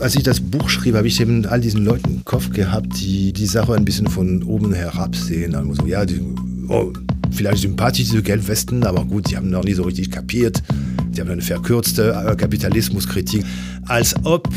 Als 0.00 0.14
ich 0.14 0.22
das 0.22 0.40
Buch 0.40 0.68
schrieb, 0.68 0.94
habe 0.94 1.08
ich 1.08 1.20
eben 1.20 1.44
all 1.46 1.60
diesen 1.60 1.84
Leuten 1.84 2.08
im 2.08 2.24
Kopf 2.24 2.50
gehabt, 2.50 3.00
die 3.00 3.32
die 3.32 3.46
Sache 3.46 3.74
ein 3.74 3.84
bisschen 3.84 4.06
von 4.06 4.44
oben 4.44 4.72
herab 4.72 5.16
sehen. 5.16 5.56
Also, 5.56 5.86
ja, 5.86 6.04
die, 6.04 6.20
oh, 6.68 6.92
vielleicht 7.32 7.62
sympathisch, 7.62 8.04
diese 8.04 8.22
Gelbwesten, 8.22 8.84
aber 8.84 9.04
gut, 9.04 9.28
die 9.30 9.36
haben 9.36 9.50
noch 9.50 9.64
nie 9.64 9.72
so 9.72 9.82
richtig 9.82 10.12
kapiert. 10.12 10.62
Die 11.10 11.20
haben 11.20 11.30
eine 11.30 11.42
verkürzte 11.42 12.12
äh, 12.12 12.36
Kapitalismuskritik. 12.36 13.44
Als 13.86 14.14
ob 14.24 14.48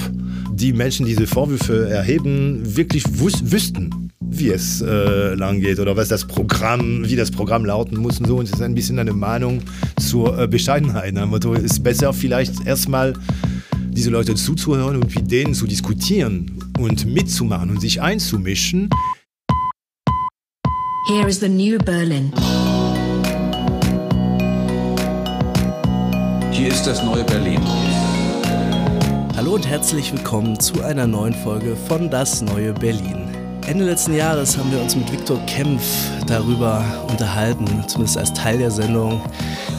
die 0.54 0.74
Menschen, 0.74 1.08
die 1.08 1.16
diese 1.16 1.28
Vorwürfe 1.28 1.90
erheben, 1.90 2.62
wirklich 2.76 3.04
wüssten, 3.20 4.12
wie 4.20 4.50
es 4.50 4.82
äh, 4.82 5.34
lang 5.34 5.60
geht 5.60 5.80
oder 5.80 5.98
was 5.98 6.08
das 6.08 6.26
Programm, 6.26 7.10
wie 7.10 7.16
das 7.16 7.32
Programm 7.32 7.66
lauten 7.66 7.98
muss 7.98 8.20
und 8.20 8.28
so. 8.28 8.38
Und 8.38 8.46
es 8.46 8.54
ist 8.54 8.62
ein 8.62 8.76
bisschen 8.76 9.00
eine 9.00 9.14
Mahnung 9.14 9.62
zur 10.00 10.38
äh, 10.38 10.48
Bescheidenheit. 10.48 11.16
Motto 11.16 11.54
ist 11.54 11.82
besser 11.82 12.14
vielleicht 12.14 12.66
erstmal 12.68 13.14
diese 13.92 14.10
Leute 14.10 14.36
zuzuhören 14.36 14.96
und 14.96 15.16
mit 15.16 15.30
denen 15.30 15.54
zu 15.54 15.68
diskutieren 15.68 16.72
und 16.80 17.06
mitzumachen 17.06 17.70
und 17.70 17.82
sich 17.82 18.02
einzumischen. 18.02 18.90
Here 21.08 21.28
is 21.28 21.40
the 21.40 21.50
new 21.50 21.78
Berlin. 21.80 22.32
Hier 26.52 26.70
ist 26.70 26.86
das 26.86 27.04
neue 27.04 27.24
Berlin. 27.24 27.60
Hallo 29.36 29.56
und 29.56 29.68
herzlich 29.68 30.12
willkommen 30.14 30.60
zu 30.60 30.84
einer 30.84 31.08
neuen 31.08 31.34
Folge 31.34 31.76
von 31.76 32.10
Das 32.10 32.42
neue 32.42 32.74
Berlin. 32.74 33.31
Ende 33.68 33.86
letzten 33.86 34.16
Jahres 34.16 34.58
haben 34.58 34.72
wir 34.72 34.82
uns 34.82 34.96
mit 34.96 35.12
Viktor 35.12 35.38
Kempf 35.46 35.84
darüber 36.28 36.84
unterhalten, 37.10 37.66
zumindest 37.88 38.18
als 38.18 38.34
Teil 38.34 38.58
der 38.58 38.72
Sendung, 38.72 39.22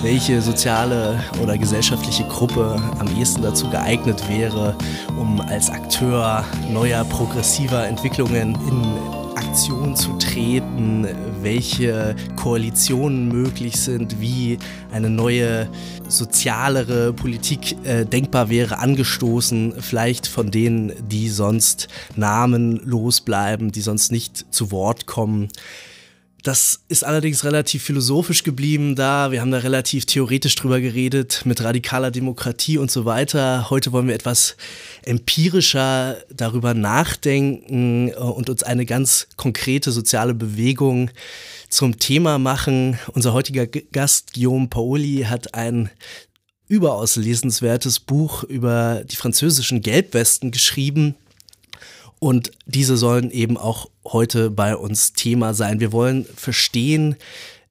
welche 0.03 0.41
soziale 0.41 1.23
oder 1.43 1.59
gesellschaftliche 1.59 2.25
Gruppe 2.25 2.81
am 2.99 3.09
ehesten 3.19 3.43
dazu 3.43 3.69
geeignet 3.69 4.29
wäre, 4.29 4.75
um 5.19 5.41
als 5.41 5.69
Akteur 5.69 6.45
neuer 6.71 7.05
progressiver 7.05 7.87
Entwicklungen 7.87 8.55
in 8.69 9.22
Aktion 9.35 9.97
zu 9.97 10.17
treten, 10.19 11.07
welche 11.41 12.15
Koalitionen 12.37 13.29
möglich 13.29 13.77
sind, 13.77 14.21
wie 14.21 14.59
eine 14.91 15.11
neue 15.11 15.69
sozialere 16.09 17.13
Politik 17.13 17.77
äh, 17.85 18.05
denkbar 18.05 18.51
wäre, 18.51 18.79
angestoßen, 18.79 19.75
vielleicht 19.81 20.27
von 20.27 20.51
denen, 20.51 20.93
die 21.09 21.29
sonst 21.29 21.89
namenlos 22.17 23.21
bleiben, 23.21 23.73
die 23.73 23.81
sonst 23.81 24.13
nicht 24.13 24.47
zu 24.53 24.71
Wort 24.71 25.07
kommen. 25.07 25.49
Das 26.43 26.81
ist 26.89 27.05
allerdings 27.05 27.45
relativ 27.45 27.85
philosophisch 27.85 28.43
geblieben 28.43 28.97
da. 28.97 29.31
Wir 29.31 29.41
haben 29.41 29.53
da 29.53 29.59
relativ 29.59 30.07
theoretisch 30.07 30.57
drüber 30.57 30.81
geredet 30.81 31.43
mit 31.45 31.63
radikaler 31.63 32.11
Demokratie 32.11 32.79
und 32.79 32.91
so 32.91 33.05
weiter. 33.05 33.71
Heute 33.71 33.93
wollen 33.93 34.09
wir 34.09 34.15
etwas 34.17 34.57
empirischer 35.03 36.17
darüber 36.35 36.75
nachdenken 36.75 38.09
äh, 38.09 38.15
und 38.15 38.51
uns 38.51 38.65
eine 38.65 38.87
ganz 38.87 39.29
konkrete 39.37 39.93
soziale 39.93 40.35
Bewegung 40.35 41.11
zum 41.69 42.01
Thema 42.01 42.39
machen. 42.39 42.99
Unser 43.13 43.35
heutiger 43.35 43.69
Gast 43.69 44.35
Guillaume 44.35 44.67
Paoli 44.67 45.27
hat 45.29 45.55
ein 45.55 45.91
überaus 46.67 47.15
lesenswertes 47.15 48.01
Buch 48.01 48.43
über 48.43 49.05
die 49.05 49.17
französischen 49.17 49.81
Gelbwesten 49.81 50.51
geschrieben 50.51 51.15
und 52.23 52.53
diese 52.67 52.97
sollen 52.97 53.33
eben 53.33 53.57
auch 53.57 53.91
heute 54.05 54.49
bei 54.49 54.77
uns 54.77 55.13
Thema 55.13 55.55
sein. 55.55 55.81
Wir 55.81 55.91
wollen 55.91 56.25
verstehen, 56.37 57.17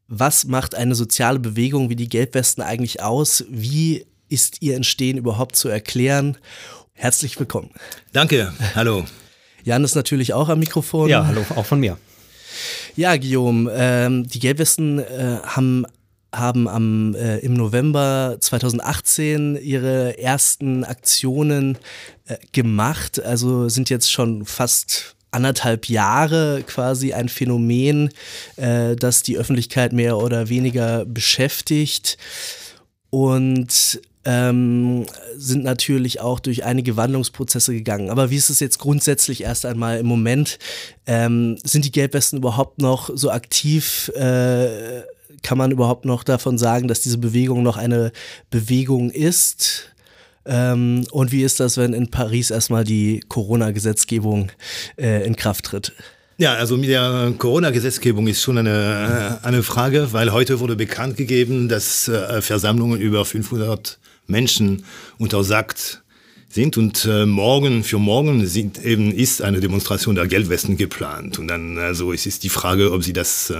was 0.09 0.43
macht 0.43 0.75
eine 0.75 0.93
soziale 0.93 1.39
Bewegung 1.39 1.89
wie 1.89 1.95
die 1.95 2.09
Gelbwesten 2.09 2.61
eigentlich 2.61 3.01
aus? 3.01 3.45
Wie 3.47 4.05
ist 4.27 4.61
ihr 4.61 4.75
Entstehen 4.75 5.17
überhaupt 5.17 5.55
zu 5.55 5.69
erklären? 5.69 6.37
Herzlich 6.91 7.39
willkommen. 7.39 7.69
Danke, 8.11 8.51
hallo. 8.75 9.05
Jan 9.63 9.85
ist 9.85 9.95
natürlich 9.95 10.33
auch 10.33 10.49
am 10.49 10.59
Mikrofon. 10.59 11.07
Ja, 11.07 11.25
hallo, 11.25 11.45
auch 11.55 11.65
von 11.65 11.79
mir. 11.79 11.97
Ja, 12.97 13.15
Guillaume, 13.15 13.71
ähm, 13.73 14.27
die 14.27 14.39
Gelbwesten 14.39 14.99
äh, 14.99 15.37
haben 15.45 15.85
haben 16.33 16.67
am, 16.67 17.13
äh, 17.15 17.39
im 17.39 17.53
November 17.53 18.37
2018 18.39 19.57
ihre 19.61 20.17
ersten 20.17 20.83
Aktionen 20.83 21.77
äh, 22.25 22.37
gemacht, 22.51 23.21
also 23.21 23.69
sind 23.69 23.89
jetzt 23.89 24.11
schon 24.11 24.45
fast 24.45 25.15
anderthalb 25.31 25.87
Jahre 25.87 26.63
quasi 26.67 27.13
ein 27.13 27.29
Phänomen, 27.29 28.09
äh, 28.57 28.95
das 28.95 29.23
die 29.23 29.37
Öffentlichkeit 29.37 29.93
mehr 29.93 30.17
oder 30.17 30.49
weniger 30.49 31.05
beschäftigt 31.05 32.17
und 33.09 34.01
ähm, 34.23 35.05
sind 35.35 35.63
natürlich 35.63 36.19
auch 36.21 36.39
durch 36.39 36.63
einige 36.63 36.95
Wandlungsprozesse 36.95 37.73
gegangen. 37.73 38.09
Aber 38.09 38.29
wie 38.29 38.35
ist 38.35 38.49
es 38.49 38.59
jetzt 38.59 38.77
grundsätzlich 38.77 39.41
erst 39.41 39.65
einmal 39.65 39.97
im 39.97 40.05
Moment? 40.05 40.59
Ähm, 41.07 41.57
sind 41.63 41.85
die 41.85 41.91
Gelbwesten 41.91 42.37
überhaupt 42.37 42.79
noch 42.79 43.09
so 43.13 43.31
aktiv? 43.31 44.09
Äh, 44.15 45.01
kann 45.43 45.57
man 45.57 45.71
überhaupt 45.71 46.05
noch 46.05 46.23
davon 46.23 46.57
sagen, 46.57 46.87
dass 46.87 47.01
diese 47.01 47.17
Bewegung 47.17 47.63
noch 47.63 47.77
eine 47.77 48.11
Bewegung 48.49 49.09
ist? 49.09 49.93
Ähm, 50.45 51.05
und 51.11 51.31
wie 51.31 51.43
ist 51.43 51.59
das, 51.59 51.77
wenn 51.77 51.93
in 51.93 52.09
Paris 52.09 52.49
erstmal 52.49 52.83
die 52.83 53.21
Corona-Gesetzgebung 53.27 54.51
äh, 54.97 55.25
in 55.25 55.35
Kraft 55.35 55.65
tritt? 55.65 55.93
Ja, 56.37 56.55
also 56.55 56.75
mit 56.75 56.89
der 56.89 57.33
Corona-Gesetzgebung 57.37 58.27
ist 58.27 58.41
schon 58.41 58.57
eine, 58.57 59.39
äh, 59.43 59.45
eine 59.47 59.61
Frage, 59.61 60.11
weil 60.11 60.31
heute 60.33 60.59
wurde 60.59 60.75
bekannt 60.75 61.17
gegeben, 61.17 61.69
dass 61.69 62.07
äh, 62.07 62.41
Versammlungen 62.41 62.99
über 62.99 63.25
500 63.25 63.99
Menschen 64.25 64.83
untersagt 65.19 66.01
sind 66.49 66.77
und 66.77 67.05
äh, 67.05 67.25
morgen 67.25 67.83
für 67.83 67.99
morgen 67.99 68.45
sind 68.45 68.83
eben 68.83 69.11
ist 69.11 69.41
eine 69.41 69.59
Demonstration 69.59 70.15
der 70.15 70.27
Gelbwesten 70.27 70.77
geplant 70.77 71.39
und 71.39 71.47
dann 71.47 71.77
also 71.77 72.11
es 72.11 72.25
ist 72.25 72.43
die 72.43 72.49
Frage, 72.49 72.91
ob 72.91 73.03
sie 73.03 73.13
das 73.13 73.51
äh, 73.51 73.55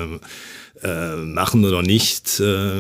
äh, 0.84 1.16
machen 1.16 1.64
oder 1.66 1.82
nicht 1.82 2.40
äh, 2.40 2.74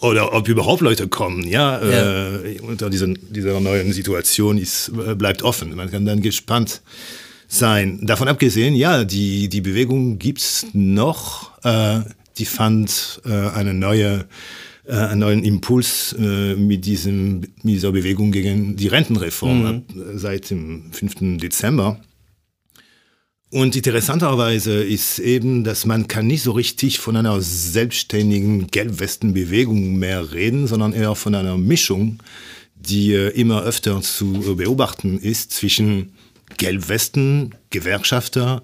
oder 0.00 0.32
ob 0.32 0.48
überhaupt 0.48 0.80
Leute 0.80 1.08
kommen, 1.08 1.46
ja, 1.46 1.84
ja. 1.84 2.36
Äh, 2.36 2.60
unter 2.60 2.88
diesen, 2.88 3.18
dieser 3.30 3.58
neuen 3.60 3.92
Situation 3.92 4.56
ist, 4.58 4.92
äh, 5.06 5.14
bleibt 5.14 5.42
offen. 5.42 5.74
Man 5.74 5.90
kann 5.90 6.06
dann 6.06 6.22
gespannt 6.22 6.82
sein. 7.48 7.98
Davon 8.02 8.28
abgesehen, 8.28 8.74
ja, 8.74 9.04
die, 9.04 9.48
die 9.48 9.60
Bewegung 9.60 10.18
gibt's 10.18 10.66
noch, 10.72 11.50
äh, 11.64 12.00
die 12.36 12.44
fand 12.44 13.20
äh, 13.24 13.32
eine 13.32 13.74
neue 13.74 14.26
äh, 14.88 14.94
einen 14.94 15.20
neuen 15.20 15.44
Impuls 15.44 16.14
äh, 16.18 16.54
mit, 16.54 16.86
diesem, 16.86 17.40
mit 17.40 17.50
dieser 17.62 17.92
Bewegung 17.92 18.32
gegen 18.32 18.76
die 18.76 18.88
Rentenreform 18.88 19.62
mhm. 19.62 19.82
Äh, 20.14 20.18
seit 20.18 20.50
dem 20.50 20.92
5. 20.92 21.38
Dezember. 21.38 22.00
Und 23.50 23.74
interessanterweise 23.76 24.84
ist 24.84 25.18
eben, 25.18 25.64
dass 25.64 25.86
man 25.86 26.06
kann 26.06 26.26
nicht 26.26 26.42
so 26.42 26.52
richtig 26.52 26.98
von 26.98 27.16
einer 27.16 27.40
selbstständigen 27.40 28.66
Gelbwestenbewegung 28.66 29.96
mehr 29.96 30.32
reden, 30.32 30.66
sondern 30.66 30.92
eher 30.92 31.14
von 31.14 31.34
einer 31.34 31.56
Mischung, 31.56 32.18
die 32.74 33.14
äh, 33.14 33.28
immer 33.30 33.62
öfter 33.62 34.02
zu 34.02 34.56
beobachten 34.56 35.18
ist 35.18 35.52
zwischen 35.52 36.12
Gelbwesten, 36.58 37.54
Gewerkschafter, 37.70 38.62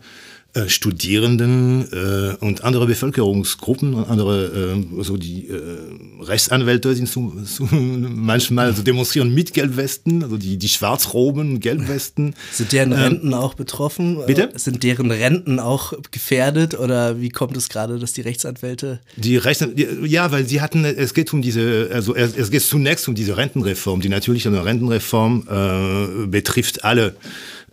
äh, 0.55 0.69
Studierenden 0.69 1.87
äh, 1.93 2.37
und 2.39 2.63
andere 2.63 2.87
Bevölkerungsgruppen 2.87 3.95
und 3.95 4.09
andere, 4.09 4.77
äh, 4.77 5.03
so 5.03 5.17
die 5.17 5.49
äh, 5.49 6.23
Rechtsanwälte 6.23 6.95
sind 6.95 7.09
so, 7.09 7.33
so 7.45 7.67
manchmal 7.71 8.73
so 8.75 8.83
demonstrieren 8.83 9.35
mit 9.35 9.53
Gelbwesten, 9.53 10.23
also 10.23 10.37
die, 10.37 10.57
die 10.57 10.69
Schwarzroben, 10.69 11.59
Gelbwesten. 11.59 12.35
Sind 12.53 12.73
deren 12.73 12.93
ähm, 12.93 12.99
Renten 12.99 13.27
ähm, 13.29 13.35
auch 13.35 13.55
betroffen? 13.55 14.19
Bitte? 14.27 14.51
Sind 14.55 14.85
deren 14.85 15.11
Renten 15.11 15.59
auch 15.59 15.93
gefährdet 16.13 16.79
oder 16.79 17.21
wie 17.21 17.31
kommt 17.31 17.57
es 17.57 17.69
gerade, 17.69 17.99
dass 17.99 18.13
die 18.13 18.21
Rechtsanwälte? 18.21 19.01
Die 19.17 19.37
Rechtsanwälte, 19.37 20.07
ja, 20.07 20.31
weil 20.31 20.47
sie 20.47 20.61
hatten, 20.61 20.85
es 20.85 21.15
geht 21.15 21.33
um 21.33 21.43
diese, 21.43 21.91
also 21.93 22.15
es 22.15 22.51
geht 22.51 22.63
zunächst 22.63 23.09
um 23.09 23.17
diese 23.17 23.37
Rentenreform. 23.37 24.01
Die 24.01 24.09
natürliche 24.09 24.53
Rentenreform 24.65 25.49
äh, 25.51 26.27
betrifft 26.27 26.85
alle 26.85 27.17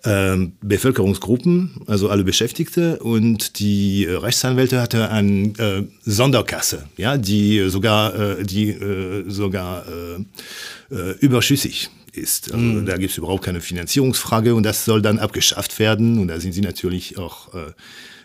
ähm, 0.04 0.54
Bevölkerungsgruppen, 0.62 1.82
also 1.88 2.10
alle 2.10 2.24
Beschäftigte 2.24 3.00
und 3.00 3.60
die 3.60 4.06
äh, 4.06 4.16
Rechtsanwälte 4.16 4.82
hatte 4.82 5.10
eine 5.10 5.54
äh, 5.58 5.84
Sonderkasse, 6.04 6.86
ja, 6.98 7.18
die 7.18 7.70
sogar, 7.70 8.40
äh, 8.40 8.44
die 8.44 8.70
äh, 8.70 9.30
sogar 9.30 9.86
äh, 9.88 10.96
äh, 10.96 11.12
überschüssig 11.20 11.90
ist. 12.14 12.52
Also 12.52 12.64
mhm. 12.64 12.86
Da 12.86 12.98
gibt 12.98 13.12
es 13.12 13.18
überhaupt 13.18 13.44
keine 13.44 13.62
Finanzierungsfrage 13.62 14.56
und 14.56 14.64
das 14.64 14.86
soll 14.86 15.02
dann 15.02 15.20
abgeschafft 15.20 15.80
werden 15.80 16.20
und 16.20 16.28
da 16.28 16.40
sind 16.40 16.54
sie 16.54 16.62
natürlich 16.62 17.18
auch 17.18 17.50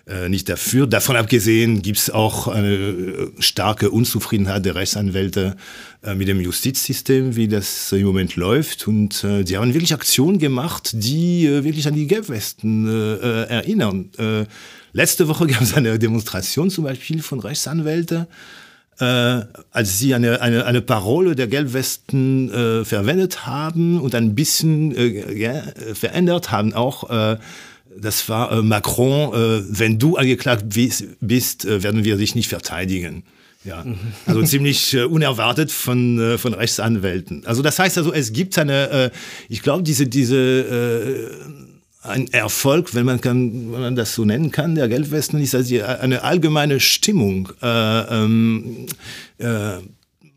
äh, 0.09 0.29
nicht 0.29 0.49
dafür. 0.49 0.87
Davon 0.87 1.17
abgesehen 1.17 1.83
gibt 1.83 1.99
es 1.99 2.11
auch 2.11 2.47
eine 2.47 2.73
äh, 2.73 3.31
starke 3.41 3.91
Unzufriedenheit 3.91 4.65
der 4.65 4.77
Rechtsanwälte 4.77 5.57
äh, 6.05 6.15
mit 6.15 6.29
dem 6.29 6.41
Justizsystem, 6.41 7.35
wie 7.35 7.49
das 7.49 7.91
im 7.91 8.05
Moment 8.05 8.37
läuft. 8.37 8.87
Und 8.87 9.25
äh, 9.25 9.43
die 9.43 9.57
haben 9.57 9.75
wirklich 9.75 9.93
Aktionen 9.93 10.39
gemacht, 10.39 10.91
die 10.93 11.49
wirklich 11.65 11.89
an 11.89 11.95
die 11.95 12.07
Gelbwesten 12.07 12.87
erinnern. 13.49 14.11
letzte 14.93 15.27
Woche 15.27 15.47
gab 15.49 15.63
es 15.63 15.75
eine 15.75 15.99
Demonstration 15.99 16.71
zum 16.71 16.85
Beispiel 16.85 17.21
von 17.21 17.41
Rechtsanwälten 17.41 18.27
äh, 18.99 19.05
als 19.73 19.99
sie 19.99 20.15
eine, 20.15 20.41
eine, 20.41 20.65
eine 20.65 20.81
Parole 20.81 21.35
der 21.35 21.49
Gelbwesten 21.49 22.51
äh, 22.51 22.85
verwendet 22.85 23.45
haben 23.47 24.01
und 24.01 24.15
ein 24.15 24.35
bisschen 24.35 24.97
äh, 24.97 25.35
ja, 25.35 25.63
verändert 25.95 26.51
haben 26.51 26.73
auch. 26.73 27.39
Das 28.01 28.29
war 28.29 28.53
äh, 28.53 28.63
Macron, 28.63 29.33
äh, 29.35 29.63
wenn 29.69 29.99
du 29.99 30.17
angeklagt 30.17 30.65
bist, 30.69 31.65
äh, 31.65 31.83
werden 31.83 32.05
wir 32.05 32.17
dich 32.17 32.35
nicht 32.35 32.49
verteidigen. 32.49 33.25
Ja, 33.65 33.85
also 34.27 34.43
ziemlich 34.45 34.95
äh, 34.95 35.03
unerwartet 35.05 35.73
von, 35.73 36.19
äh, 36.19 36.39
von 36.39 36.55
Rechtsanwälten. 36.55 37.45
Also 37.47 37.63
das 37.63 37.79
heißt 37.79 37.99
also, 37.99 38.13
es 38.13 38.33
gibt 38.33 38.59
eine, 38.59 38.91
äh, 38.91 39.11
ich 39.49 39.63
glaube, 39.63 39.83
diese, 39.83 40.07
diese 40.07 41.31
ein 42.07 42.33
Erfolg, 42.33 42.95
wenn 42.95 43.05
man, 43.05 43.21
kann, 43.21 43.73
wenn 43.73 43.81
man 43.81 43.97
das 43.97 44.15
so 44.15 44.25
nennen 44.25 44.51
kann, 44.51 44.75
der 44.75 44.89
Gelbwesten, 44.89 45.41
ist 45.41 45.55
also 45.55 45.83
eine 45.83 46.23
allgemeine 46.23 46.81
Stimmung 46.81 47.49
äh, 47.63 47.67
ähm, 47.67 48.87
äh, 49.39 49.79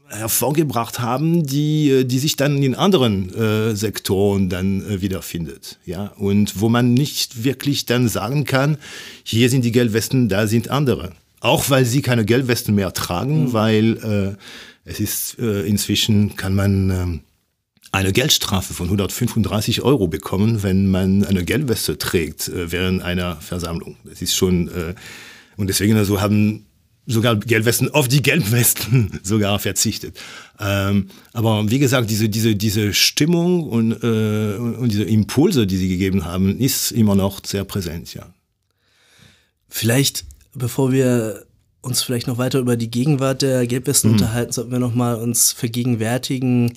hervorgebracht 0.09 0.99
haben, 0.99 1.45
die, 1.45 2.05
die 2.05 2.19
sich 2.19 2.35
dann 2.35 2.61
in 2.61 2.75
anderen 2.75 3.33
äh, 3.33 3.75
Sektoren 3.75 4.49
dann 4.49 4.81
äh, 4.81 5.01
wiederfindet. 5.01 5.77
Ja? 5.85 6.07
Und 6.17 6.59
wo 6.59 6.69
man 6.69 6.93
nicht 6.93 7.43
wirklich 7.43 7.85
dann 7.85 8.07
sagen 8.07 8.45
kann, 8.45 8.77
hier 9.23 9.49
sind 9.49 9.63
die 9.63 9.71
Gelbwesten, 9.71 10.29
da 10.29 10.47
sind 10.47 10.69
andere. 10.69 11.11
Auch 11.41 11.69
weil 11.69 11.85
sie 11.85 12.01
keine 12.01 12.25
Gelbwesten 12.25 12.75
mehr 12.75 12.93
tragen, 12.93 13.45
mhm. 13.45 13.53
weil 13.53 14.37
äh, 14.37 14.89
es 14.89 14.99
ist 14.99 15.39
äh, 15.39 15.61
inzwischen 15.61 16.35
kann 16.35 16.55
man 16.55 16.89
äh, 16.89 17.19
eine 17.91 18.11
Geldstrafe 18.11 18.73
von 18.73 18.87
135 18.87 19.81
Euro 19.81 20.07
bekommen, 20.07 20.63
wenn 20.63 20.89
man 20.91 21.23
eine 21.23 21.43
Gelbweste 21.43 21.97
trägt 21.97 22.47
äh, 22.49 22.71
während 22.71 23.01
einer 23.01 23.37
Versammlung. 23.37 23.95
Das 24.03 24.21
ist 24.21 24.35
schon 24.35 24.67
äh, 24.69 24.95
und 25.59 25.67
deswegen 25.67 25.97
also 25.97 26.21
haben 26.21 26.65
sogar 27.09 27.35
Gelbwesten 27.35 27.93
auf 27.93 28.07
die 28.07 28.21
Gelbwesten 28.21 29.19
sogar 29.23 29.59
verzichtet. 29.59 30.17
Ähm, 30.59 31.09
aber 31.33 31.69
wie 31.69 31.79
gesagt, 31.79 32.09
diese, 32.09 32.29
diese, 32.29 32.55
diese 32.55 32.93
Stimmung 32.93 33.63
und, 33.63 33.91
äh, 34.03 34.55
und 34.55 34.89
diese 34.91 35.03
Impulse, 35.03 35.67
die 35.67 35.77
sie 35.77 35.89
gegeben 35.89 36.25
haben, 36.25 36.59
ist 36.59 36.91
immer 36.91 37.15
noch 37.15 37.41
sehr 37.45 37.63
präsent, 37.65 38.13
ja. 38.13 38.33
Vielleicht 39.67 40.25
bevor 40.53 40.91
wir 40.91 41.45
uns 41.81 42.01
vielleicht 42.01 42.27
noch 42.27 42.37
weiter 42.37 42.59
über 42.59 42.75
die 42.75 42.91
Gegenwart 42.91 43.41
der 43.41 43.65
Gelbwesten 43.65 44.11
mhm. 44.11 44.17
unterhalten, 44.17 44.51
sollten 44.51 44.71
wir 44.71 44.79
noch 44.79 44.95
mal 44.95 45.15
uns 45.15 45.51
vergegenwärtigen, 45.51 46.73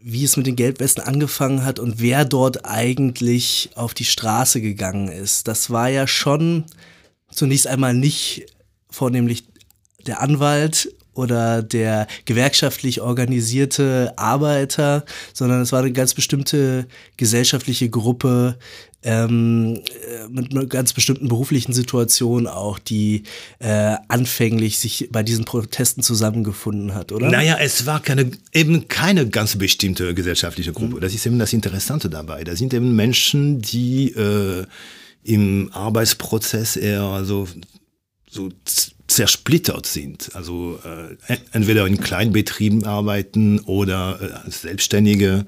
wie 0.00 0.24
es 0.24 0.36
mit 0.36 0.46
den 0.46 0.56
Gelbwesten 0.56 1.04
angefangen 1.04 1.64
hat 1.64 1.78
und 1.78 2.00
wer 2.00 2.24
dort 2.24 2.64
eigentlich 2.64 3.70
auf 3.76 3.94
die 3.94 4.04
Straße 4.04 4.60
gegangen 4.60 5.08
ist. 5.08 5.46
Das 5.46 5.70
war 5.70 5.88
ja 5.88 6.08
schon 6.08 6.64
zunächst 7.30 7.68
einmal 7.68 7.94
nicht 7.94 8.46
vornehmlich 8.90 9.44
der 10.06 10.20
Anwalt 10.20 10.88
oder 11.14 11.62
der 11.62 12.06
gewerkschaftlich 12.24 13.00
organisierte 13.00 14.14
Arbeiter, 14.16 15.04
sondern 15.34 15.60
es 15.60 15.72
war 15.72 15.80
eine 15.80 15.92
ganz 15.92 16.14
bestimmte 16.14 16.86
gesellschaftliche 17.16 17.90
Gruppe 17.90 18.56
ähm, 19.04 19.80
äh, 20.08 20.28
mit 20.28 20.52
einer 20.52 20.66
ganz 20.66 20.92
bestimmten 20.92 21.28
beruflichen 21.28 21.72
Situation 21.72 22.46
auch, 22.46 22.78
die 22.78 23.24
äh, 23.58 23.96
anfänglich 24.08 24.78
sich 24.78 25.08
bei 25.10 25.22
diesen 25.22 25.44
Protesten 25.44 26.02
zusammengefunden 26.02 26.94
hat, 26.94 27.10
oder? 27.10 27.28
Naja, 27.28 27.56
es 27.60 27.84
war 27.84 28.00
keine, 28.00 28.30
eben 28.52 28.86
keine 28.88 29.28
ganz 29.28 29.56
bestimmte 29.56 30.14
gesellschaftliche 30.14 30.72
Gruppe. 30.72 30.96
Mhm. 30.96 31.00
Das 31.00 31.14
ist 31.14 31.26
eben 31.26 31.38
das 31.38 31.52
Interessante 31.52 32.08
dabei. 32.08 32.44
Da 32.44 32.54
sind 32.54 32.72
eben 32.74 32.94
Menschen, 32.94 33.60
die 33.60 34.12
äh, 34.12 34.64
im 35.24 35.70
Arbeitsprozess 35.72 36.76
eher 36.76 37.24
so, 37.24 37.48
so 38.30 38.50
zersplittert 39.14 39.86
sind. 39.86 40.30
Also 40.34 40.78
äh, 40.84 41.36
entweder 41.52 41.86
in 41.86 42.00
Kleinbetrieben 42.00 42.84
arbeiten 42.84 43.60
oder 43.60 44.18
äh, 44.20 44.32
als 44.44 44.62
Selbstständige. 44.62 45.46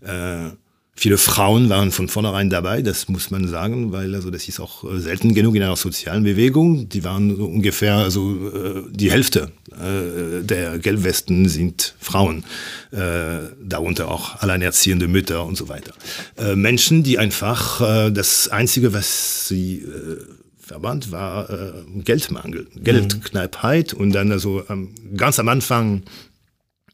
Äh, 0.00 0.50
viele 0.96 1.18
Frauen 1.18 1.68
waren 1.68 1.90
von 1.90 2.08
vornherein 2.08 2.50
dabei, 2.50 2.80
das 2.80 3.08
muss 3.08 3.30
man 3.30 3.48
sagen, 3.48 3.92
weil 3.92 4.14
also 4.14 4.30
das 4.30 4.48
ist 4.48 4.60
auch 4.60 4.84
äh, 4.84 5.00
selten 5.00 5.34
genug 5.34 5.56
in 5.56 5.62
einer 5.62 5.76
sozialen 5.76 6.22
Bewegung. 6.24 6.88
Die 6.88 7.04
waren 7.04 7.36
so 7.36 7.46
ungefähr 7.46 7.96
also 7.96 8.30
äh, 8.48 8.82
die 8.90 9.10
Hälfte 9.10 9.50
äh, 9.72 10.42
der 10.42 10.78
Gelbwesten 10.78 11.48
sind 11.48 11.94
Frauen, 11.98 12.44
äh, 12.92 13.48
darunter 13.62 14.08
auch 14.08 14.40
alleinerziehende 14.40 15.08
Mütter 15.08 15.44
und 15.44 15.56
so 15.56 15.68
weiter. 15.68 15.94
Äh, 16.38 16.54
Menschen, 16.54 17.02
die 17.02 17.18
einfach 17.18 17.80
äh, 17.80 18.10
das 18.10 18.48
einzige, 18.48 18.92
was 18.92 19.48
sie 19.48 19.78
äh, 19.78 20.18
Verband 20.64 21.12
war 21.12 21.50
äh, 21.50 21.72
Geldmangel, 22.02 22.66
Geldknappheit 22.76 23.92
und 23.92 24.12
dann 24.12 24.32
also 24.32 24.62
ähm, 24.68 24.94
ganz 25.16 25.38
am 25.38 25.48
Anfang 25.48 26.02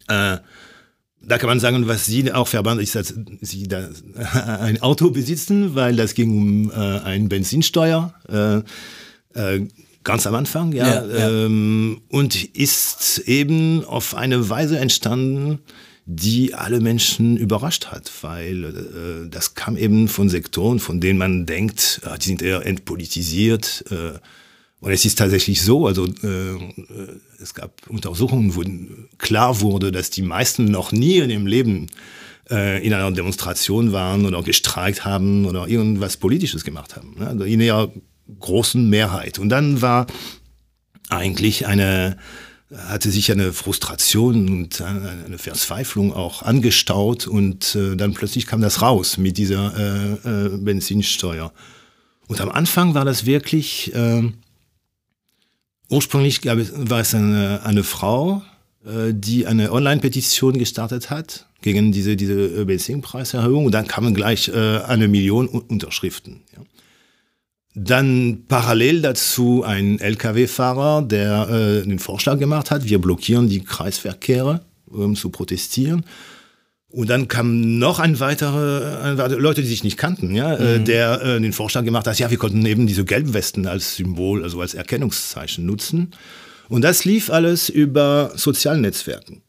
äh, 0.09 0.39
da 1.23 1.37
kann 1.37 1.49
man 1.49 1.61
sagen, 1.61 1.87
was 1.87 2.07
Sie 2.07 2.33
auch 2.33 2.49
Verband 2.49 2.81
ist, 2.81 2.95
dass 2.95 3.15
Sie 3.41 3.69
da 3.69 3.89
ein 4.61 4.81
Auto 4.81 5.11
besitzen, 5.11 5.75
weil 5.75 5.95
das 5.97 6.15
ging 6.15 6.31
um 6.31 6.71
äh, 6.71 6.75
ein 6.75 7.29
Benzinsteuer. 7.29 8.15
Äh, 8.29 8.63
äh, 9.39 9.69
ganz 10.03 10.27
am 10.27 10.35
Anfang, 10.35 10.73
ja, 10.73 10.87
ja, 10.87 11.07
ja. 11.07 11.45
Ähm, 11.45 12.01
und 12.09 12.43
ist 12.57 13.19
eben 13.27 13.85
auf 13.85 14.15
eine 14.15 14.49
Weise 14.49 14.79
entstanden, 14.79 15.59
die 16.13 16.55
alle 16.55 16.81
Menschen 16.81 17.37
überrascht 17.37 17.87
hat, 17.87 18.11
weil 18.23 18.65
äh, 18.65 19.29
das 19.31 19.55
kam 19.55 19.77
eben 19.77 20.09
von 20.09 20.29
Sektoren, 20.29 20.81
von 20.81 21.01
denen 21.01 21.19
man 21.19 21.47
denkt, 21.47 22.01
äh, 22.05 22.19
die 22.19 22.27
sind 22.27 22.43
eher 22.43 22.67
entpolitisiert. 22.67 23.85
Äh, 23.91 24.19
und 24.81 24.91
es 24.91 25.05
ist 25.05 25.19
tatsächlich 25.19 25.63
so, 25.63 25.87
also 25.87 26.07
äh, 26.07 26.73
es 27.41 27.55
gab 27.55 27.87
Untersuchungen, 27.89 28.57
wo 28.57 28.65
klar 29.19 29.61
wurde, 29.61 29.93
dass 29.93 30.11
die 30.11 30.23
meisten 30.23 30.65
noch 30.65 30.91
nie 30.91 31.19
in 31.19 31.31
ihrem 31.31 31.47
Leben 31.47 31.87
äh, 32.51 32.85
in 32.85 32.93
einer 32.93 33.13
Demonstration 33.13 33.93
waren 33.93 34.27
oder 34.27 34.43
gestreikt 34.43 35.05
haben 35.05 35.47
oder 35.47 35.69
irgendwas 35.69 36.17
Politisches 36.17 36.65
gemacht 36.65 36.97
haben. 36.97 37.15
Ne? 37.21 37.29
Also 37.29 37.45
in 37.45 37.61
der 37.61 37.93
großen 38.41 38.89
Mehrheit. 38.89 39.39
Und 39.39 39.51
dann 39.51 39.81
war 39.81 40.09
eigentlich 41.09 41.69
eine 41.69 42.17
hatte 42.77 43.11
sich 43.11 43.33
eine 43.33 43.53
Frustration 43.53 44.49
und 44.49 44.81
eine 44.81 45.39
Verzweiflung 45.39 46.13
auch 46.13 46.43
angestaut 46.43 47.27
und 47.27 47.75
äh, 47.75 47.97
dann 47.97 48.15
plötzlich 48.15 48.47
kam 48.47 48.61
das 48.61 48.81
raus 48.81 49.19
mit 49.19 49.39
dieser 49.39 49.75
äh, 49.77 50.13
äh, 50.47 50.49
Benzinsteuer. 50.57 51.53
Und 52.29 52.41
am 52.41 52.49
Anfang 52.49 52.95
war 52.95 53.05
das 53.05 53.27
wirklich, 53.27 53.93
äh, 53.95 54.23
ursprünglich 55.89 56.43
gab 56.43 56.59
es, 56.59 56.73
war 56.75 57.01
es 57.01 57.13
eine, 57.13 57.63
eine 57.65 57.83
Frau, 57.83 58.43
äh, 58.85 59.13
die 59.13 59.47
eine 59.47 59.73
Online-Petition 59.73 60.57
gestartet 60.57 61.11
hat 61.11 61.47
gegen 61.63 61.91
diese, 61.91 62.15
diese 62.15 62.65
Benzinpreiserhöhung 62.65 63.67
und 63.67 63.73
dann 63.73 63.89
kamen 63.89 64.15
gleich 64.15 64.49
äh, 64.49 64.79
eine 64.79 65.09
Million 65.09 65.49
Unterschriften. 65.49 66.43
Ja. 66.57 66.63
Dann 67.75 68.45
parallel 68.49 69.01
dazu 69.01 69.63
ein 69.63 70.01
Lkw-Fahrer, 70.01 71.03
der 71.03 71.49
äh, 71.49 71.87
den 71.87 72.01
Vorschlag 72.01 72.39
gemacht 72.39 72.71
hat, 72.71 72.85
wir 72.89 72.99
blockieren 72.99 73.49
die 73.49 73.63
Kreisverkehre, 73.63 74.63
um 74.87 75.15
zu 75.15 75.31
protestieren. 75.31 76.05
Und 76.89 77.09
dann 77.09 77.29
kam 77.29 77.79
noch 77.79 78.01
ein 78.01 78.19
weiterer, 78.19 79.03
ein 79.05 79.19
weiterer 79.19 79.39
Leute, 79.39 79.63
die 79.63 79.69
sich 79.69 79.85
nicht 79.85 79.97
kannten, 79.97 80.35
ja, 80.35 80.57
äh, 80.57 80.81
mhm. 80.81 80.85
der 80.85 81.23
äh, 81.23 81.41
den 81.41 81.53
Vorschlag 81.53 81.85
gemacht 81.85 82.09
hat, 82.09 82.19
ja, 82.19 82.31
wir 82.31 82.39
konnten 82.39 82.67
eben 82.67 82.89
diese 82.89 83.05
gelben 83.05 83.33
Westen 83.33 83.69
als 83.69 83.95
Symbol, 83.95 84.43
also 84.43 84.61
als 84.61 84.75
Erkennungszeichen 84.75 85.65
nutzen. 85.65 86.11
Und 86.69 86.83
das 86.83 87.05
lief 87.05 87.31
alles 87.31 87.69
über 87.69 88.33
sozialen 88.35 88.81
Netzwerken. 88.81 89.43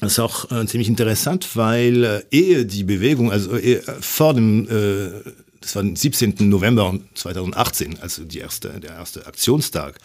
Das 0.00 0.12
ist 0.12 0.18
auch 0.18 0.50
äh, 0.50 0.66
ziemlich 0.66 0.88
interessant, 0.88 1.48
weil 1.54 2.04
äh, 2.04 2.22
ehe 2.30 2.66
die 2.66 2.84
Bewegung, 2.84 3.32
also 3.32 3.56
ehe, 3.56 3.80
vor 4.00 4.34
dem 4.34 4.68
äh, 4.68 5.30
das 5.66 5.74
war 5.74 5.82
den 5.82 5.96
17. 5.96 6.48
November 6.48 6.96
2018, 7.14 7.98
also 8.00 8.22
die 8.22 8.38
erste, 8.38 8.68
der 8.78 8.92
erste 8.92 9.26
Aktionstag. 9.26 9.98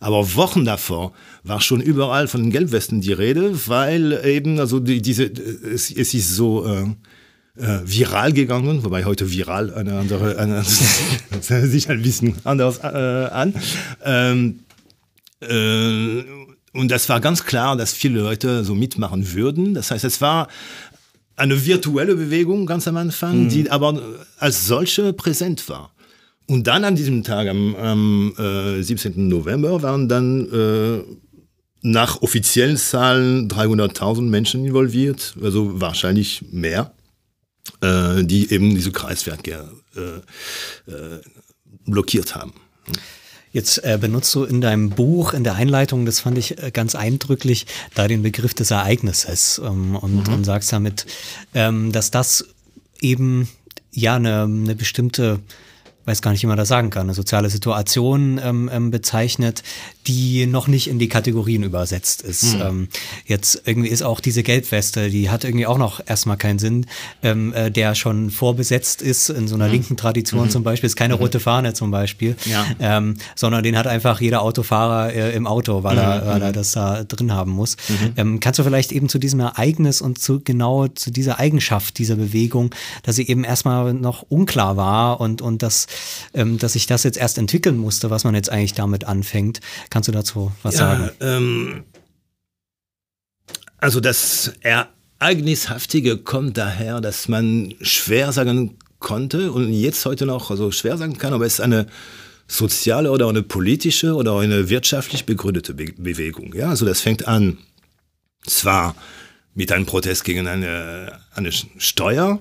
Aber 0.00 0.34
Wochen 0.34 0.64
davor 0.64 1.12
war 1.44 1.60
schon 1.60 1.80
überall 1.80 2.26
von 2.26 2.42
den 2.42 2.50
Gelbwesten 2.50 3.00
die 3.00 3.12
Rede, 3.12 3.68
weil 3.68 4.20
eben, 4.24 4.58
also 4.58 4.80
die, 4.80 5.00
diese, 5.00 5.26
es, 5.26 5.92
es 5.92 6.12
ist 6.12 6.34
so 6.34 6.66
äh, 6.66 6.86
äh, 7.56 7.82
viral 7.84 8.32
gegangen, 8.32 8.82
wobei 8.82 9.04
heute 9.04 9.30
viral 9.30 9.72
eine 9.72 9.96
andere, 9.96 10.38
eine, 10.38 10.64
sich 11.40 11.88
ein 11.88 12.02
bisschen 12.02 12.34
anders 12.42 12.78
äh, 12.78 13.28
an. 13.30 13.54
Ähm, 14.04 14.58
äh, 15.40 16.24
und 16.76 16.90
das 16.90 17.08
war 17.08 17.20
ganz 17.20 17.44
klar, 17.44 17.76
dass 17.76 17.94
viele 17.94 18.20
Leute 18.20 18.64
so 18.64 18.74
mitmachen 18.74 19.32
würden. 19.32 19.72
Das 19.72 19.90
heißt, 19.92 20.04
es 20.04 20.20
war 20.20 20.48
eine 21.36 21.64
virtuelle 21.64 22.16
Bewegung 22.16 22.66
ganz 22.66 22.88
am 22.88 22.96
Anfang, 22.96 23.44
mhm. 23.44 23.48
die 23.48 23.70
aber 23.70 24.00
als 24.38 24.66
solche 24.66 25.12
präsent 25.12 25.68
war. 25.68 25.92
Und 26.46 26.66
dann 26.66 26.84
an 26.84 26.96
diesem 26.96 27.24
Tag, 27.24 27.48
am, 27.48 27.74
am 27.76 28.34
äh, 28.38 28.82
17. 28.82 29.28
November, 29.28 29.82
waren 29.82 30.08
dann 30.08 30.48
äh, 30.50 31.02
nach 31.82 32.22
offiziellen 32.22 32.76
Zahlen 32.76 33.48
300.000 33.48 34.22
Menschen 34.22 34.64
involviert, 34.64 35.34
also 35.42 35.80
wahrscheinlich 35.80 36.42
mehr, 36.50 36.92
äh, 37.80 38.24
die 38.24 38.50
eben 38.52 38.74
diese 38.74 38.92
Kreisverkehr 38.92 39.68
äh, 39.96 40.90
äh, 40.90 41.20
blockiert 41.84 42.34
haben. 42.34 42.52
Jetzt 43.56 43.82
äh, 43.84 43.96
benutzt 43.98 44.34
du 44.34 44.44
in 44.44 44.60
deinem 44.60 44.90
Buch, 44.90 45.32
in 45.32 45.42
der 45.42 45.54
Einleitung, 45.54 46.04
das 46.04 46.20
fand 46.20 46.36
ich 46.36 46.62
äh, 46.62 46.70
ganz 46.70 46.94
eindrücklich, 46.94 47.64
da 47.94 48.06
den 48.06 48.20
Begriff 48.22 48.52
des 48.52 48.70
Ereignisses 48.70 49.58
ähm, 49.64 49.96
und, 49.96 50.28
mhm. 50.28 50.34
und 50.34 50.44
sagst 50.44 50.74
damit, 50.74 51.06
ähm, 51.54 51.90
dass 51.90 52.10
das 52.10 52.44
eben 53.00 53.48
ja 53.92 54.16
eine, 54.16 54.42
eine 54.42 54.74
bestimmte 54.74 55.40
weiß 56.06 56.22
gar 56.22 56.30
nicht, 56.30 56.42
wie 56.42 56.46
man 56.46 56.56
das 56.56 56.68
sagen 56.68 56.90
kann, 56.90 57.02
eine 57.02 57.14
soziale 57.14 57.50
Situation 57.50 58.40
ähm, 58.42 58.70
ähm, 58.72 58.90
bezeichnet, 58.90 59.62
die 60.06 60.46
noch 60.46 60.68
nicht 60.68 60.88
in 60.88 60.98
die 60.98 61.08
Kategorien 61.08 61.64
übersetzt 61.64 62.22
ist. 62.22 62.54
Mhm. 62.54 62.62
Ähm, 62.62 62.88
jetzt 63.26 63.62
irgendwie 63.64 63.88
ist 63.88 64.02
auch 64.02 64.20
diese 64.20 64.42
Gelbweste, 64.42 65.10
die 65.10 65.30
hat 65.30 65.44
irgendwie 65.44 65.66
auch 65.66 65.78
noch 65.78 66.00
erstmal 66.06 66.36
keinen 66.36 66.60
Sinn, 66.60 66.86
ähm, 67.22 67.52
äh, 67.52 67.70
der 67.70 67.94
schon 67.96 68.30
vorbesetzt 68.30 69.02
ist 69.02 69.30
in 69.30 69.48
so 69.48 69.56
einer 69.56 69.66
mhm. 69.66 69.72
linken 69.72 69.96
Tradition 69.96 70.44
mhm. 70.44 70.50
zum 70.50 70.62
Beispiel, 70.62 70.86
ist 70.86 70.96
keine 70.96 71.14
mhm. 71.14 71.20
rote 71.20 71.40
Fahne 71.40 71.74
zum 71.74 71.90
Beispiel, 71.90 72.36
ja. 72.44 72.64
ähm, 72.78 73.16
sondern 73.34 73.64
den 73.64 73.76
hat 73.76 73.88
einfach 73.88 74.20
jeder 74.20 74.42
Autofahrer 74.42 75.12
äh, 75.12 75.34
im 75.34 75.46
Auto, 75.46 75.82
weil, 75.82 75.98
er, 75.98 76.22
mhm. 76.22 76.26
weil 76.28 76.42
er 76.42 76.52
das 76.52 76.72
da 76.72 77.02
drin 77.02 77.32
haben 77.32 77.50
muss. 77.50 77.76
Mhm. 77.88 78.12
Ähm, 78.16 78.40
kannst 78.40 78.60
du 78.60 78.64
vielleicht 78.64 78.92
eben 78.92 79.08
zu 79.08 79.18
diesem 79.18 79.40
Ereignis 79.40 80.00
und 80.00 80.20
zu 80.20 80.40
genau 80.40 80.86
zu 80.86 81.10
dieser 81.10 81.40
Eigenschaft 81.40 81.98
dieser 81.98 82.14
Bewegung, 82.14 82.72
dass 83.02 83.16
sie 83.16 83.26
eben 83.26 83.42
erstmal 83.42 83.92
noch 83.92 84.22
unklar 84.28 84.76
war 84.76 85.20
und, 85.20 85.42
und 85.42 85.62
das 85.62 85.88
ähm, 86.34 86.58
dass 86.58 86.74
sich 86.74 86.86
das 86.86 87.02
jetzt 87.02 87.18
erst 87.18 87.38
entwickeln 87.38 87.76
musste, 87.76 88.10
was 88.10 88.24
man 88.24 88.34
jetzt 88.34 88.50
eigentlich 88.50 88.74
damit 88.74 89.04
anfängt. 89.04 89.60
Kannst 89.90 90.08
du 90.08 90.12
dazu 90.12 90.52
was 90.62 90.74
ja, 90.74 90.80
sagen? 90.80 91.10
Ähm, 91.20 91.84
also 93.78 94.00
das 94.00 94.52
Ereignishaftige 94.60 96.18
kommt 96.18 96.56
daher, 96.56 97.00
dass 97.00 97.28
man 97.28 97.74
schwer 97.80 98.32
sagen 98.32 98.78
konnte 98.98 99.52
und 99.52 99.72
jetzt 99.72 100.04
heute 100.06 100.26
noch 100.26 100.50
also 100.50 100.70
schwer 100.70 100.96
sagen 100.96 101.18
kann, 101.18 101.32
aber 101.32 101.46
es 101.46 101.60
eine 101.60 101.86
soziale 102.48 103.10
oder 103.10 103.28
eine 103.28 103.42
politische 103.42 104.14
oder 104.14 104.38
eine 104.38 104.68
wirtschaftlich 104.68 105.26
begründete 105.26 105.74
Be 105.74 105.92
Bewegung. 105.96 106.54
Ja, 106.54 106.70
also 106.70 106.86
das 106.86 107.00
fängt 107.00 107.26
an 107.26 107.58
zwar 108.44 108.94
mit 109.54 109.72
einem 109.72 109.86
Protest 109.86 110.24
gegen 110.24 110.46
eine, 110.46 111.18
eine 111.34 111.50
Steuer, 111.52 112.40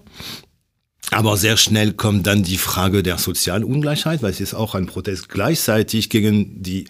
aber 1.12 1.38
sehr 1.38 1.58
schnell 1.58 1.94
kommt 1.94 2.28
dann 2.28 2.44
die 2.44 2.58
Frage 2.58 3.04
der 3.04 3.18
Sozialungleichheit, 3.18 4.22
weil 4.22 4.32
es 4.32 4.42
ist 4.42 4.54
auch 4.54 4.76
ein 4.76 4.88
Protest 4.88 5.30
gleichzeitig 5.30 6.10
gegen 6.10 6.62
die 6.64 6.86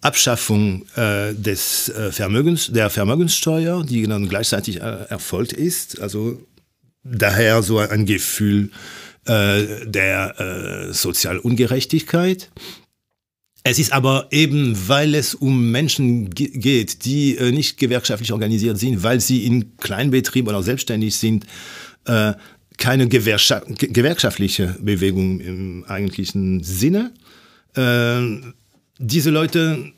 Abschaffung 0.00 0.86
äh, 0.96 1.34
des 1.34 1.88
äh, 1.88 2.12
Vermögens, 2.12 2.70
der 2.72 2.90
Vermögenssteuer, 2.90 3.84
die 3.84 4.06
dann 4.06 4.28
gleichzeitig 4.28 4.80
äh, 4.80 5.06
erfolgt 5.08 5.52
ist. 5.52 6.00
Also 6.00 6.40
daher 7.02 7.62
so 7.62 7.78
ein 7.78 8.04
Gefühl 8.06 8.70
äh, 9.26 9.86
der 9.86 10.40
äh, 10.40 10.92
Sozialungerechtigkeit. 10.92 12.50
Es 13.64 13.80
ist 13.80 13.92
aber 13.92 14.28
eben, 14.30 14.76
weil 14.86 15.16
es 15.16 15.34
um 15.34 15.72
Menschen 15.72 16.30
geht, 16.30 17.04
die 17.04 17.36
äh, 17.36 17.50
nicht 17.50 17.78
gewerkschaftlich 17.78 18.32
organisiert 18.32 18.78
sind, 18.78 19.02
weil 19.02 19.20
sie 19.20 19.44
in 19.44 19.76
Kleinbetrieben 19.78 20.48
oder 20.48 20.62
selbstständig 20.62 21.16
sind, 21.16 21.46
keine 22.76 23.08
gewerkschaftliche 23.08 24.76
Bewegung 24.80 25.40
im 25.40 25.84
eigentlichen 25.84 26.62
Sinne. 26.62 27.12
Äh, 27.74 28.20
diese 28.98 29.30
Leute 29.30 29.92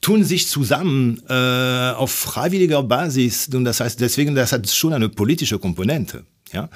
tun 0.00 0.24
sich 0.24 0.48
zusammen 0.48 1.22
äh, 1.28 1.32
auf 1.92 2.10
freiwilliger 2.10 2.82
Basis 2.82 3.48
und 3.54 3.64
das 3.64 3.80
heißt 3.80 4.00
deswegen, 4.00 4.34
das 4.34 4.52
hat 4.52 4.68
schon 4.68 4.92
eine 4.92 5.08
politische 5.08 5.58
Komponente, 5.58 6.24
ja, 6.52 6.68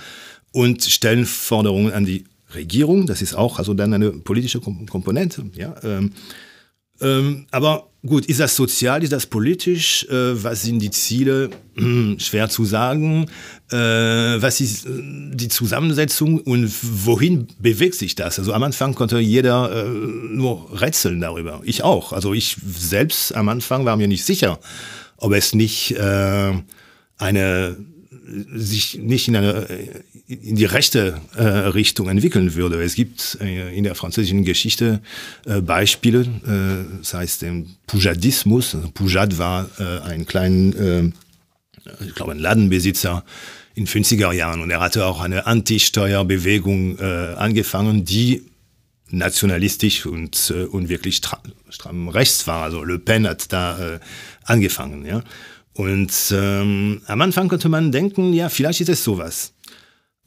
und 0.52 0.84
stellen 0.84 1.26
Forderungen 1.26 1.92
an 1.92 2.06
die 2.06 2.24
Regierung, 2.54 3.06
das 3.06 3.22
ist 3.22 3.34
auch 3.34 3.58
also 3.58 3.74
dann 3.74 3.92
eine 3.92 4.12
politische 4.12 4.60
Komponente, 4.60 5.50
ja. 5.54 5.74
Ähm, 5.82 6.12
ähm, 7.00 7.46
aber 7.50 7.88
gut, 8.06 8.26
ist 8.26 8.40
das 8.40 8.56
sozial, 8.56 9.02
ist 9.02 9.12
das 9.12 9.26
politisch? 9.26 10.04
Äh, 10.08 10.42
was 10.42 10.62
sind 10.62 10.78
die 10.78 10.90
Ziele? 10.90 11.50
Hm, 11.76 12.18
schwer 12.18 12.48
zu 12.48 12.64
sagen. 12.64 13.26
Äh, 13.70 13.76
was 13.76 14.60
ist 14.60 14.86
äh, 14.86 14.90
die 15.34 15.48
Zusammensetzung 15.48 16.38
und 16.40 16.72
wohin 17.04 17.48
bewegt 17.58 17.94
sich 17.94 18.14
das? 18.14 18.38
Also 18.38 18.52
am 18.52 18.62
Anfang 18.62 18.94
konnte 18.94 19.18
jeder 19.18 19.84
äh, 19.84 19.88
nur 19.88 20.80
rätseln 20.80 21.20
darüber. 21.20 21.60
Ich 21.64 21.82
auch. 21.82 22.12
Also 22.12 22.32
ich 22.32 22.56
selbst 22.78 23.34
am 23.34 23.48
Anfang 23.48 23.84
war 23.84 23.96
mir 23.96 24.08
nicht 24.08 24.24
sicher, 24.24 24.58
ob 25.16 25.32
es 25.32 25.54
nicht 25.54 25.92
äh, 25.92 26.52
eine 27.18 27.76
sich 28.54 28.98
nicht 28.98 29.28
in 29.28 29.36
eine 29.36 29.66
in 30.26 30.56
die 30.56 30.64
rechte 30.64 31.20
äh, 31.36 31.42
Richtung 31.42 32.08
entwickeln 32.08 32.54
würde. 32.54 32.82
Es 32.82 32.94
gibt 32.94 33.38
äh, 33.40 33.76
in 33.76 33.84
der 33.84 33.94
französischen 33.94 34.44
Geschichte 34.44 35.00
äh, 35.44 35.60
Beispiele, 35.60 36.20
äh, 36.20 36.98
das 36.98 37.14
heißt 37.14 37.42
den 37.42 37.76
Poujadismus. 37.86 38.74
Also 38.74 38.90
Poujade 38.90 39.38
war 39.38 39.68
äh, 39.78 40.00
ein 40.00 40.26
kleiner, 40.26 40.76
äh, 40.76 41.12
ich 42.04 42.14
glaube, 42.14 42.32
ein 42.32 42.40
Ladenbesitzer 42.40 43.24
in 43.74 43.86
50er 43.86 44.32
Jahren 44.32 44.62
und 44.62 44.70
er 44.70 44.80
hatte 44.80 45.06
auch 45.06 45.20
eine 45.20 45.46
Anti-Steuerbewegung 45.46 46.98
äh, 46.98 47.34
angefangen, 47.36 48.04
die 48.04 48.42
nationalistisch 49.10 50.06
und, 50.06 50.52
äh, 50.54 50.64
und 50.64 50.88
wirklich 50.88 51.20
stramm 51.68 52.08
rechts 52.08 52.46
war. 52.46 52.64
Also 52.64 52.82
Le 52.82 52.98
Pen 52.98 53.28
hat 53.28 53.52
da 53.52 53.94
äh, 53.94 54.00
angefangen, 54.44 55.06
ja. 55.06 55.22
Und 55.76 56.12
ähm, 56.32 57.02
am 57.06 57.20
Anfang 57.20 57.48
konnte 57.48 57.68
man 57.68 57.92
denken, 57.92 58.32
ja, 58.32 58.48
vielleicht 58.48 58.80
ist 58.80 58.88
es 58.88 59.04
sowas. 59.04 59.52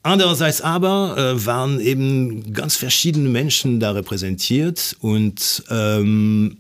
Andererseits 0.04 0.62
aber 0.62 1.16
äh, 1.18 1.46
waren 1.46 1.80
eben 1.80 2.54
ganz 2.54 2.76
verschiedene 2.76 3.30
Menschen 3.30 3.80
da 3.80 3.92
repräsentiert 3.92 4.96
und, 5.02 5.64
ähm, 5.72 6.58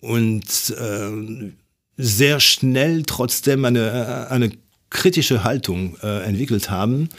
und 0.00 0.44
äh, 0.70 1.52
sehr 1.98 2.40
schnell 2.40 3.02
trotzdem 3.02 3.66
eine, 3.66 4.28
eine 4.30 4.50
kritische 4.88 5.44
Haltung 5.44 5.96
äh, 6.02 6.22
entwickelt 6.24 6.70
haben 6.70 7.10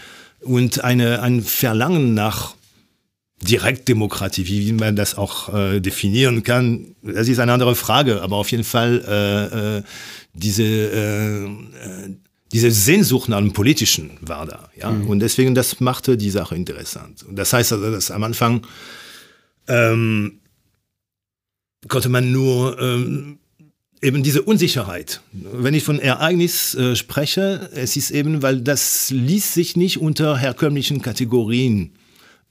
und 0.41 0.83
eine, 0.83 1.21
ein 1.21 1.43
Verlangen 1.43 2.15
nach 2.15 2.55
Direktdemokratie, 3.41 4.47
wie 4.47 4.73
man 4.73 4.95
das 4.95 5.17
auch 5.17 5.53
äh, 5.53 5.79
definieren 5.79 6.43
kann, 6.43 6.95
das 7.01 7.27
ist 7.27 7.39
eine 7.39 7.53
andere 7.53 7.75
Frage, 7.75 8.21
aber 8.21 8.35
auf 8.35 8.51
jeden 8.51 8.63
Fall 8.63 9.03
äh, 9.07 9.77
äh, 9.77 9.83
diese, 10.33 10.63
äh, 10.63 11.45
äh, 11.45 12.15
diese 12.51 12.71
Sehnsucht 12.71 13.29
nach 13.29 13.39
dem 13.39 13.53
Politischen 13.53 14.11
war 14.21 14.45
da. 14.45 14.69
Ja? 14.77 14.91
Mhm. 14.91 15.07
Und 15.07 15.19
deswegen, 15.19 15.55
das 15.55 15.79
machte 15.79 16.17
die 16.17 16.29
Sache 16.29 16.55
interessant. 16.55 17.23
Und 17.23 17.35
das 17.35 17.53
heißt 17.53 17.73
also, 17.73 17.91
dass 17.91 18.11
am 18.11 18.23
Anfang 18.23 18.65
ähm, 19.67 20.39
konnte 21.87 22.09
man 22.09 22.31
nur 22.31 22.79
ähm, 22.79 23.39
eben 24.01 24.23
diese 24.23 24.41
Unsicherheit. 24.41 25.21
Wenn 25.31 25.73
ich 25.73 25.83
von 25.83 25.99
Ereignis 25.99 26.75
äh, 26.75 26.95
spreche, 26.95 27.69
es 27.73 27.95
ist 27.95 28.11
eben, 28.11 28.41
weil 28.41 28.61
das 28.61 29.11
ließ 29.11 29.53
sich 29.53 29.75
nicht 29.75 29.99
unter 29.99 30.37
herkömmlichen 30.37 31.01
Kategorien 31.01 31.93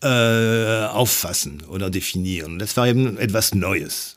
äh, 0.02 0.86
auffassen 0.86 1.62
oder 1.68 1.90
definieren. 1.90 2.58
Das 2.58 2.76
war 2.76 2.88
eben 2.88 3.18
etwas 3.18 3.54
Neues. 3.54 4.16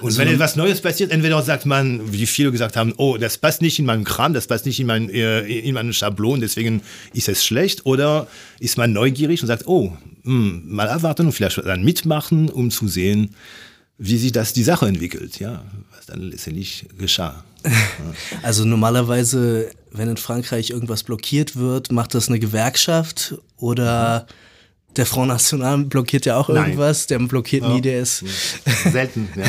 Und 0.00 0.06
also, 0.06 0.18
wenn 0.18 0.28
etwas 0.28 0.56
Neues 0.56 0.80
passiert, 0.80 1.12
entweder 1.12 1.40
sagt 1.42 1.66
man, 1.66 2.12
wie 2.12 2.26
viele 2.26 2.50
gesagt 2.50 2.76
haben, 2.76 2.94
oh, 2.96 3.16
das 3.16 3.38
passt 3.38 3.62
nicht 3.62 3.78
in 3.78 3.86
meinen 3.86 4.04
Kram, 4.04 4.34
das 4.34 4.48
passt 4.48 4.66
nicht 4.66 4.80
in, 4.80 4.86
mein, 4.86 5.08
äh, 5.08 5.40
in 5.40 5.74
meinen 5.74 5.92
Schablon, 5.92 6.40
deswegen 6.40 6.82
ist 7.12 7.28
es 7.28 7.44
schlecht. 7.44 7.86
Oder 7.86 8.26
ist 8.58 8.76
man 8.76 8.92
neugierig 8.92 9.40
und 9.42 9.46
sagt, 9.46 9.66
oh, 9.66 9.96
mh, 10.24 10.32
hm, 10.32 10.62
mal 10.66 10.88
abwarten 10.88 11.26
und 11.26 11.32
vielleicht 11.32 11.58
dann 11.58 11.84
mitmachen, 11.84 12.48
um 12.50 12.70
zu 12.70 12.88
sehen, 12.88 13.30
wie 13.96 14.18
sich 14.18 14.32
das 14.32 14.52
die 14.52 14.64
Sache 14.64 14.88
entwickelt, 14.88 15.38
ja, 15.38 15.64
was 15.94 16.06
dann 16.06 16.22
letztendlich 16.22 16.86
geschah. 16.98 17.44
Also 18.42 18.64
normalerweise, 18.66 19.70
wenn 19.90 20.08
in 20.08 20.16
Frankreich 20.18 20.70
irgendwas 20.70 21.02
blockiert 21.02 21.56
wird, 21.56 21.92
macht 21.92 22.14
das 22.14 22.28
eine 22.28 22.38
Gewerkschaft 22.38 23.36
oder 23.56 24.26
mhm 24.28 24.43
der 24.96 25.06
Front 25.06 25.28
National 25.28 25.78
blockiert 25.84 26.26
ja 26.26 26.36
auch 26.36 26.48
Nein. 26.48 26.64
irgendwas, 26.64 27.06
der 27.06 27.18
blockiert 27.18 27.62
ja. 27.62 27.74
nie, 27.74 27.80
der 27.80 28.00
ist. 28.00 28.24
Selten, 28.90 29.28
ja. 29.36 29.44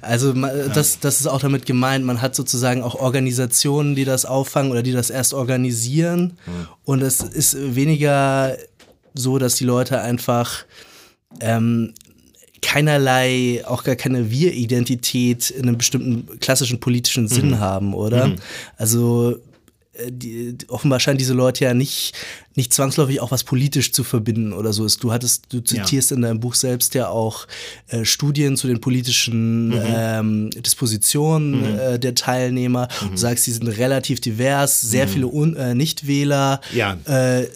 Also 0.00 0.32
das, 0.32 1.00
das 1.00 1.20
ist 1.20 1.26
auch 1.26 1.40
damit 1.40 1.66
gemeint, 1.66 2.04
man 2.04 2.22
hat 2.22 2.34
sozusagen 2.34 2.82
auch 2.82 2.94
Organisationen, 2.94 3.94
die 3.94 4.04
das 4.04 4.24
auffangen 4.24 4.70
oder 4.70 4.82
die 4.82 4.92
das 4.92 5.10
erst 5.10 5.34
organisieren. 5.34 6.38
Ja. 6.46 6.52
Und 6.84 7.02
es 7.02 7.20
ist 7.20 7.56
weniger 7.74 8.56
so, 9.14 9.38
dass 9.38 9.56
die 9.56 9.64
Leute 9.64 10.00
einfach 10.00 10.64
ähm, 11.40 11.94
keinerlei, 12.62 13.62
auch 13.66 13.84
gar 13.84 13.96
keine 13.96 14.30
Wir-Identität 14.30 15.50
in 15.50 15.62
einem 15.62 15.78
bestimmten 15.78 16.38
klassischen 16.40 16.80
politischen 16.80 17.28
Sinn 17.28 17.50
mhm. 17.50 17.60
haben, 17.60 17.94
oder? 17.94 18.28
Mhm. 18.28 18.36
Also 18.76 19.38
die, 20.08 20.56
offenbar 20.68 21.00
scheinen 21.00 21.18
diese 21.18 21.34
Leute 21.34 21.64
ja 21.64 21.74
nicht, 21.74 22.14
nicht 22.58 22.74
zwangsläufig 22.74 23.20
auch 23.20 23.30
was 23.30 23.44
politisch 23.44 23.92
zu 23.92 24.02
verbinden 24.02 24.52
oder 24.52 24.72
so 24.72 24.84
ist. 24.84 25.04
Du 25.04 25.12
hattest, 25.12 25.44
du 25.52 25.60
zitierst 25.60 26.10
ja. 26.10 26.16
in 26.16 26.22
deinem 26.22 26.40
Buch 26.40 26.54
selbst 26.54 26.92
ja 26.94 27.08
auch 27.08 27.46
äh, 27.86 28.04
Studien 28.04 28.56
zu 28.56 28.66
den 28.66 28.80
politischen 28.80 29.68
mhm. 29.68 29.82
ähm, 29.86 30.50
Dispositionen 30.50 31.60
mhm. 31.60 31.78
äh, 31.78 31.98
der 32.00 32.16
Teilnehmer. 32.16 32.88
Mhm. 33.00 33.10
Du 33.12 33.16
sagst, 33.16 33.44
sie 33.44 33.52
sind 33.52 33.68
relativ 33.68 34.20
divers, 34.20 34.80
sehr 34.80 35.06
mhm. 35.06 35.10
viele 35.10 35.26
Un 35.28 35.54
äh, 35.54 35.74
Nichtwähler, 35.76 36.60
ja. 36.74 36.98
Äh, 37.06 37.44
äh, 37.44 37.48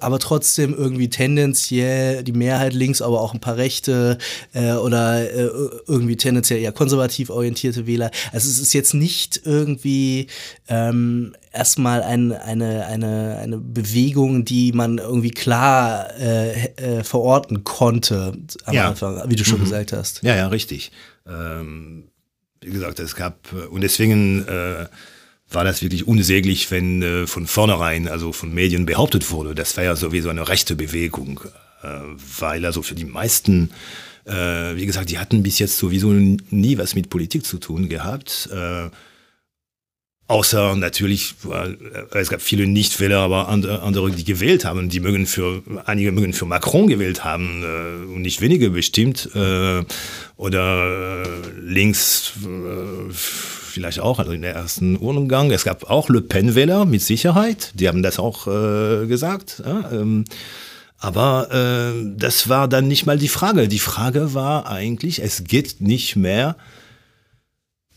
aber 0.00 0.18
trotzdem 0.18 0.74
irgendwie 0.74 1.08
tendenziell 1.08 2.22
die 2.22 2.32
Mehrheit 2.32 2.74
links, 2.74 3.00
aber 3.00 3.22
auch 3.22 3.32
ein 3.32 3.40
paar 3.40 3.56
Rechte 3.56 4.18
äh, 4.52 4.72
oder 4.72 5.26
irgendwie 5.88 6.16
tendenziell 6.16 6.60
eher 6.60 6.72
konservativ 6.72 7.30
orientierte 7.30 7.86
Wähler. 7.86 8.10
Also 8.32 8.50
es 8.50 8.58
ist 8.58 8.74
jetzt 8.74 8.92
nicht 8.92 9.40
irgendwie 9.44 10.26
ähm, 10.68 11.32
erstmal 11.56 12.02
ein, 12.02 12.32
eine, 12.32 12.86
eine, 12.86 13.38
eine 13.38 13.56
Bewegung, 13.56 14.25
die 14.44 14.72
man 14.72 14.98
irgendwie 14.98 15.30
klar 15.30 16.14
äh, 16.18 16.66
äh, 16.76 17.04
verorten 17.04 17.64
konnte 17.64 18.36
am 18.64 18.74
ja. 18.74 18.88
Anfang, 18.88 19.22
wie 19.28 19.36
du 19.36 19.44
schon 19.44 19.58
mhm. 19.58 19.64
gesagt 19.64 19.92
hast. 19.92 20.22
Ja, 20.22 20.36
ja, 20.36 20.48
richtig. 20.48 20.90
Ähm, 21.26 22.04
wie 22.60 22.70
gesagt, 22.70 22.98
es 23.00 23.14
gab, 23.14 23.52
äh, 23.52 23.66
und 23.66 23.82
deswegen 23.82 24.46
äh, 24.46 24.86
war 25.50 25.64
das 25.64 25.82
wirklich 25.82 26.06
unsäglich, 26.06 26.70
wenn 26.70 27.02
äh, 27.02 27.26
von 27.26 27.46
vornherein, 27.46 28.08
also 28.08 28.32
von 28.32 28.52
Medien 28.52 28.86
behauptet 28.86 29.30
wurde, 29.30 29.54
das 29.54 29.76
wäre 29.76 29.86
ja 29.86 29.96
sowieso 29.96 30.28
eine 30.28 30.48
rechte 30.48 30.74
Bewegung, 30.74 31.40
äh, 31.82 31.88
weil 32.38 32.64
also 32.64 32.82
für 32.82 32.94
die 32.94 33.04
meisten 33.04 33.70
wie 34.28 34.86
gesagt, 34.86 35.10
die 35.10 35.20
hatten 35.20 35.44
bis 35.44 35.60
jetzt 35.60 35.78
sowieso 35.78 36.08
nie 36.10 36.78
was 36.78 36.96
mit 36.96 37.10
Politik 37.10 37.46
zu 37.46 37.58
tun 37.58 37.88
gehabt. 37.88 38.48
Außer 40.28 40.74
natürlich, 40.74 41.36
äh, 41.48 42.18
es 42.18 42.30
gab 42.30 42.42
viele 42.42 42.66
Nichtwähler, 42.66 43.18
aber 43.18 43.48
andere, 43.48 44.10
die 44.10 44.24
gewählt 44.24 44.64
haben. 44.64 44.88
Die 44.88 44.98
mögen 44.98 45.26
für, 45.26 45.62
einige 45.84 46.10
mögen 46.10 46.32
für 46.32 46.46
Macron 46.46 46.88
gewählt 46.88 47.22
haben 47.22 47.62
äh, 47.62 48.12
und 48.12 48.22
nicht 48.22 48.40
wenige 48.40 48.70
bestimmt. 48.70 49.30
Äh, 49.36 49.84
oder 50.36 51.22
links 51.62 52.32
vielleicht 53.10 54.00
auch, 54.00 54.18
also 54.18 54.32
in 54.32 54.42
der 54.42 54.54
ersten 54.54 54.96
Urnengang. 54.96 55.50
Es 55.52 55.64
gab 55.64 55.88
auch 55.88 56.08
Le 56.08 56.20
Pen-Wähler 56.20 56.84
mit 56.84 57.02
Sicherheit. 57.02 57.70
Die 57.74 57.88
haben 57.88 58.02
das 58.02 58.18
auch 58.18 58.44
gesagt. 58.44 59.62
Ähm, 59.64 60.24
aber 60.98 61.94
das 62.16 62.50
war 62.50 62.68
dann 62.68 62.88
nicht 62.88 63.06
mal 63.06 63.18
die 63.18 63.28
Frage. 63.28 63.68
Die 63.68 63.78
Frage 63.78 64.34
war 64.34 64.66
eigentlich, 64.68 65.22
es 65.22 65.44
geht 65.44 65.80
nicht 65.80 66.16
mehr 66.16 66.56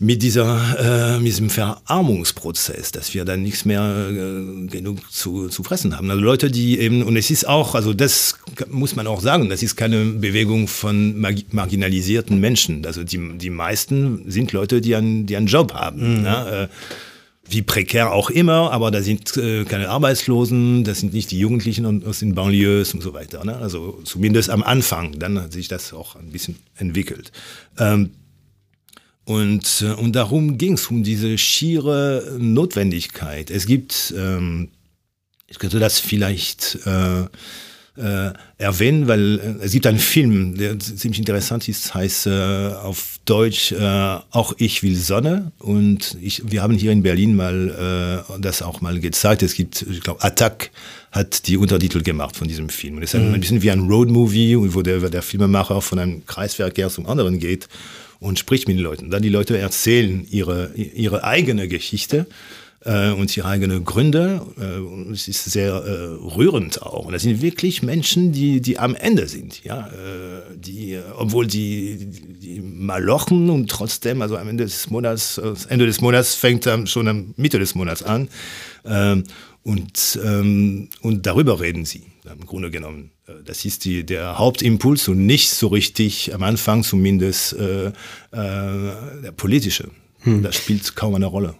mit 0.01 0.23
dieser, 0.23 1.17
äh, 1.17 1.17
mit 1.17 1.27
diesem 1.27 1.49
Verarmungsprozess, 1.49 2.93
dass 2.93 3.13
wir 3.13 3.25
dann 3.25 3.43
nichts 3.43 3.65
mehr 3.65 4.07
äh, 4.09 4.67
genug 4.67 4.99
zu, 5.11 5.49
zu 5.49 5.61
fressen 5.61 5.97
haben. 5.97 6.09
Also 6.09 6.23
Leute, 6.23 6.49
die 6.49 6.79
eben, 6.79 7.03
und 7.03 7.17
es 7.17 7.29
ist 7.29 7.45
auch, 7.45 7.75
also 7.75 7.93
das 7.93 8.39
muss 8.69 8.95
man 8.95 9.07
auch 9.07 9.19
sagen, 9.19 9.49
das 9.49 9.61
ist 9.61 9.75
keine 9.75 10.05
Bewegung 10.05 10.69
von 10.69 11.19
marginalisierten 11.51 12.39
Menschen. 12.39 12.85
Also 12.85 13.03
die, 13.03 13.37
die 13.37 13.49
meisten 13.49 14.23
sind 14.31 14.53
Leute, 14.53 14.79
die 14.79 14.95
einen, 14.95 15.25
die 15.25 15.35
einen 15.35 15.47
Job 15.47 15.73
haben. 15.73 16.19
Mhm. 16.19 16.25
Ja, 16.25 16.63
äh, 16.63 16.67
wie 17.51 17.61
prekär 17.63 18.13
auch 18.13 18.29
immer, 18.29 18.71
aber 18.71 18.91
da 18.91 19.01
sind 19.01 19.35
äh, 19.35 19.65
keine 19.65 19.89
Arbeitslosen, 19.89 20.83
das 20.83 20.99
sind 20.99 21.13
nicht 21.13 21.31
die 21.31 21.39
Jugendlichen 21.39 22.05
aus 22.05 22.19
den 22.19 22.35
Banlieues 22.35 22.93
und 22.93 23.01
so 23.01 23.13
weiter. 23.13 23.43
Ne? 23.43 23.57
Also 23.57 23.99
zumindest 24.03 24.49
am 24.49 24.63
Anfang, 24.63 25.17
dann 25.19 25.41
hat 25.41 25.51
sich 25.51 25.67
das 25.67 25.91
auch 25.91 26.15
ein 26.15 26.29
bisschen 26.29 26.57
entwickelt. 26.77 27.31
Ähm, 27.79 28.11
und, 29.29 29.83
äh, 29.83 29.91
und 29.91 30.15
darum 30.15 30.57
ging 30.57 30.73
es, 30.73 30.87
um 30.87 31.03
diese 31.03 31.37
schiere 31.37 32.35
Notwendigkeit. 32.39 33.51
Es 33.51 33.67
gibt, 33.67 34.11
ähm, 34.17 34.69
ich 35.45 35.59
könnte 35.59 35.77
das 35.77 35.99
vielleicht 35.99 36.79
äh, 36.87 37.25
äh, 37.95 38.33
erwähnen, 38.57 39.07
weil 39.07 39.39
äh, 39.39 39.65
es 39.65 39.73
gibt 39.73 39.85
einen 39.85 39.99
Film, 39.99 40.57
der 40.57 40.79
ziemlich 40.79 41.19
interessant 41.19 41.69
ist, 41.69 41.93
heißt 41.93 42.25
äh, 42.25 42.71
auf 42.81 43.19
Deutsch 43.25 43.71
äh, 43.71 43.77
Auch 44.31 44.55
ich 44.57 44.81
will 44.81 44.95
Sonne. 44.95 45.51
Und 45.59 46.17
ich, 46.19 46.41
wir 46.49 46.63
haben 46.63 46.73
hier 46.73 46.91
in 46.91 47.03
Berlin 47.03 47.35
mal 47.35 48.25
das 48.39 48.63
auch 48.63 48.81
mal 48.81 48.99
gezeigt. 48.99 49.43
Es 49.43 49.53
gibt, 49.53 49.83
ich 49.83 50.01
glaube, 50.01 50.23
Attack 50.23 50.71
hat 51.11 51.45
die 51.47 51.57
Untertitel 51.57 52.01
gemacht 52.01 52.35
von 52.35 52.47
diesem 52.47 52.69
Film. 52.69 52.97
Und 52.97 53.03
es 53.03 53.13
ist 53.13 53.21
mhm. 53.21 53.35
ein 53.35 53.41
bisschen 53.41 53.61
wie 53.61 53.69
ein 53.69 53.81
Roadmovie, 53.81 54.55
wo 54.73 54.81
der, 54.81 55.07
der 55.07 55.21
Filmemacher 55.21 55.83
von 55.83 55.99
einem 55.99 56.25
Kreisverkehr 56.25 56.89
zum 56.89 57.05
anderen 57.05 57.37
geht 57.37 57.69
und 58.19 58.39
spricht 58.39 58.67
mit 58.67 58.77
den 58.77 58.83
Leuten. 58.83 59.09
Dann 59.09 59.21
die 59.21 59.29
Leute 59.29 59.57
erzählen 59.57 60.25
ihre, 60.29 60.73
ihre 60.75 61.23
eigene 61.23 61.67
Geschichte 61.67 62.27
äh, 62.85 63.11
und 63.11 63.35
ihre 63.35 63.47
eigenen 63.47 63.85
Gründe. 63.85 64.41
Äh, 64.59 64.79
und 64.79 65.11
es 65.11 65.27
ist 65.27 65.45
sehr 65.45 65.73
äh, 65.73 66.35
rührend 66.35 66.81
auch. 66.81 67.05
Und 67.05 67.13
das 67.13 67.23
sind 67.23 67.41
wirklich 67.41 67.81
Menschen, 67.81 68.31
die, 68.31 68.61
die 68.61 68.77
am 68.77 68.95
Ende 68.95 69.27
sind. 69.27 69.63
Ja? 69.63 69.87
Äh, 69.87 70.55
die, 70.55 70.99
obwohl 71.17 71.47
die, 71.47 71.97
die, 71.97 72.33
die 72.39 72.61
malochen 72.61 73.49
und 73.49 73.69
trotzdem, 73.69 74.21
also 74.21 74.37
am 74.37 74.47
Ende 74.47 74.65
des 74.65 74.89
Monats, 74.89 75.39
das 75.41 75.65
Ende 75.65 75.85
des 75.85 76.01
Monats 76.01 76.35
fängt 76.35 76.65
dann 76.65 76.87
schon 76.87 77.07
am 77.07 77.33
Mitte 77.37 77.59
des 77.59 77.75
Monats 77.75 78.03
an. 78.03 78.27
Ähm, 78.85 79.23
und, 79.63 80.19
ähm, 80.23 80.89
und 81.01 81.25
darüber 81.25 81.59
reden 81.59 81.85
sie 81.85 82.03
im 82.25 82.45
Grunde 82.45 82.71
genommen. 82.71 83.11
Äh, 83.27 83.43
das 83.45 83.65
ist 83.65 83.85
die, 83.85 84.05
der 84.05 84.37
Hauptimpuls 84.37 85.07
und 85.07 85.25
nicht 85.25 85.49
so 85.49 85.67
richtig 85.67 86.33
am 86.33 86.43
Anfang 86.43 86.83
zumindest 86.83 87.53
äh, 87.53 87.87
äh, 87.87 87.91
der 88.31 89.33
politische. 89.35 89.89
Hm. 90.21 90.43
Das 90.43 90.55
spielt 90.55 90.95
kaum 90.95 91.15
eine 91.15 91.27
Rolle. 91.27 91.55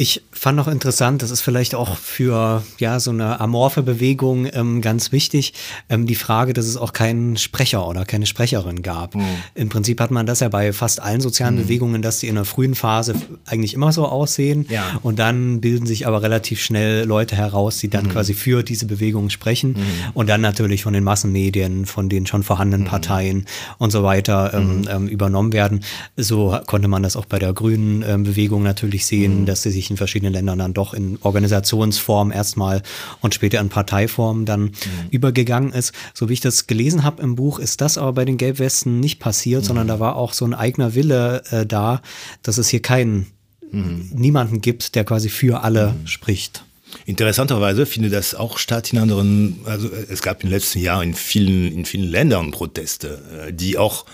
Ich 0.00 0.22
fand 0.30 0.56
noch 0.56 0.68
interessant, 0.68 1.22
das 1.22 1.32
ist 1.32 1.40
vielleicht 1.40 1.74
auch 1.74 1.96
für 1.96 2.62
ja 2.78 3.00
so 3.00 3.10
eine 3.10 3.40
amorphe 3.40 3.82
Bewegung 3.82 4.46
ähm, 4.52 4.80
ganz 4.80 5.10
wichtig, 5.10 5.54
ähm, 5.88 6.06
die 6.06 6.14
Frage, 6.14 6.52
dass 6.52 6.66
es 6.66 6.76
auch 6.76 6.92
keinen 6.92 7.36
Sprecher 7.36 7.84
oder 7.88 8.04
keine 8.04 8.24
Sprecherin 8.26 8.82
gab. 8.82 9.16
Mhm. 9.16 9.24
Im 9.56 9.68
Prinzip 9.70 10.00
hat 10.00 10.12
man 10.12 10.24
das 10.24 10.38
ja 10.38 10.50
bei 10.50 10.72
fast 10.72 11.02
allen 11.02 11.20
sozialen 11.20 11.56
mhm. 11.56 11.62
Bewegungen, 11.62 12.00
dass 12.00 12.20
die 12.20 12.28
in 12.28 12.36
der 12.36 12.44
frühen 12.44 12.76
Phase 12.76 13.16
eigentlich 13.44 13.74
immer 13.74 13.90
so 13.90 14.06
aussehen 14.06 14.66
ja. 14.68 15.00
und 15.02 15.18
dann 15.18 15.60
bilden 15.60 15.84
sich 15.84 16.06
aber 16.06 16.22
relativ 16.22 16.62
schnell 16.62 17.04
Leute 17.04 17.34
heraus, 17.34 17.78
die 17.78 17.88
dann 17.88 18.04
mhm. 18.04 18.10
quasi 18.10 18.34
für 18.34 18.62
diese 18.62 18.86
Bewegung 18.86 19.30
sprechen 19.30 19.70
mhm. 19.70 20.12
und 20.14 20.28
dann 20.28 20.40
natürlich 20.40 20.84
von 20.84 20.92
den 20.92 21.02
Massenmedien, 21.02 21.86
von 21.86 22.08
den 22.08 22.24
schon 22.24 22.44
vorhandenen 22.44 22.86
mhm. 22.86 22.90
Parteien 22.90 23.46
und 23.78 23.90
so 23.90 24.04
weiter 24.04 24.54
ähm, 24.54 24.82
mhm. 24.82 24.88
ähm, 24.88 25.08
übernommen 25.08 25.52
werden. 25.52 25.80
So 26.16 26.56
konnte 26.66 26.86
man 26.86 27.02
das 27.02 27.16
auch 27.16 27.24
bei 27.24 27.40
der 27.40 27.52
grünen 27.52 28.04
ähm, 28.06 28.22
Bewegung 28.22 28.62
natürlich 28.62 29.04
sehen, 29.04 29.44
dass 29.44 29.62
sie 29.62 29.72
sich 29.72 29.87
in 29.90 29.96
verschiedenen 29.96 30.32
Ländern 30.32 30.58
dann 30.58 30.74
doch 30.74 30.94
in 30.94 31.18
Organisationsform 31.22 32.32
erstmal 32.32 32.82
und 33.20 33.34
später 33.34 33.60
in 33.60 33.68
Parteiform 33.68 34.44
dann 34.44 34.62
mhm. 34.62 34.72
übergegangen 35.10 35.72
ist. 35.72 35.92
So 36.14 36.28
wie 36.28 36.34
ich 36.34 36.40
das 36.40 36.66
gelesen 36.66 37.04
habe 37.04 37.22
im 37.22 37.36
Buch, 37.36 37.58
ist 37.58 37.80
das 37.80 37.98
aber 37.98 38.12
bei 38.12 38.24
den 38.24 38.36
Gelbwesten 38.36 39.00
nicht 39.00 39.18
passiert, 39.18 39.62
mhm. 39.62 39.66
sondern 39.66 39.88
da 39.88 40.00
war 40.00 40.16
auch 40.16 40.32
so 40.32 40.44
ein 40.44 40.54
eigener 40.54 40.94
Wille 40.94 41.42
äh, 41.50 41.66
da, 41.66 42.02
dass 42.42 42.58
es 42.58 42.68
hier 42.68 42.82
keinen, 42.82 43.26
mhm. 43.70 44.10
niemanden 44.14 44.60
gibt, 44.60 44.94
der 44.94 45.04
quasi 45.04 45.28
für 45.28 45.62
alle 45.62 45.92
mhm. 45.92 46.06
spricht. 46.06 46.64
Interessanterweise 47.04 47.86
findet 47.86 48.12
das 48.12 48.34
auch 48.34 48.58
statt 48.58 48.92
in 48.92 48.98
anderen, 48.98 49.60
also 49.64 49.90
es 50.08 50.22
gab 50.22 50.42
in 50.42 50.48
den 50.48 50.54
letzten 50.54 50.78
Jahren 50.78 51.08
in 51.08 51.14
vielen, 51.14 51.72
in 51.72 51.84
vielen 51.84 52.08
Ländern 52.08 52.50
Proteste, 52.50 53.20
äh, 53.46 53.52
die 53.52 53.78
auch 53.78 54.06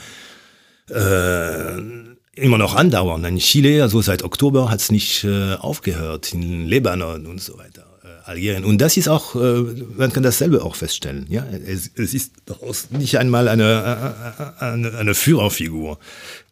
äh, 0.90 2.13
immer 2.36 2.58
noch 2.58 2.74
andauern. 2.74 3.24
In 3.24 3.38
Chile, 3.38 3.82
also 3.82 4.02
seit 4.02 4.22
Oktober, 4.22 4.70
hat 4.70 4.80
es 4.80 4.90
nicht 4.90 5.24
äh, 5.24 5.54
aufgehört, 5.54 6.32
in 6.32 6.66
Lebanon 6.66 7.26
und 7.26 7.40
so 7.40 7.58
weiter. 7.58 7.86
Äh, 8.02 8.28
Algerien. 8.28 8.64
Und 8.64 8.80
das 8.80 8.96
ist 8.96 9.08
auch, 9.08 9.34
äh, 9.34 9.62
man 9.96 10.12
kann 10.12 10.22
dasselbe 10.22 10.62
auch 10.62 10.76
feststellen. 10.76 11.26
Ja, 11.28 11.46
es, 11.46 11.90
es 11.94 12.14
ist 12.14 12.32
daraus 12.46 12.90
nicht 12.90 13.18
einmal 13.18 13.48
eine, 13.48 14.54
äh, 14.60 14.64
eine, 14.64 14.94
eine 14.96 15.14
Führerfigur 15.14 15.98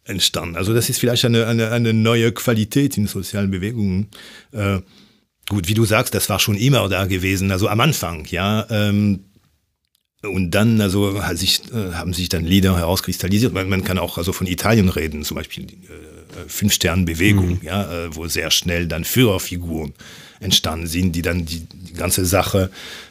entstanden. 0.05 0.57
Also 0.57 0.75
das 0.75 0.89
ist 0.89 0.99
vielleicht 0.99 1.25
eine, 1.25 1.47
eine, 1.47 1.71
eine 1.71 1.93
neue 1.93 2.33
Qualität 2.33 2.97
in 2.97 3.07
sozialen 3.07 3.51
Bewegungen. 3.51 4.09
Äh, 4.53 4.81
gut, 5.49 5.69
wie 5.69 5.75
du 5.75 5.85
sagst, 5.85 6.15
das 6.15 6.29
war 6.29 6.39
schon 6.39 6.57
immer 6.57 6.89
da 6.89 7.07
gewesen, 7.07 7.51
also 7.51 7.69
am 7.69 7.81
Anfang, 7.81 8.27
ja. 8.31 8.67
Ähm, 8.71 9.25
und 10.23 10.53
dann, 10.53 10.81
also 10.81 11.23
hat 11.23 11.39
sich, 11.39 11.63
äh, 11.73 11.95
haben 11.95 12.13
sich 12.13 12.29
dann 12.29 12.45
Lieder 12.45 12.77
herauskristallisiert. 12.77 13.53
Man, 13.53 13.69
man 13.69 13.85
kann 13.85 13.99
auch 13.99 14.19
also 14.19 14.33
von 14.33 14.47
Italien 14.47 14.89
reden, 14.89 15.25
zum 15.25 15.37
Beispiel 15.37 15.65
die 15.65 15.75
äh, 15.75 16.49
Fünf-Sterne-Bewegung, 16.49 17.49
mhm. 17.49 17.61
ja, 17.63 18.05
äh, 18.05 18.15
wo 18.15 18.27
sehr 18.29 18.51
schnell 18.51 18.87
dann 18.87 19.05
Führerfiguren 19.05 19.95
entstanden 20.41 20.87
sind, 20.87 21.13
die 21.13 21.23
dann 21.23 21.45
die, 21.45 21.61
die 21.61 21.95
ganze 21.95 22.25
Sache 22.25 22.71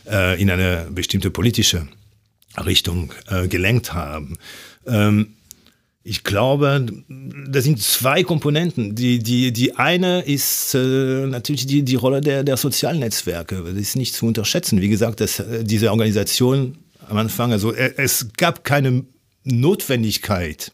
äh, 0.09 0.41
in 0.41 0.49
eine 0.49 0.87
bestimmte 0.89 1.31
politische 1.31 1.87
Richtung 2.57 3.13
äh, 3.29 3.47
gelenkt 3.47 3.93
haben. 3.93 4.37
Ähm, 4.85 5.33
ich 6.03 6.23
glaube, 6.23 6.87
da 7.47 7.61
sind 7.61 7.79
zwei 7.79 8.23
Komponenten. 8.23 8.95
Die, 8.95 9.19
die, 9.19 9.51
die 9.53 9.75
eine 9.75 10.21
ist 10.21 10.73
äh, 10.73 11.27
natürlich 11.27 11.67
die, 11.67 11.83
die 11.83 11.95
Rolle 11.95 12.21
der, 12.21 12.43
der 12.43 12.57
sozialen 12.57 12.99
Netzwerke. 12.99 13.61
Das 13.63 13.75
ist 13.75 13.95
nicht 13.95 14.15
zu 14.15 14.25
unterschätzen. 14.25 14.81
Wie 14.81 14.89
gesagt, 14.89 15.19
dass, 15.19 15.39
äh, 15.39 15.63
diese 15.63 15.91
Organisation 15.91 16.77
am 17.11 17.17
Anfang. 17.17 17.51
Also 17.51 17.73
es 17.73 18.29
gab 18.37 18.63
keine 18.63 19.03
Notwendigkeit, 19.43 20.71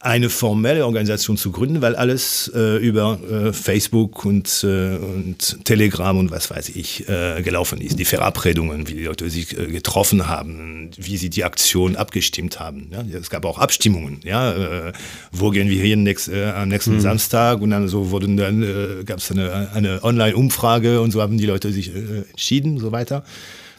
eine 0.00 0.28
formelle 0.28 0.84
Organisation 0.84 1.38
zu 1.38 1.50
gründen, 1.50 1.80
weil 1.80 1.96
alles 1.96 2.52
äh, 2.54 2.76
über 2.76 3.18
äh, 3.22 3.52
Facebook 3.54 4.26
und, 4.26 4.62
äh, 4.62 4.96
und 4.96 5.64
Telegram 5.64 6.18
und 6.18 6.30
was 6.30 6.50
weiß 6.50 6.68
ich 6.70 7.08
äh, 7.08 7.40
gelaufen 7.40 7.80
ist. 7.80 7.98
Die 7.98 8.04
Verabredungen, 8.04 8.86
wie 8.86 8.94
die 8.94 9.04
Leute 9.04 9.30
sich 9.30 9.58
äh, 9.58 9.66
getroffen 9.66 10.28
haben, 10.28 10.90
wie 10.98 11.16
sie 11.16 11.30
die 11.30 11.42
Aktion 11.42 11.96
abgestimmt 11.96 12.60
haben. 12.60 12.90
Ja? 12.92 13.02
Es 13.18 13.30
gab 13.30 13.46
auch 13.46 13.58
Abstimmungen. 13.58 14.20
Ja? 14.24 14.88
Äh, 14.88 14.92
wo 15.32 15.48
gehen 15.48 15.70
wir 15.70 15.82
hin 15.82 16.02
nächst, 16.02 16.28
äh, 16.28 16.50
am 16.50 16.68
nächsten 16.68 16.96
mhm. 16.96 17.00
Samstag? 17.00 17.62
Und 17.62 17.70
dann 17.70 17.88
so 17.88 18.10
wurden 18.10 18.36
dann 18.36 18.62
äh, 18.62 19.04
gab 19.04 19.20
es 19.20 19.30
eine, 19.30 19.70
eine 19.72 20.04
Online-Umfrage 20.04 21.00
und 21.00 21.12
so 21.12 21.22
haben 21.22 21.38
die 21.38 21.46
Leute 21.46 21.72
sich 21.72 21.94
äh, 21.94 22.24
entschieden 22.30 22.74
und 22.74 22.80
so 22.80 22.92
weiter. 22.92 23.24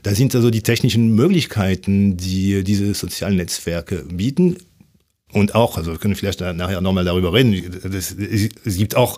Da 0.05 0.13
sind 0.13 0.35
also 0.35 0.51
die 0.51 0.61
technischen 0.61 1.15
Möglichkeiten, 1.15 2.15
die 2.15 2.63
diese 2.63 2.93
sozialen 2.93 3.37
Netzwerke 3.37 4.03
bieten, 4.03 4.57
und 5.33 5.55
auch, 5.55 5.77
also 5.77 5.91
wir 5.91 5.97
können 5.97 6.15
vielleicht 6.15 6.39
nachher 6.39 6.79
nochmal 6.79 7.03
darüber 7.03 7.33
reden, 7.33 7.81
das, 7.91 8.15
es 8.15 8.77
gibt 8.77 8.95
auch 8.95 9.17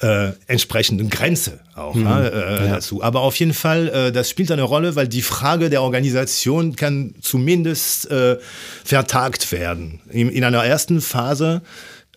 äh, 0.00 0.32
entsprechende 0.46 1.04
Grenze 1.06 1.60
auch 1.74 1.94
mhm. 1.94 2.06
äh, 2.06 2.10
ja. 2.10 2.66
dazu. 2.74 3.02
Aber 3.02 3.22
auf 3.22 3.34
jeden 3.36 3.54
Fall, 3.54 3.88
äh, 3.88 4.12
das 4.12 4.30
spielt 4.30 4.52
eine 4.52 4.62
Rolle, 4.62 4.94
weil 4.94 5.08
die 5.08 5.22
Frage 5.22 5.70
der 5.70 5.82
Organisation 5.82 6.76
kann 6.76 7.14
zumindest 7.22 8.08
äh, 8.10 8.36
vertagt 8.84 9.50
werden. 9.50 10.00
In, 10.10 10.28
in 10.28 10.44
einer 10.44 10.62
ersten 10.62 11.00
Phase 11.00 11.62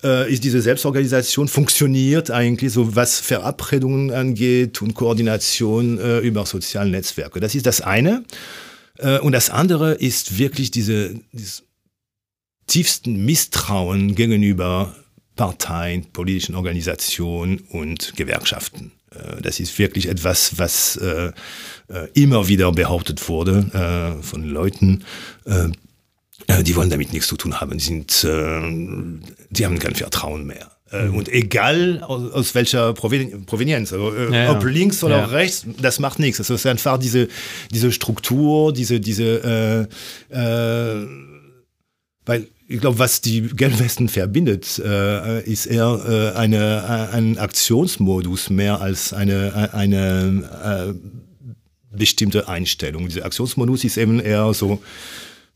äh, 0.03 0.31
ist 0.31 0.43
diese 0.43 0.61
Selbstorganisation 0.61 1.47
funktioniert 1.47 2.31
eigentlich 2.31 2.73
so, 2.73 2.95
was 2.95 3.19
Verabredungen 3.19 4.11
angeht 4.11 4.81
und 4.81 4.93
Koordination 4.93 5.99
äh, 5.99 6.19
über 6.19 6.45
soziale 6.45 6.89
Netzwerke. 6.89 7.39
Das 7.39 7.55
ist 7.55 7.65
das 7.65 7.81
eine. 7.81 8.23
Äh, 8.97 9.19
und 9.19 9.31
das 9.31 9.49
andere 9.49 9.93
ist 9.93 10.37
wirklich 10.37 10.71
diese, 10.71 11.15
diese 11.31 11.63
tiefsten 12.67 13.25
Misstrauen 13.25 14.15
gegenüber 14.15 14.95
Parteien, 15.35 16.05
politischen 16.11 16.55
Organisationen 16.55 17.59
und 17.69 18.15
Gewerkschaften. 18.15 18.91
Äh, 19.11 19.41
das 19.41 19.59
ist 19.59 19.77
wirklich 19.79 20.07
etwas, 20.07 20.57
was 20.57 20.97
äh, 20.97 21.31
äh, 21.87 22.07
immer 22.13 22.47
wieder 22.47 22.71
behauptet 22.71 23.27
wurde 23.27 24.19
von 24.21 24.43
Leuten. 24.43 25.03
Die 26.63 26.75
wollen 26.75 26.89
damit 26.89 27.13
nichts 27.13 27.27
zu 27.27 27.37
tun 27.37 27.59
haben. 27.59 27.77
Die, 27.77 27.83
sind, 27.83 28.23
die 28.23 29.65
haben 29.65 29.79
kein 29.79 29.95
Vertrauen 29.95 30.45
mehr. 30.45 30.71
Mhm. 30.91 31.15
Und 31.15 31.29
egal 31.29 32.03
aus, 32.03 32.31
aus 32.31 32.55
welcher 32.55 32.93
Provenienz, 32.93 33.93
also, 33.93 34.13
ja, 34.13 34.51
ob 34.51 34.63
links 34.65 35.03
oder 35.03 35.19
ja. 35.19 35.25
rechts, 35.25 35.65
das 35.81 35.99
macht 35.99 36.19
nichts. 36.19 36.39
Es 36.39 36.49
ist 36.49 36.65
einfach 36.65 36.97
diese, 36.97 37.29
diese 37.71 37.91
Struktur, 37.91 38.73
diese, 38.73 38.99
diese, 38.99 39.87
weil 42.25 42.47
ich 42.71 42.79
glaube, 42.79 42.99
was 42.99 43.19
die 43.19 43.41
Gelbwesten 43.41 44.07
verbindet, 44.07 44.79
äh, 44.79 45.43
ist 45.43 45.65
eher 45.65 46.33
äh, 46.33 46.37
eine, 46.37 47.09
äh, 47.11 47.15
ein 47.15 47.37
Aktionsmodus 47.37 48.49
mehr 48.49 48.79
als 48.79 49.11
eine, 49.11 49.71
eine 49.73 50.93
äh, 50.93 51.97
bestimmte 51.97 52.47
Einstellung. 52.47 53.07
Dieser 53.09 53.25
Aktionsmodus 53.25 53.83
ist 53.83 53.97
eben 53.97 54.21
eher 54.21 54.53
so 54.53 54.81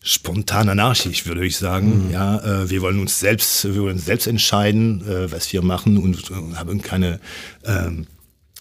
spontan 0.05 0.69
anarchisch, 0.69 1.25
würde 1.25 1.45
ich 1.45 1.57
sagen. 1.57 2.05
Mhm. 2.05 2.11
Ja, 2.11 2.37
äh, 2.63 2.69
wir 2.69 2.81
wollen 2.81 2.99
uns 2.99 3.19
selbst, 3.19 3.65
wir 3.65 3.81
wollen 3.81 3.97
selbst 3.97 4.27
entscheiden, 4.27 5.01
äh, 5.07 5.31
was 5.31 5.51
wir 5.51 5.63
machen 5.63 5.97
und 5.97 6.29
haben 6.55 6.81
keine, 6.81 7.19
ähm, 7.65 8.05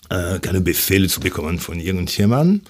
äh, 0.09 0.39
keine 0.41 0.63
Befehle 0.63 1.07
zu 1.07 1.21
bekommen 1.21 1.59
von 1.59 1.79
irgendjemandem 1.79 2.63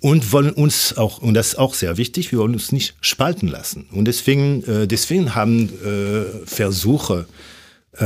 und 0.00 0.32
wollen 0.32 0.50
uns 0.50 0.96
auch, 0.96 1.18
und 1.22 1.34
das 1.34 1.48
ist 1.48 1.58
auch 1.58 1.74
sehr 1.74 1.96
wichtig, 1.96 2.30
wir 2.30 2.38
wollen 2.38 2.52
uns 2.52 2.72
nicht 2.72 2.94
spalten 3.00 3.48
lassen. 3.48 3.86
Und 3.90 4.04
deswegen, 4.06 4.64
äh, 4.64 4.86
deswegen 4.86 5.34
haben 5.34 5.70
äh, 5.82 6.46
Versuche 6.46 7.26
äh, 7.98 8.04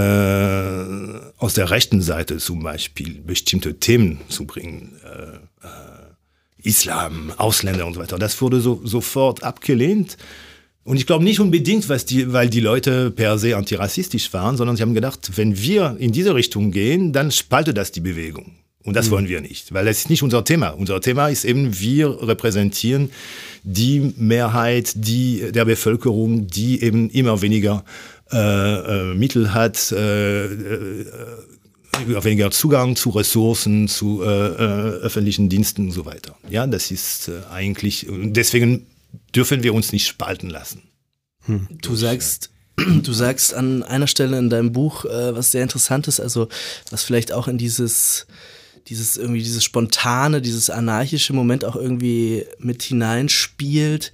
aus 1.39 1.55
der 1.55 1.71
rechten 1.71 2.03
Seite 2.03 2.39
zum 2.39 2.63
Beispiel 2.63 3.21
bestimmte 3.21 3.79
Themen 3.79 4.21
zu 4.29 4.47
bringen, 4.47 4.97
äh, 5.05 5.67
äh, 5.67 5.94
Islam, 6.65 7.33
Ausländer 7.37 7.87
und 7.87 7.95
so 7.95 8.01
weiter, 8.01 8.19
das 8.19 8.41
wurde 8.41 8.61
so, 8.61 8.81
sofort 8.85 9.43
abgelehnt. 9.43 10.17
Und 10.83 10.99
ich 10.99 11.07
glaube 11.07 11.25
nicht 11.25 11.41
unbedingt, 11.41 11.89
was 11.89 12.05
die, 12.05 12.33
weil 12.33 12.51
die 12.51 12.61
Leute 12.61 13.11
per 13.11 13.39
se 13.39 13.57
antirassistisch 13.57 14.33
waren, 14.33 14.57
sondern 14.57 14.77
sie 14.77 14.83
haben 14.83 14.95
gedacht, 14.95 15.33
wenn 15.37 15.57
wir 15.59 15.97
in 15.99 16.13
diese 16.13 16.35
Richtung 16.35 16.73
gehen, 16.73 17.13
dann 17.13 17.31
spaltet 17.31 17.79
das 17.79 17.91
die 17.91 18.01
Bewegung. 18.01 18.53
Und 18.85 18.95
das 18.95 19.07
mhm. 19.07 19.11
wollen 19.13 19.29
wir 19.29 19.41
nicht, 19.41 19.73
weil 19.73 19.87
das 19.87 19.99
ist 19.99 20.11
nicht 20.11 20.23
unser 20.23 20.45
Thema. 20.45 20.69
Unser 20.71 21.01
Thema 21.01 21.29
ist 21.29 21.47
eben, 21.47 21.81
wir 21.81 22.29
repräsentieren 22.29 23.11
die 23.63 24.13
Mehrheit 24.19 24.93
die, 24.95 25.53
der 25.53 25.65
Bevölkerung, 25.65 26.47
die 26.49 26.83
eben 26.83 27.09
immer 27.09 27.41
weniger 27.41 27.83
äh, 28.31 28.37
äh, 28.37 29.15
Mittel 29.15 29.55
hat, 29.55 29.91
äh, 29.91 30.45
äh, 30.45 31.07
weniger 32.25 32.51
Zugang 32.51 32.97
zu 32.97 33.11
Ressourcen, 33.11 33.89
zu 33.89 34.23
äh, 34.23 34.27
äh, 34.27 34.59
öffentlichen 35.03 35.49
Diensten 35.49 35.87
und 35.87 35.93
so 35.93 36.05
weiter. 36.05 36.37
Ja, 36.49 36.67
das 36.67 36.91
ist 36.91 37.29
äh, 37.29 37.43
eigentlich, 37.53 38.07
deswegen 38.11 38.87
dürfen 39.35 39.63
wir 39.63 39.75
uns 39.75 39.93
nicht 39.93 40.07
spalten 40.07 40.51
lassen. 40.51 40.83
Hm. 41.47 41.69
Du 41.83 41.95
sagst, 41.95 42.51
du 42.77 43.13
sagst 43.13 43.55
an 43.55 43.83
einer 43.83 44.07
Stelle 44.07 44.39
in 44.39 44.51
deinem 44.51 44.73
Buch, 44.73 45.05
äh, 45.05 45.35
was 45.35 45.51
sehr 45.51 45.63
interessant 45.63 46.09
ist, 46.09 46.21
also 46.21 46.49
was 46.91 47.05
vielleicht 47.05 47.33
auch 47.33 47.49
in 47.49 47.59
dieses 47.59 48.27
dieses 48.89 49.17
irgendwie 49.17 49.43
dieses 49.43 49.65
spontane, 49.65 50.43
dieses 50.43 50.69
anarchische 50.69 51.33
Moment 51.33 51.65
auch 51.65 51.75
irgendwie 51.75 52.45
mit 52.59 52.83
hineinspielt, 52.83 54.13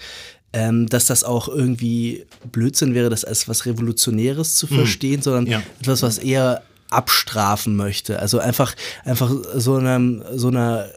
ähm, 0.53 0.89
dass 0.89 1.07
das 1.07 1.25
auch 1.25 1.49
irgendwie 1.49 2.25
Blödsinn 2.51 2.95
wäre, 2.95 3.11
das 3.11 3.25
als 3.25 3.49
was 3.49 3.67
Revolutionäres 3.67 4.57
zu 4.57 4.67
mhm. 4.67 4.77
verstehen, 4.77 5.21
mm. 5.21 5.23
sondern 5.23 5.47
ja. 5.47 5.63
etwas, 5.81 6.03
was 6.03 6.19
eher 6.19 6.63
abstrafen 6.91 7.77
möchte. 7.77 8.19
Also 8.19 8.39
einfach, 8.39 8.75
einfach 9.05 9.31
so 9.55 9.77
einer, 9.77 10.01
so 10.37 10.49
einer 10.49 10.89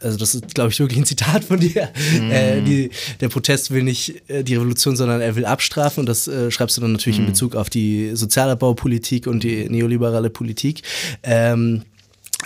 also 0.00 0.18
das 0.18 0.34
ist, 0.34 0.54
glaube 0.54 0.70
ich, 0.70 0.78
wirklich 0.78 0.98
ein 0.98 1.06
Zitat 1.06 1.44
von 1.44 1.58
dir. 1.58 1.88
Mm. 2.20 2.30
Äh, 2.30 2.60
die, 2.60 2.90
der 3.20 3.28
Protest 3.30 3.70
will 3.70 3.82
nicht 3.82 4.28
äh, 4.28 4.44
die 4.44 4.54
Revolution, 4.54 4.96
sondern 4.96 5.20
er 5.20 5.34
will 5.34 5.46
abstrafen. 5.46 6.00
Und 6.00 6.06
das 6.06 6.28
äh, 6.28 6.50
schreibst 6.50 6.76
du 6.76 6.82
dann 6.82 6.92
natürlich 6.92 7.18
mm. 7.18 7.22
in 7.22 7.26
mhm. 7.26 7.30
Bezug 7.30 7.56
auf 7.56 7.70
die 7.70 8.14
Sozialabbaupolitik 8.14 9.26
und 9.26 9.42
die 9.42 9.68
neoliberale 9.68 10.28
Politik. 10.30 10.82
Ähm, 11.22 11.82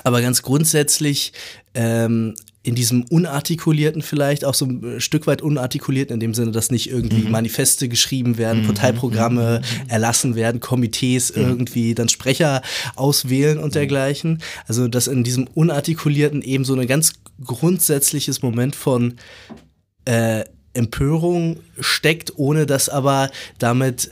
aber 0.05 0.23
ganz 0.23 0.43
grundsätzlich 0.43 1.33
ähm, 1.75 2.35
in 2.69 2.75
diesem 2.75 3.05
unartikulierten 3.05 4.03
vielleicht, 4.03 4.45
auch 4.45 4.53
so 4.53 4.67
ein 4.67 5.01
Stück 5.01 5.27
weit 5.27 5.41
unartikulierten, 5.41 6.13
in 6.13 6.21
dem 6.21 6.35
Sinne, 6.35 6.51
dass 6.51 6.71
nicht 6.71 6.91
irgendwie 6.91 7.23
mhm. 7.23 7.31
Manifeste 7.31 7.89
geschrieben 7.89 8.37
werden, 8.37 8.63
mhm. 8.63 8.67
Parteiprogramme 8.67 9.63
mhm. 9.63 9.91
erlassen 9.91 10.35
werden, 10.35 10.61
Komitees 10.61 11.35
mhm. 11.35 11.43
irgendwie 11.43 11.95
dann 11.95 12.11
Sprecher 12.11 12.61
auswählen 12.95 13.59
und 13.59 13.75
dergleichen. 13.75 14.43
Also 14.67 14.87
dass 14.87 15.07
in 15.07 15.25
diesem 15.25 15.49
unartikulierten 15.55 16.43
eben 16.43 16.67
so 16.67 16.75
ein 16.75 16.87
ganz 16.87 17.15
grundsätzliches 17.43 18.43
Moment 18.43 18.77
von 18.77 19.15
äh, 20.05 20.45
Empörung 20.75 21.61
steckt, 21.81 22.35
ohne 22.37 22.67
dass 22.67 22.91
aber 22.91 23.31
damit 23.59 24.11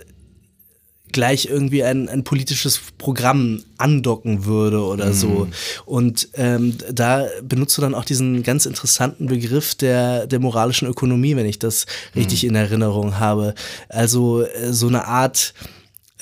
gleich 1.12 1.46
irgendwie 1.46 1.82
ein, 1.82 2.08
ein 2.08 2.24
politisches 2.24 2.80
Programm 2.98 3.62
andocken 3.78 4.44
würde 4.44 4.84
oder 4.84 5.06
mhm. 5.06 5.12
so. 5.12 5.48
Und 5.84 6.28
ähm, 6.34 6.76
da 6.92 7.26
benutzt 7.42 7.76
du 7.78 7.82
dann 7.82 7.94
auch 7.94 8.04
diesen 8.04 8.42
ganz 8.42 8.66
interessanten 8.66 9.26
Begriff 9.26 9.74
der, 9.74 10.26
der 10.26 10.40
moralischen 10.40 10.88
Ökonomie, 10.88 11.36
wenn 11.36 11.46
ich 11.46 11.58
das 11.58 11.86
richtig 12.14 12.42
mhm. 12.42 12.50
in 12.50 12.54
Erinnerung 12.56 13.18
habe. 13.18 13.54
Also 13.88 14.42
äh, 14.42 14.72
so 14.72 14.88
eine 14.88 15.06
Art 15.06 15.54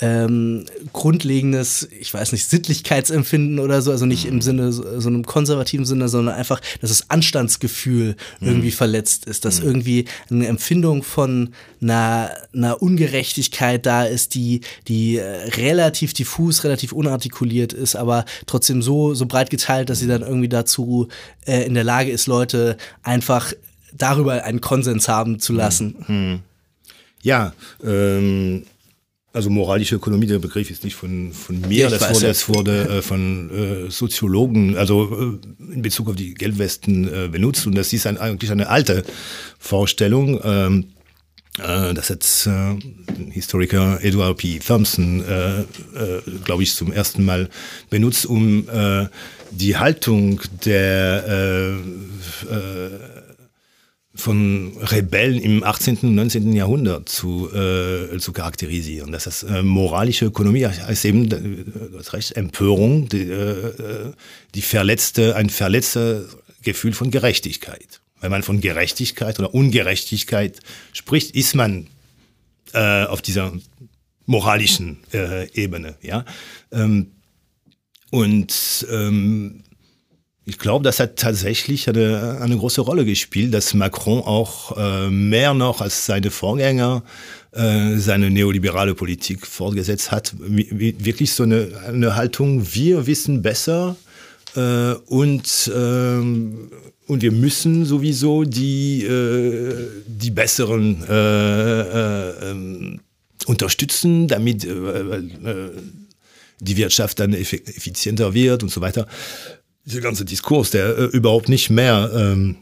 ähm, 0.04 0.64
grundlegendes, 0.92 1.88
ich 1.98 2.12
weiß 2.12 2.32
nicht, 2.32 2.48
Sittlichkeitsempfinden 2.48 3.58
oder 3.58 3.80
so, 3.80 3.90
also 3.90 4.04
nicht 4.04 4.26
im 4.26 4.36
mhm. 4.36 4.42
Sinne, 4.42 4.72
so 4.72 5.08
einem 5.08 5.24
konservativen 5.24 5.86
Sinne, 5.86 6.08
sondern 6.08 6.34
einfach, 6.34 6.60
dass 6.80 6.90
das 6.90 7.10
Anstandsgefühl 7.10 8.16
mhm. 8.40 8.48
irgendwie 8.48 8.70
verletzt 8.70 9.24
ist, 9.24 9.44
dass 9.44 9.60
mhm. 9.60 9.66
irgendwie 9.66 10.04
eine 10.30 10.46
Empfindung 10.46 11.02
von 11.02 11.54
einer, 11.80 12.32
einer 12.52 12.82
Ungerechtigkeit 12.82 13.86
da 13.86 14.04
ist, 14.04 14.34
die, 14.34 14.60
die 14.88 15.16
äh, 15.16 15.48
relativ 15.56 16.12
diffus, 16.12 16.64
relativ 16.64 16.92
unartikuliert 16.92 17.72
ist, 17.72 17.96
aber 17.96 18.26
trotzdem 18.46 18.82
so, 18.82 19.14
so 19.14 19.24
breit 19.26 19.48
geteilt, 19.48 19.88
dass 19.88 20.00
sie 20.00 20.06
dann 20.06 20.22
irgendwie 20.22 20.48
dazu 20.48 21.08
äh, 21.46 21.64
in 21.64 21.74
der 21.74 21.84
Lage 21.84 22.10
ist, 22.10 22.26
Leute 22.26 22.76
einfach 23.02 23.52
darüber 23.96 24.44
einen 24.44 24.60
Konsens 24.60 25.08
haben 25.08 25.38
zu 25.38 25.52
lassen. 25.54 25.96
Mhm. 26.06 26.40
Ja, 27.22 27.54
ähm, 27.82 28.64
also 29.34 29.50
moralische 29.50 29.96
Ökonomie, 29.96 30.26
der 30.26 30.38
Begriff 30.38 30.70
ist 30.70 30.84
nicht 30.84 30.94
von, 30.94 31.32
von 31.32 31.60
mir, 31.62 31.90
das 31.90 32.08
wurde, 32.08 32.26
das 32.26 32.48
wurde 32.48 32.88
äh, 32.88 33.02
von 33.02 33.50
äh, 33.50 33.90
Soziologen, 33.90 34.76
also 34.76 35.38
äh, 35.40 35.74
in 35.74 35.82
Bezug 35.82 36.08
auf 36.08 36.14
die 36.14 36.34
Gelbwesten 36.34 37.12
äh, 37.12 37.28
benutzt 37.28 37.66
und 37.66 37.74
das 37.74 37.92
ist 37.92 38.06
ein, 38.06 38.16
eigentlich 38.16 38.52
eine 38.52 38.68
alte 38.68 39.02
Vorstellung. 39.58 40.40
Ähm, 40.44 40.84
äh, 41.58 41.94
das 41.94 42.10
hat 42.10 42.24
äh, 42.46 43.30
Historiker 43.32 43.98
Edward 44.02 44.38
P. 44.38 44.60
Thompson, 44.60 45.24
äh, 45.24 45.60
äh, 45.60 45.64
glaube 46.44 46.62
ich, 46.62 46.72
zum 46.72 46.92
ersten 46.92 47.24
Mal 47.24 47.48
benutzt, 47.90 48.26
um 48.26 48.68
äh, 48.68 49.08
die 49.50 49.76
Haltung 49.76 50.40
der 50.64 51.24
äh, 51.26 52.54
äh, 52.54 53.13
von 54.14 54.76
Rebellen 54.80 55.40
im 55.40 55.64
18. 55.64 55.98
und 56.02 56.14
19. 56.14 56.52
Jahrhundert 56.52 57.08
zu, 57.08 57.50
äh, 57.52 58.16
zu 58.18 58.32
charakterisieren. 58.32 59.10
Das 59.10 59.26
heißt, 59.26 59.44
äh, 59.44 59.62
moralische 59.62 60.26
Ökonomie 60.26 60.66
heißt 60.66 61.04
eben, 61.04 61.28
das 61.92 62.12
Recht, 62.12 62.36
Empörung, 62.36 63.08
die, 63.08 63.22
äh, 63.22 64.12
die 64.54 64.62
verletzte, 64.62 65.34
ein 65.34 65.50
verletzter 65.50 66.22
Gefühl 66.62 66.92
von 66.92 67.10
Gerechtigkeit. 67.10 68.00
Wenn 68.20 68.30
man 68.30 68.44
von 68.44 68.60
Gerechtigkeit 68.60 69.38
oder 69.38 69.52
Ungerechtigkeit 69.52 70.60
spricht, 70.92 71.34
ist 71.34 71.54
man 71.54 71.88
äh, 72.72 73.04
auf 73.04 73.20
dieser 73.20 73.52
moralischen 74.26 74.98
äh, 75.12 75.50
Ebene. 75.52 75.96
Ja? 76.02 76.24
Ähm, 76.72 77.12
und 78.10 78.86
ähm, 78.90 79.64
ich 80.46 80.58
glaube, 80.58 80.84
das 80.84 81.00
hat 81.00 81.16
tatsächlich 81.16 81.88
eine, 81.88 82.38
eine 82.40 82.56
große 82.56 82.82
Rolle 82.82 83.04
gespielt, 83.04 83.54
dass 83.54 83.72
Macron 83.72 84.20
auch 84.20 84.76
äh, 84.76 85.08
mehr 85.08 85.54
noch 85.54 85.80
als 85.80 86.04
seine 86.04 86.30
Vorgänger 86.30 87.02
äh, 87.52 87.96
seine 87.98 88.30
neoliberale 88.30 88.94
Politik 88.94 89.46
fortgesetzt 89.46 90.10
hat. 90.10 90.34
Wirklich 90.38 91.32
so 91.32 91.44
eine, 91.44 91.68
eine 91.86 92.16
Haltung, 92.16 92.74
wir 92.74 93.06
wissen 93.06 93.42
besser 93.42 93.96
äh, 94.54 94.92
und, 95.06 95.72
ähm, 95.74 96.70
und 97.06 97.22
wir 97.22 97.32
müssen 97.32 97.84
sowieso 97.86 98.44
die, 98.44 99.04
äh, 99.04 99.74
die 100.06 100.30
besseren 100.30 101.04
äh, 101.08 101.80
äh, 101.80 102.50
ähm, 102.50 103.00
unterstützen, 103.46 104.28
damit 104.28 104.64
äh, 104.64 104.70
äh, 104.70 105.70
die 106.60 106.76
Wirtschaft 106.76 107.20
dann 107.20 107.34
effizienter 107.34 108.34
wird 108.34 108.62
und 108.62 108.70
so 108.70 108.80
weiter 108.80 109.06
dieser 109.84 110.00
ganze 110.00 110.24
Diskurs, 110.24 110.70
der 110.70 110.96
äh, 110.98 111.04
überhaupt 111.04 111.48
nicht 111.48 111.70
mehr 111.70 112.10
ähm, 112.14 112.56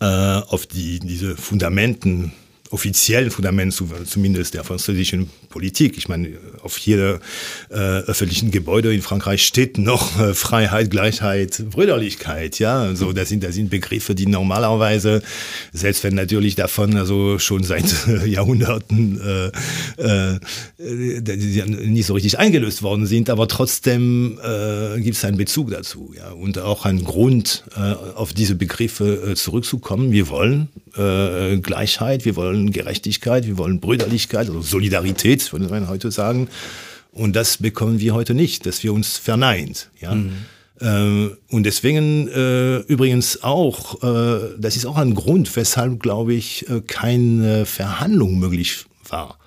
äh, 0.00 0.04
auf 0.04 0.66
die, 0.66 1.00
diese 1.00 1.36
Fundamenten 1.36 2.32
offiziellen 2.74 3.30
Fundament 3.30 3.72
zumindest 3.72 4.54
der 4.54 4.64
französischen 4.64 5.30
Politik. 5.48 5.96
Ich 5.96 6.08
meine, 6.08 6.30
auf 6.60 6.76
jeder 6.78 7.20
äh, 7.70 7.74
öffentlichen 7.76 8.50
Gebäude 8.50 8.92
in 8.92 9.00
Frankreich 9.00 9.46
steht 9.46 9.78
noch 9.78 10.18
äh, 10.18 10.34
Freiheit, 10.34 10.90
Gleichheit, 10.90 11.62
Brüderlichkeit. 11.70 12.58
Ja, 12.58 12.80
also 12.80 13.12
das 13.12 13.28
sind 13.28 13.44
das 13.44 13.54
sind 13.54 13.70
Begriffe, 13.70 14.16
die 14.16 14.26
normalerweise, 14.26 15.22
selbst 15.72 16.02
wenn 16.02 16.16
natürlich 16.16 16.56
davon 16.56 16.96
also 16.96 17.38
schon 17.38 17.62
seit 17.62 17.84
äh, 18.08 18.26
Jahrhunderten 18.26 19.20
äh, 19.20 19.52
äh, 20.02 20.40
nicht 21.86 22.06
so 22.06 22.14
richtig 22.14 22.40
eingelöst 22.40 22.82
worden 22.82 23.06
sind, 23.06 23.30
aber 23.30 23.46
trotzdem 23.46 24.40
äh, 24.42 25.00
gibt 25.00 25.16
es 25.16 25.24
einen 25.24 25.36
Bezug 25.36 25.70
dazu. 25.70 26.12
Ja, 26.16 26.32
und 26.32 26.58
auch 26.58 26.84
einen 26.86 27.04
Grund, 27.04 27.64
auf 28.14 28.32
diese 28.32 28.54
Begriffe 28.54 29.34
zurückzukommen. 29.36 30.10
Wir 30.12 30.28
wollen 30.28 30.68
Gleichheit, 31.62 32.24
wir 32.24 32.36
wollen 32.36 32.63
Gerechtigkeit, 32.70 33.46
wir 33.46 33.58
wollen 33.58 33.80
Brüderlichkeit, 33.80 34.48
also 34.48 34.60
Solidarität, 34.60 35.52
würde 35.52 35.68
man 35.68 35.88
heute 35.88 36.10
sagen. 36.10 36.48
Und 37.12 37.36
das 37.36 37.58
bekommen 37.58 38.00
wir 38.00 38.14
heute 38.14 38.34
nicht, 38.34 38.66
dass 38.66 38.82
wir 38.82 38.92
uns 38.92 39.16
verneint. 39.18 39.90
Ja? 40.00 40.14
Mhm. 40.14 40.32
Äh, 40.80 41.54
und 41.54 41.64
deswegen 41.64 42.28
äh, 42.28 42.78
übrigens 42.78 43.42
auch, 43.42 44.02
äh, 44.02 44.54
das 44.58 44.76
ist 44.76 44.86
auch 44.86 44.96
ein 44.96 45.14
Grund, 45.14 45.54
weshalb, 45.56 46.00
glaube 46.00 46.34
ich, 46.34 46.68
äh, 46.68 46.80
keine 46.80 47.66
Verhandlung 47.66 48.38
möglich 48.38 48.86
war 49.08 49.38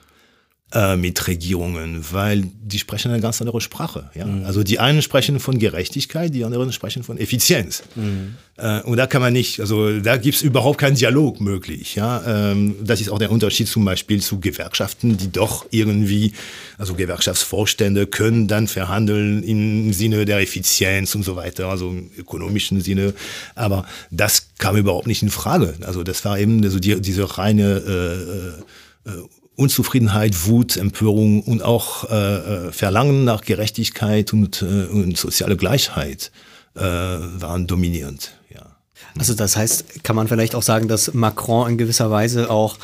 äh, 0.74 0.98
mit 0.98 1.28
Regierungen, 1.28 2.04
weil 2.12 2.44
die 2.62 2.78
sprechen 2.78 3.10
eine 3.10 3.22
ganz 3.22 3.40
andere 3.42 3.62
Sprache. 3.62 4.10
Ja? 4.16 4.26
Mhm. 4.26 4.44
Also 4.44 4.64
die 4.64 4.80
einen 4.80 5.02
sprechen 5.02 5.40
von 5.40 5.60
Gerechtigkeit, 5.60 6.36
die 6.36 6.44
anderen 6.44 6.74
sprechen 6.74 7.04
von 7.04 7.18
Effizienz. 7.18 7.84
Mhm. 7.96 8.36
Äh, 8.58 8.82
und 8.82 8.98
da 8.98 9.08
kann 9.08 9.22
man 9.22 9.32
nicht, 9.32 9.62
also 9.62 9.98
da 10.02 10.18
gibt 10.18 10.36
es 10.36 10.42
überhaupt 10.42 10.78
keinen 10.78 10.98
Dialog 10.98 11.40
möglich. 11.40 11.96
Ja? 11.96 12.52
Ähm, 12.52 12.76
das 12.84 13.00
ist 13.00 13.10
auch 13.10 13.18
der 13.18 13.32
Unterschied 13.32 13.70
zum 13.70 13.86
Beispiel 13.86 14.22
zu 14.22 14.42
Gewerkschaften, 14.42 15.16
die 15.16 15.32
doch 15.32 15.66
irgendwie, 15.72 16.34
also 16.78 16.96
Gewerkschaftsvorstände 16.96 18.06
können 18.06 18.50
dann 18.50 18.68
verhandeln 18.68 19.44
im 19.44 19.94
Sinne 19.94 20.26
der 20.26 20.40
Effizienz 20.40 21.16
und 21.16 21.24
so 21.24 21.38
weiter, 21.38 21.70
also 21.70 21.92
im 21.92 22.12
ökonomischen 22.18 22.82
Sinne. 22.82 23.14
Aber 23.56 23.86
das 24.12 24.50
kam 24.58 24.76
überhaupt 24.76 25.08
nicht 25.08 25.24
in 25.24 25.30
Frage. 25.30 25.76
Also 25.82 26.04
das 26.04 26.26
war 26.26 26.38
eben 26.38 26.62
also 26.62 26.80
die, 26.80 27.00
diese 27.00 27.38
reine 27.38 28.58
äh, 29.06 29.10
äh, 29.10 29.24
Unzufriedenheit, 29.58 30.46
Wut, 30.46 30.78
Empörung 30.78 31.42
und 31.42 31.64
auch 31.64 32.10
äh, 32.10 32.68
äh, 32.68 32.72
Verlangen 32.72 33.26
nach 33.26 33.42
Gerechtigkeit 33.42 34.32
und, 34.32 34.62
äh, 34.62 34.86
und 34.86 35.18
soziale 35.18 35.58
Gleichheit 35.58 36.32
äh, 36.76 36.82
waren 36.82 37.66
dominierend. 37.66 38.34
Ja. 38.54 38.78
Also 39.18 39.34
das 39.34 39.58
heißt, 39.58 40.04
kann 40.04 40.16
man 40.16 40.28
vielleicht 40.28 40.54
auch 40.54 40.62
sagen, 40.62 40.88
dass 40.88 41.14
Macron 41.16 41.72
in 41.72 41.78
gewisser 41.80 42.12
Weise 42.12 42.52
auch 42.52 42.78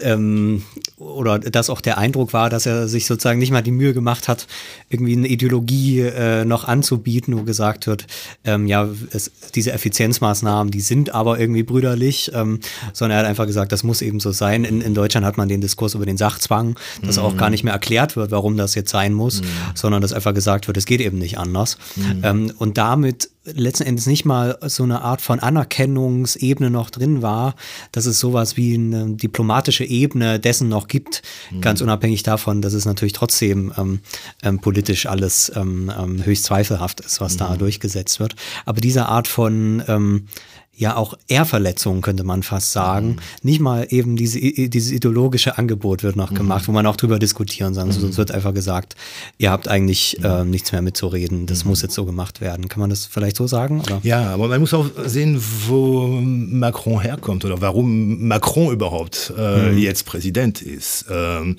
ähm, 0.00 0.62
oder 0.96 1.38
dass 1.38 1.70
auch 1.70 1.80
der 1.80 1.98
Eindruck 1.98 2.32
war, 2.32 2.50
dass 2.50 2.66
er 2.66 2.88
sich 2.88 3.06
sozusagen 3.06 3.38
nicht 3.38 3.50
mal 3.50 3.62
die 3.62 3.70
Mühe 3.70 3.94
gemacht 3.94 4.28
hat, 4.28 4.46
irgendwie 4.88 5.16
eine 5.16 5.28
Ideologie 5.28 6.00
äh, 6.00 6.44
noch 6.44 6.64
anzubieten, 6.64 7.36
wo 7.36 7.42
gesagt 7.42 7.86
wird, 7.86 8.06
ähm, 8.44 8.66
ja, 8.66 8.88
es, 9.10 9.30
diese 9.54 9.72
Effizienzmaßnahmen, 9.72 10.70
die 10.70 10.80
sind 10.80 11.14
aber 11.14 11.38
irgendwie 11.38 11.62
brüderlich, 11.62 12.30
ähm, 12.34 12.60
sondern 12.92 13.18
er 13.18 13.20
hat 13.22 13.28
einfach 13.28 13.46
gesagt, 13.46 13.72
das 13.72 13.82
muss 13.82 14.02
eben 14.02 14.20
so 14.20 14.32
sein. 14.32 14.64
In, 14.64 14.80
in 14.80 14.94
Deutschland 14.94 15.26
hat 15.26 15.36
man 15.36 15.48
den 15.48 15.60
Diskurs 15.60 15.94
über 15.94 16.06
den 16.06 16.16
Sachzwang, 16.16 16.78
dass 17.02 17.16
mhm. 17.16 17.22
auch 17.24 17.36
gar 17.36 17.50
nicht 17.50 17.64
mehr 17.64 17.72
erklärt 17.72 18.16
wird, 18.16 18.30
warum 18.30 18.56
das 18.56 18.74
jetzt 18.74 18.90
sein 18.90 19.12
muss, 19.12 19.42
mhm. 19.42 19.46
sondern 19.74 20.02
dass 20.02 20.12
einfach 20.12 20.34
gesagt 20.34 20.66
wird, 20.66 20.76
es 20.76 20.86
geht 20.86 21.00
eben 21.00 21.18
nicht 21.18 21.38
anders. 21.38 21.78
Mhm. 21.96 22.20
Ähm, 22.22 22.52
und 22.58 22.78
damit 22.78 23.30
letzten 23.44 23.84
Endes 23.84 24.06
nicht 24.06 24.24
mal 24.24 24.58
so 24.62 24.84
eine 24.84 25.02
Art 25.02 25.20
von 25.20 25.38
Anerkennungsebene 25.38 26.70
noch 26.70 26.90
drin 26.90 27.20
war, 27.22 27.54
dass 27.92 28.06
es 28.06 28.18
sowas 28.18 28.56
wie 28.56 28.74
eine 28.74 29.14
diplomatische 29.16 29.83
Ebene 29.84 30.40
dessen 30.40 30.68
noch 30.68 30.88
gibt, 30.88 31.22
mhm. 31.50 31.60
ganz 31.60 31.80
unabhängig 31.80 32.22
davon, 32.22 32.62
dass 32.62 32.72
es 32.72 32.84
natürlich 32.84 33.12
trotzdem 33.12 33.72
ähm, 33.76 34.00
ähm, 34.42 34.58
politisch 34.60 35.06
alles 35.06 35.52
ähm, 35.54 35.92
ähm 35.96 36.24
höchst 36.24 36.44
zweifelhaft 36.44 37.00
ist, 37.00 37.20
was 37.20 37.34
mhm. 37.34 37.38
da 37.38 37.56
durchgesetzt 37.56 38.20
wird. 38.20 38.34
Aber 38.64 38.80
diese 38.80 39.06
Art 39.06 39.28
von 39.28 39.82
ähm, 39.88 40.26
ja 40.76 40.96
auch 40.96 41.14
Ehrverletzungen, 41.28 42.02
könnte 42.02 42.24
man 42.24 42.42
fast 42.42 42.72
sagen. 42.72 43.08
Mhm. 43.08 43.16
Nicht 43.42 43.60
mal 43.60 43.86
eben 43.90 44.16
diese, 44.16 44.40
dieses 44.40 44.90
ideologische 44.90 45.56
Angebot 45.58 46.02
wird 46.02 46.16
noch 46.16 46.30
mhm. 46.30 46.36
gemacht, 46.36 46.68
wo 46.68 46.72
man 46.72 46.86
auch 46.86 46.96
drüber 46.96 47.18
diskutieren 47.18 47.74
soll. 47.74 47.86
Mhm. 47.86 47.90
Es 47.90 48.16
wird 48.16 48.32
einfach 48.32 48.54
gesagt, 48.54 48.96
ihr 49.38 49.50
habt 49.50 49.68
eigentlich 49.68 50.22
äh, 50.24 50.44
nichts 50.44 50.72
mehr 50.72 50.82
mitzureden, 50.82 51.46
das 51.46 51.64
mhm. 51.64 51.70
muss 51.70 51.82
jetzt 51.82 51.94
so 51.94 52.04
gemacht 52.04 52.40
werden. 52.40 52.68
Kann 52.68 52.80
man 52.80 52.90
das 52.90 53.06
vielleicht 53.06 53.36
so 53.36 53.46
sagen? 53.46 53.80
Oder? 53.80 54.00
Ja, 54.02 54.30
aber 54.30 54.48
man 54.48 54.60
muss 54.60 54.74
auch 54.74 54.86
sehen, 55.04 55.40
wo 55.66 56.08
Macron 56.20 57.00
herkommt 57.00 57.44
oder 57.44 57.60
warum 57.60 58.26
Macron 58.26 58.72
überhaupt 58.72 59.32
äh, 59.36 59.70
mhm. 59.70 59.78
jetzt 59.78 60.06
Präsident 60.06 60.62
ist. 60.62 61.06
Ähm, 61.10 61.56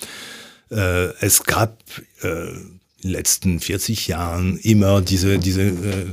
äh, 0.72 1.08
es 1.22 1.44
gab 1.44 1.78
äh, 2.22 2.50
in 2.50 2.80
den 3.04 3.12
letzten 3.12 3.60
40 3.60 4.08
Jahren 4.08 4.58
immer 4.58 5.02
diese, 5.02 5.38
diese 5.38 5.62
äh, 5.62 6.06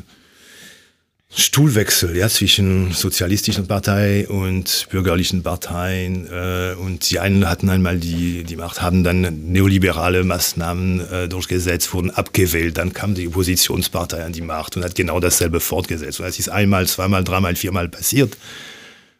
Stuhlwechsel 1.34 2.14
ja, 2.14 2.28
zwischen 2.28 2.92
sozialistischen 2.92 3.66
Partei 3.66 4.28
und 4.28 4.86
bürgerlichen 4.90 5.42
Parteien. 5.42 6.28
Äh, 6.30 6.74
und 6.74 7.10
die 7.10 7.20
einen 7.20 7.48
hatten 7.48 7.70
einmal 7.70 7.98
die, 7.98 8.44
die 8.44 8.56
Macht, 8.56 8.82
haben 8.82 9.02
dann 9.02 9.50
neoliberale 9.50 10.24
Maßnahmen 10.24 11.00
äh, 11.10 11.28
durchgesetzt, 11.28 11.94
wurden 11.94 12.10
abgewählt. 12.10 12.76
Dann 12.76 12.92
kam 12.92 13.14
die 13.14 13.28
Oppositionspartei 13.28 14.22
an 14.22 14.32
die 14.32 14.42
Macht 14.42 14.76
und 14.76 14.84
hat 14.84 14.94
genau 14.94 15.20
dasselbe 15.20 15.60
fortgesetzt. 15.60 16.20
Und 16.20 16.26
das 16.26 16.38
ist 16.38 16.50
einmal, 16.50 16.86
zweimal, 16.86 17.24
dreimal, 17.24 17.56
viermal 17.56 17.88
passiert. 17.88 18.36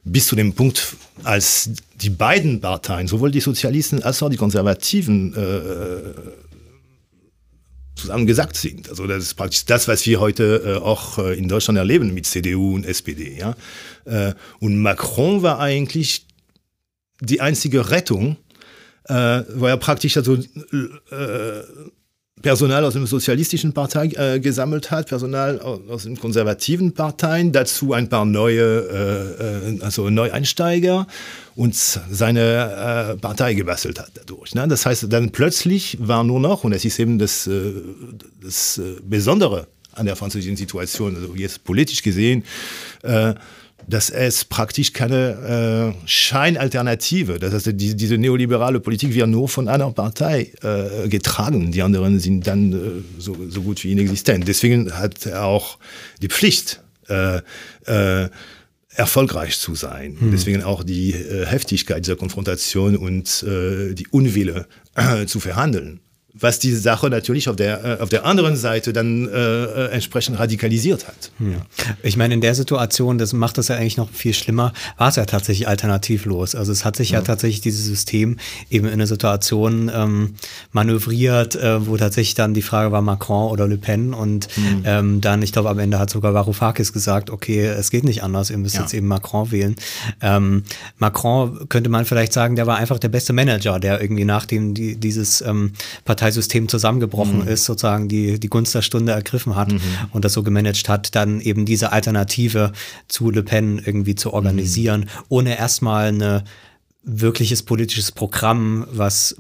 Bis 0.05 0.27
zu 0.27 0.37
dem 0.37 0.53
Punkt, 0.53 0.97
als 1.25 1.71
die 1.95 2.11
beiden 2.11 2.61
Parteien, 2.61 3.09
sowohl 3.09 3.31
die 3.31 3.41
Sozialisten 3.41 4.03
als 4.03 4.23
auch 4.23 4.29
die 4.29 4.37
Konservativen, 4.37 5.35
äh, 5.35 6.52
zusammengesackt 8.03 8.57
sind. 8.57 8.89
Also 8.89 9.07
das 9.07 9.23
ist 9.23 9.35
praktisch 9.35 9.65
das, 9.65 9.89
was 9.89 10.05
wir 10.07 10.21
heute 10.21 10.63
äh, 10.65 10.85
auch 10.85 11.19
äh, 11.19 11.39
in 11.39 11.49
Deutschland 11.49 11.79
erleben 11.79 12.13
mit 12.13 12.27
CDU 12.27 12.75
und 12.75 12.85
SPD. 12.85 13.39
Ja? 13.39 13.55
Äh, 14.05 14.35
und 14.61 14.79
Macron 14.79 15.43
war 15.43 15.59
eigentlich 15.59 16.27
die 17.21 17.41
einzige 17.41 17.91
Rettung, 17.91 18.37
äh, 19.05 19.15
weil 19.15 19.71
er 19.71 19.77
praktisch 19.77 20.17
also 20.17 20.35
äh, 20.35 21.63
Personal 22.43 22.85
aus 22.85 22.95
dem 22.95 23.07
sozialistischen 23.07 23.73
Partei 23.73 24.09
äh, 24.09 24.41
gesammelt 24.41 24.91
hat, 24.91 25.09
Personal 25.09 25.61
aus, 25.61 25.81
aus 25.89 26.03
den 26.03 26.19
konservativen 26.19 26.93
Parteien, 26.93 27.53
dazu 27.53 27.93
ein 27.93 28.09
paar 28.09 28.25
neue, 28.25 28.63
äh, 28.63 29.77
äh 29.77 29.81
also 29.81 30.11
Neueinsteiger 30.11 31.07
und 31.55 31.75
seine 31.75 33.13
äh, 33.13 33.17
Partei 33.17 33.55
gebastelt 33.55 34.01
hat 34.01 34.11
dadurch. 34.15 34.55
Ne? 34.55 34.67
Das 34.69 34.85
heißt, 34.85 35.13
dann 35.13 35.31
plötzlich 35.31 35.97
war 36.01 36.25
nur 36.25 36.41
noch, 36.41 36.65
und 36.65 36.73
das 36.73 36.85
ist 36.85 36.99
eben 36.99 37.19
das, 37.19 37.47
äh, 37.47 37.73
das 38.43 38.79
äh, 38.79 38.97
Besondere 39.03 39.69
an 39.93 40.07
der 40.07 40.17
französischen 40.17 40.57
Situation, 40.57 41.15
also 41.15 41.35
jetzt 41.35 41.65
politisch 41.65 42.03
gesehen, 42.03 42.45
dass 43.87 44.11
es 44.11 44.45
praktisch 44.45 44.93
keine 44.93 45.95
äh, 45.95 46.09
Scheinalternative, 46.09 47.39
das 47.39 47.55
heißt, 47.55 47.71
die, 47.75 47.97
diese 47.97 48.19
neoliberale 48.19 48.81
Politik 48.81 49.15
wird 49.15 49.29
nur 49.29 49.49
von 49.49 49.69
einer 49.69 49.91
Partei 49.91 50.53
äh, 50.63 51.09
getragen, 51.09 51.73
die 51.73 51.83
anderen 51.83 52.19
sind 52.21 52.47
dann 52.47 52.73
äh, 52.73 52.77
so, 53.19 53.37
so 53.49 53.63
gut 53.63 53.83
wie 53.85 53.93
inexistent. 53.93 54.47
Deswegen 54.47 54.93
hat 54.93 55.27
er 55.27 55.45
auch 55.45 55.79
die 56.21 56.29
Pflicht, 56.29 56.83
äh, 57.09 57.41
äh, 57.87 58.29
erfolgreich 58.95 59.59
zu 59.59 59.75
sein. 59.75 60.17
Hm. 60.19 60.33
Deswegen 60.33 60.63
auch 60.63 60.85
die 60.85 61.13
äh, 61.13 61.47
Heftigkeit 61.47 62.05
dieser 62.05 62.17
Konfrontation 62.17 62.97
und 62.97 63.43
die 63.43 64.07
Unwille 64.11 64.67
zu 65.27 65.41
verhandeln 65.41 66.01
was 66.35 66.59
die 66.59 66.75
Sache 66.75 67.11
natürlich 67.11 67.49
auf 67.49 67.57
der, 67.57 67.85
äh, 67.85 68.03
auf 68.03 68.09
der 68.09 68.25
anderen 68.25 68.57
Seite 68.57 68.93
dann 68.93 69.29
äh, 69.29 69.65
äh 69.65 69.89
entsprechend 69.93 70.39
radikalisiert 70.39 71.07
hat. 71.07 71.31
Ja. 71.39 71.67
Ich 72.03 72.17
meine, 72.17 72.35
in 72.35 72.41
der 72.41 72.55
Situation, 72.55 73.19
das 73.19 73.33
macht 73.33 73.59
das 73.59 73.69
ja 73.69 73.77
eigentlich 73.77 73.99
noch 73.99 74.11
viel 74.11 74.33
schlimmer, 74.33 74.73
war 74.97 75.09
es 75.09 75.17
ja 75.17 75.27
tatsächlich 75.27 75.69
alternativlos. 75.69 76.55
Also 76.55 76.73
es 76.73 76.85
hat 76.85 76.97
sich 76.97 77.11
ja, 77.11 77.19
ja 77.19 77.25
tatsächlich 77.25 77.61
dieses 77.61 77.85
System 77.85 78.39
eben 78.71 78.87
in 78.87 78.95
eine 78.95 79.07
Situation 79.07 79.91
ähm, 79.95 80.35
manövriert, 80.73 81.55
äh, 81.57 81.87
wo 81.87 81.97
tatsächlich 81.99 82.35
dann 82.35 82.55
die 82.55 82.63
Frage 82.63 82.93
war 82.93 83.03
Macron 83.03 83.51
oder 83.51 83.69
Le 83.69 83.77
Pen 83.77 84.15
und 84.15 84.49
mhm. 84.57 84.83
ähm, 84.85 85.21
dann, 85.21 85.43
ich 85.43 85.53
glaube, 85.53 85.69
am 85.69 85.79
Ende 85.79 85.99
hat 85.99 86.09
sogar 86.09 86.33
Varoufakis 86.33 86.95
gesagt, 86.95 87.29
okay, 87.31 87.67
es 87.67 87.91
geht 87.91 88.05
nicht 88.05 88.23
anders, 88.23 88.49
ihr 88.49 88.59
müsst 88.59 88.77
ja. 88.77 88.83
jetzt 88.83 88.95
eben 88.95 89.07
Macron 89.07 89.51
wählen. 89.51 89.77
Ähm, 90.23 90.65
Macron 90.97 91.69
könnte 91.69 91.91
man 91.91 92.07
vielleicht 92.07 92.33
sagen, 92.33 92.57
der 92.57 92.67
war 92.67 92.79
einfach 92.79 92.99
der 92.99 93.09
beste 93.09 93.35
Manager, 93.35 93.79
der 93.79 94.01
irgendwie 94.01 94.25
nachdem 94.25 94.73
die, 94.73 94.97
dieses 94.97 95.43
ähm, 95.43 95.73
Partei 96.05 96.22
Parteisystem 96.23 96.69
zusammengebrochen 96.69 97.41
mhm. 97.41 97.49
ist, 97.49 97.65
sozusagen 97.65 98.07
die, 98.07 98.39
die 98.39 98.49
Gunst 98.49 98.77
der 98.77 98.83
Stunde 98.83 99.11
ergriffen 99.11 99.57
hat 99.57 99.73
mhm. 99.73 99.81
und 100.13 100.25
das 100.25 100.33
so 100.35 100.45
gemanagt 100.45 100.89
hat, 100.89 101.17
dann 101.17 101.41
eben 101.41 101.67
diese 101.67 101.91
Alternative 101.91 102.71
zu 103.09 103.31
Le 103.31 103.43
Pen 103.43 103.83
irgendwie 103.85 104.15
zu 104.15 104.33
organisieren, 104.33 105.01
mhm. 105.01 105.25
ohne 105.29 105.59
erstmal 105.59 106.13
ein 106.13 106.43
wirkliches 107.03 107.65
politisches 107.65 108.13
Programm, 108.13 108.87
was 108.93 109.35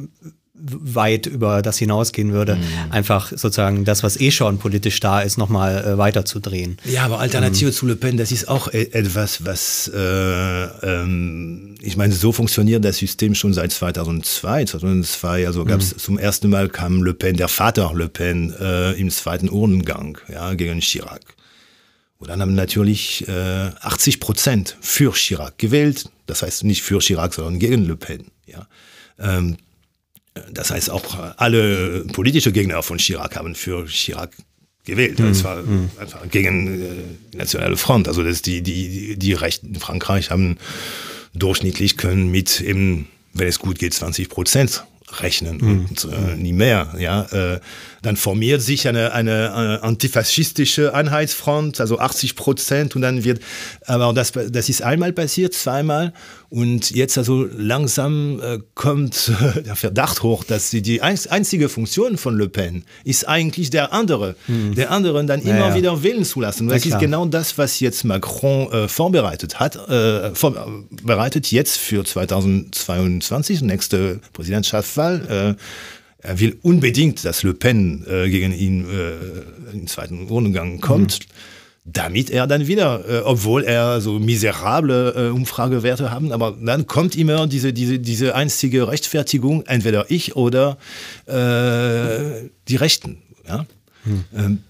weit 0.64 1.26
über 1.26 1.60
das 1.62 1.78
hinausgehen 1.78 2.32
würde, 2.32 2.56
mhm. 2.56 2.62
einfach 2.90 3.30
sozusagen 3.30 3.84
das, 3.84 4.02
was 4.02 4.20
eh 4.20 4.30
schon 4.30 4.58
politisch 4.58 5.00
da 5.00 5.20
ist, 5.20 5.36
nochmal 5.36 5.84
äh, 5.84 5.98
weiterzudrehen. 5.98 6.76
Ja, 6.84 7.04
aber 7.04 7.18
Alternative 7.18 7.70
ähm. 7.70 7.74
zu 7.74 7.86
Le 7.86 7.96
Pen, 7.96 8.16
das 8.16 8.30
ist 8.30 8.48
auch 8.48 8.72
e 8.72 8.88
etwas, 8.92 9.44
was, 9.44 9.90
äh, 9.92 9.98
ähm, 9.98 11.74
ich 11.80 11.96
meine, 11.96 12.12
so 12.12 12.32
funktioniert 12.32 12.84
das 12.84 12.98
System 12.98 13.34
schon 13.34 13.52
seit 13.52 13.72
2002. 13.72 14.66
2002, 14.66 15.46
also 15.46 15.64
gab 15.64 15.80
es 15.80 15.94
mhm. 15.94 15.98
zum 15.98 16.18
ersten 16.18 16.48
Mal 16.48 16.68
kam 16.68 17.02
Le 17.02 17.14
Pen, 17.14 17.36
der 17.36 17.48
Vater 17.48 17.92
Le 17.94 18.08
Pen, 18.08 18.54
äh, 18.60 18.92
im 18.92 19.10
zweiten 19.10 19.48
Urnengang, 19.48 20.18
ja, 20.32 20.54
gegen 20.54 20.80
Chirac. 20.80 21.22
Und 22.18 22.28
dann 22.28 22.40
haben 22.40 22.54
natürlich 22.54 23.26
äh, 23.26 23.70
80 23.80 24.20
Prozent 24.20 24.76
für 24.80 25.12
Chirac 25.12 25.58
gewählt. 25.58 26.08
Das 26.26 26.42
heißt 26.42 26.62
nicht 26.62 26.82
für 26.82 27.00
Chirac, 27.00 27.34
sondern 27.34 27.58
gegen 27.58 27.84
Le 27.84 27.96
Pen. 27.96 28.26
Ja. 28.46 28.68
Ähm, 29.18 29.56
das 30.50 30.70
heißt, 30.70 30.90
auch 30.90 31.18
alle 31.36 32.04
politische 32.12 32.52
Gegner 32.52 32.82
von 32.82 32.98
Chirac 32.98 33.36
haben 33.36 33.54
für 33.54 33.86
Chirac 33.86 34.30
gewählt. 34.84 35.18
Mhm. 35.18 35.28
Das 35.28 35.44
war 35.44 35.62
mhm. 35.62 35.90
einfach 35.98 36.28
gegen 36.30 36.82
äh, 36.82 36.86
die 37.32 37.36
Nationale 37.36 37.76
Front. 37.76 38.08
Also 38.08 38.22
das 38.22 38.42
die, 38.42 38.62
die, 38.62 39.16
die 39.16 39.32
Rechten 39.32 39.74
in 39.74 39.80
Frankreich 39.80 40.30
haben 40.30 40.56
durchschnittlich 41.34 41.96
können 41.96 42.30
mit 42.30 42.60
eben, 42.60 43.08
wenn 43.32 43.48
es 43.48 43.58
gut 43.58 43.78
geht, 43.78 43.94
20 43.94 44.28
Prozent 44.28 44.84
rechnen 45.20 45.58
mhm. 45.58 45.86
und 45.88 46.08
äh, 46.10 46.36
nie 46.36 46.52
mehr. 46.52 46.94
Ja, 46.98 47.22
äh, 47.32 47.60
dann 48.02 48.16
formiert 48.16 48.62
sich 48.62 48.88
eine, 48.88 49.12
eine 49.12 49.78
äh, 49.82 49.86
antifaschistische 49.86 50.94
Einheitsfront, 50.94 51.80
also 51.80 51.98
80 51.98 52.34
Prozent 52.36 52.96
und 52.96 53.02
dann 53.02 53.24
wird, 53.24 53.42
aber 53.86 54.12
das, 54.12 54.32
das 54.32 54.68
ist 54.68 54.82
einmal 54.82 55.12
passiert, 55.12 55.54
zweimal 55.54 56.12
und 56.52 56.90
jetzt 56.90 57.16
also 57.16 57.48
langsam 57.56 58.38
äh, 58.42 58.58
kommt 58.74 59.32
äh, 59.56 59.62
der 59.62 59.74
Verdacht 59.74 60.22
hoch, 60.22 60.44
dass 60.44 60.68
die, 60.68 60.82
die 60.82 61.00
einzige 61.00 61.70
Funktion 61.70 62.18
von 62.18 62.36
Le 62.36 62.46
Pen 62.46 62.84
ist 63.04 63.26
eigentlich 63.26 63.70
der 63.70 63.94
andere, 63.94 64.36
mhm. 64.48 64.74
der 64.74 64.90
anderen 64.90 65.26
dann 65.26 65.40
immer 65.40 65.68
ja, 65.70 65.74
wieder 65.74 66.02
wählen 66.02 66.26
zu 66.26 66.42
lassen. 66.42 66.68
das 66.68 66.84
ist 66.84 66.98
genau 66.98 67.24
das, 67.24 67.56
was 67.56 67.80
jetzt 67.80 68.04
Macron 68.04 68.70
äh, 68.70 68.86
vorbereitet 68.86 69.60
hat, 69.60 69.76
äh, 69.88 70.34
vorbereitet 70.34 71.50
jetzt 71.50 71.78
für 71.78 72.04
2022, 72.04 73.62
nächste 73.62 74.20
Präsidentschaftswahl. 74.34 75.56
Äh, 75.58 75.62
er 76.18 76.38
will 76.38 76.58
unbedingt, 76.60 77.24
dass 77.24 77.42
Le 77.44 77.54
Pen 77.54 78.04
gegen 78.06 78.52
ihn 78.52 78.84
äh, 78.84 79.72
in 79.72 79.78
den 79.80 79.86
zweiten 79.86 80.28
Rundgang 80.28 80.82
kommt. 80.82 81.20
Mhm 81.20 81.51
damit 81.84 82.30
er 82.30 82.46
dann 82.46 82.68
wieder, 82.68 83.04
äh, 83.08 83.18
obwohl 83.24 83.64
er 83.64 84.00
so 84.00 84.18
miserable 84.18 85.14
äh, 85.16 85.30
Umfragewerte 85.30 86.10
haben, 86.10 86.30
aber 86.30 86.56
dann 86.60 86.86
kommt 86.86 87.16
immer 87.16 87.46
diese, 87.46 87.72
diese, 87.72 87.98
diese 87.98 88.34
einzige 88.34 88.86
Rechtfertigung, 88.86 89.66
entweder 89.66 90.10
ich 90.10 90.36
oder 90.36 90.78
äh, 91.26 92.48
die 92.68 92.76
Rechten. 92.76 93.18
Ja? 93.48 93.66
Hm. 94.04 94.24
Ähm, 94.34 94.62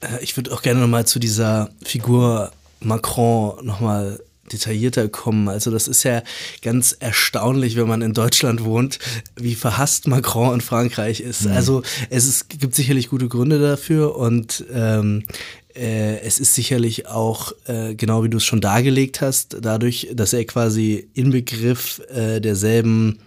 äh, 0.00 0.22
ich 0.22 0.36
würde 0.36 0.52
auch 0.52 0.62
gerne 0.62 0.80
nochmal 0.80 1.06
zu 1.06 1.18
dieser 1.18 1.70
Figur 1.84 2.50
Macron 2.80 3.64
nochmal 3.64 4.18
detaillierter 4.52 5.08
kommen. 5.08 5.48
Also 5.48 5.70
das 5.70 5.88
ist 5.88 6.02
ja 6.02 6.22
ganz 6.62 6.96
erstaunlich, 6.98 7.76
wenn 7.76 7.86
man 7.86 8.02
in 8.02 8.12
Deutschland 8.12 8.64
wohnt, 8.64 8.98
wie 9.36 9.54
verhasst 9.54 10.06
Macron 10.06 10.54
in 10.54 10.60
Frankreich 10.60 11.20
ist. 11.20 11.46
Mhm. 11.46 11.52
Also 11.52 11.82
es 12.10 12.26
ist, 12.26 12.48
gibt 12.48 12.74
sicherlich 12.74 13.08
gute 13.08 13.28
Gründe 13.28 13.60
dafür 13.60 14.16
und 14.16 14.64
ähm, 14.72 15.24
äh, 15.61 15.61
es 15.74 16.38
ist 16.38 16.54
sicherlich 16.54 17.06
auch, 17.06 17.52
äh, 17.66 17.94
genau 17.94 18.24
wie 18.24 18.28
du 18.28 18.38
es 18.38 18.44
schon 18.44 18.60
dargelegt 18.60 19.20
hast, 19.20 19.56
dadurch, 19.60 20.08
dass 20.12 20.32
er 20.32 20.44
quasi 20.44 21.08
Inbegriff 21.14 22.00
äh, 22.10 22.40
derselben 22.40 23.18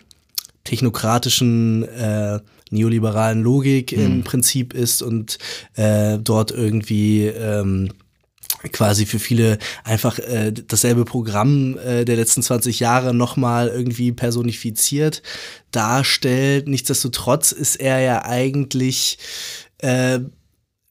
technokratischen 0.64 1.84
äh, 1.84 2.40
neoliberalen 2.72 3.42
Logik 3.42 3.96
mhm. 3.96 4.06
im 4.06 4.24
Prinzip 4.24 4.74
ist 4.74 5.02
und 5.02 5.38
äh, 5.76 6.18
dort 6.18 6.52
irgendwie 6.52 7.28
ähm, 7.28 7.92
quasi 8.72 9.06
für 9.06 9.20
viele 9.20 9.58
einfach 9.84 10.20
äh, 10.20 10.52
dasselbe 10.52 11.06
Programm 11.06 11.78
äh, 11.78 12.06
der 12.06 12.16
letzten 12.16 12.42
20 12.42 12.80
Jahre 12.80 13.14
nochmal 13.14 13.68
irgendwie 13.68 14.12
personifiziert 14.12 15.22
darstellt. 15.72 16.68
Nichtsdestotrotz 16.68 17.52
ist 17.52 17.76
er 17.76 18.00
ja 18.00 18.26
eigentlich 18.26 19.18
äh, 19.80 20.20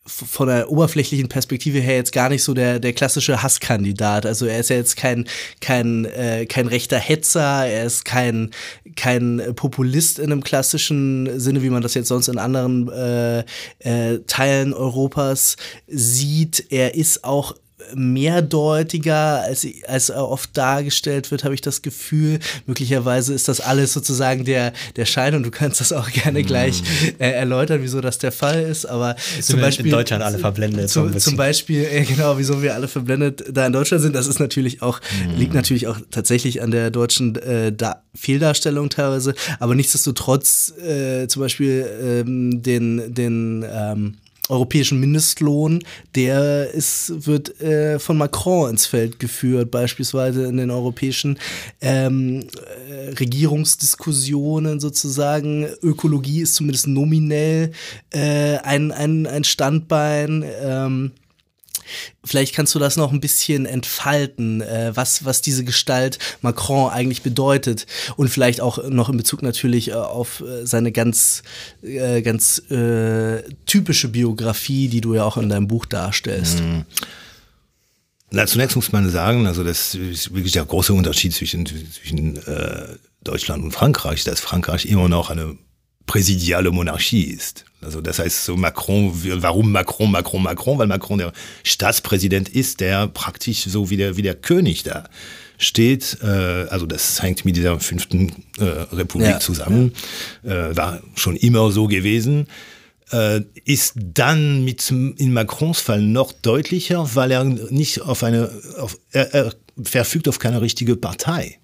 von 0.07 0.49
der 0.49 0.71
oberflächlichen 0.71 1.29
Perspektive 1.29 1.79
her 1.79 1.97
jetzt 1.97 2.13
gar 2.13 2.29
nicht 2.29 2.43
so 2.43 2.53
der, 2.53 2.79
der 2.79 2.93
klassische 2.93 3.43
Hasskandidat. 3.43 4.27
Also 4.27 4.45
er 4.45 4.61
ist 4.61 4.69
ja 4.69 4.77
jetzt 4.77 4.97
kein, 4.97 5.27
kein, 5.61 6.05
äh, 6.05 6.45
kein 6.47 6.67
rechter 6.67 6.99
Hetzer, 6.99 7.67
er 7.67 7.85
ist 7.85 8.05
kein, 8.05 8.51
kein 8.97 9.41
Populist 9.57 10.19
in 10.19 10.31
einem 10.31 10.45
klassischen 10.45 11.41
Sinne, 11.41 11.63
wie 11.63 11.71
man 11.71 11.83
das 11.83 11.95
jetzt 11.95 12.09
sonst 12.09 12.29
in 12.29 12.39
anderen 12.39 12.89
äh, 12.91 13.45
äh, 13.79 14.21
Teilen 14.27 14.75
Europas 14.75 15.57
sieht. 15.87 16.67
Er 16.71 16.95
ist 16.95 17.25
auch 17.25 17.55
mehrdeutiger, 17.95 19.43
als, 19.43 19.67
als 19.87 20.11
oft 20.11 20.57
dargestellt 20.57 21.31
wird, 21.31 21.45
habe 21.45 21.55
ich 21.55 21.61
das 21.61 21.83
Gefühl. 21.83 22.39
Möglicherweise 22.67 23.35
ist 23.35 23.49
das 23.49 23.61
alles 23.61 23.93
sozusagen 23.93 24.45
der, 24.45 24.73
der 24.97 25.07
Schein 25.07 25.35
und 25.35 25.43
du 25.43 25.51
kannst 25.51 25.81
das 25.81 25.93
auch 25.93 26.11
gerne 26.11 26.41
mm. 26.41 26.47
gleich 26.47 26.83
äh, 27.19 27.31
erläutern, 27.31 27.81
wieso 27.83 28.01
das 28.01 28.19
der 28.19 28.33
Fall 28.33 28.63
ist. 28.63 28.87
Aber 28.87 29.17
ist 29.39 29.49
zum 29.49 29.61
Beispiel. 29.61 29.87
In 29.87 29.93
Deutschland 29.93 30.23
alle 30.23 30.39
verblendet. 30.39 30.91
Zu, 30.91 31.09
so 31.09 31.19
zum 31.19 31.37
Beispiel, 31.37 31.85
äh, 31.85 32.05
genau, 32.05 32.39
wieso 32.39 32.63
wir 32.63 32.75
alle 32.75 32.89
verblendet 32.89 33.45
da 33.53 33.67
in 33.67 33.73
Deutschland 33.73 34.03
sind, 34.03 34.15
das 34.15 34.27
ist 34.27 34.41
natürlich 34.41 34.83
auch, 34.83 35.01
mm. 35.01 35.39
liegt 35.39 35.55
natürlich 35.55 35.87
auch 35.87 35.99
tatsächlich 36.11 36.63
an 36.63 36.71
der 36.71 36.91
deutschen 36.91 37.37
äh, 37.37 37.73
da 37.73 38.03
Fehldarstellung 38.15 38.91
teilweise. 38.91 39.35
Aber 39.59 39.75
nichtsdestotrotz, 39.75 40.73
äh, 40.79 41.27
zum 41.29 41.41
Beispiel 41.41 41.87
ähm, 42.03 42.63
den, 42.63 43.15
den 43.15 43.65
ähm, 43.69 44.17
europäischen 44.49 45.01
Mindestlohn, 45.01 45.83
der 46.15 46.71
ist, 46.71 47.27
wird 47.27 47.61
äh, 47.61 47.99
von 47.99 48.19
Macron 48.19 48.71
ins 48.71 48.87
Feld 48.87 49.19
geführt, 49.19 49.71
beispielsweise 49.71 50.45
in 50.45 50.59
den 50.59 50.71
europäischen 50.71 51.39
ähm, 51.81 52.45
äh, 52.91 53.11
Regierungsdiskussionen 53.19 54.81
sozusagen. 54.81 55.67
Ökologie 55.83 56.43
ist 56.43 56.57
zumindest 56.57 56.89
nominell 56.89 57.73
äh, 58.11 58.59
ein, 58.59 58.93
ein, 58.93 59.27
ein 59.27 59.45
Standbein. 59.45 60.45
Ähm, 60.63 61.13
Vielleicht 62.25 62.55
kannst 62.55 62.75
du 62.75 62.79
das 62.79 62.97
noch 62.97 63.13
ein 63.13 63.21
bisschen 63.21 63.67
entfalten, 63.67 64.61
äh, 64.63 64.93
was, 64.95 65.25
was 65.25 65.43
diese 65.43 65.65
Gestalt 65.65 66.19
Macron 66.41 66.91
eigentlich 66.91 67.23
bedeutet 67.23 67.87
und 68.17 68.29
vielleicht 68.29 68.61
auch 68.61 68.89
noch 68.89 69.09
in 69.09 69.17
Bezug 69.17 69.43
natürlich 69.43 69.91
äh, 69.91 69.95
auf 69.95 70.41
äh, 70.41 70.67
seine 70.67 70.93
ganz, 70.93 71.43
äh, 71.83 72.23
ganz 72.23 72.59
äh, 72.71 73.43
typische 73.67 74.09
Biografie, 74.09 74.89
die 74.89 75.01
du 75.01 75.15
ja 75.15 75.25
auch 75.25 75.37
in 75.37 75.49
deinem 75.49 75.69
Buch 75.69 75.87
darstellst. 75.87 76.61
Mhm. 76.61 76.85
Na, 78.31 78.47
zunächst 78.47 78.75
muss 78.75 78.91
man 78.91 79.09
sagen, 79.11 79.47
also 79.47 79.63
das 79.63 79.95
ist 79.95 80.35
wirklich 80.35 80.53
der 80.53 80.65
große 80.65 80.93
Unterschied 80.93 81.33
zwischen, 81.33 81.67
zwischen 81.67 82.37
äh, 82.47 82.97
Deutschland 83.23 83.63
und 83.63 83.73
Frankreich, 83.73 84.25
dass 84.25 84.41
Frankreich 84.41 84.87
immer 84.87 85.09
noch 85.09 85.31
eine 85.31 85.57
präsidiale 86.07 86.71
Monarchie 86.71 87.23
ist. 87.23 87.65
Also 87.85 88.01
das 88.01 88.19
heißt 88.19 88.45
so 88.45 88.57
Macron, 88.57 89.13
warum 89.43 89.73
Macron, 89.73 90.11
Macron, 90.11 90.43
Macron? 90.43 90.79
Weil 90.79 90.87
Macron 90.87 91.19
der 91.19 91.33
Staatspräsident 91.63 92.49
ist, 92.49 92.81
der 92.81 93.09
praktisch 93.09 93.65
so 93.65 93.91
wie 93.91 93.97
der, 93.97 94.17
wie 94.17 94.23
der 94.23 94.35
König 94.35 94.83
da 94.83 95.05
steht. 95.59 96.19
Äh, 96.23 96.27
also 96.27 96.87
das 96.87 97.23
hängt 97.23 97.45
mit 97.45 97.57
dieser 97.57 97.79
fünften 97.81 98.45
äh, 98.59 98.65
Republik 98.65 99.29
ja, 99.29 99.41
zusammen. 99.41 99.93
Ja. 100.43 100.71
Äh, 100.71 100.77
war 100.77 101.03
schon 101.15 101.37
immer 101.37 101.71
so 101.71 101.87
gewesen. 101.87 102.47
Äh, 103.11 103.43
ist 103.65 103.95
dann 103.97 104.65
mit 104.65 104.91
in 104.91 105.33
Macrons 105.33 105.81
Fall 105.81 106.03
noch 106.03 106.33
deutlicher, 106.33 107.15
weil 107.15 107.31
er 107.31 107.45
nicht 107.45 108.01
auf 108.01 108.25
eine, 108.25 108.51
auf, 108.79 108.99
er, 109.11 109.35
er 109.35 109.53
verfügt 109.83 110.29
auf 110.29 110.39
keine 110.39 110.61
richtige 110.61 110.97
Partei. 110.97 111.59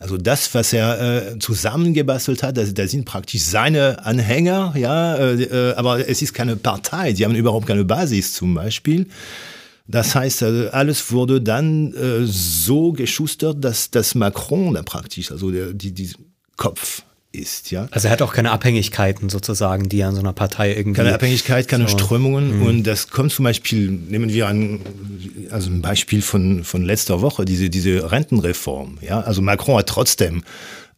Also 0.00 0.16
das, 0.16 0.52
was 0.54 0.72
er 0.72 1.34
äh, 1.34 1.38
zusammengebastelt 1.38 2.42
hat, 2.42 2.56
da, 2.56 2.64
da 2.64 2.88
sind 2.88 3.04
praktisch 3.04 3.42
seine 3.42 4.02
Anhänger, 4.04 4.72
ja, 4.74 5.14
äh, 5.16 5.42
äh, 5.42 5.74
aber 5.74 6.08
es 6.08 6.22
ist 6.22 6.32
keine 6.32 6.56
Partei, 6.56 7.12
die 7.12 7.22
haben 7.22 7.34
überhaupt 7.34 7.66
keine 7.66 7.84
Basis 7.84 8.32
zum 8.32 8.54
Beispiel. 8.54 9.06
Das 9.86 10.14
heißt, 10.14 10.42
also 10.42 10.70
alles 10.70 11.12
wurde 11.12 11.42
dann 11.42 11.92
äh, 11.92 12.24
so 12.24 12.92
geschustert, 12.92 13.62
dass, 13.62 13.90
dass 13.90 14.14
Macron 14.14 14.72
da 14.72 14.82
praktisch, 14.82 15.30
also 15.30 15.50
der, 15.50 15.74
die, 15.74 15.92
die 15.92 16.10
Kopf 16.56 17.02
ist, 17.32 17.70
ja. 17.70 17.88
Also 17.90 18.08
er 18.08 18.12
hat 18.12 18.22
auch 18.22 18.32
keine 18.32 18.50
Abhängigkeiten 18.50 19.28
sozusagen, 19.28 19.88
die 19.88 20.02
an 20.02 20.14
so 20.14 20.20
einer 20.20 20.32
Partei 20.32 20.74
irgendwie. 20.74 20.96
Keine 20.96 21.14
Abhängigkeit, 21.14 21.68
keine 21.68 21.88
so. 21.88 21.98
Strömungen. 21.98 22.58
Mhm. 22.58 22.66
Und 22.66 22.82
das 22.84 23.08
kommt 23.08 23.32
zum 23.32 23.44
Beispiel, 23.44 23.90
nehmen 23.90 24.32
wir 24.32 24.48
ein, 24.48 24.80
also 25.50 25.70
ein 25.70 25.80
Beispiel 25.82 26.22
von, 26.22 26.64
von 26.64 26.82
letzter 26.84 27.20
Woche, 27.20 27.44
diese, 27.44 27.70
diese 27.70 28.10
Rentenreform, 28.10 28.98
ja. 29.00 29.20
Also 29.20 29.42
Macron 29.42 29.78
hat 29.78 29.88
trotzdem 29.88 30.42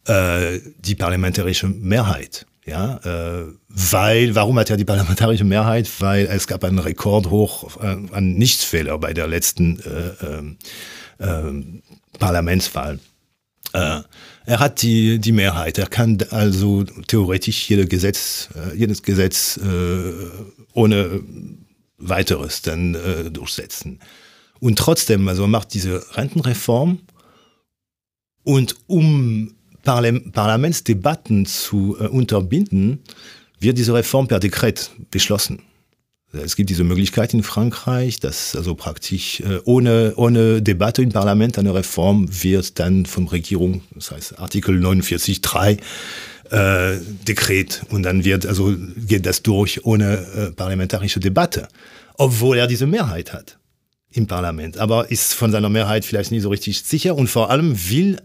äh, 0.07 0.59
die 0.79 0.95
parlamentarische 0.95 1.67
Mehrheit. 1.67 2.45
Ja, 2.65 2.95
äh, 3.03 3.45
weil, 3.67 4.35
warum 4.35 4.57
hat 4.57 4.69
er 4.69 4.77
die 4.77 4.85
parlamentarische 4.85 5.43
Mehrheit? 5.43 5.89
Weil 5.99 6.27
es 6.27 6.47
gab 6.47 6.63
einen 6.63 6.79
Rekordhoch 6.79 7.81
äh, 7.83 7.97
an 8.11 8.35
Nichtsfehler 8.35 8.97
bei 8.97 9.13
der 9.13 9.27
letzten 9.27 9.79
äh, 9.81 11.23
äh, 11.23 11.47
äh 11.47 11.63
Parlamentswahl. 12.19 12.99
Äh, 13.73 14.01
er 14.45 14.59
hat 14.59 14.81
die, 14.81 15.19
die 15.19 15.31
Mehrheit. 15.31 15.77
Er 15.77 15.87
kann 15.87 16.17
also 16.29 16.83
theoretisch 16.83 17.69
jedes 17.69 17.89
Gesetz, 17.89 18.49
äh, 18.55 18.75
jedes 18.75 19.01
Gesetz 19.01 19.57
äh, 19.57 20.13
ohne 20.73 21.21
weiteres 21.97 22.61
dann 22.61 22.95
äh, 22.95 23.31
durchsetzen. 23.31 23.99
Und 24.59 24.77
trotzdem, 24.77 25.27
also 25.27 25.43
er 25.43 25.47
macht 25.47 25.73
diese 25.73 26.03
Rentenreform 26.15 26.99
und 28.43 28.75
um 28.87 29.55
Parlamentsdebatten 29.83 31.45
zu 31.45 31.97
unterbinden, 31.97 32.99
wird 33.59 33.77
diese 33.77 33.93
Reform 33.93 34.29
per 34.29 34.39
Dekret 34.39 34.91
beschlossen. 35.11 35.61
Es 36.33 36.55
gibt 36.55 36.71
diese 36.71 36.83
Möglichkeit 36.83 37.33
in 37.35 37.43
Frankreich, 37.43 38.19
dass 38.19 38.55
also 38.55 38.73
praktisch 38.73 39.41
äh, 39.41 39.59
ohne, 39.65 40.13
ohne 40.15 40.63
Debatte 40.63 41.03
im 41.03 41.11
Parlament 41.11 41.59
eine 41.59 41.75
Reform 41.75 42.27
wird 42.29 42.79
dann 42.79 43.05
von 43.05 43.27
Regierung, 43.27 43.83
das 43.93 44.09
heißt 44.09 44.39
Artikel 44.39 44.83
49.3, 44.83 45.77
äh, 46.49 46.99
Dekret. 47.27 47.83
Und 47.89 48.03
dann 48.03 48.23
wird 48.23 48.47
also 48.47 48.75
geht 48.95 49.27
das 49.27 49.43
durch 49.43 49.85
ohne 49.85 50.25
äh, 50.35 50.51
parlamentarische 50.51 51.19
Debatte, 51.19 51.67
obwohl 52.15 52.57
er 52.57 52.65
diese 52.65 52.87
Mehrheit 52.87 53.31
hat 53.31 53.59
im 54.11 54.25
Parlament, 54.25 54.77
aber 54.77 55.11
ist 55.11 55.33
von 55.33 55.51
seiner 55.51 55.69
Mehrheit 55.69 56.03
vielleicht 56.03 56.31
nicht 56.31 56.43
so 56.43 56.49
richtig 56.49 56.81
sicher. 56.83 57.15
Und 57.15 57.27
vor 57.27 57.51
allem 57.51 57.75
will 57.89 58.17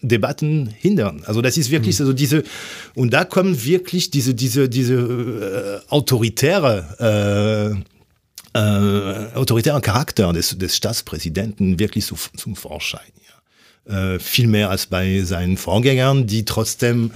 Debatten 0.00 0.68
hindern. 0.68 1.22
Also 1.26 1.42
das 1.42 1.56
ist 1.56 1.70
wirklich 1.70 1.98
also 2.00 2.12
diese 2.12 2.44
und 2.94 3.12
da 3.12 3.24
kommen 3.24 3.64
wirklich 3.64 4.10
diese 4.10 4.34
diese 4.34 4.68
diese 4.68 4.94
äh, 4.94 5.90
autoritäre 5.90 7.74
äh, 8.54 8.58
äh, 8.58 9.34
autoritären 9.34 9.82
Charakter 9.82 10.32
des, 10.32 10.56
des 10.56 10.76
Staatspräsidenten 10.76 11.78
wirklich 11.78 12.06
zu, 12.06 12.16
zum 12.36 12.56
Vorschein. 12.56 13.00
Ja. 13.88 14.14
Äh, 14.14 14.18
viel 14.18 14.46
mehr 14.46 14.70
als 14.70 14.86
bei 14.86 15.20
seinen 15.22 15.56
Vorgängern, 15.56 16.26
die 16.26 16.44
trotzdem 16.44 17.10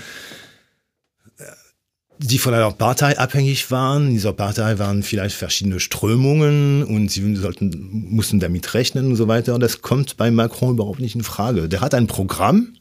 die 2.23 2.39
von 2.39 2.55
einer 2.55 2.70
Partei 2.70 3.18
abhängig 3.18 3.70
waren. 3.70 4.09
In 4.09 4.14
dieser 4.14 4.33
Partei 4.33 4.79
waren 4.79 5.03
vielleicht 5.03 5.35
verschiedene 5.35 5.81
Strömungen 5.81 6.85
und 6.85 7.11
sie 7.11 7.35
sollten, 7.37 8.07
mussten 8.11 8.41
damit 8.41 8.73
rechnen 8.75 9.07
und 9.07 9.16
so 9.16 9.29
weiter. 9.29 9.59
Das 9.59 9.83
kommt 9.83 10.16
bei 10.16 10.31
Macron 10.31 10.75
überhaupt 10.75 11.01
nicht 11.01 11.14
in 11.14 11.25
Frage. 11.25 11.68
Der 11.68 11.81
hat 11.81 11.95
ein 11.95 12.07
Programm 12.07 12.75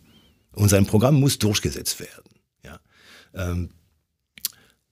und 0.53 0.69
sein 0.69 0.85
Programm 0.85 1.19
muss 1.19 1.39
durchgesetzt 1.39 1.99
werden. 1.99 2.29
Ja. 2.63 2.79
Ähm, 3.33 3.69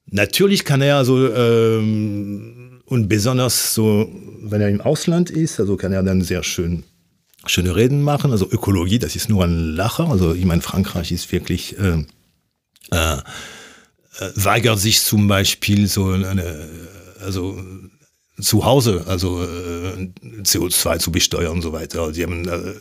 natürlich 0.05 0.65
kann 0.65 0.81
er 0.81 0.97
also 0.97 1.31
ähm, 1.31 2.81
und 2.85 3.07
besonders 3.07 3.75
so, 3.75 4.09
wenn 4.41 4.61
er 4.61 4.69
im 4.69 4.81
Ausland 4.81 5.29
ist, 5.29 5.59
also 5.59 5.77
kann 5.77 5.93
er 5.93 6.01
dann 6.01 6.21
sehr 6.21 6.43
schön 6.43 6.83
schöne 7.45 7.75
Reden 7.75 8.01
machen. 8.01 8.31
Also 8.31 8.49
Ökologie, 8.49 8.99
das 8.99 9.15
ist 9.15 9.29
nur 9.29 9.43
ein 9.43 9.75
Lacher. 9.75 10.09
Also 10.09 10.33
ich 10.33 10.45
meine, 10.45 10.61
Frankreich 10.61 11.11
ist 11.11 11.31
wirklich 11.31 11.77
äh, 11.77 12.03
äh, 12.91 13.17
weigert 14.35 14.79
sich 14.79 15.01
zum 15.01 15.27
Beispiel 15.27 15.87
so 15.87 16.09
eine, 16.09 16.67
also 17.21 17.59
zu 18.41 18.65
Hause, 18.65 19.03
also 19.07 19.43
äh, 19.43 20.09
CO2 20.43 20.99
zu 20.99 21.11
besteuern 21.11 21.53
und 21.53 21.61
so 21.61 21.73
weiter. 21.73 22.11
Die 22.11 22.23
haben, 22.23 22.47
äh, 22.47 22.73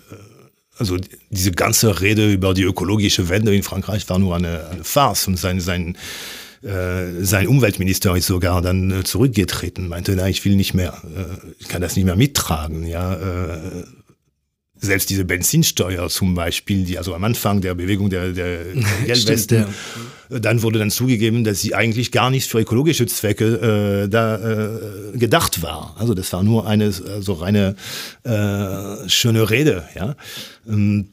also 0.79 0.97
diese 1.31 1.53
ganze 1.53 2.01
Rede 2.01 2.33
über 2.33 2.55
die 2.55 2.63
ökologische 2.63 3.29
Wende 3.29 3.55
in 3.55 3.63
Frankreich 3.63 4.09
war 4.09 4.19
nur 4.19 4.37
eine, 4.37 4.69
eine 4.69 4.85
Farce 4.85 5.27
und 5.27 5.37
sein, 5.37 5.61
sein, 5.61 5.97
äh, 6.63 7.25
sein 7.25 7.49
Umweltminister 7.49 8.17
ist 8.17 8.27
sogar 8.27 8.63
dann 8.63 8.91
äh, 8.91 9.05
zurückgetreten, 9.05 9.89
meinte, 9.89 10.15
na, 10.17 10.29
ich 10.29 10.45
will 10.45 10.57
nicht 10.57 10.75
mehr, 10.75 11.03
äh, 11.05 11.53
ich 11.59 11.69
kann 11.69 11.83
das 11.83 11.97
nicht 11.97 12.05
mehr 12.05 12.17
mittragen, 12.17 12.87
ja, 12.87 13.15
äh, 13.15 13.85
selbst 14.81 15.11
diese 15.11 15.25
Benzinsteuer 15.25 16.09
zum 16.09 16.35
Beispiel, 16.35 16.85
die 16.85 16.99
also 16.99 17.15
am 17.15 17.25
Anfang 17.25 17.61
der 17.61 17.75
Bewegung 17.75 18.11
der, 18.11 18.33
der 18.33 18.65
Geldwesten, 19.07 19.67
ja. 20.31 20.39
dann 20.39 20.63
wurde 20.63 20.79
dann 20.79 20.91
zugegeben, 20.91 21.45
dass 21.45 21.61
sie 21.61 21.75
eigentlich 21.75 22.13
gar 22.13 22.31
nicht 22.31 22.49
für 22.49 22.61
ökologische 22.61 23.07
Zwecke 23.07 24.05
äh, 24.05 24.09
da 24.09 24.37
äh, 24.37 25.19
gedacht 25.19 25.63
war. 25.63 25.97
Also 25.99 26.15
das 26.15 26.33
war 26.33 26.43
nur 26.43 26.67
eine 26.67 26.93
so 26.93 27.05
also 27.05 27.33
reine 27.35 27.77
äh, 28.25 29.09
schöne 29.09 29.51
Rede, 29.51 29.85
ja. 29.95 30.15
Ähm, 30.69 31.09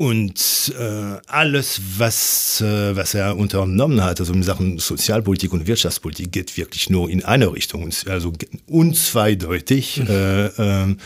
und 0.00 0.72
äh, 0.78 1.18
alles, 1.26 1.78
was, 1.98 2.62
äh, 2.62 2.96
was 2.96 3.12
er 3.12 3.36
unternommen 3.36 4.02
hat, 4.02 4.18
also 4.18 4.32
in 4.32 4.42
Sachen 4.42 4.78
Sozialpolitik 4.78 5.52
und 5.52 5.66
Wirtschaftspolitik, 5.66 6.32
geht 6.32 6.56
wirklich 6.56 6.88
nur 6.88 7.10
in 7.10 7.22
eine 7.22 7.52
Richtung, 7.52 7.90
also 8.06 8.32
unzweideutig. 8.66 9.98
Mhm. 9.98 10.96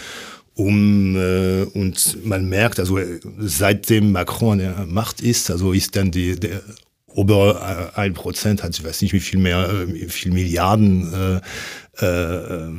Äh, 0.57 0.61
äh, 0.61 0.62
um 0.62 1.16
äh, 1.16 1.62
und 1.74 2.24
man 2.24 2.48
merkt, 2.48 2.78
also 2.78 2.98
seitdem 3.38 4.12
Macron 4.12 4.52
an 4.52 4.59
der 4.59 4.86
Macht 4.86 5.20
ist, 5.20 5.50
also 5.50 5.72
ist 5.72 5.96
dann 5.96 6.11
die 6.11 6.38
der 6.38 6.62
ober 7.07 7.92
äh, 7.96 8.00
ein 8.00 8.14
Prozent 8.14 8.62
hat, 8.62 8.76
ich 8.76 8.84
weiß 8.84 9.02
nicht 9.02 9.12
wie 9.12 9.20
viel 9.20 9.38
mehr, 9.38 9.68
äh, 9.68 9.92
wie 9.92 10.09
viel 10.09 10.32
Milliarden 10.32 11.40
äh, 12.00 12.05
äh, 12.05 12.72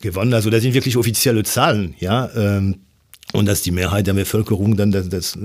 gewonnen. 0.00 0.32
Also 0.32 0.48
das 0.48 0.62
sind 0.62 0.74
wirklich 0.74 0.96
offizielle 0.96 1.42
Zahlen, 1.44 1.94
ja. 1.98 2.30
Ähm, 2.34 2.76
und 3.34 3.44
dass 3.44 3.60
die 3.60 3.72
Mehrheit 3.72 4.06
der 4.06 4.14
Bevölkerung 4.14 4.78
dann 4.78 4.90
das, 4.90 5.10
das 5.10 5.38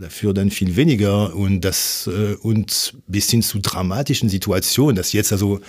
dafür 0.00 0.32
dann 0.32 0.52
viel 0.52 0.76
weniger 0.76 1.34
und 1.34 1.62
das 1.62 2.06
äh, 2.06 2.34
und 2.34 2.94
bis 3.08 3.28
hin 3.28 3.42
zu 3.42 3.58
dramatischen 3.58 4.28
Situationen, 4.28 4.94
dass 4.94 5.12
jetzt 5.12 5.32
also 5.32 5.60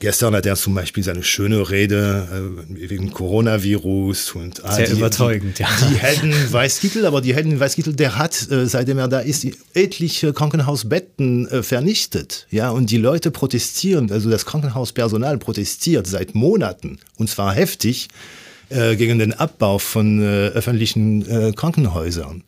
Gestern 0.00 0.34
hat 0.34 0.46
er 0.46 0.54
zum 0.54 0.74
Beispiel 0.74 1.02
seine 1.02 1.24
schöne 1.24 1.70
Rede 1.70 2.28
äh, 2.70 2.88
wegen 2.88 3.10
Coronavirus 3.10 4.32
und 4.36 4.64
ah, 4.64 4.72
sehr 4.72 4.86
die, 4.86 4.92
überzeugend, 4.92 5.58
die, 5.58 5.62
ja. 5.62 5.68
Die 5.90 5.96
Helden 5.96 6.52
Weißkittel, 6.52 7.04
aber 7.04 7.20
die 7.20 7.34
Helden 7.34 7.58
Weißkittel, 7.58 7.94
der 7.94 8.16
hat, 8.16 8.50
äh, 8.50 8.66
seitdem 8.66 8.98
er 8.98 9.08
da 9.08 9.20
ist, 9.20 9.46
etliche 9.74 10.32
Krankenhausbetten 10.32 11.48
äh, 11.48 11.62
vernichtet. 11.62 12.46
Ja, 12.50 12.70
und 12.70 12.90
die 12.90 12.98
Leute 12.98 13.30
protestieren, 13.30 14.12
also 14.12 14.30
das 14.30 14.46
Krankenhauspersonal 14.46 15.38
protestiert 15.38 16.06
seit 16.06 16.34
Monaten 16.34 16.98
und 17.16 17.28
zwar 17.28 17.52
heftig 17.54 18.08
äh, 18.68 18.96
gegen 18.96 19.18
den 19.18 19.32
Abbau 19.32 19.78
von 19.78 20.22
äh, 20.22 20.48
öffentlichen 20.48 21.28
äh, 21.28 21.52
Krankenhäusern. 21.52 22.44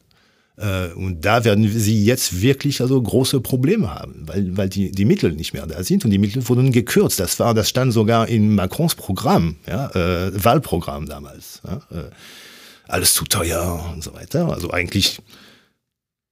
Äh, 0.57 0.93
und 0.95 1.25
da 1.25 1.45
werden 1.45 1.69
sie 1.69 2.05
jetzt 2.05 2.43
wirklich 2.43 2.81
also 2.81 3.01
große 3.01 3.41
Probleme 3.41 3.95
haben, 3.95 4.25
weil, 4.27 4.57
weil 4.57 4.69
die, 4.69 4.93
die 4.93 5.05
Mittel 5.05 5.33
nicht 5.33 5.53
mehr 5.55 5.67
da 5.67 5.83
sind 5.83 6.05
und 6.05 6.11
die 6.11 6.19
Mittel 6.19 6.47
wurden 6.49 6.73
gekürzt. 6.73 7.19
Das 7.19 7.39
war, 7.41 7.55
das 7.55 7.69
stand 7.69 7.93
sogar 7.93 8.29
in 8.29 8.55
Macrons 8.55 8.95
Programm, 8.95 9.57
ja, 9.67 9.91
äh, 9.91 10.45
Wahlprogramm 10.45 11.07
damals. 11.07 11.63
Ja, 11.65 11.77
äh, 11.99 12.11
alles 12.89 13.15
zu 13.15 13.25
teuer 13.25 13.91
und 13.93 14.03
so 14.03 14.13
weiter. 14.15 14.53
Also 14.53 14.71
eigentlich, 14.71 15.21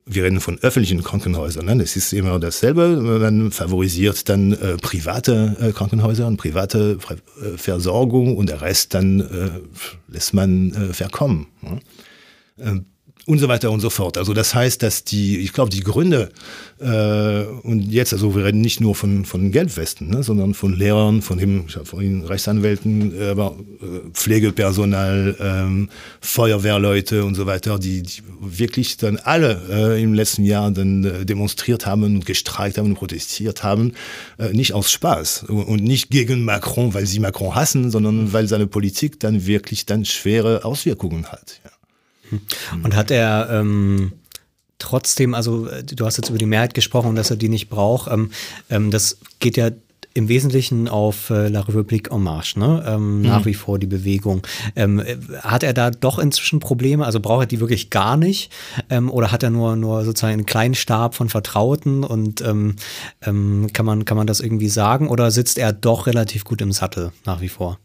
wir 0.04 0.24
reden 0.24 0.40
von 0.40 0.58
öffentlichen 0.58 1.02
Krankenhäusern. 1.04 1.64
Ne? 1.64 1.78
Das 1.78 1.94
ist 1.94 2.12
immer 2.12 2.38
dasselbe. 2.40 2.96
Man 2.96 3.52
favorisiert 3.52 4.28
dann 4.28 4.52
äh, 4.52 4.76
private 4.76 5.56
äh, 5.60 5.72
Krankenhäuser 5.72 6.26
und 6.26 6.36
private 6.36 6.98
äh, 7.08 7.56
Versorgung 7.56 8.36
und 8.36 8.48
der 8.48 8.60
Rest 8.60 8.94
dann 8.94 9.68
lässt 10.08 10.34
man 10.34 10.72
verkommen. 10.92 11.46
Ne? 12.56 12.84
Und 13.28 13.40
so 13.40 13.48
weiter 13.48 13.70
und 13.70 13.80
so 13.80 13.90
fort. 13.90 14.16
Also 14.16 14.32
das 14.32 14.54
heißt, 14.54 14.82
dass 14.82 15.04
die, 15.04 15.40
ich 15.40 15.52
glaube, 15.52 15.68
die 15.68 15.82
Gründe 15.82 16.30
äh, 16.80 17.42
und 17.62 17.92
jetzt, 17.92 18.14
also 18.14 18.34
wir 18.34 18.46
reden 18.46 18.62
nicht 18.62 18.80
nur 18.80 18.94
von, 18.94 19.26
von 19.26 19.52
Gelbwesten, 19.52 20.08
ne, 20.08 20.22
sondern 20.22 20.54
von 20.54 20.72
Lehrern, 20.72 21.20
von 21.20 21.36
dem, 21.36 21.66
ich 21.68 21.76
habe 21.76 21.84
vorhin 21.84 22.24
Rechtsanwälten, 22.24 23.20
äh, 23.20 23.28
aber 23.28 23.54
äh, 23.82 24.08
Pflegepersonal, 24.14 25.36
ähm, 25.40 25.90
Feuerwehrleute 26.22 27.22
und 27.26 27.34
so 27.34 27.44
weiter, 27.44 27.78
die, 27.78 28.02
die 28.02 28.22
wirklich 28.40 28.96
dann 28.96 29.18
alle 29.18 29.60
äh, 29.70 30.02
im 30.02 30.14
letzten 30.14 30.44
Jahr 30.44 30.70
dann 30.70 31.04
äh, 31.04 31.26
demonstriert 31.26 31.84
haben 31.84 32.04
und 32.04 32.24
gestreikt 32.24 32.78
haben 32.78 32.86
und 32.86 32.94
protestiert 32.94 33.62
haben, 33.62 33.92
äh, 34.38 34.54
nicht 34.54 34.72
aus 34.72 34.90
Spaß 34.90 35.42
und 35.48 35.84
nicht 35.84 36.08
gegen 36.08 36.46
Macron, 36.46 36.94
weil 36.94 37.04
sie 37.04 37.20
Macron 37.20 37.54
hassen, 37.54 37.90
sondern 37.90 38.32
weil 38.32 38.48
seine 38.48 38.66
Politik 38.66 39.20
dann 39.20 39.44
wirklich 39.44 39.84
dann 39.84 40.06
schwere 40.06 40.64
Auswirkungen 40.64 41.26
hat. 41.26 41.60
Ja. 41.62 41.77
Und 42.82 42.96
hat 42.96 43.10
er 43.10 43.48
ähm, 43.50 44.12
trotzdem, 44.78 45.34
also 45.34 45.68
du 45.84 46.06
hast 46.06 46.16
jetzt 46.16 46.28
über 46.28 46.38
die 46.38 46.46
Mehrheit 46.46 46.74
gesprochen, 46.74 47.16
dass 47.16 47.30
er 47.30 47.36
die 47.36 47.48
nicht 47.48 47.68
braucht. 47.68 48.10
Ähm, 48.10 48.30
ähm, 48.70 48.90
das 48.90 49.18
geht 49.38 49.56
ja 49.56 49.70
im 50.14 50.28
Wesentlichen 50.28 50.88
auf 50.88 51.30
äh, 51.30 51.48
La 51.48 51.60
République 51.60 52.12
en 52.12 52.22
Marche, 52.22 52.58
ne? 52.58 52.82
Ähm, 52.86 53.18
mhm. 53.18 53.22
nach 53.22 53.46
wie 53.46 53.54
vor 53.54 53.78
die 53.78 53.86
Bewegung. 53.86 54.44
Ähm, 54.74 55.02
hat 55.42 55.62
er 55.62 55.72
da 55.72 55.90
doch 55.90 56.18
inzwischen 56.18 56.58
Probleme? 56.58 57.06
Also 57.06 57.20
braucht 57.20 57.44
er 57.44 57.46
die 57.46 57.60
wirklich 57.60 57.90
gar 57.90 58.16
nicht? 58.16 58.50
Ähm, 58.90 59.10
oder 59.10 59.30
hat 59.30 59.44
er 59.44 59.50
nur, 59.50 59.76
nur 59.76 60.04
sozusagen 60.04 60.32
einen 60.32 60.46
kleinen 60.46 60.74
Stab 60.74 61.14
von 61.14 61.28
Vertrauten 61.28 62.02
und 62.02 62.40
ähm, 62.40 62.74
ähm, 63.22 63.68
kann, 63.72 63.86
man, 63.86 64.04
kann 64.04 64.16
man 64.16 64.26
das 64.26 64.40
irgendwie 64.40 64.68
sagen? 64.68 65.08
Oder 65.08 65.30
sitzt 65.30 65.56
er 65.56 65.72
doch 65.72 66.06
relativ 66.06 66.44
gut 66.44 66.60
im 66.62 66.72
Sattel 66.72 67.12
nach 67.24 67.40
wie 67.40 67.48
vor? 67.48 67.78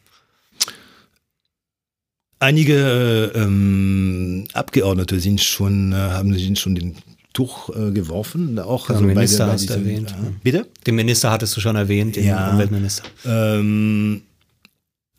Einige 2.44 3.32
ähm, 3.36 4.44
Abgeordnete 4.52 5.18
sind 5.22 5.40
schon, 5.40 5.94
äh, 5.94 5.96
haben 5.96 6.34
sich 6.34 6.60
schon 6.60 6.76
den 6.76 6.98
Tuch 7.32 7.70
äh, 7.70 7.92
geworfen. 7.92 8.60
Auch 8.60 8.90
also 8.90 9.00
den 9.00 9.14
Minister 9.16 9.46
bei, 9.46 9.48
bei 9.48 9.54
hast 9.54 9.70
du 9.70 9.74
erwähnt. 9.76 10.12
Äh, 10.12 10.32
bitte? 10.44 10.68
Den 10.86 10.96
Minister 10.96 11.32
hattest 11.32 11.56
du 11.56 11.62
schon 11.62 11.78
erwähnt, 11.78 12.18
den 12.18 12.26
ja, 12.26 12.52
Umweltminister. 12.52 13.06
Ähm, 13.26 14.24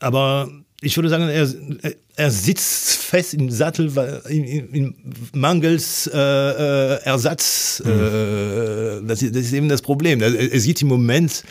aber 0.01 0.51
ich 0.83 0.95
würde 0.99 1.09
sagen, 1.09 1.27
er, 1.31 1.49
er 2.15 2.31
sitzt 2.31 2.97
fest 2.97 3.33
im 3.33 3.51
Sattel 3.51 3.97
weil, 3.97 4.21
in, 4.29 4.45
in 4.45 4.95
mangels 5.33 6.07
äh, 6.13 6.19
äh, 6.19 7.03
Ersatz. 7.05 7.83
Mhm. 7.83 7.91
Äh, 7.91 9.09
das, 9.09 9.23
ist, 9.23 9.35
das, 9.35 9.45
ist 9.45 9.55
eben 9.55 9.71
das 9.71 9.81
Problem. 9.81 10.21
Er, 10.21 10.53
er 10.53 10.61
sieht 10.61 10.83
im 10.83 10.89
Moment 10.89 11.43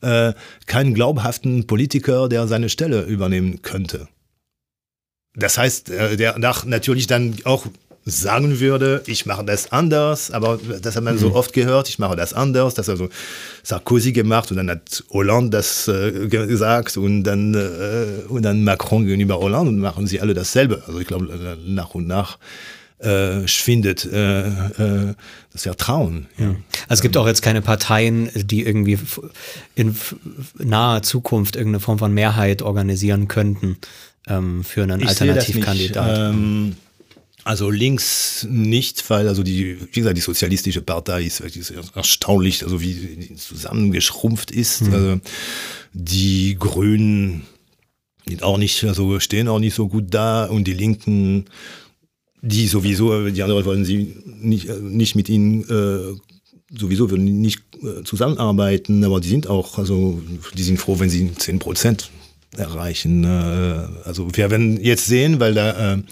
äh, 0.00 0.32
keinen 0.64 0.94
glaubhaften 0.94 1.66
Politiker, 1.66 2.30
der 2.30 2.46
seine 2.48 2.70
Stelle 2.70 3.02
übernehmen 3.02 3.60
könnte. 3.60 4.08
Das 5.34 5.58
heißt, 5.58 5.90
äh, 5.90 6.16
der 6.16 6.38
nach 6.38 6.64
natürlich 6.64 7.06
dann 7.06 7.36
auch 7.44 7.66
sagen 8.10 8.60
würde, 8.60 9.02
ich 9.06 9.26
mache 9.26 9.44
das 9.44 9.70
anders, 9.72 10.30
aber 10.30 10.58
das 10.80 10.96
hat 10.96 11.04
man 11.04 11.14
mhm. 11.14 11.18
so 11.18 11.34
oft 11.34 11.52
gehört, 11.52 11.88
ich 11.88 11.98
mache 11.98 12.16
das 12.16 12.32
anders, 12.32 12.74
das 12.74 12.88
hat 12.88 12.92
also 12.92 13.08
Sarkozy 13.62 14.12
gemacht 14.12 14.50
und 14.50 14.56
dann 14.56 14.70
hat 14.70 15.04
Hollande 15.10 15.50
das 15.50 15.88
äh, 15.88 16.28
gesagt 16.28 16.96
und 16.96 17.24
dann, 17.24 17.54
äh, 17.54 18.26
und 18.28 18.42
dann 18.42 18.64
Macron 18.64 19.04
gegenüber 19.04 19.38
Hollande 19.38 19.70
und 19.70 19.78
machen 19.78 20.06
sie 20.06 20.20
alle 20.20 20.34
dasselbe. 20.34 20.82
Also 20.86 21.00
ich 21.00 21.06
glaube, 21.06 21.26
äh, 21.26 21.70
nach 21.70 21.94
und 21.94 22.06
nach 22.06 22.38
äh, 22.98 23.46
schwindet 23.46 24.06
äh, 24.06 24.48
äh, 24.48 25.14
das 25.52 25.62
Vertrauen. 25.62 26.26
Ja. 26.36 26.46
Also 26.88 26.94
es 26.94 27.00
gibt 27.02 27.16
auch 27.16 27.26
jetzt 27.26 27.42
keine 27.42 27.62
Parteien, 27.62 28.30
die 28.34 28.64
irgendwie 28.64 28.98
in 29.74 29.94
naher 30.58 31.02
Zukunft 31.02 31.56
irgendeine 31.56 31.80
Form 31.80 31.98
von 31.98 32.12
Mehrheit 32.12 32.62
organisieren 32.62 33.28
könnten 33.28 33.76
ähm, 34.28 34.64
für 34.64 34.82
einen 34.82 35.00
ich 35.00 35.08
Alternativkandidat? 35.08 36.32
Ähm, 36.32 36.76
also 37.44 37.70
links 37.70 38.46
nicht, 38.50 39.08
weil 39.08 39.26
also 39.26 39.42
die, 39.42 39.78
wie 39.80 40.00
gesagt, 40.00 40.16
die 40.16 40.22
sozialistische 40.22 40.82
Partei 40.82 41.22
ist, 41.22 41.40
ist 41.40 41.72
erstaunlich, 41.94 42.62
also 42.62 42.82
wie 42.82 43.34
zusammengeschrumpft 43.36 44.50
ist. 44.50 44.82
Mhm. 44.82 44.92
Also 44.92 45.20
die 45.94 46.56
Grünen 46.58 47.46
sind 48.26 48.42
auch 48.42 48.58
nicht, 48.58 48.84
also 48.84 49.18
stehen 49.18 49.48
auch 49.48 49.60
nicht 49.60 49.74
so 49.74 49.88
gut 49.88 50.06
da 50.10 50.44
und 50.44 50.64
die 50.64 50.74
Linken, 50.74 51.46
die 52.42 52.68
sowieso, 52.68 53.30
die 53.30 53.42
anderen 53.42 53.64
wollen 53.64 53.84
sie 53.86 54.14
nicht, 54.26 54.68
nicht 54.82 55.14
mit 55.14 55.30
ihnen 55.30 55.62
äh, 55.70 56.18
sowieso 56.78 57.10
würden 57.10 57.40
nicht 57.40 57.62
äh, 57.82 58.04
zusammenarbeiten, 58.04 59.02
aber 59.04 59.20
die 59.20 59.28
sind 59.28 59.46
auch, 59.46 59.78
also 59.78 60.20
die 60.54 60.62
sind 60.62 60.78
froh, 60.78 61.00
wenn 61.00 61.08
sie 61.08 61.32
10 61.32 61.58
Prozent 61.60 62.10
erreichen. 62.56 63.24
Äh, 63.24 64.06
also 64.06 64.28
wir 64.34 64.50
werden 64.50 64.82
jetzt 64.82 65.06
sehen, 65.06 65.40
weil 65.40 65.54
da 65.54 65.94
äh, 65.94 66.02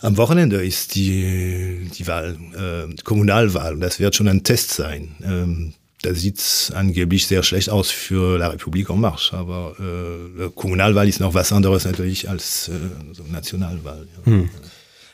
am 0.00 0.16
Wochenende 0.16 0.64
ist 0.64 0.94
die, 0.94 1.90
die 1.96 2.06
Wahl, 2.06 2.36
äh, 2.54 2.94
Kommunalwahl 3.02 3.74
und 3.74 3.80
das 3.80 3.98
wird 3.98 4.14
schon 4.14 4.28
ein 4.28 4.44
Test 4.44 4.70
sein. 4.70 5.16
Ähm, 5.22 5.74
da 6.02 6.14
sieht 6.14 6.38
es 6.38 6.70
angeblich 6.72 7.26
sehr 7.26 7.42
schlecht 7.42 7.70
aus 7.70 7.90
für 7.90 8.38
La 8.38 8.50
République 8.50 8.92
en 8.92 9.00
Marche, 9.00 9.36
aber 9.36 9.74
äh, 9.80 10.48
Kommunalwahl 10.54 11.08
ist 11.08 11.18
noch 11.18 11.34
was 11.34 11.52
anderes 11.52 11.84
natürlich 11.84 12.28
als 12.28 12.68
äh, 12.68 12.72
so 13.12 13.24
Nationalwahl. 13.24 14.06
Ja. 14.24 14.32
Hm. 14.32 14.50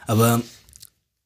Aber 0.07 0.42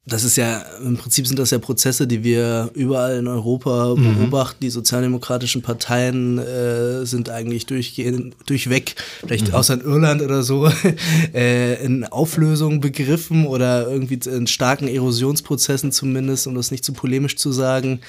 das 0.08 0.24
ist 0.24 0.36
ja, 0.36 0.62
im 0.82 0.96
Prinzip 0.96 1.26
sind 1.26 1.38
das 1.38 1.50
ja 1.50 1.58
Prozesse, 1.58 2.06
die 2.06 2.24
wir 2.24 2.70
überall 2.74 3.18
in 3.18 3.28
Europa 3.28 3.94
mhm. 3.94 4.16
beobachten. 4.16 4.58
Die 4.62 4.70
sozialdemokratischen 4.70 5.62
Parteien 5.62 6.38
äh, 6.38 7.04
sind 7.04 7.30
eigentlich 7.30 7.66
durchgehend, 7.66 8.34
durchweg, 8.46 8.96
vielleicht 9.20 9.48
mhm. 9.48 9.54
außer 9.54 9.74
in 9.74 9.80
Irland 9.82 10.22
oder 10.22 10.42
so, 10.42 10.70
äh, 11.34 11.84
in 11.84 12.04
Auflösung 12.04 12.80
begriffen 12.80 13.46
oder 13.46 13.88
irgendwie 13.88 14.18
in 14.28 14.46
starken 14.46 14.88
Erosionsprozessen 14.88 15.92
zumindest, 15.92 16.46
um 16.46 16.54
das 16.54 16.70
nicht 16.70 16.84
zu 16.84 16.92
polemisch 16.92 17.36
zu 17.36 17.52
sagen. 17.52 18.00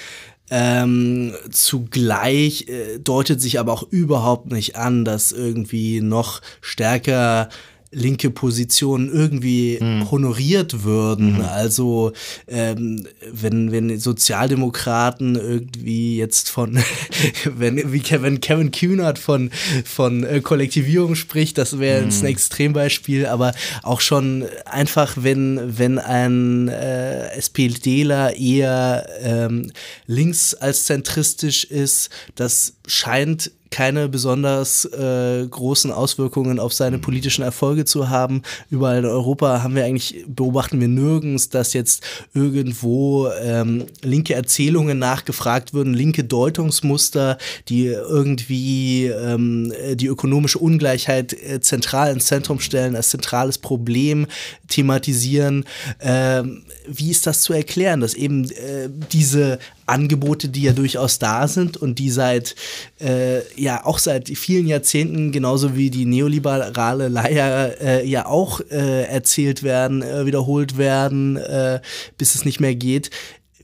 Ähm, 0.52 1.34
zugleich 1.52 2.68
äh, 2.68 2.98
deutet 2.98 3.40
sich 3.40 3.60
aber 3.60 3.72
auch 3.74 3.84
überhaupt 3.92 4.52
nicht 4.52 4.76
an, 4.76 5.06
dass 5.06 5.32
irgendwie 5.32 6.02
noch 6.02 6.42
stärker 6.62 7.50
linke 7.92 8.30
Positionen 8.30 9.12
irgendwie 9.12 9.80
mhm. 9.82 10.12
honoriert 10.12 10.84
würden. 10.84 11.38
Mhm. 11.38 11.42
Also 11.42 12.12
ähm, 12.48 13.08
wenn, 13.32 13.72
wenn 13.72 14.00
Sozialdemokraten 14.00 15.36
irgendwie 15.36 16.18
jetzt 16.18 16.50
von, 16.50 16.78
wenn, 17.46 17.92
wie 17.92 18.00
Kevin, 18.00 18.42
Kevin 18.42 18.72
Kühnert 18.72 19.18
von, 19.18 19.50
von 19.86 20.24
äh, 20.24 20.42
Kollektivierung 20.42 21.16
spricht, 21.16 21.58
das 21.58 21.80
wäre 21.80 22.04
mhm. 22.06 22.12
ein 22.12 22.26
Extrembeispiel, 22.26 23.26
aber 23.26 23.54
auch 23.82 24.02
schon 24.02 24.46
einfach, 24.66 25.18
wenn, 25.20 25.78
wenn 25.80 25.98
ein 25.98 26.68
äh, 26.68 27.30
SPDler 27.38 28.36
eher 28.36 29.08
ähm, 29.22 29.72
links 30.06 30.54
als 30.54 30.86
zentristisch 30.86 31.64
ist, 31.64 32.10
das 32.36 32.76
scheint 32.86 33.52
keine 33.72 34.10
besonders 34.10 34.86
äh, 34.86 35.46
großen 35.48 35.92
Auswirkungen 35.92 36.60
auf 36.60 36.74
seine 36.74 36.98
politischen 37.00 37.44
Erfolge 37.44 37.86
zu 37.86 38.10
haben. 38.10 38.42
Überall 38.70 39.00
in 39.00 39.06
Europa 39.06 39.62
haben 39.64 39.76
wir 39.76 39.86
eigentlich, 39.86 40.26
beobachten 40.28 40.80
wir 40.80 40.88
nirgends, 40.88 41.50
dass 41.50 41.74
jetzt 41.74 42.04
irgendwo 42.34 43.30
ähm, 43.42 43.86
linke 44.02 44.34
Erzählungen 44.34 44.98
nachgefragt 44.98 45.74
würden, 45.74 45.94
linke 45.94 46.24
Deutungsmuster, 46.24 47.38
die 47.68 47.88
irgendwie 47.88 49.06
ähm, 49.06 49.74
die 49.94 50.08
ökonomische 50.08 50.60
Ungleichheit 50.60 51.34
äh, 51.34 51.60
zentral 51.62 52.12
ins 52.12 52.26
Zentrum 52.26 52.60
stellen, 52.60 52.96
als 52.96 53.10
zentrales 53.10 53.58
Problem 53.58 54.28
thematisieren. 54.68 55.66
Ähm, 56.00 56.64
wie 56.88 57.12
ist 57.12 57.28
das 57.28 57.42
zu 57.42 57.54
erklären, 57.54 58.02
dass 58.02 58.14
eben 58.14 58.46
äh, 58.52 58.90
diese 59.12 59.60
Angebote, 59.90 60.50
die 60.50 60.64
ja 60.64 60.74
durchaus 60.74 61.20
da 61.20 61.48
sind 61.48 61.78
und 61.78 62.00
die 62.00 62.10
seit 62.10 62.56
äh, 63.02 63.42
ja 63.62 63.86
auch 63.86 64.00
seit 64.00 64.30
vielen 64.30 64.68
Jahrzehnten 64.68 65.32
genauso 65.32 65.76
wie 65.76 65.90
die 65.90 66.06
neoliberale 66.06 67.10
Leier 67.10 67.82
äh, 67.82 68.08
ja 68.08 68.26
auch 68.26 68.62
äh, 68.72 69.04
erzählt 69.04 69.64
werden, 69.64 70.02
äh, 70.02 70.26
wiederholt 70.26 70.78
werden, 70.78 71.38
äh, 71.38 71.82
bis 72.18 72.36
es 72.36 72.46
nicht 72.46 72.60
mehr 72.60 72.76
geht. 72.76 73.10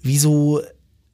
Wieso 0.01 0.61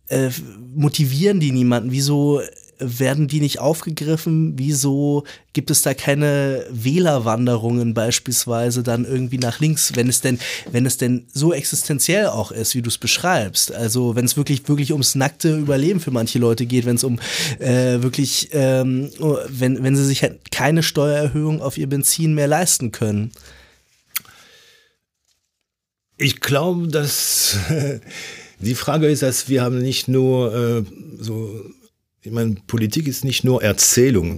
äh, 0.07 0.29
motivieren 0.75 1.39
die 1.39 1.51
niemanden? 1.51 1.91
Wieso 1.91 2.41
werden 2.81 3.27
die 3.27 3.39
nicht 3.39 3.59
aufgegriffen? 3.59 4.53
Wieso 4.57 5.23
gibt 5.53 5.71
es 5.71 5.81
da 5.81 5.93
keine 5.93 6.65
Wählerwanderungen 6.69 7.93
beispielsweise 7.93 8.83
dann 8.83 9.05
irgendwie 9.05 9.37
nach 9.37 9.59
links, 9.59 9.93
wenn 9.95 10.09
es 10.09 10.21
denn, 10.21 10.39
wenn 10.71 10.85
es 10.85 10.97
denn 10.97 11.27
so 11.33 11.53
existenziell 11.53 12.27
auch 12.27 12.51
ist, 12.51 12.75
wie 12.75 12.81
du 12.81 12.89
es 12.89 12.97
beschreibst? 12.97 13.71
Also 13.71 14.15
wenn 14.15 14.25
es 14.25 14.37
wirklich, 14.37 14.67
wirklich 14.67 14.91
ums 14.91 15.15
nackte 15.15 15.57
Überleben 15.57 15.99
für 15.99 16.11
manche 16.11 16.39
Leute 16.39 16.65
geht, 16.65 16.85
wenn 16.85 16.95
es 16.95 17.03
um 17.03 17.19
äh, 17.59 18.01
wirklich, 18.01 18.49
ähm, 18.53 19.09
wenn, 19.47 19.83
wenn 19.83 19.95
sie 19.95 20.05
sich 20.05 20.23
halt 20.23 20.51
keine 20.51 20.83
Steuererhöhung 20.83 21.61
auf 21.61 21.77
ihr 21.77 21.87
Benzin 21.87 22.33
mehr 22.33 22.47
leisten 22.47 22.91
können. 22.91 23.31
Ich 26.17 26.39
glaube, 26.39 26.87
dass 26.87 27.57
die 28.59 28.75
Frage 28.75 29.07
ist, 29.07 29.23
dass 29.23 29.49
wir 29.49 29.63
haben 29.63 29.79
nicht 29.79 30.07
nur 30.07 30.53
äh, 30.53 30.83
so 31.19 31.49
ich 32.23 32.31
meine, 32.31 32.55
Politik 32.67 33.07
ist 33.07 33.25
nicht 33.25 33.43
nur 33.43 33.63
Erzählung, 33.63 34.37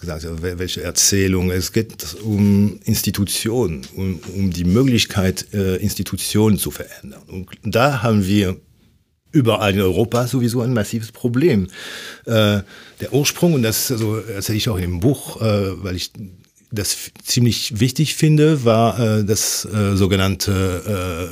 gesagt, 0.00 0.26
welche 0.40 0.82
Erzählung. 0.82 1.52
Es 1.52 1.72
geht 1.72 2.16
um 2.24 2.80
Institutionen, 2.84 3.82
um, 3.94 4.18
um 4.34 4.50
die 4.50 4.64
Möglichkeit, 4.64 5.46
äh, 5.54 5.76
Institutionen 5.76 6.58
zu 6.58 6.72
verändern. 6.72 7.22
Und 7.28 7.48
da 7.62 8.02
haben 8.02 8.26
wir 8.26 8.56
überall 9.30 9.74
in 9.74 9.80
Europa 9.80 10.26
sowieso 10.26 10.62
ein 10.62 10.74
massives 10.74 11.12
Problem. 11.12 11.68
Äh, 12.24 12.62
der 13.00 13.12
Ursprung, 13.12 13.54
und 13.54 13.62
das 13.62 13.92
also, 13.92 14.16
erzähle 14.16 14.58
ich 14.58 14.68
auch 14.68 14.78
im 14.78 14.98
Buch, 14.98 15.40
äh, 15.40 15.84
weil 15.84 15.94
ich 15.94 16.10
das 16.72 16.96
ziemlich 17.22 17.78
wichtig 17.78 18.16
finde, 18.16 18.64
war 18.64 19.22
das 19.22 19.62
sogenannte 19.62 21.30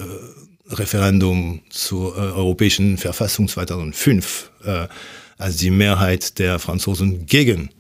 Referendum 0.69 1.61
zur 1.71 2.15
Europäischen 2.15 2.99
Verfassung 2.99 3.49
2005 3.49 4.53
als 5.39 5.57
die 5.57 5.71
Mehrheit 5.71 6.39
der 6.39 6.59
Franzosen 6.59 7.27
gegen 7.27 7.71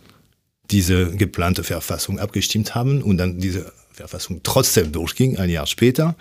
diese 0.70 1.11
geplante 1.11 1.62
Verfassung 1.62 2.18
abgestimmt 2.18 2.74
haben 2.74 3.02
und 3.02 3.18
dann 3.18 3.38
diese 3.38 3.72
Verfassung 3.92 4.40
trotzdem 4.42 4.92
durchging, 4.92 5.38
ein 5.38 5.50
Jahr 5.50 5.66
später, 5.66 6.16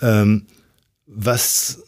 ähm, 0.00 0.46
was 1.06 1.78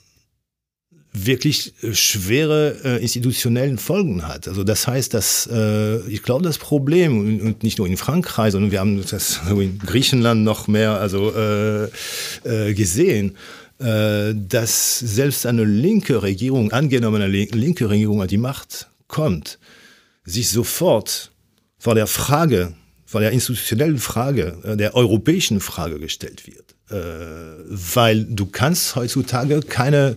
wirklich 1.12 1.74
schwere 1.92 2.76
äh, 2.84 3.02
institutionellen 3.02 3.78
Folgen 3.78 4.28
hat. 4.28 4.46
Also 4.46 4.62
das 4.62 4.86
heißt, 4.86 5.12
dass 5.12 5.48
äh, 5.52 5.98
ich 6.08 6.22
glaube, 6.22 6.44
das 6.44 6.58
Problem 6.58 7.40
und, 7.42 7.62
nicht 7.64 7.78
nur 7.78 7.86
in 7.88 7.96
Frankreich, 7.96 8.52
sondern 8.52 8.70
wir 8.70 8.78
haben 8.78 9.04
das 9.04 9.40
in 9.50 9.78
Griechenland 9.78 10.44
noch 10.44 10.68
mehr 10.68 10.92
also 11.00 11.34
äh, 11.34 11.84
äh, 12.44 12.74
gesehen, 12.74 13.36
dass 13.80 14.98
selbst 14.98 15.46
eine 15.46 15.64
linke 15.64 16.22
Regierung, 16.22 16.70
angenommene 16.70 17.26
linke 17.26 17.88
Regierung 17.88 18.20
an 18.20 18.28
die 18.28 18.36
Macht 18.36 18.88
kommt, 19.08 19.58
sich 20.24 20.50
sofort 20.50 21.30
vor 21.78 21.94
der 21.94 22.06
Frage, 22.06 22.74
vor 23.06 23.20
der 23.20 23.32
institutionellen 23.32 23.98
Frage, 23.98 24.58
äh, 24.62 24.76
der 24.76 24.94
europäischen 24.94 25.60
Frage 25.60 25.98
gestellt 25.98 26.46
wird. 26.46 26.76
Äh, 26.90 27.64
weil 27.68 28.24
du 28.24 28.46
kannst 28.46 28.94
heutzutage 28.96 29.60
keine 29.60 30.16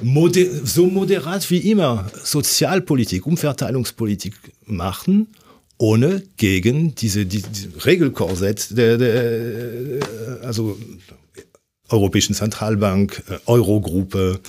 moder 0.00 0.46
so 0.64 0.86
moderat 0.86 1.48
wie 1.50 1.70
immer 1.70 2.10
Sozialpolitik, 2.22 3.26
Umverteilungspolitik 3.26 4.34
machen, 4.66 5.28
ohne 5.78 6.22
gegen 6.36 6.94
diese, 6.94 7.24
die, 7.26 7.42
die 7.42 7.68
Regelkorsett 7.84 8.76
der, 8.76 8.98
der 8.98 10.00
also 10.42 10.78
Europäischen 11.92 12.34
Zentralbank, 12.34 13.22
äh, 13.28 13.38
Eurogruppe, 13.46 14.40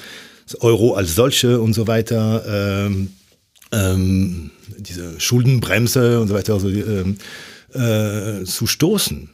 Euro 0.59 0.93
als 0.93 1.15
solche 1.15 1.61
und 1.61 1.73
so 1.73 1.87
weiter, 1.87 2.43
ähm, 2.85 3.11
ähm, 3.71 4.51
diese 4.77 5.19
Schuldenbremse 5.19 6.19
und 6.19 6.27
so 6.27 6.33
weiter 6.33 6.53
also, 6.53 6.69
ähm, 6.69 7.17
äh, 7.73 8.43
zu 8.43 8.67
stoßen. 8.67 9.29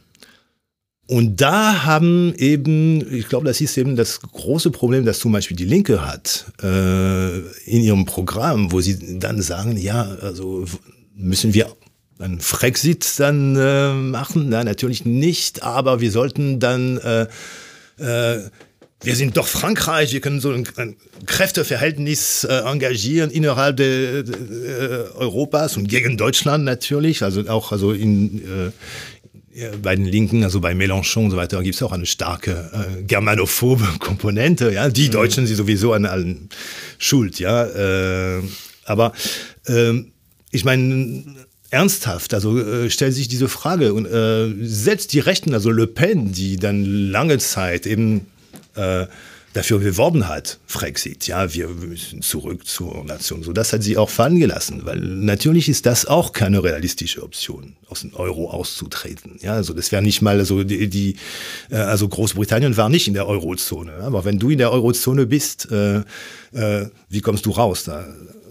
Und 1.06 1.40
da 1.40 1.84
haben 1.84 2.32
eben, 2.36 3.12
ich 3.12 3.28
glaube, 3.28 3.44
das 3.44 3.60
ist 3.60 3.76
eben 3.76 3.96
das 3.96 4.20
große 4.20 4.70
Problem, 4.70 5.04
das 5.04 5.18
zum 5.18 5.32
Beispiel 5.32 5.56
die 5.56 5.64
Linke 5.64 6.06
hat 6.06 6.52
äh, 6.62 7.38
in 7.66 7.82
ihrem 7.82 8.04
Programm, 8.04 8.70
wo 8.70 8.80
sie 8.80 9.18
dann 9.18 9.42
sagen, 9.42 9.76
ja, 9.76 10.02
also 10.22 10.66
müssen 11.16 11.52
wir 11.52 11.66
einen 12.20 12.40
Frexit 12.40 13.18
dann 13.18 13.56
äh, 13.56 13.92
machen? 13.92 14.50
Na, 14.50 14.62
natürlich 14.62 15.04
nicht, 15.04 15.62
aber 15.64 16.00
wir 16.00 16.12
sollten 16.12 16.60
dann 16.60 16.98
äh, 16.98 17.26
äh, 18.00 18.50
wir 19.02 19.16
sind 19.16 19.36
doch 19.36 19.46
Frankreich, 19.46 20.12
wir 20.12 20.20
können 20.20 20.40
so 20.40 20.50
ein, 20.50 20.66
ein 20.76 20.96
Kräfteverhältnis 21.24 22.44
äh, 22.44 22.52
engagieren 22.52 23.30
innerhalb 23.30 23.78
de, 23.78 24.24
de, 24.24 24.34
äh, 24.34 25.10
Europas 25.14 25.76
und 25.76 25.88
gegen 25.88 26.18
Deutschland 26.18 26.64
natürlich, 26.64 27.22
also 27.22 27.48
auch 27.48 27.72
also 27.72 27.92
in, 27.92 28.42
äh, 28.42 28.70
bei 29.82 29.96
den 29.96 30.04
Linken, 30.04 30.44
also 30.44 30.60
bei 30.60 30.74
Mélenchon 30.74 31.24
und 31.24 31.30
so 31.30 31.36
weiter, 31.36 31.62
gibt 31.62 31.74
es 31.74 31.82
auch 31.82 31.92
eine 31.92 32.06
starke 32.06 32.70
äh, 32.72 33.02
germanophobe 33.02 33.86
Komponente. 33.98 34.72
Ja, 34.72 34.88
die 34.88 35.08
mhm. 35.08 35.12
Deutschen 35.12 35.46
sind 35.46 35.56
sowieso 35.56 35.92
an 35.92 36.06
allen 36.06 36.50
schuld. 36.98 37.38
Ja, 37.38 37.64
äh, 37.66 38.42
aber 38.84 39.12
äh, 39.66 39.92
ich 40.50 40.64
meine 40.64 41.24
ernsthaft, 41.70 42.34
also 42.34 42.58
äh, 42.58 42.90
stellt 42.90 43.14
sich 43.14 43.28
diese 43.28 43.48
Frage 43.48 43.94
und 43.94 44.06
äh, 44.06 44.52
selbst 44.62 45.12
die 45.12 45.20
Rechten, 45.20 45.54
also 45.54 45.70
Le 45.70 45.86
Pen, 45.86 46.32
die 46.32 46.56
dann 46.56 46.84
lange 46.84 47.38
Zeit 47.38 47.86
eben 47.86 48.26
äh, 48.74 49.06
dafür 49.52 49.80
beworben 49.80 50.28
hat, 50.28 50.58
Frexit, 50.66 51.26
ja, 51.26 51.52
wir 51.52 51.68
müssen 51.68 52.22
zurück 52.22 52.66
zur 52.66 53.04
Nation, 53.04 53.42
so 53.42 53.52
das 53.52 53.72
hat 53.72 53.82
sie 53.82 53.96
auch 53.96 54.10
fallen 54.10 54.38
gelassen, 54.38 54.82
weil 54.84 55.00
natürlich 55.00 55.68
ist 55.68 55.86
das 55.86 56.06
auch 56.06 56.32
keine 56.32 56.62
realistische 56.62 57.22
Option, 57.22 57.74
aus 57.88 58.02
dem 58.02 58.14
Euro 58.14 58.50
auszutreten, 58.50 59.38
ja, 59.40 59.54
also 59.54 59.72
das 59.72 59.90
wäre 59.90 60.02
nicht 60.02 60.22
mal 60.22 60.44
so 60.44 60.62
die, 60.62 60.88
die 60.88 61.16
äh, 61.70 61.76
also 61.76 62.08
Großbritannien 62.08 62.76
war 62.76 62.88
nicht 62.88 63.08
in 63.08 63.14
der 63.14 63.26
Eurozone, 63.26 63.94
aber 63.94 64.24
wenn 64.24 64.38
du 64.38 64.50
in 64.50 64.58
der 64.58 64.70
Eurozone 64.70 65.26
bist, 65.26 65.68
äh, 65.72 66.02
äh, 66.52 66.88
wie 67.08 67.20
kommst 67.20 67.46
du 67.46 67.50
raus 67.50 67.84
da, 67.84 68.06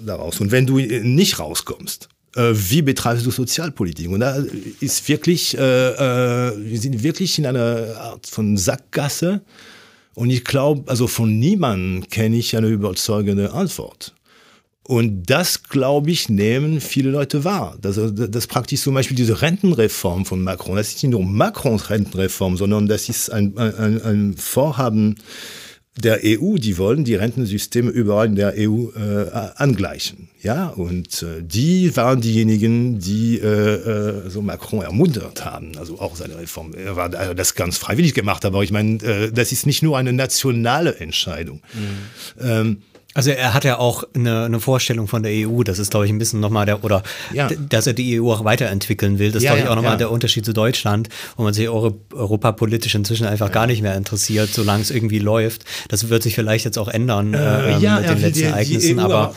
daraus? 0.06 0.42
Und 0.42 0.52
wenn 0.52 0.66
du 0.66 0.80
nicht 0.80 1.40
rauskommst, 1.40 2.06
äh, 2.06 2.19
wie 2.36 2.82
betreibst 2.82 3.26
du 3.26 3.32
Sozialpolitik? 3.32 4.10
Und 4.10 4.20
da 4.22 4.44
ist 4.80 5.08
wirklich, 5.08 5.58
äh, 5.58 5.62
äh, 5.62 6.54
wir 6.58 6.80
sind 6.80 7.04
wirklich 7.04 7.38
in 7.40 7.46
einer 7.46 7.98
Art 7.98 8.28
von 8.28 8.58
Sackgasse. 8.58 9.42
Und 10.16 10.30
ich 10.30 10.44
glaube, 10.44 10.90
also 10.90 11.08
von 11.08 11.40
niemandem 11.40 12.10
kenne 12.10 12.38
ich 12.38 12.56
eine 12.56 12.68
überzeugende 12.68 13.54
Antwort. 13.54 14.14
Und 14.84 15.30
das, 15.30 15.64
glaube 15.64 16.10
ich, 16.10 16.30
nehmen 16.30 16.82
viele 16.82 17.12
Leute 17.12 17.44
wahr. 17.44 17.78
Das, 17.80 18.00
das 18.12 18.48
praktisch 18.48 18.82
zum 18.82 18.96
Beispiel 18.96 19.16
diese 19.16 19.40
Rentenreform 19.40 20.26
von 20.26 20.42
Macron. 20.42 20.78
Das 20.78 20.88
ist 20.88 21.04
nicht 21.04 21.12
nur 21.12 21.24
Macrons 21.24 21.92
Rentenreform, 21.92 22.58
sondern 22.58 22.88
das 22.88 23.08
ist 23.08 23.32
ein, 23.32 23.56
ein, 23.56 24.02
ein 24.02 24.36
Vorhaben 24.36 25.16
der 26.02 26.22
EU, 26.24 26.56
die 26.58 26.78
wollen 26.78 27.04
die 27.04 27.16
Rentensysteme 27.16 27.90
überall 27.90 28.28
in 28.28 28.36
der 28.36 28.54
EU 28.58 28.90
äh, 28.96 29.30
angleichen. 29.56 30.30
Ja, 30.42 30.68
und 30.68 31.22
äh, 31.24 31.44
die 31.44 31.96
waren 31.98 32.22
diejenigen, 32.22 33.00
die 33.00 33.40
äh, 33.40 33.46
äh 33.46 34.30
so 34.30 34.42
Macron 34.42 34.82
ermuntert 34.82 35.44
haben, 35.44 35.78
also 35.78 36.00
auch 36.00 36.16
seine 36.16 36.38
Reform. 36.38 36.74
Er 36.74 36.96
war 36.96 37.14
also 37.14 37.34
das 37.34 37.56
ganz 37.56 37.78
freiwillig 37.78 38.14
gemacht, 38.14 38.46
aber 38.46 38.64
ich 38.64 38.72
meine, 38.72 39.04
äh, 39.04 39.32
das 39.32 39.52
ist 39.52 39.66
nicht 39.66 39.84
nur 39.84 39.98
eine 39.98 40.14
nationale 40.14 40.96
Entscheidung. 40.96 41.62
Mhm. 41.74 42.48
Ähm, 42.48 42.78
also 43.20 43.32
er 43.32 43.54
hat 43.54 43.66
ja 43.66 43.78
auch 43.78 44.06
eine, 44.14 44.46
eine 44.46 44.62
Vorstellung 44.62 45.10
von 45.10 45.24
der 45.24 45.34
EU, 45.34 45.64
das 45.64 45.78
ist, 45.78 45.92
glaube 45.92 46.06
ich, 46.06 46.12
ein 46.12 46.18
bisschen 46.18 46.40
nochmal 46.40 46.66
der, 46.66 46.86
oder 46.86 47.04
ja. 47.34 47.50
dass 47.70 47.86
er 47.86 47.92
die 47.92 48.22
EU 48.22 48.32
auch 48.32 48.46
weiterentwickeln 48.46 49.20
will. 49.20 49.34
Das 49.34 49.44
ist, 49.44 49.44
ja, 49.44 49.52
glaube 49.52 49.64
ich, 49.64 49.70
auch 49.70 49.76
nochmal 49.76 49.94
ja. 49.94 49.98
der 49.98 50.12
Unterschied 50.12 50.46
zu 50.46 50.54
Deutschland, 50.54 51.10
wo 51.36 51.44
man 51.44 51.54
sich 51.54 51.68
Euro, 51.68 52.00
europapolitisch 52.14 52.96
inzwischen 52.96 53.28
einfach 53.28 53.52
gar 53.52 53.68
nicht 53.68 53.82
mehr 53.82 53.98
interessiert, 53.98 54.52
solange 54.54 54.84
es 54.84 54.90
irgendwie 54.90 55.20
läuft. 55.20 55.66
Das 55.90 56.08
wird 56.08 56.24
sich 56.24 56.36
vielleicht 56.36 56.64
jetzt 56.64 56.78
auch 56.78 56.88
ändern 56.88 57.34
äh, 57.34 57.74
ähm, 57.74 57.82
mit 57.82 58.10
den 58.10 58.22
letzten 58.22 58.34
die, 58.34 58.44
Ereignissen, 58.44 58.96
die 58.96 59.04
aber 59.04 59.36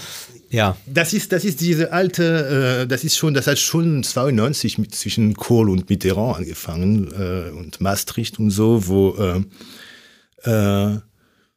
ja. 0.48 0.76
Das 0.86 1.12
ist, 1.12 1.32
das 1.32 1.44
ist 1.44 1.60
diese 1.60 1.92
alte, 1.92 2.82
äh, 2.82 2.86
das 2.86 3.02
ist 3.02 3.16
schon, 3.16 3.34
das 3.34 3.48
hat 3.48 3.58
schon 3.58 4.04
92 4.04 4.78
mit, 4.78 4.94
zwischen 4.94 5.34
Kohl 5.34 5.68
und 5.68 5.90
Mitterrand 5.90 6.36
angefangen 6.36 7.10
äh, 7.10 7.50
und 7.50 7.80
Maastricht 7.80 8.38
und 8.38 8.50
so, 8.50 8.86
wo 8.86 9.16
äh, 9.16 10.48
äh, 10.48 10.98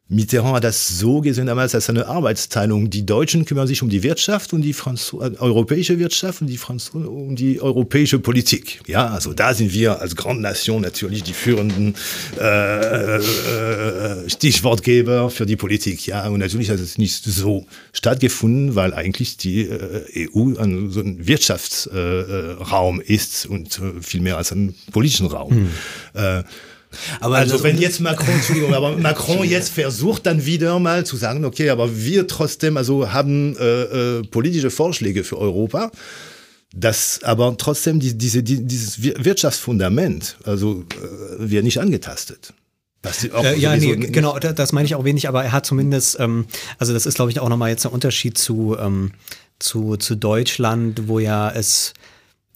Mitterrand 0.08 0.58
hat 0.58 0.64
das 0.64 1.00
so 1.00 1.22
gesehen 1.22 1.48
damals 1.48 1.74
als 1.74 1.90
eine 1.90 2.06
Arbeitsteilung. 2.06 2.92
Die 2.92 3.08
Deutschen 3.08 3.44
kümmern 3.44 3.66
sich 3.66 3.82
um 3.82 3.90
die 3.90 4.04
Wirtschaft 4.04 4.54
und 4.54 4.62
die 4.62 4.74
Franzo 4.74 5.20
äh, 5.20 5.32
europäische 5.40 5.98
Wirtschaft 5.98 6.42
und 6.42 6.48
die 6.48 6.58
Franzosen 6.58 7.08
um 7.08 7.36
die 7.36 7.60
europäische 7.60 8.20
Politik. 8.20 8.82
Ja, 8.86 9.08
also 9.08 9.34
da 9.34 9.56
sind 9.56 9.74
wir 9.74 10.00
als 10.00 10.16
Grand 10.16 10.42
Nation 10.42 10.84
natürlich 10.84 11.24
die 11.24 11.34
führenden 11.34 11.96
äh, 12.40 13.16
äh, 13.18 14.30
Stichwortgeber 14.30 15.32
für 15.32 15.48
die 15.48 15.56
Politik. 15.56 16.06
Ja, 16.06 16.28
und 16.28 16.40
natürlich 16.40 16.70
hat 16.70 16.80
es 16.80 17.00
nicht 17.00 17.24
so 17.24 17.66
stattgefunden, 17.92 18.76
weil 18.76 18.94
eigentlich 18.94 19.38
die 19.38 19.62
äh, 19.62 20.30
EU 20.36 20.56
ein, 20.60 20.92
so 20.92 21.00
ein 21.00 21.26
Wirtschaftsraum 21.26 23.02
äh, 23.02 23.04
ist 23.12 23.48
und 23.48 23.80
äh, 23.80 24.02
viel 24.04 24.22
mehr 24.22 24.38
als 24.38 24.52
ein 24.52 24.76
politischen 24.92 25.26
Raum. 25.26 25.70
Hm. 26.14 26.44
Aber 27.20 27.38
also 27.38 27.64
wenn 27.64 27.78
jetzt 27.78 28.00
Macron, 28.00 28.36
Entschuldigung, 28.36 28.74
aber 28.74 28.98
Macron 28.98 29.44
jetzt 29.44 29.70
versucht 29.70 30.26
dann 30.26 30.46
wieder 30.46 30.80
mal 30.80 31.06
zu 31.06 31.18
sagen, 31.18 31.46
okay, 31.46 31.70
aber 31.70 31.98
wir 31.98 32.28
trotzdem 32.28 32.78
also 32.78 33.12
haben 33.12 33.56
äh, 33.58 33.82
äh, 34.20 34.24
politische 34.24 34.70
Vorschläge 34.70 35.24
für 35.24 35.38
Europa, 35.38 35.92
das 36.76 37.22
aber 37.24 37.56
trotzdem 37.58 38.00
die, 38.00 38.18
diese, 38.18 38.44
die, 38.44 38.66
dieses 38.66 39.02
Wirtschaftsfundament 39.02 40.38
also 40.44 40.84
äh, 40.92 41.50
wird 41.50 41.64
nicht 41.64 41.80
angetastet. 41.80 42.54
Äh, 43.44 43.60
ja, 43.60 43.76
nee, 43.76 43.96
genau, 43.96 44.40
das 44.40 44.72
meine 44.72 44.86
ich 44.86 44.96
auch 44.96 45.04
wenig, 45.04 45.28
aber 45.28 45.44
er 45.44 45.52
hat 45.52 45.66
zumindest, 45.66 46.20
ähm, 46.20 46.46
also 46.80 46.94
das 46.94 47.06
ist, 47.06 47.16
glaube 47.16 47.32
ich, 47.32 47.40
auch 47.40 47.50
nochmal 47.50 47.70
jetzt 47.70 47.86
ein 47.86 47.92
Unterschied 47.92 48.38
zu, 48.38 48.76
ähm, 48.80 49.12
zu, 49.60 49.98
zu 49.98 50.16
Deutschland, 50.16 51.08
wo 51.08 51.20
ja 51.20 51.50
es 51.52 51.94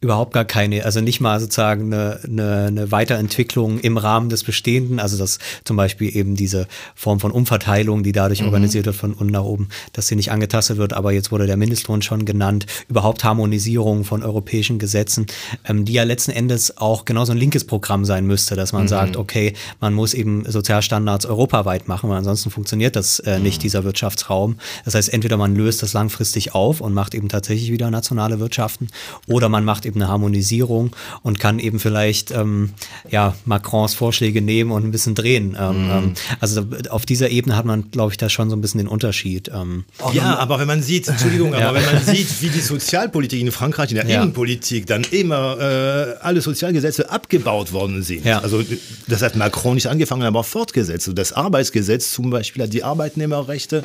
überhaupt 0.01 0.33
gar 0.33 0.45
keine, 0.45 0.85
also 0.85 1.01
nicht 1.01 1.19
mal 1.19 1.39
sozusagen 1.39 1.93
eine, 1.93 2.19
eine, 2.23 2.65
eine 2.67 2.91
Weiterentwicklung 2.91 3.79
im 3.79 3.97
Rahmen 3.97 4.29
des 4.29 4.43
Bestehenden, 4.43 4.99
also 4.99 5.17
dass 5.17 5.39
zum 5.65 5.75
Beispiel 5.75 6.15
eben 6.15 6.35
diese 6.35 6.67
Form 6.95 7.19
von 7.19 7.31
Umverteilung, 7.31 8.03
die 8.03 8.13
dadurch 8.13 8.41
mhm. 8.41 8.47
organisiert 8.47 8.85
wird 8.85 8.95
von 8.95 9.13
unten 9.13 9.33
nach 9.33 9.43
oben, 9.43 9.67
dass 9.91 10.07
sie 10.07 10.15
nicht 10.15 10.31
angetastet 10.31 10.77
wird, 10.77 10.93
aber 10.93 11.11
jetzt 11.11 11.31
wurde 11.31 11.47
der 11.47 11.57
Mindestlohn 11.57 12.01
schon 12.01 12.23
genannt, 12.23 12.65
überhaupt 12.87 13.25
Harmonisierung 13.25 14.05
von 14.05 14.23
europäischen 14.23 14.79
Gesetzen, 14.79 15.27
ähm, 15.67 15.83
die 15.83 15.93
ja 15.93 16.03
letzten 16.03 16.31
Endes 16.31 16.77
auch 16.77 17.03
genauso 17.03 17.33
ein 17.33 17.37
linkes 17.37 17.65
Programm 17.65 18.05
sein 18.05 18.25
müsste, 18.25 18.55
dass 18.55 18.71
man 18.71 18.83
mhm. 18.83 18.87
sagt, 18.87 19.17
okay, 19.17 19.53
man 19.81 19.93
muss 19.93 20.13
eben 20.13 20.49
Sozialstandards 20.49 21.25
europaweit 21.25 21.89
machen, 21.89 22.09
weil 22.09 22.17
ansonsten 22.17 22.51
funktioniert 22.51 22.95
das 22.95 23.19
äh, 23.19 23.39
nicht, 23.39 23.57
mhm. 23.57 23.63
dieser 23.63 23.83
Wirtschaftsraum. 23.83 24.55
Das 24.85 24.95
heißt, 24.95 25.11
entweder 25.11 25.35
man 25.35 25.55
löst 25.55 25.83
das 25.83 25.91
langfristig 25.91 26.55
auf 26.55 26.79
und 26.79 26.93
macht 26.93 27.13
eben 27.15 27.27
tatsächlich 27.27 27.69
wieder 27.71 27.91
nationale 27.91 28.39
Wirtschaften 28.39 28.87
oder 29.27 29.49
man 29.49 29.65
macht 29.65 29.88
eben 29.89 30.01
eine 30.01 30.09
Harmonisierung 30.09 30.95
und 31.21 31.39
kann 31.39 31.59
eben 31.59 31.79
vielleicht 31.79 32.31
ähm, 32.31 32.71
ja, 33.09 33.35
Macrons 33.45 33.93
Vorschläge 33.93 34.41
nehmen 34.41 34.71
und 34.71 34.85
ein 34.85 34.91
bisschen 34.91 35.15
drehen. 35.15 35.57
Ähm, 35.59 35.83
mhm. 35.83 35.91
Ähm, 35.91 36.13
also 36.39 36.65
auf 36.89 37.05
dieser 37.05 37.29
Ebene 37.29 37.55
hat 37.55 37.65
man, 37.65 37.91
glaube 37.91 38.11
ich, 38.11 38.17
da 38.17 38.29
schon 38.29 38.49
so 38.49 38.55
ein 38.55 38.61
bisschen 38.61 38.79
den 38.79 38.87
Unterschied. 38.87 39.51
Ähm. 39.53 39.85
Ja, 40.13 40.37
aber 40.37 40.59
wenn 40.59 40.67
man 40.67 40.81
sieht, 40.81 41.07
Entschuldigung, 41.07 41.53
aber 41.55 41.75
wenn 41.75 41.85
man 41.85 42.03
sieht, 42.05 42.41
wie 42.41 42.49
die 42.49 42.61
Sozialpolitik 42.61 43.41
in 43.41 43.51
Frankreich, 43.51 43.91
in 43.91 43.95
der 43.95 44.07
ja. 44.07 44.21
Innenpolitik 44.21 44.85
dann 44.87 45.03
immer 45.11 45.57
äh, 45.59 46.15
alle 46.21 46.41
Sozialgesetze 46.41 47.09
abgebaut 47.09 47.71
worden 47.73 48.03
sind. 48.03 48.25
Ja. 48.25 48.39
Also 48.39 48.63
das 49.07 49.21
hat 49.21 49.35
Macron 49.35 49.75
nicht 49.75 49.87
angefangen, 49.87 50.23
aber 50.23 50.43
fortgesetzt. 50.43 51.09
Das 51.15 51.33
Arbeitsgesetz 51.33 52.11
zum 52.11 52.29
Beispiel 52.29 52.63
hat 52.63 52.73
die 52.73 52.83
Arbeitnehmerrechte 52.83 53.83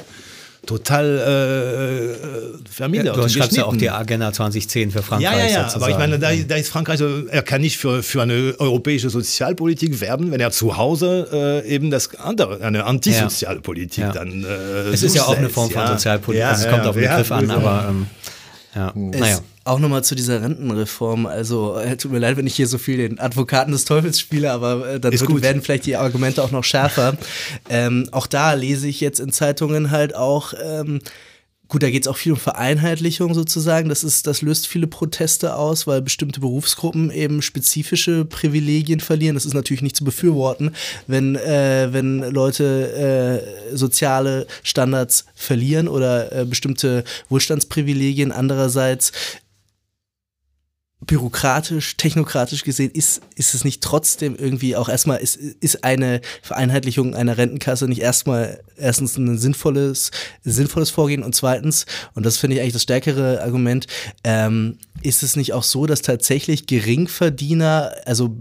total 0.67 1.05
äh, 1.05 2.12
äh 2.12 2.59
vermindert. 2.71 3.17
Ja, 3.17 3.23
du 3.23 3.29
schreibst 3.29 3.57
ja 3.57 3.65
auch 3.65 3.77
die 3.77 3.91
Agenda 3.91 4.33
2010 4.33 4.91
für 4.91 5.03
Frankreich. 5.03 5.33
Ja, 5.33 5.39
ja, 5.39 5.51
ja. 5.51 5.61
Sozusagen. 5.69 5.83
Aber 5.83 5.91
ich 5.93 5.99
meine, 5.99 6.19
da, 6.19 6.33
da, 6.35 6.57
ist 6.57 6.69
Frankreich, 6.69 6.99
so, 6.99 7.27
er 7.27 7.43
kann 7.43 7.61
nicht 7.61 7.79
für, 7.79 8.03
für 8.03 8.23
eine 8.23 8.55
europäische 8.59 9.11
Sozialpolitik 9.11 10.01
werben, 10.01 10.31
wenn 10.31 10.41
er 10.41 10.51
zu 10.51 10.77
Hause 10.77 11.62
äh, 11.65 11.69
eben 11.69 11.91
das 11.91 12.15
andere, 12.17 12.61
eine 12.61 12.85
Antisozialpolitik 12.85 14.05
ja. 14.05 14.12
dann. 14.12 14.45
Äh, 14.45 14.93
es 14.93 15.03
ist 15.03 15.15
ja 15.15 15.25
auch 15.25 15.37
eine 15.37 15.51
Form 15.51 15.71
von 15.71 15.87
Sozialpolitik. 15.87 16.47
Also 16.47 16.67
es 16.67 16.71
kommt 16.71 16.87
auf 16.87 16.97
den 16.97 17.09
Begriff 17.09 17.33
an, 17.33 17.51
aber 17.51 17.87
ähm, 17.89 18.07
ja. 18.75 18.93
naja. 18.95 19.39
Auch 19.65 19.79
nochmal 19.79 20.05
zu 20.05 20.15
dieser 20.15 20.43
Rentenreform. 20.43 21.27
Also, 21.27 21.77
äh, 21.77 21.97
tut 21.97 22.12
mir 22.12 22.19
leid, 22.19 22.37
wenn 22.37 22.47
ich 22.47 22.55
hier 22.55 22.67
so 22.67 22.79
viel 22.79 22.99
den 22.99 23.19
Advokaten 23.19 23.73
des 23.73 23.87
Teufels 23.87 24.21
spiele, 24.21 24.53
aber 24.53 24.87
äh, 24.87 25.01
dann 25.01 25.12
wird, 25.12 25.43
werden 25.43 25.62
vielleicht 25.62 25.87
die 25.87 25.97
Argumente 25.97 26.43
auch 26.43 26.51
noch 26.51 26.65
schärfer. 26.65 27.17
ähm, 27.71 28.09
auch 28.12 28.27
da 28.27 28.53
lese 28.53 28.89
ich 28.89 29.01
jetzt 29.01 29.21
in 29.21 29.33
Zeitungen 29.33 29.91
halt 29.91 30.15
auch. 30.15 30.53
Ähm, 30.62 31.01
Gut, 31.67 31.83
da 31.83 31.89
geht 31.89 32.03
es 32.03 32.09
auch 32.09 32.19
viel 32.19 32.33
um 32.33 32.39
Vereinheitlichung 32.39 33.33
sozusagen. 33.33 33.89
Das, 33.89 34.05
ist, 34.05 34.27
das 34.27 34.43
löst 34.43 34.67
viele 34.67 34.87
Proteste 34.87 35.57
aus, 35.57 35.87
weil 35.87 36.03
bestimmte 36.03 36.39
Berufsgruppen 36.41 37.11
eben 37.11 37.41
spezifische 37.41 38.27
Privilegien 38.27 39.01
verlieren. 39.01 39.35
Das 39.35 39.47
ist 39.47 39.55
natürlich 39.55 39.81
nicht 39.81 39.97
zu 39.97 40.05
befürworten, 40.05 40.75
wenn, 41.07 41.37
äh, 41.37 41.89
wenn 41.91 42.21
Leute 42.21 43.43
äh, 43.73 43.75
soziale 43.75 44.47
Standards 44.62 45.25
verlieren 45.35 45.89
oder 45.89 46.33
äh, 46.33 46.45
bestimmte 46.45 47.03
Wohlstandsprivilegien. 47.31 48.31
Andererseits 48.31 49.12
bürokratisch, 51.07 51.97
technokratisch 51.97 52.65
gesehen, 52.65 52.91
ist, 52.93 53.23
ist 53.37 53.55
es 53.55 53.65
nicht 53.65 53.83
trotzdem 53.83 54.37
irgendwie 54.37 54.77
auch 54.77 54.89
erstmal, 54.89 55.19
ist, 55.19 55.37
ist 55.37 55.85
eine 55.85 56.21
Vereinheitlichung 56.43 57.15
einer 57.15 57.37
Rentenkasse 57.37 57.89
nicht 57.89 58.01
erstmal 58.01 58.61
erstens 58.77 59.17
ein 59.17 59.39
sinnvolles, 59.39 60.11
sinnvolles 60.43 60.91
Vorgehen 60.91 61.23
und 61.23 61.35
zweitens, 61.35 61.87
und 62.15 62.25
das 62.25 62.37
finde 62.37 62.57
ich 62.57 62.63
eigentlich 62.63 62.75
das 62.75 62.83
stärkere 62.83 63.43
Argument, 63.43 63.87
ähm, 64.25 64.79
ist 65.03 65.23
es 65.23 65.37
nicht 65.37 65.53
auch 65.53 65.63
so, 65.63 65.87
dass 65.87 66.03
tatsächlich 66.03 66.67
Geringverdiener, 66.67 67.93
also 68.07 68.37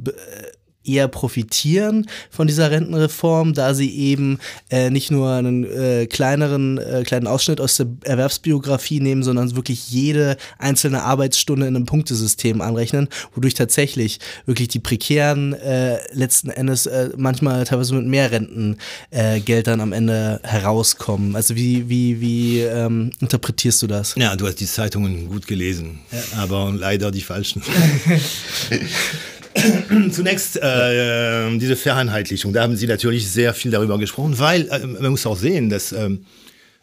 eher 0.86 1.07
profitieren 1.07 2.07
von 2.29 2.47
dieser 2.47 2.71
Rentenreform, 2.71 3.53
da 3.53 3.73
sie 3.73 3.95
eben 3.95 4.39
äh, 4.69 4.89
nicht 4.89 5.11
nur 5.11 5.31
einen 5.31 5.63
äh, 5.63 6.07
kleineren 6.07 6.77
äh, 6.77 7.03
kleinen 7.03 7.27
Ausschnitt 7.27 7.61
aus 7.61 7.77
der 7.77 7.88
Erwerbsbiografie 8.03 8.99
nehmen, 8.99 9.23
sondern 9.23 9.55
wirklich 9.55 9.89
jede 9.89 10.38
einzelne 10.57 11.03
Arbeitsstunde 11.03 11.67
in 11.67 11.75
einem 11.75 11.86
Punktesystem 11.86 12.61
anrechnen, 12.61 13.07
wodurch 13.34 13.53
tatsächlich 13.53 14.19
wirklich 14.45 14.67
die 14.67 14.79
prekären 14.79 15.53
äh, 15.53 15.99
letzten 16.13 16.49
Endes 16.49 16.86
äh, 16.86 17.09
manchmal 17.17 17.63
teilweise 17.65 17.95
mit 17.95 18.05
mehr 18.05 18.31
Rentengeldern 18.31 19.79
äh, 19.79 19.84
am 19.84 19.93
Ende 19.93 20.39
herauskommen. 20.43 21.36
Also 21.36 21.55
wie 21.55 21.89
wie 21.89 22.21
wie 22.21 22.59
ähm, 22.61 23.11
interpretierst 23.19 23.81
du 23.81 23.88
das? 23.88 24.15
Ja, 24.17 24.36
du 24.36 24.47
hast 24.47 24.59
die 24.59 24.65
Zeitungen 24.65 25.27
gut 25.29 25.47
gelesen, 25.47 25.99
ja. 26.11 26.39
aber 26.39 26.73
leider 26.75 27.11
die 27.11 27.21
falschen. 27.21 27.61
Zunächst 30.11 30.57
äh, 30.57 31.57
diese 31.57 31.76
Vereinheitlichung, 31.76 32.53
da 32.53 32.64
haben 32.64 32.76
Sie 32.76 32.88
natürlich 32.88 33.30
sehr 33.30 33.53
viel 33.53 33.72
darüber 33.72 33.97
gesprochen, 33.97 34.38
weil 34.39 34.68
äh, 34.70 34.86
man 34.86 35.11
muss 35.11 35.26
auch 35.26 35.38
sehen, 35.38 35.70
dass 35.70 35.91
äh, 35.91 36.09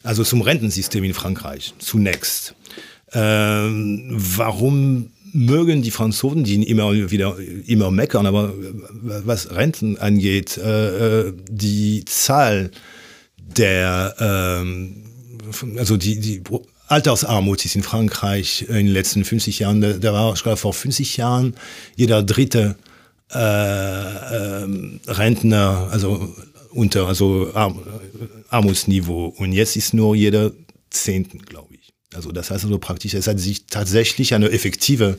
also 0.03 0.24
zum 0.24 0.41
Rentensystem 0.41 1.05
in 1.05 1.14
Frankreich 1.14 1.74
zunächst, 1.78 2.55
äh, 3.12 3.18
warum 3.18 5.11
mögen 5.33 5.83
die 5.83 5.91
Franzosen, 5.91 6.45
die 6.45 6.62
immer 6.68 6.93
wieder 7.11 7.37
immer 7.66 7.91
meckern, 7.91 8.26
aber 8.26 8.53
was 9.03 9.55
Renten 9.55 9.99
angeht, 9.99 10.59
äh, 10.59 11.28
äh, 11.28 11.33
die 11.49 12.05
Zahl 12.05 12.70
der 13.37 14.14
ähm, 14.18 15.05
also 15.76 15.97
die, 15.97 16.20
die 16.20 16.43
Altersarmut 16.91 17.64
ist 17.64 17.76
in 17.76 17.84
Frankreich 17.84 18.66
in 18.68 18.74
den 18.74 18.88
letzten 18.88 19.24
50 19.24 19.61
Jahren, 19.61 19.80
da, 19.80 20.12
war 20.12 20.34
ich 20.34 20.43
glaube 20.43 20.57
vor 20.57 20.74
50 20.74 21.16
Jahren 21.16 21.55
jeder 21.95 22.22
dritte 22.22 22.76
äh, 23.32 23.38
äh, 23.38 24.66
Rentner, 25.07 25.88
also 25.93 26.34
unter 26.70 27.07
also 27.07 27.53
Arm, 27.55 27.80
Armutsniveau 28.49 29.26
und 29.36 29.53
jetzt 29.53 29.76
ist 29.76 29.95
nur 29.95 30.16
jeder 30.16 30.51
Zehnten, 30.91 31.38
glaube 31.43 31.74
ich. 31.74 31.93
Also 32.12 32.32
das 32.32 32.51
heißt 32.51 32.64
also 32.64 32.78
praktisch, 32.78 33.14
es 33.14 33.28
hat 33.28 33.38
sich 33.38 33.66
tatsächlich 33.66 34.34
eine 34.34 34.51
effektive 34.51 35.16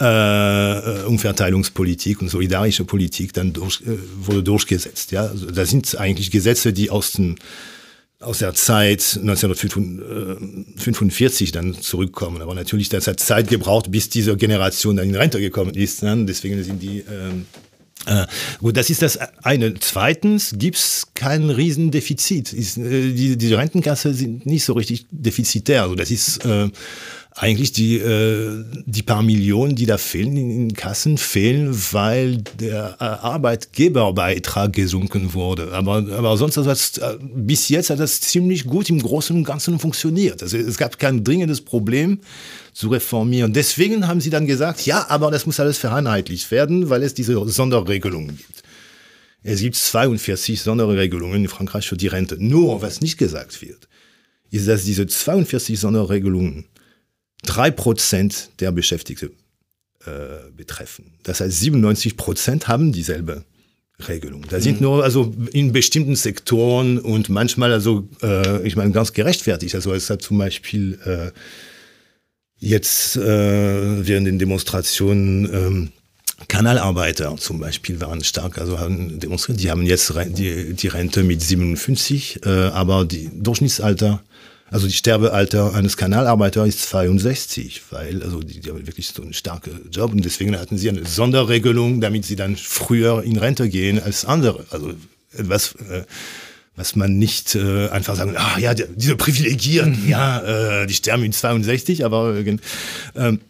äh, 0.00 1.02
Umverteilungspolitik 1.04 2.20
und 2.20 2.30
solidarische 2.30 2.84
Politik 2.84 3.32
dann 3.32 3.52
durch, 3.52 3.80
äh, 3.82 3.96
wurde 4.16 4.42
durchgesetzt. 4.42 5.12
Ja, 5.12 5.26
also 5.26 5.46
das 5.46 5.70
sind 5.70 5.96
eigentlich 5.98 6.32
Gesetze, 6.32 6.72
die 6.72 6.90
aus 6.90 7.12
den 7.12 7.36
aus 8.20 8.38
der 8.38 8.54
Zeit 8.54 9.18
1945 9.20 11.52
dann 11.52 11.74
zurückkommen. 11.74 12.40
Aber 12.40 12.54
natürlich, 12.54 12.88
das 12.88 13.06
hat 13.06 13.20
Zeit 13.20 13.48
gebraucht, 13.48 13.90
bis 13.90 14.08
diese 14.08 14.36
Generation 14.36 14.96
dann 14.96 15.08
in 15.08 15.14
Rente 15.14 15.40
gekommen 15.40 15.74
ist. 15.74 16.02
Ne? 16.02 16.24
Deswegen 16.26 16.62
sind 16.62 16.82
die 16.82 17.00
ähm, 17.00 17.46
äh, 18.06 18.26
gut, 18.58 18.76
das 18.76 18.90
ist 18.90 19.02
das 19.02 19.18
eine. 19.42 19.74
Zweitens 19.74 20.54
gibt's 20.56 21.08
kein 21.14 21.50
Riesendefizit. 21.50 22.52
Ist, 22.52 22.78
äh, 22.78 23.12
die, 23.12 23.36
die 23.36 23.54
Rentenkasse 23.54 24.14
sind 24.14 24.46
nicht 24.46 24.64
so 24.64 24.74
richtig 24.74 25.06
defizitär. 25.10 25.82
Also 25.82 25.96
das 25.96 26.10
ist 26.10 26.44
äh, 26.44 26.68
eigentlich 27.38 27.72
die, 27.72 27.98
äh, 27.98 28.64
die 28.86 29.02
paar 29.02 29.22
Millionen, 29.22 29.76
die 29.76 29.84
da 29.84 29.98
fehlen 29.98 30.36
in 30.38 30.48
den 30.68 30.72
Kassen, 30.72 31.18
fehlen, 31.18 31.76
weil 31.92 32.38
der 32.58 32.96
äh, 32.98 33.04
Arbeitgeberbeitrag 33.04 34.72
gesunken 34.72 35.34
wurde. 35.34 35.70
Aber, 35.72 35.96
aber 35.96 36.36
sonst 36.38 36.56
hat 36.56 36.66
das, 36.66 36.96
äh, 36.96 37.18
bis 37.20 37.68
jetzt 37.68 37.90
hat 37.90 38.00
das 38.00 38.22
ziemlich 38.22 38.64
gut 38.64 38.88
im 38.88 39.02
Großen 39.02 39.36
und 39.36 39.44
Ganzen 39.44 39.78
funktioniert. 39.78 40.42
Also 40.42 40.56
es 40.56 40.78
gab 40.78 40.98
kein 40.98 41.24
dringendes 41.24 41.60
Problem 41.60 42.20
zu 42.72 42.88
reformieren. 42.88 43.52
Deswegen 43.52 44.08
haben 44.08 44.22
sie 44.22 44.30
dann 44.30 44.46
gesagt, 44.46 44.86
ja, 44.86 45.04
aber 45.10 45.30
das 45.30 45.44
muss 45.44 45.60
alles 45.60 45.76
vereinheitlicht 45.76 46.50
werden, 46.50 46.88
weil 46.88 47.02
es 47.02 47.12
diese 47.12 47.46
Sonderregelungen 47.48 48.38
gibt. 48.38 48.62
Es 49.42 49.60
gibt 49.60 49.76
42 49.76 50.62
Sonderregelungen 50.62 51.42
in 51.42 51.48
Frankreich 51.48 51.86
für 51.86 51.98
die 51.98 52.08
Rente. 52.08 52.36
Nur, 52.42 52.80
was 52.80 53.02
nicht 53.02 53.18
gesagt 53.18 53.60
wird, 53.60 53.88
ist, 54.50 54.66
dass 54.66 54.84
diese 54.84 55.06
42 55.06 55.78
Sonderregelungen 55.78 56.64
drei 57.46 57.70
Prozent 57.70 58.50
der 58.60 58.72
Beschäftigten 58.72 59.30
äh, 60.04 60.50
betreffen. 60.56 61.12
Das 61.22 61.40
heißt, 61.40 61.60
97 61.60 62.16
Prozent 62.16 62.68
haben 62.68 62.92
dieselbe 62.92 63.44
Regelung. 64.06 64.44
Da 64.48 64.60
sind 64.60 64.80
mhm. 64.80 64.86
nur 64.86 65.04
also 65.04 65.34
in 65.52 65.72
bestimmten 65.72 66.16
Sektoren 66.16 66.98
und 66.98 67.28
manchmal 67.28 67.72
also 67.72 68.06
äh, 68.22 68.66
ich 68.66 68.76
meine 68.76 68.92
ganz 68.92 69.12
gerechtfertigt. 69.12 69.74
Also 69.74 69.94
es 69.94 70.10
hat 70.10 70.20
zum 70.20 70.38
Beispiel 70.38 70.98
äh, 71.04 71.30
jetzt 72.58 73.16
äh, 73.16 74.06
während 74.06 74.26
den 74.26 74.38
Demonstrationen 74.38 75.44
ähm, 75.52 75.92
Kanalarbeiter 76.48 77.34
zum 77.38 77.58
Beispiel 77.60 78.00
waren 78.00 78.22
stark, 78.22 78.58
also 78.58 78.78
haben 78.78 79.18
demonstriert. 79.18 79.60
Die 79.60 79.70
haben 79.70 79.82
jetzt 79.86 80.12
die, 80.36 80.74
die 80.74 80.88
Rente 80.88 81.22
mit 81.22 81.40
57, 81.40 82.44
äh, 82.44 82.48
aber 82.48 83.06
die 83.06 83.30
Durchschnittsalter 83.32 84.22
also 84.70 84.86
die 84.86 84.92
Sterbealter 84.92 85.74
eines 85.74 85.96
Kanalarbeiters 85.96 86.68
ist 86.68 86.88
62, 86.88 87.82
weil 87.90 88.22
also 88.22 88.40
die, 88.40 88.60
die 88.60 88.70
haben 88.70 88.86
wirklich 88.86 89.08
so 89.08 89.22
einen 89.22 89.32
starken 89.32 89.88
Job 89.90 90.12
und 90.12 90.24
deswegen 90.24 90.58
hatten 90.58 90.76
sie 90.76 90.88
eine 90.88 91.04
Sonderregelung, 91.04 92.00
damit 92.00 92.24
sie 92.24 92.36
dann 92.36 92.56
früher 92.56 93.22
in 93.22 93.36
Rente 93.36 93.68
gehen 93.68 94.02
als 94.02 94.24
andere. 94.24 94.64
Also 94.70 94.94
etwas, 95.32 95.74
äh, 95.76 96.04
was 96.74 96.96
man 96.96 97.16
nicht 97.16 97.54
äh, 97.54 97.88
einfach 97.88 98.16
sagen, 98.16 98.34
ah 98.36 98.58
ja, 98.58 98.74
diese 98.74 99.16
Privilegierten, 99.16 100.08
ja, 100.08 100.82
äh, 100.82 100.86
die 100.86 100.94
sterben 100.94 101.22
in 101.22 101.32
62, 101.32 102.04
aber 102.04 102.36
äh, 102.36 102.56
ähm, 103.14 103.40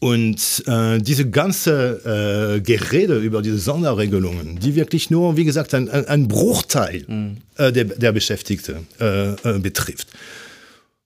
Und 0.00 0.62
äh, 0.66 0.98
diese 0.98 1.28
ganze 1.28 2.56
äh, 2.56 2.60
Gerede 2.60 3.18
über 3.18 3.42
diese 3.42 3.58
Sonderregelungen, 3.58 4.60
die 4.60 4.76
wirklich 4.76 5.10
nur, 5.10 5.36
wie 5.36 5.44
gesagt, 5.44 5.74
ein, 5.74 5.88
ein 5.88 6.28
Bruchteil 6.28 7.04
mhm. 7.08 7.36
äh, 7.56 7.72
der, 7.72 7.84
der 7.84 8.12
Beschäftigten 8.12 8.86
äh, 9.00 9.32
äh, 9.32 9.58
betrifft, 9.58 10.08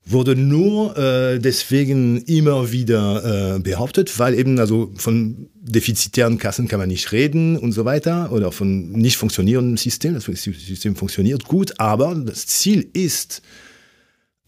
wurde 0.05 0.37
nur 0.37 0.97
äh, 0.99 1.39
deswegen 1.39 2.23
immer 2.25 2.73
wieder 2.73 3.61
behauptet, 3.61 4.19
weil 4.19 4.35
eben 4.35 4.59
also 4.59 4.93
von 4.97 5.49
defizitären 5.55 6.39
Kassen 6.39 6.69
kann 6.69 6.81
man 6.81 6.89
nicht 6.89 7.13
reden 7.13 7.57
und 7.57 7.73
so 7.73 7.85
weiter 7.85 8.31
oder 8.33 8.53
von 8.53 8.91
nicht 8.91 9.17
funktionierendem 9.17 9.77
System. 9.77 10.15
Das 10.15 10.25
System 10.25 10.97
funktioniert 10.97 11.45
gut, 11.45 11.79
aber 11.79 12.15
das 12.15 12.47
Ziel 12.47 12.89
ist, 12.93 13.43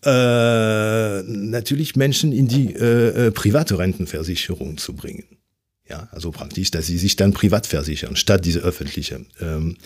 äh, 0.05 1.23
natürlich 1.23 1.97
Menschen 1.97 2.33
in 2.33 2.49
die 2.49 2.75
äh, 2.75 3.27
äh, 3.27 3.31
private 3.31 3.79
Rentenversicherung 3.79 4.77
zu 4.79 4.95
bringen. 4.95 5.25
Ja, 5.89 6.09
also 6.13 6.31
praktisch, 6.31 6.71
dass 6.71 6.87
sie 6.87 6.99
sich 6.99 7.17
dann 7.17 7.33
privat 7.33 7.67
versichern, 7.67 8.17
statt 8.17 8.45
diese 8.45 8.61
öffentliche. 8.61 9.21
Ähm, 9.41 9.77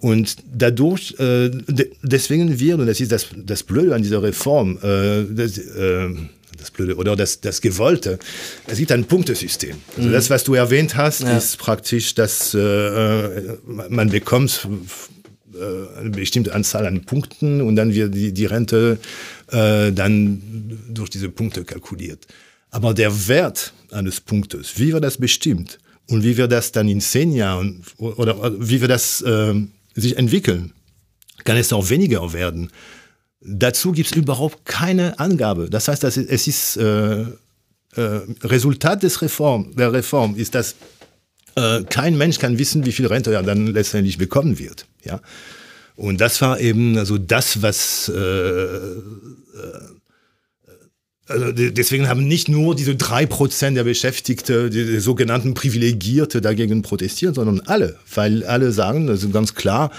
und 0.00 0.36
dadurch, 0.52 1.14
äh, 1.18 1.50
de 1.50 1.90
deswegen 2.02 2.60
wird, 2.60 2.80
und 2.80 2.86
das 2.86 3.00
ist 3.00 3.10
das, 3.10 3.26
das 3.34 3.62
Blöde 3.62 3.94
an 3.94 4.02
dieser 4.02 4.22
Reform, 4.22 4.78
äh, 4.82 5.24
das, 5.30 5.58
äh, 5.58 6.08
das 6.56 6.70
Blöde 6.70 6.96
oder 6.96 7.16
das, 7.16 7.40
das 7.40 7.60
Gewollte, 7.60 8.18
es 8.66 8.78
gibt 8.78 8.92
ein 8.92 9.04
Punktesystem. 9.04 9.76
Also 9.96 10.08
mhm. 10.08 10.12
das, 10.12 10.30
was 10.30 10.44
du 10.44 10.54
erwähnt 10.54 10.96
hast, 10.96 11.22
ja. 11.22 11.36
ist 11.36 11.58
praktisch, 11.58 12.14
dass 12.14 12.54
äh, 12.54 13.56
man 13.66 14.10
bekommt 14.10 14.66
äh, 14.66 15.17
eine 15.98 16.10
bestimmte 16.10 16.54
Anzahl 16.54 16.86
an 16.86 17.04
Punkten 17.04 17.60
und 17.60 17.76
dann 17.76 17.94
wird 17.94 18.14
die, 18.14 18.32
die 18.32 18.46
Rente 18.46 18.98
äh, 19.50 19.92
dann 19.92 20.78
durch 20.88 21.10
diese 21.10 21.28
Punkte 21.28 21.64
kalkuliert. 21.64 22.26
Aber 22.70 22.94
der 22.94 23.28
Wert 23.28 23.72
eines 23.90 24.20
Punktes, 24.20 24.78
wie 24.78 24.92
wird 24.92 25.04
das 25.04 25.16
bestimmt 25.16 25.78
und 26.08 26.22
wie 26.22 26.36
wird 26.36 26.52
das 26.52 26.72
dann 26.72 26.88
in 26.88 27.00
zehn 27.00 27.32
Jahren 27.32 27.82
oder, 27.96 28.38
oder 28.38 28.52
wie 28.60 28.80
wird 28.80 28.90
das 28.90 29.22
äh, 29.22 29.54
sich 29.94 30.16
entwickeln, 30.16 30.72
kann 31.44 31.56
es 31.56 31.72
auch 31.72 31.88
weniger 31.88 32.32
werden. 32.32 32.70
Dazu 33.40 33.92
gibt 33.92 34.10
es 34.10 34.16
überhaupt 34.16 34.64
keine 34.64 35.18
Angabe. 35.18 35.70
Das 35.70 35.88
heißt, 35.88 36.02
dass 36.02 36.16
es 36.16 36.46
ist 36.46 36.76
äh, 36.76 37.20
äh, 37.20 37.26
Resultat 38.42 39.02
des 39.02 39.22
Reform, 39.22 39.74
der 39.76 39.92
Reform 39.92 40.36
ist, 40.36 40.54
dass 40.54 40.74
äh, 41.54 41.82
kein 41.84 42.18
Mensch 42.18 42.38
kann 42.38 42.58
wissen, 42.58 42.84
wie 42.84 42.92
viel 42.92 43.06
Rente 43.06 43.32
er 43.32 43.42
dann 43.42 43.68
letztendlich 43.68 44.18
bekommen 44.18 44.58
wird. 44.58 44.86
Ja? 45.08 45.20
Und 45.96 46.20
das 46.20 46.40
war 46.40 46.60
eben 46.60 46.96
also 46.96 47.18
das, 47.18 47.60
was 47.60 48.08
äh, 48.08 48.20
äh, 48.20 49.00
also 51.28 51.52
deswegen 51.52 52.08
haben 52.08 52.26
nicht 52.26 52.48
nur 52.48 52.74
diese 52.74 52.96
drei 52.96 53.26
Prozent 53.26 53.76
der 53.76 53.84
Beschäftigten, 53.84 54.70
die, 54.70 54.84
die, 54.84 54.98
sogenannten 54.98 55.54
Privilegierte 55.54 56.40
dagegen 56.40 56.82
protestiert, 56.82 57.34
sondern 57.34 57.60
alle, 57.60 57.96
weil 58.14 58.44
alle 58.44 58.72
sagen, 58.72 59.08
also 59.08 59.28
ganz 59.28 59.54
klar, 59.54 59.90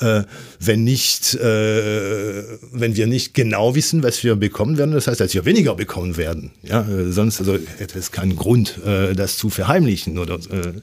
äh, 0.00 0.22
wenn 0.58 0.84
nicht, 0.84 1.34
äh, 1.34 2.42
wenn 2.72 2.96
wir 2.96 3.06
nicht 3.06 3.34
genau 3.34 3.74
wissen, 3.74 4.02
was 4.02 4.24
wir 4.24 4.36
bekommen 4.36 4.78
werden, 4.78 4.92
das 4.92 5.06
heißt, 5.06 5.20
dass 5.20 5.34
wir 5.34 5.44
weniger 5.44 5.74
bekommen 5.74 6.16
werden. 6.16 6.50
Ja, 6.62 6.88
äh, 6.88 7.12
sonst 7.12 7.40
also 7.40 7.58
hätte 7.78 7.98
es 7.98 8.10
keinen 8.10 8.36
Grund, 8.36 8.78
äh, 8.84 9.14
das 9.14 9.36
zu 9.36 9.50
verheimlichen 9.50 10.18
oder 10.18 10.36
äh, 10.36 10.80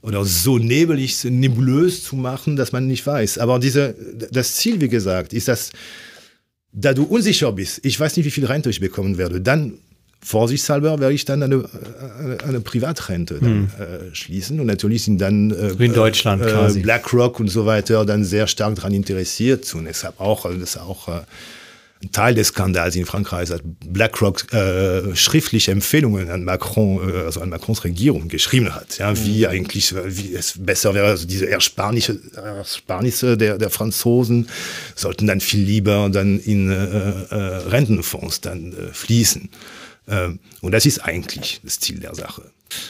oder 0.00 0.24
so 0.24 0.58
nebelig, 0.58 1.24
nebulös 1.24 2.04
zu 2.04 2.16
machen, 2.16 2.56
dass 2.56 2.72
man 2.72 2.86
nicht 2.86 3.06
weiß. 3.06 3.38
Aber 3.38 3.58
diese, 3.58 3.94
das 4.30 4.54
Ziel, 4.54 4.80
wie 4.80 4.88
gesagt, 4.88 5.32
ist, 5.32 5.48
dass 5.48 5.70
da 6.74 6.92
du 6.92 7.04
unsicher 7.04 7.52
bist, 7.52 7.80
ich 7.84 7.98
weiß 7.98 8.16
nicht, 8.16 8.26
wie 8.26 8.30
viel 8.30 8.44
Rente 8.44 8.68
ich 8.68 8.80
bekommen 8.80 9.16
werde, 9.16 9.40
dann 9.40 9.74
vorsichtshalber 10.20 10.98
werde 10.98 11.14
ich 11.14 11.24
dann 11.24 11.42
eine, 11.42 11.64
eine, 12.18 12.38
eine 12.44 12.60
Privatrente 12.60 13.38
dann, 13.40 13.48
hm. 13.48 13.68
äh, 13.78 14.14
schließen. 14.14 14.58
Und 14.58 14.66
natürlich 14.66 15.04
sind 15.04 15.20
dann 15.20 15.50
äh, 15.50 15.72
in 15.84 15.92
Deutschland 15.92 16.42
äh. 16.42 16.80
BlackRock 16.80 17.40
und 17.40 17.48
so 17.48 17.66
weiter 17.66 18.04
dann 18.04 18.24
sehr 18.24 18.46
stark 18.46 18.74
daran 18.74 18.94
interessiert. 18.94 19.72
Und 19.74 19.84
deshalb 19.84 20.18
auch, 20.20 20.46
also 20.46 20.58
das 20.58 20.76
auch 20.78 21.08
äh, 21.08 21.20
Teil 22.10 22.34
des 22.34 22.48
Skandals 22.48 22.96
in 22.96 23.06
Frankreich 23.06 23.50
hat 23.50 23.62
BlackRock 23.64 24.52
äh, 24.52 25.14
schriftliche 25.14 25.72
Empfehlungen 25.72 26.30
an 26.30 26.44
Macron, 26.44 27.08
äh, 27.08 27.24
also 27.24 27.40
an 27.40 27.50
Macrons 27.50 27.84
Regierung 27.84 28.28
geschrieben 28.28 28.74
hat, 28.74 28.98
ja, 28.98 29.16
wie 29.24 29.40
mhm. 29.40 29.50
eigentlich, 29.50 29.94
wie 29.94 30.34
es 30.34 30.54
besser 30.58 30.94
wäre, 30.94 31.06
also 31.06 31.26
diese 31.26 31.48
Ersparnisse, 31.48 32.20
Ersparnisse 32.34 33.36
der, 33.36 33.58
der 33.58 33.70
Franzosen 33.70 34.48
sollten 34.94 35.26
dann 35.26 35.40
viel 35.40 35.64
lieber 35.64 36.08
dann 36.10 36.38
in 36.40 36.70
äh, 36.70 36.74
äh, 36.74 37.34
Rentenfonds 37.68 38.40
dann 38.40 38.72
äh, 38.72 38.92
fließen. 38.92 39.48
Ähm, 40.08 40.38
und 40.60 40.72
das 40.72 40.86
ist 40.86 40.98
eigentlich 40.98 41.60
das 41.62 41.80
Ziel 41.80 42.00
der 42.00 42.14
Sache. 42.14 42.42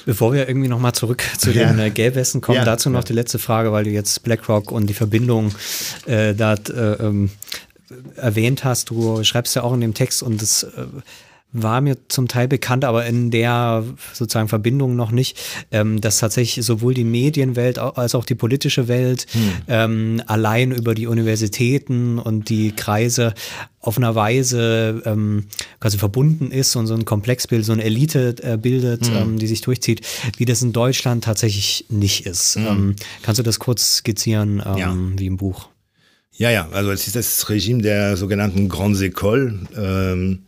Bevor 0.06 0.32
wir 0.32 0.48
irgendwie 0.48 0.68
nochmal 0.68 0.92
zurück 0.92 1.22
zu 1.38 1.50
ja. 1.50 1.66
den 1.66 1.78
äh, 1.78 1.90
Gelbwesten 1.90 2.40
kommen, 2.40 2.58
ja, 2.58 2.64
dazu 2.64 2.90
noch 2.90 3.00
ja. 3.00 3.04
die 3.04 3.12
letzte 3.12 3.38
Frage, 3.38 3.72
weil 3.72 3.84
du 3.84 3.90
jetzt 3.90 4.22
BlackRock 4.22 4.72
und 4.72 4.86
die 4.86 4.94
Verbindung 4.94 5.54
äh, 6.06 6.34
da 6.34 6.54
äh, 6.54 6.94
ähm, 7.00 7.30
erwähnt 8.16 8.64
hast, 8.64 8.90
du 8.90 9.22
schreibst 9.24 9.55
ja 9.57 9.62
auch 9.62 9.74
in 9.74 9.80
dem 9.80 9.95
Text 9.95 10.22
und 10.22 10.40
das 10.40 10.64
äh, 10.64 10.86
war 11.55 11.80
mir 11.80 11.97
zum 12.09 12.26
Teil 12.28 12.49
bekannt, 12.49 12.84
aber 12.84 13.07
in 13.07 13.30
der 13.30 13.84
sozusagen 14.12 14.49
Verbindung 14.49 14.97
noch 14.97 15.12
nicht, 15.12 15.38
ähm, 15.70 16.01
dass 16.01 16.18
tatsächlich 16.18 16.66
sowohl 16.66 16.95
die 16.95 17.05
Medienwelt 17.05 17.78
als 17.78 18.16
auch 18.16 18.24
die 18.24 18.34
politische 18.34 18.88
Welt 18.88 19.26
hm. 19.30 19.53
ähm, 19.68 20.22
allein 20.26 20.72
über 20.72 20.95
die 20.95 21.07
Universitäten 21.07 22.18
und 22.18 22.49
die 22.49 22.72
Kreise 22.72 23.34
auf 23.80 23.97
einer 23.99 24.16
Weise 24.16 25.03
ähm, 25.07 25.45
quasi 25.78 25.97
verbunden 25.97 26.51
ist 26.51 26.74
und 26.74 26.88
so 26.88 26.95
ein 26.95 27.05
Komplexbild, 27.05 27.64
so 27.64 27.72
eine 27.72 27.84
Elite 27.84 28.34
äh, 28.42 28.57
bildet, 28.57 29.07
hm. 29.07 29.16
ähm, 29.16 29.38
die 29.38 29.47
sich 29.47 29.61
durchzieht, 29.61 30.01
wie 30.36 30.47
das 30.47 30.61
in 30.61 30.72
Deutschland 30.72 31.22
tatsächlich 31.22 31.86
nicht 31.88 32.26
ist. 32.26 32.57
Hm. 32.57 32.66
Ähm, 32.66 32.97
kannst 33.22 33.38
du 33.38 33.45
das 33.45 33.61
kurz 33.61 33.99
skizzieren, 33.99 34.61
ähm, 34.66 34.76
ja. 34.76 34.97
wie 35.16 35.26
im 35.26 35.36
Buch? 35.36 35.68
Ja, 36.37 36.51
ja, 36.51 36.68
also 36.70 36.91
es 36.91 37.07
ist 37.07 37.14
das 37.14 37.49
Regime 37.49 37.80
der 37.80 38.16
sogenannten 38.16 38.68
Grandes 38.68 39.01
Écoles, 39.03 39.55
ähm, 39.76 40.43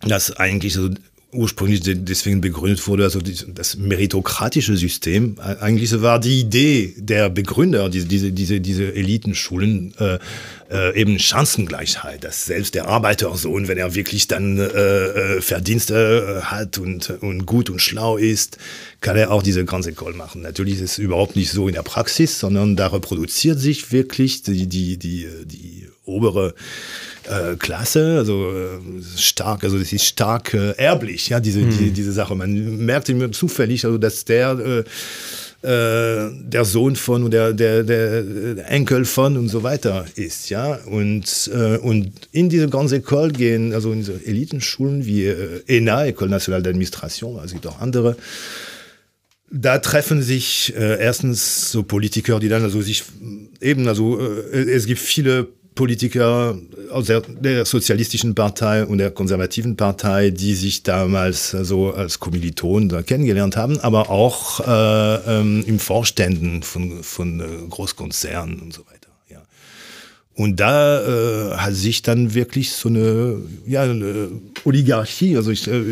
das 0.00 0.32
eigentlich 0.32 0.72
so 0.72 0.88
ursprünglich 1.36 1.80
deswegen 1.84 2.40
begründet 2.40 2.86
wurde, 2.86 3.04
also 3.04 3.20
das 3.20 3.76
meritokratische 3.76 4.76
System. 4.76 5.36
Eigentlich 5.38 6.00
war 6.02 6.18
die 6.18 6.40
Idee 6.40 6.94
der 6.96 7.30
Begründer, 7.30 7.88
diese, 7.88 8.06
diese, 8.06 8.32
diese, 8.32 8.60
diese 8.60 8.94
Elitenschulen, 8.94 9.94
äh, 9.98 10.18
äh, 10.70 11.00
eben 11.00 11.18
Chancengleichheit, 11.18 12.24
dass 12.24 12.46
selbst 12.46 12.74
der 12.74 12.88
Arbeitersohn, 12.88 13.68
wenn 13.68 13.78
er 13.78 13.94
wirklich 13.94 14.26
dann 14.26 14.58
äh, 14.58 14.62
äh 14.64 15.40
Verdienste 15.40 16.40
äh, 16.40 16.44
hat 16.46 16.78
und, 16.78 17.10
und 17.20 17.46
gut 17.46 17.70
und 17.70 17.80
schlau 17.80 18.16
ist, 18.16 18.58
kann 19.00 19.16
er 19.16 19.30
auch 19.30 19.42
diese 19.42 19.64
Grande 19.64 19.90
École 19.90 20.14
machen. 20.14 20.42
Natürlich 20.42 20.76
ist 20.76 20.92
es 20.92 20.98
überhaupt 20.98 21.36
nicht 21.36 21.50
so 21.50 21.68
in 21.68 21.74
der 21.74 21.82
Praxis, 21.82 22.38
sondern 22.38 22.76
da 22.76 22.88
reproduziert 22.88 23.60
sich 23.60 23.92
wirklich 23.92 24.42
die, 24.42 24.66
die, 24.66 24.96
die, 24.96 25.28
die 25.44 25.86
obere 26.04 26.54
äh, 27.28 27.56
Klasse, 27.56 28.16
also 28.18 28.50
äh, 28.50 29.02
stark, 29.16 29.64
also 29.64 29.78
das 29.78 29.92
ist 29.92 30.04
stark 30.04 30.54
äh, 30.54 30.72
erblich, 30.72 31.28
ja, 31.28 31.40
diese, 31.40 31.60
mhm. 31.60 31.78
die, 31.78 31.90
diese 31.90 32.12
Sache. 32.12 32.34
Man 32.34 32.84
merkt 32.84 33.08
immer 33.08 33.30
zufällig, 33.32 33.84
also 33.84 33.98
dass 33.98 34.24
der 34.24 34.58
äh, 34.58 34.84
äh, 35.62 36.30
der 36.32 36.64
Sohn 36.64 36.96
von 36.96 37.24
oder 37.24 37.52
der, 37.52 37.82
der, 37.82 38.22
der, 38.22 38.70
Enkel 38.70 39.04
von 39.04 39.36
und 39.36 39.48
so 39.48 39.62
weiter 39.62 40.04
ist, 40.14 40.50
ja. 40.50 40.74
Und, 40.86 41.50
äh, 41.52 41.78
und 41.78 42.12
in 42.30 42.48
diese 42.48 42.68
ganze 42.68 42.98
École 42.98 43.32
gehen, 43.32 43.72
also 43.72 43.90
in 43.90 43.98
diese 43.98 44.24
Elitenschulen 44.24 45.06
wie 45.06 45.24
äh, 45.24 45.62
ENA, 45.66 46.04
École 46.04 46.28
Nationale 46.28 46.62
d'Administration, 46.62 47.36
also 47.36 47.46
es 47.46 47.52
gibt 47.52 47.66
auch 47.66 47.80
andere, 47.80 48.16
da 49.50 49.78
treffen 49.78 50.22
sich 50.22 50.74
äh, 50.76 51.00
erstens 51.00 51.70
so 51.70 51.82
Politiker, 51.82 52.38
die 52.38 52.48
dann 52.48 52.62
also 52.62 52.82
sich 52.82 53.04
eben, 53.60 53.88
also 53.88 54.20
äh, 54.20 54.70
es 54.70 54.86
gibt 54.86 55.00
viele 55.00 55.48
Politiker 55.76 56.58
aus 56.90 57.06
der, 57.06 57.20
der, 57.20 57.64
sozialistischen 57.64 58.34
Partei 58.34 58.84
und 58.84 58.98
der 58.98 59.12
konservativen 59.12 59.76
Partei, 59.76 60.30
die 60.30 60.54
sich 60.54 60.82
damals 60.82 61.50
so 61.50 61.92
als 61.92 62.18
Kommilitonen 62.18 62.88
da 62.88 63.02
kennengelernt 63.02 63.56
haben, 63.56 63.78
aber 63.78 64.10
auch 64.10 64.60
äh, 64.60 65.40
ähm, 65.40 65.62
im 65.66 65.78
Vorständen 65.78 66.64
von, 66.64 67.04
von 67.04 67.40
äh, 67.40 67.44
Großkonzernen 67.68 68.58
und 68.58 68.72
so 68.72 68.82
weiter. 68.86 69.10
Ja. 69.30 69.42
Und 70.34 70.58
da 70.58 71.52
äh, 71.52 71.56
hat 71.58 71.74
sich 71.74 72.02
dann 72.02 72.34
wirklich 72.34 72.72
so 72.72 72.88
eine, 72.88 73.36
ja, 73.66 73.82
eine 73.82 74.30
Oligarchie, 74.64 75.36
also 75.36 75.50
ich 75.50 75.68
äh, 75.68 75.82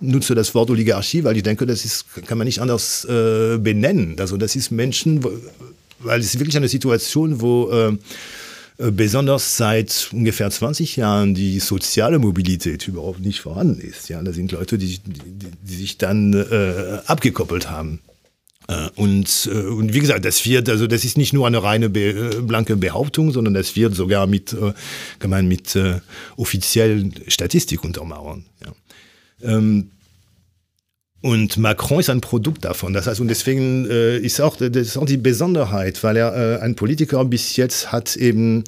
nutze 0.00 0.34
das 0.34 0.54
Wort 0.54 0.70
Oligarchie, 0.70 1.24
weil 1.24 1.36
ich 1.36 1.42
denke, 1.42 1.66
das 1.66 1.84
ist, 1.84 2.06
kann 2.26 2.38
man 2.38 2.46
nicht 2.46 2.60
anders 2.60 3.04
äh, 3.04 3.58
benennen. 3.58 4.16
Also 4.20 4.36
das 4.36 4.54
ist 4.54 4.70
Menschen, 4.70 5.24
weil 5.98 6.20
es 6.20 6.26
ist 6.26 6.38
wirklich 6.38 6.56
eine 6.56 6.68
Situation, 6.68 7.40
wo 7.40 7.70
äh, 7.70 7.84
äh, 7.86 7.96
besonders 8.76 9.56
seit 9.56 10.10
ungefähr 10.12 10.50
20 10.50 10.96
Jahren 10.96 11.34
die 11.34 11.60
soziale 11.60 12.18
Mobilität 12.18 12.88
überhaupt 12.88 13.20
nicht 13.20 13.40
vorhanden 13.40 13.80
ist. 13.80 14.08
Ja, 14.08 14.20
da 14.22 14.32
sind 14.32 14.50
Leute, 14.52 14.78
die, 14.78 14.98
die, 14.98 15.50
die 15.62 15.74
sich 15.74 15.98
dann 15.98 16.32
äh, 16.32 16.98
abgekoppelt 17.06 17.70
haben. 17.70 18.00
Äh, 18.68 18.88
und, 18.96 19.48
äh, 19.52 19.58
und 19.58 19.92
wie 19.92 20.00
gesagt, 20.00 20.24
das 20.24 20.44
wird, 20.46 20.68
also 20.68 20.86
das 20.86 21.04
ist 21.04 21.18
nicht 21.18 21.32
nur 21.32 21.46
eine 21.46 21.62
reine 21.62 21.90
be, 21.90 22.42
blanke 22.42 22.76
Behauptung, 22.76 23.30
sondern 23.30 23.54
das 23.54 23.76
wird 23.76 23.94
sogar 23.94 24.26
mit, 24.26 24.56
kann 25.18 25.30
man 25.30 25.46
mit 25.46 25.76
äh, 25.76 26.00
offiziellen 26.36 27.14
Statistik 27.28 27.84
untermauern. 27.84 28.44
Ja. 28.64 28.72
Ähm, 29.56 29.90
Und 31.24 31.56
Macron 31.56 32.00
ist 32.00 32.10
ein 32.10 32.20
Produkt 32.20 32.66
davon. 32.66 32.92
Das 32.92 33.06
heißt, 33.06 33.18
und 33.18 33.28
deswegen 33.28 33.88
äh, 33.88 34.18
ist, 34.18 34.42
auch, 34.42 34.56
das 34.56 34.68
ist 34.76 34.98
auch 34.98 35.06
die 35.06 35.16
Besonderheit, 35.16 36.04
weil 36.04 36.18
er 36.18 36.36
äh, 36.36 36.60
ein 36.60 36.74
Politiker 36.74 37.24
bis 37.24 37.56
jetzt 37.56 37.92
hat 37.92 38.14
eben 38.16 38.64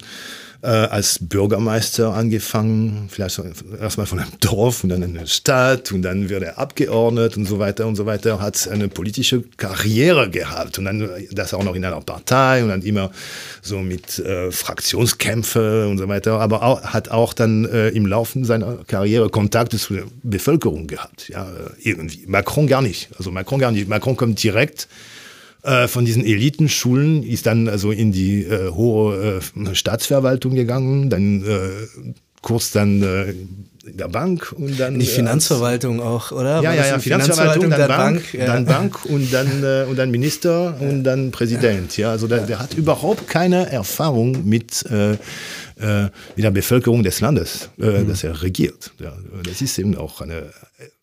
äh, 0.61 0.67
als 0.67 1.19
Bürgermeister 1.21 2.13
angefangen, 2.13 3.07
vielleicht 3.09 3.39
erstmal 3.79 4.05
von 4.05 4.19
einem 4.19 4.31
Dorf 4.39 4.83
und 4.83 4.89
dann 4.89 5.03
in 5.03 5.17
einer 5.17 5.27
Stadt 5.27 5.91
und 5.91 6.01
dann 6.01 6.29
wird 6.29 6.43
er 6.43 6.57
abgeordnet 6.57 7.37
und 7.37 7.45
so 7.45 7.59
weiter 7.59 7.87
und 7.87 7.95
so 7.95 8.05
weiter, 8.05 8.41
hat 8.41 8.67
eine 8.67 8.87
politische 8.87 9.43
Karriere 9.57 10.29
gehabt 10.29 10.79
und 10.79 10.85
dann 10.85 11.09
das 11.31 11.53
auch 11.53 11.63
noch 11.63 11.75
in 11.75 11.85
einer 11.85 12.01
Partei 12.01 12.63
und 12.63 12.69
dann 12.69 12.81
immer 12.81 13.11
so 13.61 13.79
mit 13.79 14.19
äh, 14.19 14.51
Fraktionskämpfe 14.51 15.87
und 15.87 15.97
so 15.97 16.07
weiter, 16.07 16.39
aber 16.39 16.63
auch, 16.63 16.81
hat 16.81 17.09
auch 17.09 17.33
dann 17.33 17.65
äh, 17.65 17.89
im 17.89 18.05
Laufe 18.05 18.43
seiner 18.43 18.77
Karriere 18.87 19.29
Kontakte 19.29 19.77
zu 19.77 19.93
der 19.93 20.03
Bevölkerung 20.23 20.87
gehabt, 20.87 21.29
ja, 21.29 21.47
irgendwie. 21.81 22.25
Macron 22.27 22.67
gar 22.67 22.81
nicht, 22.81 23.09
also 23.17 23.31
Macron 23.31 23.59
gar 23.59 23.71
nicht. 23.71 23.87
Macron 23.87 24.17
kommt 24.17 24.41
direkt 24.43 24.87
äh, 25.63 25.87
von 25.87 26.05
diesen 26.05 26.25
Elitenschulen, 26.25 27.23
ist 27.23 27.45
dann 27.45 27.67
also 27.67 27.91
in 27.91 28.11
die 28.11 28.43
äh, 28.43 28.69
hohe 28.69 29.41
äh, 29.55 29.75
Staatsverwaltung 29.75 30.55
gegangen, 30.55 31.09
dann 31.09 31.43
äh, 31.43 31.69
kurz 32.41 32.71
dann 32.71 33.01
äh, 33.01 33.31
in 33.31 33.97
der 33.97 34.07
Bank 34.07 34.53
und 34.57 34.79
dann. 34.79 34.95
In 34.95 34.99
die 34.99 35.05
Finanzverwaltung 35.05 36.01
auch, 36.01 36.31
oder? 36.31 36.61
Ja, 36.61 36.73
ja, 36.73 36.85
ja, 36.85 36.99
Finanzverwaltung, 36.99 37.69
dann 37.69 37.87
Bank, 37.87 37.97
Bank 37.97 38.33
ja. 38.33 38.45
dann 38.45 38.65
Bank 38.65 39.05
und 39.05 39.33
dann, 39.33 39.87
und 39.87 39.97
dann 39.97 40.11
Minister 40.11 40.79
und 40.81 41.03
dann 41.03 41.31
Präsident. 41.31 41.95
Ja, 41.97 42.11
also 42.11 42.27
der, 42.27 42.45
der 42.45 42.59
hat 42.59 42.73
überhaupt 42.73 43.27
keine 43.27 43.71
Erfahrung 43.71 44.47
mit, 44.47 44.83
mit 44.89 46.43
der 46.43 46.51
Bevölkerung 46.51 47.03
des 47.03 47.21
Landes, 47.21 47.69
mhm. 47.77 48.09
das 48.09 48.25
er 48.25 48.41
regiert. 48.41 48.91
Ja, 48.99 49.13
das 49.43 49.61
ist 49.61 49.79
eben 49.79 49.95
auch 49.95 50.19
eine, 50.19 50.51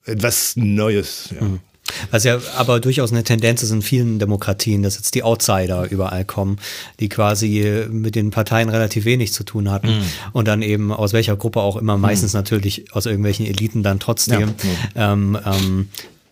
etwas 0.05 0.57
Neues. 0.57 1.31
Ja. 1.35 1.47
Mhm. 1.47 1.61
Was 2.11 2.24
ja 2.24 2.39
aber 2.57 2.80
durchaus 2.80 3.12
eine 3.12 3.24
Tendenz 3.24 3.62
ist 3.62 3.70
in 3.70 3.82
vielen 3.82 4.18
Demokratien, 4.18 4.82
dass 4.82 4.97
jetzt 4.97 5.14
die 5.14 5.22
Outsider 5.22 5.91
überall 5.91 6.24
kommen, 6.24 6.59
die 7.01 7.09
quasi 7.09 7.87
mit 7.91 8.14
den 8.14 8.30
Parteien 8.30 8.68
relativ 8.68 9.05
wenig 9.05 9.32
zu 9.32 9.45
tun 9.45 9.70
hatten 9.70 9.89
mhm. 9.89 10.05
und 10.32 10.49
dann 10.49 10.62
eben 10.62 10.93
aus 10.93 11.12
welcher 11.12 11.37
Gruppe 11.37 11.61
auch 11.61 11.76
immer, 11.76 11.99
meistens 11.99 12.32
mhm. 12.32 12.39
natürlich 12.39 12.95
aus 12.95 13.07
irgendwelchen 13.07 13.47
Eliten 13.47 13.82
dann 13.82 14.01
trotzdem 14.01 14.55
ja. 14.95 15.12
ähm, 15.12 15.39
ähm, 15.45 15.89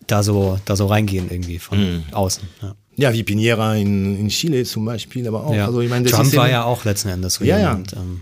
da, 0.06 0.22
so, 0.22 0.58
da 0.64 0.76
so 0.76 0.86
reingehen 0.86 1.30
irgendwie 1.30 1.58
von 1.58 1.78
mhm. 1.78 2.04
außen. 2.12 2.44
Ja. 2.62 2.74
Ja, 2.94 3.12
wie 3.14 3.22
Piñera 3.22 3.74
in, 3.74 4.18
in 4.18 4.28
Chile 4.28 4.64
zum 4.64 4.84
Beispiel, 4.84 5.26
aber 5.26 5.46
auch. 5.46 5.54
Ja. 5.54 5.66
Also 5.66 5.80
ich 5.80 5.88
meine, 5.88 6.08
Trump 6.10 6.34
war 6.36 6.50
ja 6.50 6.64
auch 6.64 6.84
letzten 6.84 7.08
Endes 7.08 7.34
so 7.34 7.44
ja. 7.44 7.58
Ja. 7.58 7.82
Ähm, 7.96 8.20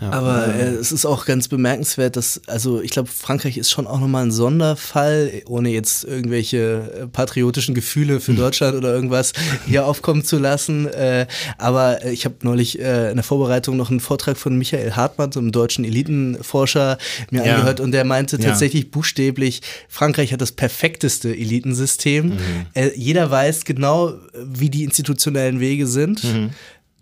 ja. 0.00 0.10
Aber 0.10 0.54
äh, 0.54 0.68
es 0.74 0.92
ist 0.92 1.06
auch 1.06 1.24
ganz 1.24 1.48
bemerkenswert, 1.48 2.16
dass, 2.16 2.40
also 2.46 2.80
ich 2.80 2.90
glaube, 2.90 3.08
Frankreich 3.08 3.56
ist 3.58 3.70
schon 3.70 3.86
auch 3.86 4.00
nochmal 4.00 4.24
ein 4.24 4.30
Sonderfall, 4.30 5.42
ohne 5.46 5.70
jetzt 5.70 6.04
irgendwelche 6.04 7.02
äh, 7.02 7.06
patriotischen 7.06 7.74
Gefühle 7.74 8.20
für 8.20 8.32
hm. 8.32 8.38
Deutschland 8.38 8.76
oder 8.76 8.94
irgendwas 8.94 9.32
hier 9.66 9.86
aufkommen 9.86 10.24
zu 10.24 10.38
lassen. 10.38 10.86
Äh, 10.86 11.26
aber 11.58 12.04
ich 12.06 12.24
habe 12.24 12.36
neulich 12.42 12.78
äh, 12.78 13.10
in 13.10 13.16
der 13.16 13.24
Vorbereitung 13.24 13.76
noch 13.76 13.90
einen 13.90 14.00
Vortrag 14.00 14.36
von 14.36 14.56
Michael 14.56 14.92
Hartmann, 14.92 15.32
so 15.32 15.40
einem 15.40 15.52
deutschen 15.52 15.84
Elitenforscher, 15.84 16.98
mir 17.30 17.44
ja. 17.44 17.54
angehört 17.54 17.80
und 17.80 17.92
der 17.92 18.04
meinte 18.04 18.38
tatsächlich 18.38 18.84
ja. 18.84 18.88
buchstäblich, 18.92 19.62
Frankreich 19.88 20.32
hat 20.32 20.40
das 20.40 20.52
perfekteste 20.52 21.30
Elitensystem. 21.30 22.26
Mhm. 22.26 22.36
Äh, 22.74 22.90
jeder 22.94 23.30
weiß 23.30 23.64
genau, 23.64 24.14
wie 24.34 24.70
die 24.70 24.84
institutionellen 24.84 25.60
Wege 25.60 25.86
sind. 25.86 26.22
Mhm. 26.24 26.50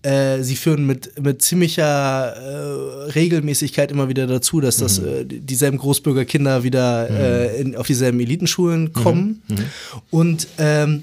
Äh, 0.03 0.43
sie 0.43 0.57
führen 0.57 0.87
mit, 0.87 1.21
mit 1.21 1.43
ziemlicher 1.43 2.37
äh, 2.37 3.11
Regelmäßigkeit 3.13 3.91
immer 3.91 4.09
wieder 4.09 4.27
dazu, 4.27 4.61
dass 4.61 4.77
das, 4.77 5.01
mhm. 5.01 5.07
äh, 5.07 5.25
dieselben 5.25 5.79
Großbürgerkinder 5.79 6.63
wieder 6.63 7.11
mhm. 7.11 7.17
Äh, 7.17 7.57
in, 7.57 7.77
auf 7.77 7.87
dieselben 7.87 8.21
Elitenschulen 8.21 8.93
kommen. 8.93 9.43
Mhm. 9.49 9.57
mhm. 9.57 9.65
Und 10.11 10.49
ähm, 10.59 11.03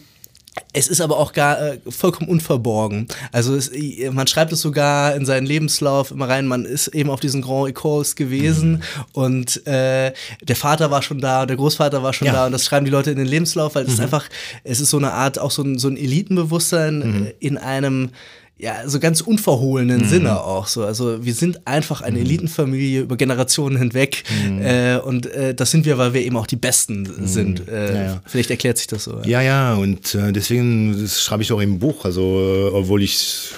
es 0.72 0.88
ist 0.88 1.02
aber 1.02 1.18
auch 1.18 1.34
gar 1.34 1.60
äh, 1.60 1.80
vollkommen 1.89 2.30
unverborgen. 2.30 3.08
Also 3.32 3.56
es, 3.56 3.72
man 4.12 4.28
schreibt 4.28 4.52
es 4.52 4.62
sogar 4.62 5.16
in 5.16 5.26
seinen 5.26 5.46
Lebenslauf 5.46 6.12
immer 6.12 6.30
rein, 6.30 6.46
man 6.46 6.66
ist 6.66 6.89
eben 6.89 7.10
auf 7.10 7.20
diesen 7.20 7.41
Grand 7.41 7.76
Écoles 7.76 8.16
gewesen 8.16 8.72
mhm. 8.72 8.82
und 9.14 9.68
äh, 9.68 10.14
der 10.41 10.56
Vater 10.56 10.91
war 10.91 11.02
schon 11.02 11.20
da, 11.20 11.46
der 11.46 11.58
Großvater 11.58 12.04
war 12.04 12.14
schon 12.14 12.28
ja. 12.28 12.34
da 12.34 12.46
und 12.46 12.52
das 12.52 12.66
schreiben 12.66 12.86
die 12.86 12.91
Leute 12.91 13.12
in 13.12 13.18
den 13.18 13.28
Lebenslauf, 13.28 13.76
weil 13.76 13.86
es 13.86 13.94
ist 13.94 13.98
mhm. 13.98 14.06
einfach, 14.06 14.30
es 14.64 14.80
ist 14.80 14.91
so 14.91 14.98
eine 14.98 15.12
Art, 15.12 15.39
auch 15.39 15.52
so 15.52 15.64
ein, 15.64 15.80
so 15.80 15.88
ein 15.88 15.98
Elitenbewusstsein 15.98 17.00
mhm. 17.00 17.28
in 17.39 17.58
einem 17.58 18.10
ja, 18.58 18.88
so 18.88 18.99
ganz 18.99 19.22
unverhohlenen 19.22 20.01
mhm. 20.01 20.08
Sinne 20.08 20.41
auch 20.41 20.68
so. 20.68 20.86
Also 20.86 21.26
wir 21.26 21.34
sind 21.34 21.68
einfach 21.68 22.01
eine 22.01 22.20
mhm. 22.20 22.26
Elitenfamilie 22.26 23.01
über 23.01 23.18
Generationen 23.18 23.78
hinweg 23.78 24.24
mhm. 24.45 24.62
äh, 24.62 24.97
und 24.97 25.26
äh, 25.26 25.56
das 25.56 25.72
sind 25.72 25.86
wir, 25.86 25.97
weil 25.97 26.14
wir 26.14 26.22
eben 26.22 26.38
auch 26.38 26.47
die 26.47 26.56
Besten 26.56 27.01
mhm. 27.01 27.28
sind. 27.28 27.68
Äh, 27.68 27.95
ja, 27.95 28.04
ja. 28.04 28.22
Vielleicht 28.26 28.51
erklärt 28.51 28.78
sich 28.78 28.88
das 28.88 29.06
so. 29.06 29.20
Ja, 29.24 29.41
ja, 29.41 29.41
ja 29.41 29.74
und 29.76 30.16
äh, 30.16 30.32
deswegen 30.32 31.08
schreibe 31.08 31.43
ich 31.43 31.51
auch 31.51 31.62
im 31.62 31.80
Buch. 31.80 32.06
Also 32.06 32.22
äh, 32.22 32.76
obwohl 32.76 33.01
ich 33.01 33.49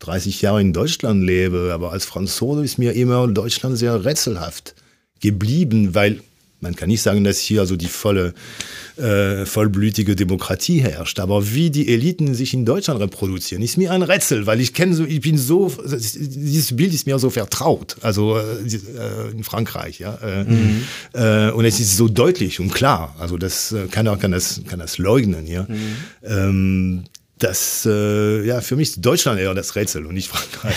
30 0.00 0.42
Jahre 0.42 0.60
in 0.60 0.72
Deutschland 0.72 1.22
lebe, 1.22 1.70
aber 1.72 1.92
als 1.92 2.04
Franzose 2.04 2.64
ist 2.64 2.78
mir 2.78 2.92
immer 2.92 3.26
Deutschland 3.28 3.78
sehr 3.78 4.04
rätselhaft 4.04 4.74
geblieben, 5.20 5.94
weil 5.94 6.20
man 6.64 6.74
kann 6.74 6.88
nicht 6.88 7.02
sagen, 7.02 7.22
dass 7.22 7.38
hier 7.38 7.60
also 7.60 7.76
die 7.76 7.86
volle, 7.86 8.34
äh, 8.96 9.46
vollblütige 9.46 10.16
Demokratie 10.16 10.80
herrscht. 10.80 11.20
Aber 11.20 11.52
wie 11.54 11.70
die 11.70 11.88
Eliten 11.88 12.34
sich 12.34 12.54
in 12.54 12.64
Deutschland 12.64 13.00
reproduzieren, 13.00 13.62
ist 13.62 13.76
mir 13.76 13.92
ein 13.92 14.02
Rätsel, 14.02 14.46
weil 14.46 14.60
ich 14.60 14.74
kenne 14.74 14.94
so, 14.94 15.04
ich 15.04 15.20
bin 15.20 15.38
so, 15.38 15.70
dieses 15.86 16.74
Bild 16.74 16.92
ist 16.92 17.06
mir 17.06 17.18
so 17.20 17.30
vertraut. 17.30 17.96
Also 18.00 18.36
äh, 18.36 19.30
in 19.30 19.44
Frankreich, 19.44 20.00
ja. 20.00 20.14
Äh, 20.16 20.44
mhm. 20.44 20.84
äh, 21.12 21.50
und 21.50 21.64
es 21.64 21.78
ist 21.78 21.96
so 21.96 22.08
deutlich 22.08 22.58
und 22.58 22.72
klar. 22.74 23.14
Also 23.20 23.38
das 23.38 23.70
äh, 23.70 23.86
keiner 23.86 24.16
kann 24.16 24.32
das, 24.32 24.62
kann 24.66 24.80
das 24.80 24.98
leugnen, 24.98 25.46
ja. 25.46 25.66
Mhm. 25.68 25.96
Ähm, 26.24 27.04
das, 27.44 27.86
äh, 27.86 28.46
ja, 28.46 28.62
für 28.62 28.74
mich 28.74 28.90
ist 28.90 29.04
Deutschland 29.04 29.38
eher 29.38 29.52
das 29.52 29.76
Rätsel 29.76 30.06
und 30.06 30.14
nicht 30.14 30.28
Frankreich. 30.28 30.74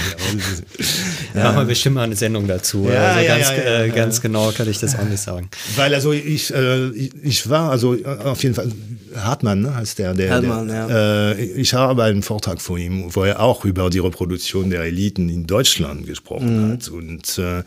ja. 1.33 1.45
Machen 1.45 1.59
wir 1.59 1.65
bestimmt 1.65 1.95
mal 1.95 2.03
eine 2.03 2.15
Sendung 2.15 2.45
dazu. 2.45 2.89
Ja, 2.91 3.13
also 3.13 3.19
ja, 3.25 3.37
ganz, 3.37 3.49
ja, 3.49 3.83
äh, 3.83 3.89
ganz 3.89 4.21
genau 4.21 4.51
kann 4.51 4.69
ich 4.69 4.77
das 4.79 4.99
auch 4.99 5.05
nicht 5.05 5.21
sagen. 5.21 5.49
Weil 5.77 5.95
also 5.95 6.11
ich, 6.11 6.53
äh, 6.53 6.89
ich, 6.89 7.11
ich, 7.23 7.49
war, 7.49 7.71
also 7.71 7.95
auf 8.03 8.43
jeden 8.43 8.55
Fall, 8.55 8.69
Hartmann 9.15 9.61
ne, 9.61 9.75
heißt 9.75 9.97
der, 9.99 10.13
der, 10.13 10.29
Hartmann, 10.29 10.67
der 10.67 10.87
ja. 10.89 11.31
Äh, 11.31 11.43
ich 11.43 11.73
habe 11.73 12.03
einen 12.03 12.21
Vortrag 12.21 12.61
von 12.61 12.77
ihm, 12.77 13.15
wo 13.15 13.23
er 13.23 13.39
auch 13.39 13.63
über 13.63 13.89
die 13.89 13.99
Reproduktion 13.99 14.69
der 14.69 14.81
Eliten 14.81 15.29
in 15.29 15.47
Deutschland 15.47 16.05
gesprochen 16.05 16.67
mhm. 16.67 16.73
hat. 16.73 16.89
Und, 16.89 17.37
äh, 17.37 17.63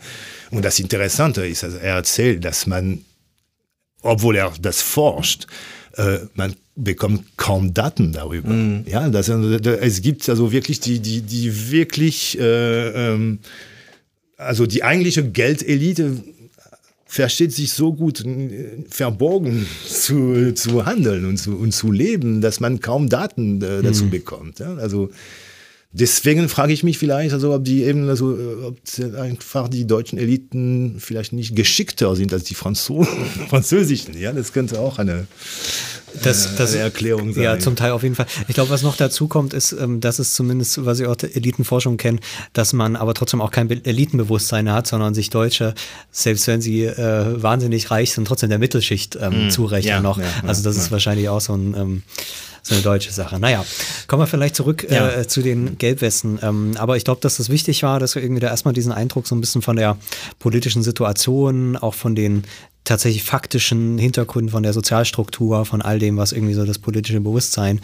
und 0.51 0.63
das 0.63 0.79
Interessante 0.79 1.47
ist, 1.47 1.63
also 1.63 1.77
er 1.77 1.95
erzählt, 1.95 2.45
dass 2.45 2.67
man, 2.67 3.03
obwohl 4.03 4.35
er 4.35 4.53
das 4.61 4.83
forscht, 4.83 5.47
äh, 5.97 6.19
man 6.35 6.55
bekommt 6.75 7.37
kaum 7.37 7.73
Daten 7.73 8.11
darüber. 8.13 8.49
Mm. 8.49 8.85
Ja, 8.87 9.09
das, 9.09 9.29
es 9.29 10.01
gibt 10.01 10.27
also 10.29 10.51
wirklich 10.51 10.79
die, 10.79 10.99
die, 10.99 11.21
die 11.21 11.71
wirklich, 11.71 12.39
äh, 12.39 13.13
ähm, 13.13 13.39
also 14.37 14.65
die 14.65 14.83
eigentliche 14.83 15.29
Geldelite 15.29 16.17
versteht 17.05 17.51
sich 17.51 17.73
so 17.73 17.93
gut 17.93 18.23
äh, 18.25 18.85
verborgen 18.89 19.67
zu, 19.87 20.53
zu 20.53 20.85
handeln 20.85 21.25
und 21.25 21.37
zu, 21.37 21.57
und 21.57 21.73
zu 21.73 21.91
leben, 21.91 22.41
dass 22.41 22.59
man 22.59 22.79
kaum 22.79 23.09
Daten 23.09 23.61
äh, 23.61 23.81
dazu 23.81 24.05
mm. 24.05 24.09
bekommt. 24.09 24.59
Ja? 24.59 24.75
Also 24.75 25.11
Deswegen 25.93 26.47
frage 26.47 26.71
ich 26.71 26.83
mich 26.83 26.97
vielleicht, 26.97 27.33
also 27.33 27.53
ob 27.53 27.65
die 27.65 27.83
eben, 27.83 28.07
also 28.07 28.37
ob 28.63 28.77
einfach 29.17 29.67
die 29.67 29.85
deutschen 29.85 30.17
Eliten 30.17 30.95
vielleicht 30.99 31.33
nicht 31.33 31.53
geschickter 31.53 32.15
sind 32.15 32.31
als 32.31 32.45
die 32.45 32.55
Franzosen, 32.55 33.25
französischen. 33.49 34.17
Ja, 34.17 34.31
das 34.31 34.53
könnte 34.53 34.79
auch 34.79 34.99
eine, 34.99 35.27
das, 36.23 36.45
äh, 36.45 36.49
das, 36.57 36.73
eine 36.73 36.83
Erklärung 36.83 37.33
sein. 37.33 37.43
Ja, 37.43 37.59
zum 37.59 37.75
Teil 37.75 37.91
auf 37.91 38.03
jeden 38.03 38.15
Fall. 38.15 38.25
Ich 38.47 38.55
glaube, 38.55 38.69
was 38.69 38.83
noch 38.83 38.95
dazu 38.95 39.27
kommt, 39.27 39.53
ist, 39.53 39.73
ähm, 39.73 39.99
dass 39.99 40.19
es 40.19 40.33
zumindest, 40.33 40.85
was 40.85 41.01
ich 41.01 41.07
auch 41.07 41.15
der 41.17 41.35
Elitenforschung 41.35 41.97
kenne, 41.97 42.19
dass 42.53 42.71
man 42.71 42.95
aber 42.95 43.13
trotzdem 43.13 43.41
auch 43.41 43.51
kein 43.51 43.69
Elitenbewusstsein 43.69 44.71
hat, 44.71 44.87
sondern 44.87 45.13
sich 45.13 45.29
Deutsche, 45.29 45.73
selbst 46.09 46.47
wenn 46.47 46.61
sie 46.61 46.85
äh, 46.85 47.41
wahnsinnig 47.41 47.91
reich 47.91 48.13
sind, 48.13 48.25
trotzdem 48.25 48.49
der 48.49 48.59
Mittelschicht 48.59 49.17
ähm, 49.19 49.47
mm, 49.47 49.49
zurechnen 49.49 49.89
ja, 49.89 50.01
noch. 50.01 50.17
Ja, 50.17 50.25
also 50.47 50.63
das 50.63 50.77
ja. 50.77 50.83
ist 50.83 50.91
wahrscheinlich 50.91 51.27
auch 51.27 51.41
so 51.41 51.53
ein 51.53 51.75
ähm, 51.77 52.03
so 52.61 52.75
eine 52.75 52.83
deutsche 52.83 53.11
Sache. 53.11 53.39
Naja, 53.39 53.65
kommen 54.07 54.21
wir 54.21 54.27
vielleicht 54.27 54.55
zurück 54.55 54.85
ja. 54.89 55.09
äh, 55.09 55.27
zu 55.27 55.41
den 55.41 55.77
Gelbwesten. 55.77 56.39
Ähm, 56.41 56.73
aber 56.77 56.97
ich 56.97 57.03
glaube, 57.03 57.21
dass 57.21 57.37
das 57.37 57.49
wichtig 57.49 57.83
war, 57.83 57.99
dass 57.99 58.15
wir 58.15 58.21
irgendwie 58.21 58.41
da 58.41 58.47
erstmal 58.47 58.73
diesen 58.73 58.91
Eindruck 58.91 59.27
so 59.27 59.35
ein 59.35 59.41
bisschen 59.41 59.61
von 59.61 59.75
der 59.75 59.97
politischen 60.39 60.83
Situation, 60.83 61.75
auch 61.77 61.95
von 61.95 62.15
den 62.15 62.43
tatsächlich 62.83 63.23
faktischen 63.23 63.97
Hintergründen 63.97 64.51
von 64.51 64.63
der 64.63 64.73
Sozialstruktur, 64.73 65.65
von 65.65 65.81
all 65.81 65.99
dem, 65.99 66.17
was 66.17 66.31
irgendwie 66.31 66.53
so 66.53 66.65
das 66.65 66.79
politische 66.79 67.21
Bewusstsein 67.21 67.79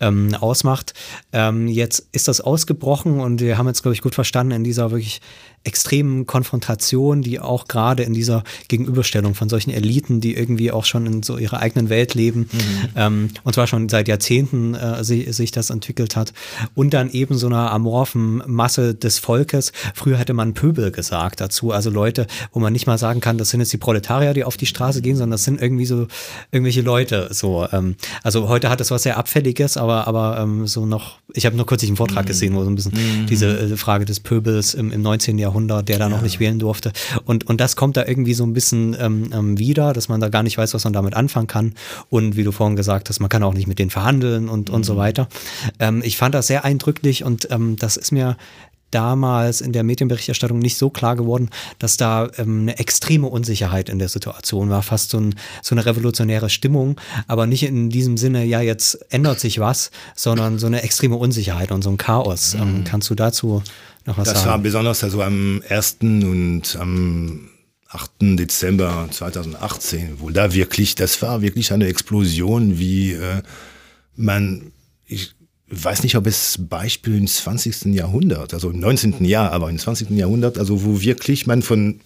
ähm, 0.00 0.34
ausmacht. 0.34 0.92
Ähm, 1.32 1.68
jetzt 1.68 2.06
ist 2.12 2.28
das 2.28 2.40
ausgebrochen 2.40 3.20
und 3.20 3.40
wir 3.40 3.56
haben 3.56 3.66
jetzt, 3.66 3.82
glaube 3.82 3.94
ich, 3.94 4.02
gut 4.02 4.14
verstanden 4.14 4.52
in 4.52 4.64
dieser 4.64 4.90
wirklich 4.90 5.22
extremen 5.64 6.26
Konfrontation, 6.26 7.22
die 7.22 7.40
auch 7.40 7.68
gerade 7.68 8.02
in 8.02 8.14
dieser 8.14 8.44
Gegenüberstellung 8.68 9.34
von 9.34 9.48
solchen 9.48 9.70
Eliten, 9.70 10.20
die 10.20 10.34
irgendwie 10.34 10.72
auch 10.72 10.84
schon 10.84 11.06
in 11.06 11.22
so 11.22 11.38
ihrer 11.38 11.60
eigenen 11.60 11.88
Welt 11.88 12.14
leben, 12.14 12.48
mhm. 12.52 12.88
ähm, 12.96 13.30
und 13.44 13.54
zwar 13.54 13.66
schon 13.66 13.88
seit 13.88 14.08
Jahrzehnten 14.08 14.74
äh, 14.74 15.04
sich, 15.04 15.34
sich 15.34 15.50
das 15.50 15.70
entwickelt 15.70 16.16
hat, 16.16 16.32
und 16.74 16.94
dann 16.94 17.10
eben 17.10 17.36
so 17.36 17.46
einer 17.46 17.70
amorphen 17.70 18.42
Masse 18.46 18.94
des 18.94 19.18
Volkes. 19.18 19.72
Früher 19.94 20.18
hätte 20.18 20.34
man 20.34 20.54
Pöbel 20.54 20.90
gesagt 20.90 21.40
dazu, 21.40 21.72
also 21.72 21.90
Leute, 21.90 22.26
wo 22.52 22.60
man 22.60 22.72
nicht 22.72 22.86
mal 22.86 22.98
sagen 22.98 23.20
kann, 23.20 23.38
das 23.38 23.50
sind 23.50 23.60
jetzt 23.60 23.72
die 23.72 23.78
Proletarier, 23.78 24.34
die 24.34 24.44
auf 24.44 24.56
die 24.56 24.66
Straße 24.66 25.02
gehen, 25.02 25.16
sondern 25.16 25.32
das 25.32 25.44
sind 25.44 25.60
irgendwie 25.60 25.86
so 25.86 26.06
irgendwelche 26.50 26.82
Leute. 26.82 27.28
So, 27.30 27.66
ähm, 27.72 27.96
also 28.22 28.48
heute 28.48 28.68
hat 28.70 28.80
es 28.80 28.90
was 28.90 29.02
sehr 29.02 29.16
Abfälliges, 29.16 29.76
aber, 29.76 30.06
aber 30.06 30.38
ähm, 30.40 30.66
so 30.66 30.86
noch, 30.86 31.18
ich 31.32 31.46
habe 31.46 31.56
nur 31.56 31.66
kürzlich 31.66 31.90
einen 31.90 31.96
Vortrag 31.96 32.24
mhm. 32.24 32.28
gesehen, 32.28 32.54
wo 32.54 32.64
so 32.64 32.70
ein 32.70 32.74
bisschen 32.74 32.92
mhm. 32.92 33.26
diese 33.26 33.58
äh, 33.58 33.76
Frage 33.76 34.04
des 34.04 34.20
Pöbels 34.20 34.74
im, 34.74 34.92
im 34.92 35.02
19. 35.02 35.38
Jahrhundert, 35.38 35.51
der 35.82 35.98
da 35.98 36.04
ja. 36.04 36.08
noch 36.08 36.22
nicht 36.22 36.40
wählen 36.40 36.58
durfte. 36.58 36.92
Und, 37.24 37.46
und 37.46 37.60
das 37.60 37.76
kommt 37.76 37.96
da 37.96 38.06
irgendwie 38.06 38.34
so 38.34 38.44
ein 38.44 38.52
bisschen 38.52 38.96
ähm, 38.98 39.30
ähm, 39.32 39.58
wieder, 39.58 39.92
dass 39.92 40.08
man 40.08 40.20
da 40.20 40.28
gar 40.28 40.42
nicht 40.42 40.58
weiß, 40.58 40.74
was 40.74 40.84
man 40.84 40.92
damit 40.92 41.14
anfangen 41.14 41.46
kann. 41.46 41.74
Und 42.10 42.36
wie 42.36 42.44
du 42.44 42.52
vorhin 42.52 42.76
gesagt 42.76 43.08
hast, 43.08 43.20
man 43.20 43.28
kann 43.28 43.42
auch 43.42 43.54
nicht 43.54 43.66
mit 43.66 43.78
denen 43.78 43.90
verhandeln 43.90 44.48
und, 44.48 44.70
und 44.70 44.84
so 44.84 44.94
mhm. 44.94 44.98
weiter. 44.98 45.28
Ähm, 45.78 46.02
ich 46.04 46.16
fand 46.16 46.34
das 46.34 46.46
sehr 46.46 46.64
eindrücklich 46.64 47.24
und 47.24 47.48
ähm, 47.50 47.76
das 47.76 47.96
ist 47.96 48.12
mir 48.12 48.36
damals 48.92 49.60
in 49.60 49.72
der 49.72 49.82
Medienberichterstattung 49.82 50.58
nicht 50.58 50.76
so 50.76 50.90
klar 50.90 51.16
geworden, 51.16 51.50
dass 51.78 51.96
da 51.96 52.30
ähm, 52.36 52.60
eine 52.60 52.78
extreme 52.78 53.26
Unsicherheit 53.26 53.88
in 53.88 53.98
der 53.98 54.08
Situation 54.08 54.70
war, 54.70 54.82
fast 54.82 55.10
so, 55.10 55.18
ein, 55.18 55.34
so, 55.62 55.74
eine 55.74 55.84
revolutionäre 55.84 56.50
Stimmung, 56.50 57.00
aber 57.26 57.46
nicht 57.46 57.64
in 57.64 57.90
diesem 57.90 58.16
Sinne, 58.16 58.44
ja, 58.44 58.60
jetzt 58.60 58.98
ändert 59.10 59.40
sich 59.40 59.58
was, 59.58 59.90
sondern 60.14 60.58
so 60.58 60.66
eine 60.66 60.82
extreme 60.82 61.16
Unsicherheit 61.16 61.72
und 61.72 61.82
so 61.82 61.90
ein 61.90 61.96
Chaos. 61.96 62.54
Ähm, 62.54 62.78
mhm. 62.78 62.84
kannst 62.84 63.10
du 63.10 63.14
dazu 63.14 63.62
noch 64.06 64.18
was 64.18 64.28
das 64.28 64.34
sagen? 64.34 64.44
Das 64.44 64.46
war 64.46 64.58
besonders 64.58 65.04
also 65.04 65.22
am 65.22 65.62
1. 65.68 65.96
und 66.00 66.76
am 66.78 67.48
8. 67.88 68.10
Dezember 68.20 69.08
2018, 69.10 70.16
wo 70.18 70.30
da 70.30 70.54
wirklich, 70.54 70.94
das 70.94 71.20
war 71.20 71.42
wirklich 71.42 71.72
eine 71.72 71.86
Explosion, 71.86 72.78
wie 72.78 73.12
äh, 73.12 73.42
man, 74.16 74.72
ich 75.06 75.34
weiß 75.68 76.02
nicht, 76.02 76.16
ob 76.16 76.26
es 76.26 76.58
Beispiel 76.58 77.16
im 77.16 77.26
20. 77.26 77.94
Jahrhundert, 77.94 78.54
also 78.54 78.70
im 78.70 78.80
19. 78.80 79.24
Jahr, 79.24 79.52
aber 79.52 79.68
im 79.68 79.78
20. 79.78 80.10
Jahrhundert, 80.10 80.58
also 80.58 80.84
wo 80.84 81.02
wirklich 81.02 81.46
man 81.46 81.62
von, 81.62 82.00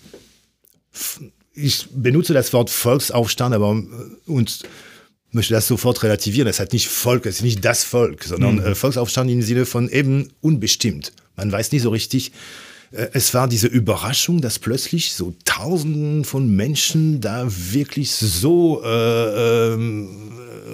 ich 1.55 1.89
benutze 1.91 2.35
das 2.35 2.53
Wort 2.53 2.71
Volksaufstand, 2.71 3.55
aber 3.55 3.73
äh, 3.73 4.31
und 4.31 4.65
möchte 5.33 5.55
das 5.55 5.69
sofort 5.69 6.03
relativieren. 6.03 6.47
Das 6.47 6.59
hat 6.59 6.73
nicht 6.73 6.89
Volk, 6.89 7.27
es 7.27 7.37
ist 7.37 7.43
nicht 7.43 7.65
das 7.65 7.85
Volk, 7.85 8.25
sondern 8.25 8.57
mhm. 8.57 8.65
äh, 8.65 8.75
Volksaufstand 8.75 9.31
im 9.31 9.43
Sinne 9.43 9.67
von 9.67 9.89
eben 9.89 10.33
unbestimmt. 10.41 11.13
Man 11.37 11.53
weiß 11.53 11.73
nicht 11.73 11.83
so 11.83 11.91
richtig. 11.91 12.33
Äh, 12.93 13.09
es 13.13 13.35
war 13.35 13.49
diese 13.49 13.67
Überraschung, 13.69 14.41
dass 14.41 14.59
plötzlich 14.59 15.13
so 15.13 15.35
Tausenden 15.45 16.25
von 16.25 16.55
Menschen 16.55 17.21
da 17.21 17.47
wirklich 17.47 18.13
so 18.13 18.83
äh, 18.85 19.73
ähm, 19.75 20.09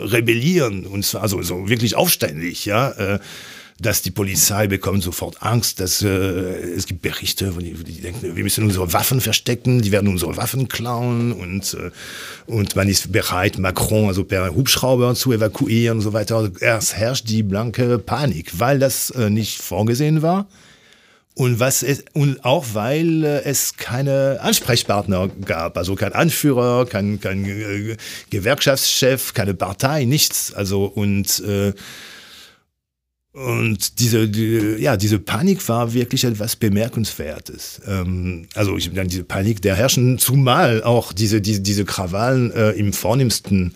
rebellieren 0.00 0.86
und 0.86 1.04
zwar 1.04 1.28
so, 1.28 1.42
so 1.42 1.68
wirklich 1.68 1.94
aufständig, 1.94 2.64
ja. 2.64 2.90
Äh, 2.92 3.18
dass 3.82 4.02
die 4.02 4.10
Polizei 4.10 4.66
bekommt 4.66 5.02
sofort 5.02 5.42
Angst, 5.42 5.80
dass 5.80 6.02
äh, 6.02 6.08
es 6.08 6.86
gibt 6.86 7.02
Berichte, 7.02 7.54
wo 7.56 7.60
die, 7.60 7.78
wo 7.78 7.82
die, 7.82 8.00
denken, 8.00 8.36
wir 8.36 8.42
müssen 8.44 8.64
unsere 8.64 8.92
Waffen 8.92 9.20
verstecken, 9.20 9.82
die 9.82 9.92
werden 9.92 10.08
unsere 10.08 10.36
Waffen 10.36 10.68
klauen 10.68 11.32
und 11.32 11.74
äh, 11.74 11.90
und 12.46 12.76
man 12.76 12.88
ist 12.88 13.12
bereit, 13.12 13.58
Macron 13.58 14.08
also 14.08 14.24
per 14.24 14.54
Hubschrauber 14.54 15.14
zu 15.14 15.32
evakuieren 15.32 15.98
und 15.98 16.02
so 16.02 16.12
weiter. 16.12 16.50
Erst 16.60 16.96
herrscht 16.96 17.28
die 17.28 17.42
blanke 17.42 17.98
Panik, 17.98 18.58
weil 18.58 18.78
das 18.78 19.10
äh, 19.10 19.30
nicht 19.30 19.60
vorgesehen 19.60 20.22
war. 20.22 20.46
Und 21.34 21.60
was 21.60 21.82
es, 21.82 22.04
und 22.12 22.44
auch 22.44 22.66
weil 22.74 23.24
äh, 23.24 23.42
es 23.44 23.76
keine 23.76 24.38
Ansprechpartner 24.42 25.30
gab, 25.44 25.78
also 25.78 25.94
kein 25.94 26.12
Anführer, 26.12 26.84
kein, 26.84 27.20
kein 27.20 27.44
äh, 27.46 27.96
Gewerkschaftschef, 28.28 29.32
keine 29.32 29.54
Partei, 29.54 30.04
nichts. 30.04 30.52
Also 30.52 30.84
und 30.84 31.40
äh, 31.40 31.72
und 33.32 33.98
diese, 33.98 34.28
die, 34.28 34.76
ja, 34.78 34.98
diese 34.98 35.18
Panik 35.18 35.66
war 35.68 35.94
wirklich 35.94 36.24
etwas 36.24 36.54
Bemerkenswertes. 36.56 37.80
Ähm, 37.86 38.46
also 38.54 38.76
ich 38.76 38.92
meine, 38.92 39.08
diese 39.08 39.24
Panik 39.24 39.62
der 39.62 39.74
herrschen, 39.74 40.18
zumal 40.18 40.82
auch 40.82 41.14
diese, 41.14 41.40
diese, 41.40 41.60
diese 41.60 41.86
Krawallen 41.86 42.50
äh, 42.52 42.72
im 42.72 42.92
vornehmsten 42.92 43.74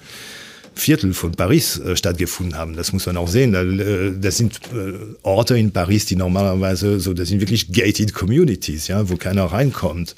Viertel 0.75 1.15
von 1.15 1.33
Paris 1.33 1.79
äh, 1.79 1.97
stattgefunden 1.97 2.59
haben. 2.59 2.77
Das 2.77 2.93
muss 2.93 3.07
man 3.07 3.17
auch 3.17 3.29
sehen. 3.29 3.55
Äh, 3.55 4.21
das 4.21 4.37
sind 4.37 4.61
äh, 4.75 4.93
Orte 5.23 5.57
in 5.57 5.73
Paris, 5.73 6.05
die 6.05 6.17
normalerweise 6.17 7.01
so, 7.01 7.15
das 7.15 7.29
sind 7.29 7.41
wirklich 7.41 7.73
gated 7.73 8.13
Communities, 8.13 8.89
ja, 8.89 9.09
wo 9.09 9.17
keiner 9.17 9.45
reinkommt. 9.45 10.15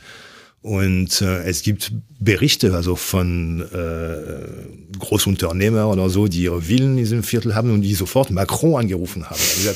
Und 0.61 1.21
äh, 1.21 1.45
es 1.45 1.63
gibt 1.63 1.93
Berichte 2.19 2.75
also 2.75 2.97
von 2.97 3.63
äh, 3.73 4.99
Großunternehmer 4.99 5.89
oder 5.89 6.11
so, 6.11 6.27
die 6.27 6.43
ihre 6.43 6.63
Villen 6.63 6.91
in 6.93 7.05
diesem 7.05 7.23
Viertel 7.23 7.55
haben 7.55 7.71
und 7.71 7.83
die 7.83 7.95
sofort 7.95 8.31
Macron 8.31 8.81
angerufen 8.81 9.25
haben. 9.25 9.39
Also, 9.39 9.71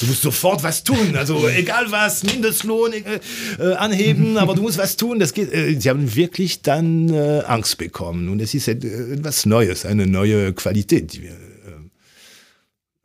du 0.00 0.06
musst 0.06 0.20
sofort 0.20 0.62
was 0.62 0.84
tun. 0.84 1.16
Also 1.16 1.48
egal 1.56 1.90
was, 1.90 2.24
Mindestlohn 2.24 2.92
äh, 2.92 3.20
anheben, 3.74 4.36
aber 4.36 4.54
du 4.54 4.60
musst 4.62 4.76
was 4.76 4.96
tun. 4.96 5.18
Das 5.18 5.32
geht. 5.32 5.50
Äh, 5.52 5.80
sie 5.80 5.88
haben 5.88 6.14
wirklich 6.14 6.60
dann 6.60 7.08
äh, 7.08 7.42
Angst 7.46 7.78
bekommen. 7.78 8.28
Und 8.28 8.40
es 8.40 8.52
ist 8.52 8.68
etwas 8.68 9.46
Neues, 9.46 9.86
eine 9.86 10.06
neue 10.06 10.52
Qualität, 10.52 11.14
die 11.14 11.22
wir 11.22 11.32
äh, 11.32 11.36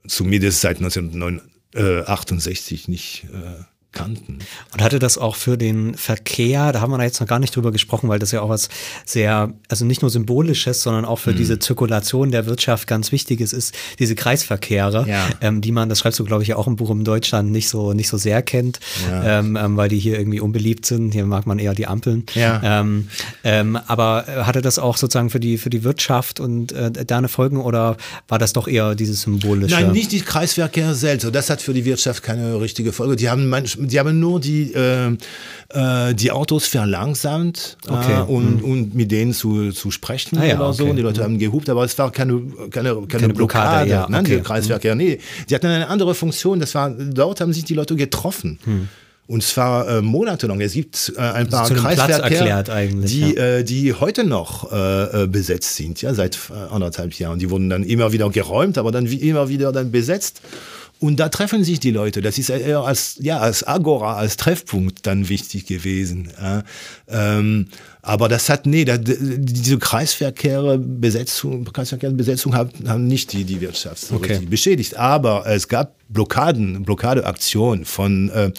zumindest 0.08 0.60
seit 0.60 0.76
1968 0.78 2.90
nicht 2.90 3.28
äh, 3.34 3.64
kannten. 3.94 4.39
Und 4.74 4.82
hatte 4.82 5.00
das 5.00 5.18
auch 5.18 5.36
für 5.36 5.58
den 5.58 5.96
Verkehr, 5.96 6.72
da 6.72 6.82
haben 6.82 6.91
wir 6.91 7.04
jetzt 7.04 7.20
noch 7.20 7.28
gar 7.28 7.39
nicht 7.39 7.56
drüber 7.56 7.72
gesprochen, 7.72 8.10
weil 8.10 8.20
das 8.20 8.32
ja 8.32 8.41
auch 8.41 8.50
was 8.50 8.70
sehr, 9.06 9.54
also 9.70 9.86
nicht 9.86 10.02
nur 10.02 10.12
symbolisches, 10.12 10.82
sondern 10.82 11.06
auch 11.06 11.20
für 11.20 11.32
mhm. 11.32 11.38
diese 11.38 11.60
Zirkulation 11.60 12.32
der 12.32 12.46
Wirtschaft 12.46 12.88
ganz 12.88 13.12
wichtiges 13.12 13.54
ist, 13.54 13.76
diese 14.00 14.16
Kreisverkehre, 14.16 15.06
ja. 15.08 15.28
ähm, 15.41 15.62
die 15.62 15.72
man, 15.72 15.89
das 15.89 16.00
schreibst 16.00 16.20
du 16.20 16.26
glaube 16.26 16.44
ich 16.44 16.54
auch 16.54 16.68
im 16.68 16.76
Buch 16.76 16.89
in 16.89 17.04
Deutschland 17.04 17.52
nicht 17.52 17.70
so, 17.70 17.94
nicht 17.94 18.10
so 18.10 18.18
sehr 18.18 18.41
kennt, 18.41 18.80
ja. 19.10 19.39
ähm, 19.39 19.56
ähm, 19.56 19.78
weil 19.78 19.89
die 19.89 20.00
hier 20.00 20.18
irgendwie 20.18 20.39
unbeliebt 20.39 20.86
sind. 20.86 21.12
Hier 21.12 21.26
mag 21.26 21.46
man 21.46 21.60
eher 21.60 21.76
die 21.76 21.88
Ampeln. 21.88 22.26
Ja. 22.34 22.62
Ähm, 22.82 23.10
ähm, 23.44 23.78
aber 23.88 24.26
hatte 24.28 24.62
das 24.62 24.80
auch 24.80 24.98
sozusagen 24.98 25.30
für 25.30 25.39
die, 25.39 25.58
für 25.58 25.70
die 25.70 25.84
Wirtschaft 25.84 26.39
und 26.39 26.72
äh, 26.72 26.91
da 26.91 27.18
eine 27.18 27.28
Folgen 27.28 27.62
oder 27.62 27.98
war 28.28 28.39
das 28.39 28.54
doch 28.54 28.68
eher 28.68 28.96
dieses 28.96 29.22
symbolische? 29.22 29.76
Nein, 29.76 29.91
nicht 29.91 30.12
die 30.12 30.22
Kreisverkehre 30.22 30.96
selbst. 30.96 31.30
Das 31.34 31.50
hat 31.50 31.62
für 31.62 31.74
die 31.74 31.86
Wirtschaft 31.86 32.24
keine 32.24 32.60
richtige 32.60 32.91
Folge. 32.91 33.16
Die 33.16 33.30
haben 33.30 33.48
manchmal 33.48 33.83
die 33.88 34.00
haben 34.00 34.20
nur 34.20 34.40
die, 34.40 34.74
äh, 34.74 35.16
äh, 35.70 36.14
die 36.14 36.32
Autos 36.32 36.68
verlangsamt 36.68 37.78
äh, 37.88 37.92
okay. 37.92 38.14
äh, 38.14 38.22
und, 38.24 38.62
mhm. 38.64 38.72
und 38.72 38.96
mit 38.96 39.12
denen 39.12 39.34
zu, 39.34 39.72
zu 39.72 39.92
sprechen 39.92 40.38
ah, 40.38 40.46
ja, 40.46 40.56
oder 40.56 40.70
okay. 40.70 40.78
so. 40.78 40.86
Und 40.86 40.96
die 40.96 41.02
Leute 41.02 41.22
mhm. 41.22 41.26
haben 41.26 41.40
gehupt, 41.40 41.70
aber 41.70 41.84
es 41.84 41.98
war 41.98 42.12
keine, 42.12 42.42
keine, 42.70 42.94
keine, 42.94 43.08
keine 43.08 43.34
Blockade, 43.34 43.86
Blockade 43.86 43.90
ja, 43.90 44.10
ne, 44.10 44.20
okay. 44.20 44.42
Kreisverkehr. 44.42 44.96
Nee, 44.96 45.20
sie 45.48 45.56
hatten 45.56 45.68
eine 45.68 45.88
andere 45.88 46.16
Funktion. 46.16 46.60
Das 46.60 46.76
war, 46.76 46.90
dort 46.90 47.42
haben 47.42 47.54
sich 47.54 47.66
die 47.66 47.74
Leute 47.74 47.96
getroffen. 47.96 48.60
Hm. 48.64 48.88
Und 49.26 49.42
zwar 49.42 49.88
äh, 49.88 50.02
monatelang. 50.02 50.60
Es 50.60 50.74
gibt 50.74 51.14
äh, 51.16 51.22
ein 51.22 51.48
paar 51.48 51.70
Kreisverkehr, 51.70 52.64
die, 52.64 53.34
ja. 53.34 53.42
äh, 53.42 53.64
die 53.64 53.94
heute 53.94 54.26
noch 54.26 54.72
äh, 54.72 55.28
besetzt 55.28 55.76
sind, 55.78 56.02
ja, 56.02 56.14
seit 56.14 56.38
anderthalb 56.70 57.14
Jahren. 57.14 57.40
Die 57.40 57.50
wurden 57.50 57.70
dann 57.70 57.84
immer 57.84 58.12
wieder 58.12 58.30
geräumt, 58.30 58.78
aber 58.78 58.92
dann 58.92 59.10
wie 59.10 59.28
immer 59.28 59.48
wieder 59.48 59.72
dann 59.72 59.92
besetzt. 59.92 60.42
Und 61.04 61.18
da 61.18 61.28
treffen 61.28 61.66
sich 61.66 61.82
die 61.82 61.91
Leute. 61.91 62.22
Das 62.22 62.38
ist 62.38 62.49
eher 62.49 62.80
als, 62.80 63.18
ja, 63.20 63.38
als 63.39 63.68
Agora, 63.68 64.16
als 64.16 64.38
Treffpunkt 64.38 65.06
dann 65.06 65.28
wichtig 65.28 65.66
gewesen. 65.66 66.30
Ja. 66.41 66.64
Ähm, 67.10 67.68
aber 68.01 68.30
das 68.30 68.47
hat, 68.47 68.66
nee, 68.66 68.86
da, 68.86 68.97
diese 68.97 69.80
Kreisverkehre, 69.80 70.78
Besetzung, 70.78 71.66
Kreisverkehrsbesetzung 71.66 72.56
haben, 72.56 72.72
haben 72.88 73.06
nicht 73.06 73.34
die, 73.34 73.43
die 73.43 73.60
Wirtschaft 73.60 73.97
so 73.97 74.16
okay. 74.16 74.39
beschädigt. 74.49 74.95
Aber 74.95 75.45
es 75.45 75.68
gab 75.68 75.97
Blockaden, 76.08 76.84
Blockadeaktionen 76.84 77.84
von, 77.84 78.30
äh, 78.30 78.54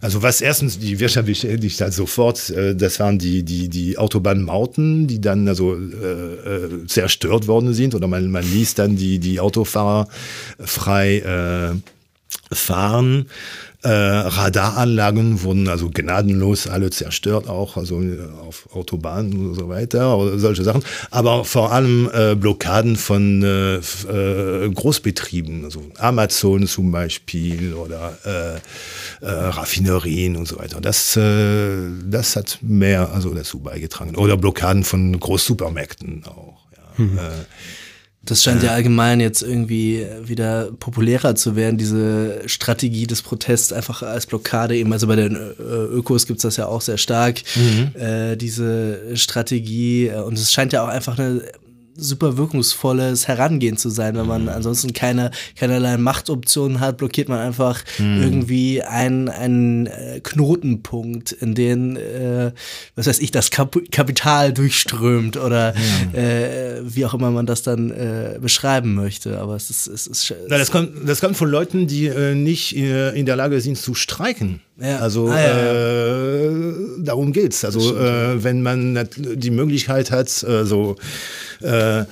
also 0.00 0.22
was 0.22 0.40
erstens 0.40 0.78
die 0.78 1.00
Wirtschaft 1.00 1.26
beschädigt 1.26 1.80
hat 1.80 1.92
sofort, 1.92 2.50
äh, 2.50 2.74
das 2.74 3.00
waren 3.00 3.18
die, 3.18 3.42
die, 3.42 3.68
die 3.68 3.98
Autobahnmauten, 3.98 5.06
die 5.06 5.20
dann 5.20 5.48
also 5.48 5.74
äh, 5.74 5.76
äh, 5.76 6.86
zerstört 6.86 7.46
worden 7.46 7.74
sind 7.74 7.94
oder 7.94 8.06
man, 8.06 8.30
man 8.30 8.44
ließ 8.44 8.74
dann 8.74 8.96
die, 8.96 9.18
die 9.18 9.40
Autofahrer 9.40 10.08
frei 10.58 11.18
äh, 11.18 12.54
fahren. 12.54 13.26
Äh, 13.88 13.90
Radaranlagen 13.90 15.42
wurden 15.42 15.66
also 15.66 15.88
gnadenlos 15.88 16.66
alle 16.66 16.90
zerstört, 16.90 17.48
auch 17.48 17.78
also 17.78 18.02
äh, 18.02 18.18
auf 18.46 18.68
Autobahnen 18.74 19.48
und 19.48 19.54
so 19.54 19.70
weiter, 19.70 20.18
oder 20.18 20.38
solche 20.38 20.62
Sachen. 20.62 20.84
Aber 21.10 21.46
vor 21.46 21.72
allem 21.72 22.10
äh, 22.12 22.34
Blockaden 22.34 22.96
von 22.96 23.42
äh, 23.42 23.76
äh, 23.76 24.68
Großbetrieben, 24.68 25.64
also 25.64 25.82
Amazon 25.96 26.66
zum 26.66 26.92
Beispiel 26.92 27.72
oder 27.72 28.18
äh, 28.24 28.60
Raffinerien 29.24 30.36
und 30.36 30.46
so 30.46 30.58
weiter. 30.58 30.82
Das, 30.82 31.14
das 31.14 32.36
hat 32.36 32.58
mehr 32.60 33.10
also 33.12 33.32
dazu 33.32 33.60
beigetragen. 33.60 34.16
Oder 34.16 34.36
Blockaden 34.36 34.84
von 34.84 35.18
Großsupermärkten 35.18 36.24
auch. 36.26 36.58
Ja. 36.76 37.04
Mhm. 37.04 37.18
Das 38.24 38.42
scheint 38.42 38.62
ja 38.62 38.72
allgemein 38.72 39.20
jetzt 39.20 39.42
irgendwie 39.42 40.06
wieder 40.22 40.70
populärer 40.72 41.34
zu 41.34 41.56
werden, 41.56 41.78
diese 41.78 42.42
Strategie 42.46 43.06
des 43.06 43.22
Protests 43.22 43.72
einfach 43.72 44.02
als 44.02 44.26
Blockade 44.26 44.76
eben. 44.76 44.92
Also 44.92 45.06
bei 45.06 45.16
den 45.16 45.34
äh, 45.34 45.62
Ökos 45.62 46.26
gibt 46.26 46.38
es 46.38 46.42
das 46.42 46.56
ja 46.56 46.66
auch 46.66 46.82
sehr 46.82 46.98
stark, 46.98 47.40
mhm. 47.54 47.98
äh, 47.98 48.36
diese 48.36 49.16
Strategie. 49.16 50.10
Und 50.10 50.34
es 50.34 50.52
scheint 50.52 50.72
ja 50.72 50.82
auch 50.82 50.88
einfach 50.88 51.18
eine 51.18 51.42
super 51.98 52.36
wirkungsvolles 52.36 53.28
Herangehen 53.28 53.76
zu 53.76 53.90
sein. 53.90 54.16
Wenn 54.16 54.26
man 54.26 54.48
ansonsten 54.48 54.92
keine, 54.92 55.30
keinerlei 55.56 55.96
Machtoptionen 55.96 56.80
hat, 56.80 56.96
blockiert 56.96 57.28
man 57.28 57.40
einfach 57.40 57.82
mhm. 57.98 58.22
irgendwie 58.22 58.82
einen, 58.82 59.28
einen 59.28 59.86
äh, 59.86 60.20
Knotenpunkt, 60.22 61.32
in 61.32 61.54
den, 61.54 61.96
äh, 61.96 62.52
was 62.94 63.06
weiß 63.06 63.18
ich, 63.18 63.30
das 63.30 63.50
Kap 63.50 63.76
Kapital 63.90 64.52
durchströmt 64.52 65.36
oder 65.36 65.74
ja. 66.14 66.18
äh, 66.18 66.80
wie 66.82 67.04
auch 67.04 67.14
immer 67.14 67.30
man 67.30 67.46
das 67.46 67.62
dann 67.62 67.90
äh, 67.90 68.38
beschreiben 68.40 68.94
möchte. 68.94 69.38
Aber 69.38 69.56
es 69.56 69.68
ist, 69.68 69.88
es 69.88 70.06
ist 70.06 70.34
Na, 70.48 70.56
das, 70.56 70.70
kommt, 70.70 70.90
das 71.06 71.20
kommt 71.20 71.36
von 71.36 71.50
Leuten, 71.50 71.86
die 71.86 72.06
äh, 72.06 72.34
nicht 72.34 72.76
äh, 72.76 73.10
in 73.10 73.26
der 73.26 73.36
Lage 73.36 73.60
sind 73.60 73.76
zu 73.76 73.94
streiken. 73.94 74.60
Ja. 74.80 74.98
Also 74.98 75.26
ah, 75.26 75.40
ja, 75.40 76.52
darum 76.98 77.32
geht's. 77.32 77.64
Also 77.64 77.80
wenn 77.96 78.62
man 78.62 79.08
die 79.16 79.50
Möglichkeit 79.50 80.12
hat, 80.12 80.28
so 80.28 80.94
äh, 81.62 82.04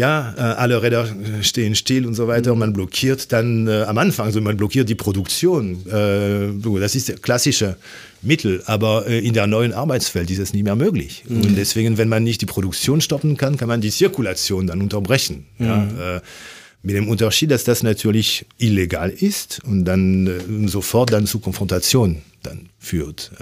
ja, 0.00 0.34
äh, 0.36 0.40
alle 0.40 0.82
Räder 0.82 1.06
stehen 1.42 1.74
still 1.74 2.06
und 2.06 2.14
so 2.14 2.26
weiter, 2.26 2.54
und 2.54 2.58
man 2.58 2.72
blockiert 2.72 3.32
dann 3.32 3.68
äh, 3.68 3.82
am 3.82 3.98
Anfang, 3.98 4.26
also 4.26 4.40
man 4.40 4.56
blockiert 4.56 4.88
die 4.88 4.94
Produktion. 4.94 5.86
Äh, 5.86 6.80
das 6.80 6.94
ist 6.94 7.08
der 7.08 7.18
klassische 7.18 7.76
Mittel, 8.22 8.62
aber 8.64 9.06
äh, 9.06 9.18
in 9.18 9.34
der 9.34 9.46
neuen 9.46 9.74
Arbeitswelt 9.74 10.30
ist 10.30 10.38
es 10.38 10.54
nicht 10.54 10.64
mehr 10.64 10.76
möglich. 10.76 11.24
Mhm. 11.28 11.42
Und 11.42 11.56
deswegen, 11.56 11.98
wenn 11.98 12.08
man 12.08 12.24
nicht 12.24 12.40
die 12.40 12.46
Produktion 12.46 13.02
stoppen 13.02 13.36
kann, 13.36 13.58
kann 13.58 13.68
man 13.68 13.82
die 13.82 13.90
Zirkulation 13.90 14.66
dann 14.66 14.80
unterbrechen. 14.80 15.44
Mhm. 15.58 15.66
Ja, 15.66 16.16
äh, 16.16 16.20
mit 16.82 16.96
dem 16.96 17.08
Unterschied, 17.08 17.50
dass 17.50 17.64
das 17.64 17.82
natürlich 17.82 18.46
illegal 18.56 19.10
ist 19.10 19.60
und 19.66 19.84
dann 19.84 20.26
äh, 20.26 20.68
sofort 20.68 21.12
dann 21.12 21.26
zu 21.26 21.40
Konfrontation 21.40 22.22
dann 22.42 22.70
führt 22.78 23.32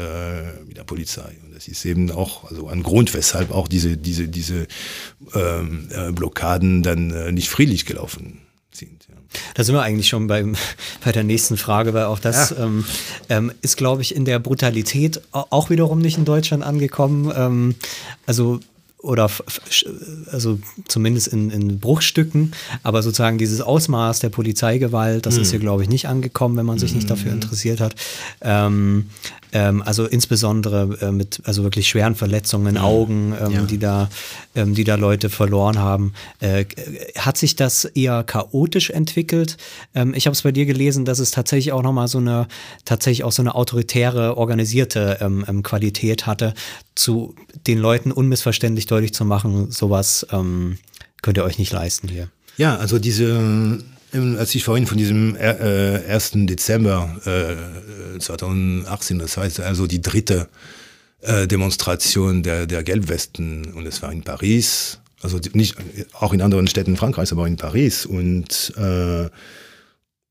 mit 0.67 0.77
der 0.77 0.83
Polizei. 0.83 1.31
Das 1.59 1.67
ist 1.67 1.85
eben 1.85 2.13
auch 2.13 2.49
also 2.49 2.69
ein 2.69 2.85
Grund, 2.85 3.15
weshalb 3.15 3.51
auch 3.51 3.67
diese, 3.67 3.97
diese, 3.97 4.29
diese 4.29 4.69
ähm, 5.35 5.89
äh, 5.91 6.13
Blockaden 6.13 6.85
dann 6.85 7.11
äh, 7.11 7.33
nicht 7.33 7.49
friedlich 7.49 7.85
gelaufen 7.85 8.39
sind. 8.71 9.09
Ja. 9.09 9.17
Da 9.55 9.65
sind 9.65 9.75
wir 9.75 9.83
eigentlich 9.83 10.07
schon 10.07 10.29
beim, 10.29 10.55
bei 11.05 11.11
der 11.11 11.25
nächsten 11.25 11.57
Frage, 11.57 11.95
weil 11.95 12.05
auch 12.05 12.21
das 12.21 12.51
ja. 12.51 12.65
ähm, 12.65 12.85
ähm, 13.29 13.53
ist, 13.61 13.77
glaube 13.77 14.03
ich, 14.03 14.15
in 14.15 14.25
der 14.25 14.39
Brutalität 14.39 15.21
auch 15.33 15.69
wiederum 15.69 15.99
nicht 15.99 16.17
in 16.17 16.25
Deutschland 16.25 16.63
angekommen. 16.63 17.33
Ähm, 17.35 17.75
also 18.25 18.61
oder 19.01 19.31
also 20.31 20.59
zumindest 20.87 21.29
in, 21.29 21.51
in 21.51 21.79
Bruchstücken, 21.79 22.53
aber 22.83 23.03
sozusagen 23.03 23.39
dieses 23.39 23.61
Ausmaß 23.61 24.21
der 24.21 24.29
Polizeigewalt, 24.29 25.25
das 25.25 25.37
mhm. 25.37 25.43
ist 25.43 25.51
hier, 25.51 25.61
glaube 25.61 25.83
ich, 25.83 25.89
nicht 25.89 26.07
angekommen, 26.07 26.57
wenn 26.57 26.67
man 26.67 26.79
sich 26.79 26.95
nicht 26.95 27.09
dafür 27.09 27.31
mhm. 27.31 27.41
interessiert 27.41 27.81
hat. 27.81 27.95
Ähm, 28.41 29.07
ähm, 29.53 29.83
also 29.83 30.07
insbesondere 30.07 30.99
äh, 31.01 31.13
mit 31.13 31.41
also 31.45 31.63
wirklich 31.63 31.89
schweren 31.89 32.15
Verletzungen, 32.15 32.75
mhm. 32.75 32.81
Augen, 32.81 33.35
ähm, 33.41 33.53
ja. 33.53 33.63
die 33.63 33.79
da, 33.79 34.09
ähm, 34.55 34.75
die 34.75 34.85
da 34.85 34.97
Leute 34.97 35.31
verloren 35.31 35.79
haben. 35.79 36.13
Äh, 36.41 36.67
hat 37.17 37.37
sich 37.37 37.57
das 37.57 37.85
eher 37.85 38.25
chaotisch 38.25 38.91
entwickelt? 38.91 39.57
Ähm, 39.95 40.15
ich 40.15 40.27
habe 40.27 40.35
es 40.35 40.43
bei 40.43 40.53
dir 40.53 40.67
gelesen, 40.67 41.05
dass 41.05 41.19
es 41.19 41.31
tatsächlich 41.31 41.73
auch 41.73 41.83
nochmal 41.83 42.09
so 42.09 42.19
eine, 42.19 42.47
tatsächlich 42.85 43.25
auch 43.25 43.33
so 43.33 43.43
eine 43.43 43.55
autoritäre, 43.55 44.37
organisierte 44.37 45.19
ähm, 45.21 45.45
ähm, 45.49 45.63
Qualität 45.63 46.27
hatte, 46.27 46.55
zu 46.95 47.35
den 47.67 47.79
Leuten 47.79 48.13
unmissverständlich 48.13 48.87
deutlich 48.87 49.15
zu 49.15 49.25
machen, 49.25 49.71
sowas 49.71 50.27
könnt 50.31 51.37
ihr 51.37 51.45
euch 51.45 51.59
nicht 51.59 51.73
leisten 51.73 52.09
hier. 52.09 52.29
Ja, 52.57 52.77
also 52.77 52.99
diese 52.99 53.81
als 54.13 54.55
ich 54.55 54.65
vorhin 54.65 54.87
von 54.87 54.99
diesem 54.99 55.37
äh, 55.37 56.03
1. 56.09 56.33
Dezember 56.47 57.17
äh, 57.25 58.19
2018, 58.19 59.19
das 59.19 59.37
heißt 59.37 59.61
also 59.61 59.87
die 59.87 60.01
dritte 60.01 60.49
äh, 61.21 61.47
Demonstration 61.47 62.43
der, 62.43 62.67
der 62.67 62.83
Gelbwesten, 62.83 63.73
und 63.75 63.87
es 63.87 64.03
war 64.03 64.13
in 64.13 64.23
Paris, 64.23 65.01
also 65.21 65.39
nicht 65.53 65.77
auch 66.13 66.33
in 66.33 66.43
anderen 66.43 66.69
Städten 66.69 66.97
Frankreichs, 66.97 67.33
aber 67.33 67.47
in 67.47 67.57
Paris. 67.57 68.07
Und 68.07 68.73
äh, 68.77 69.29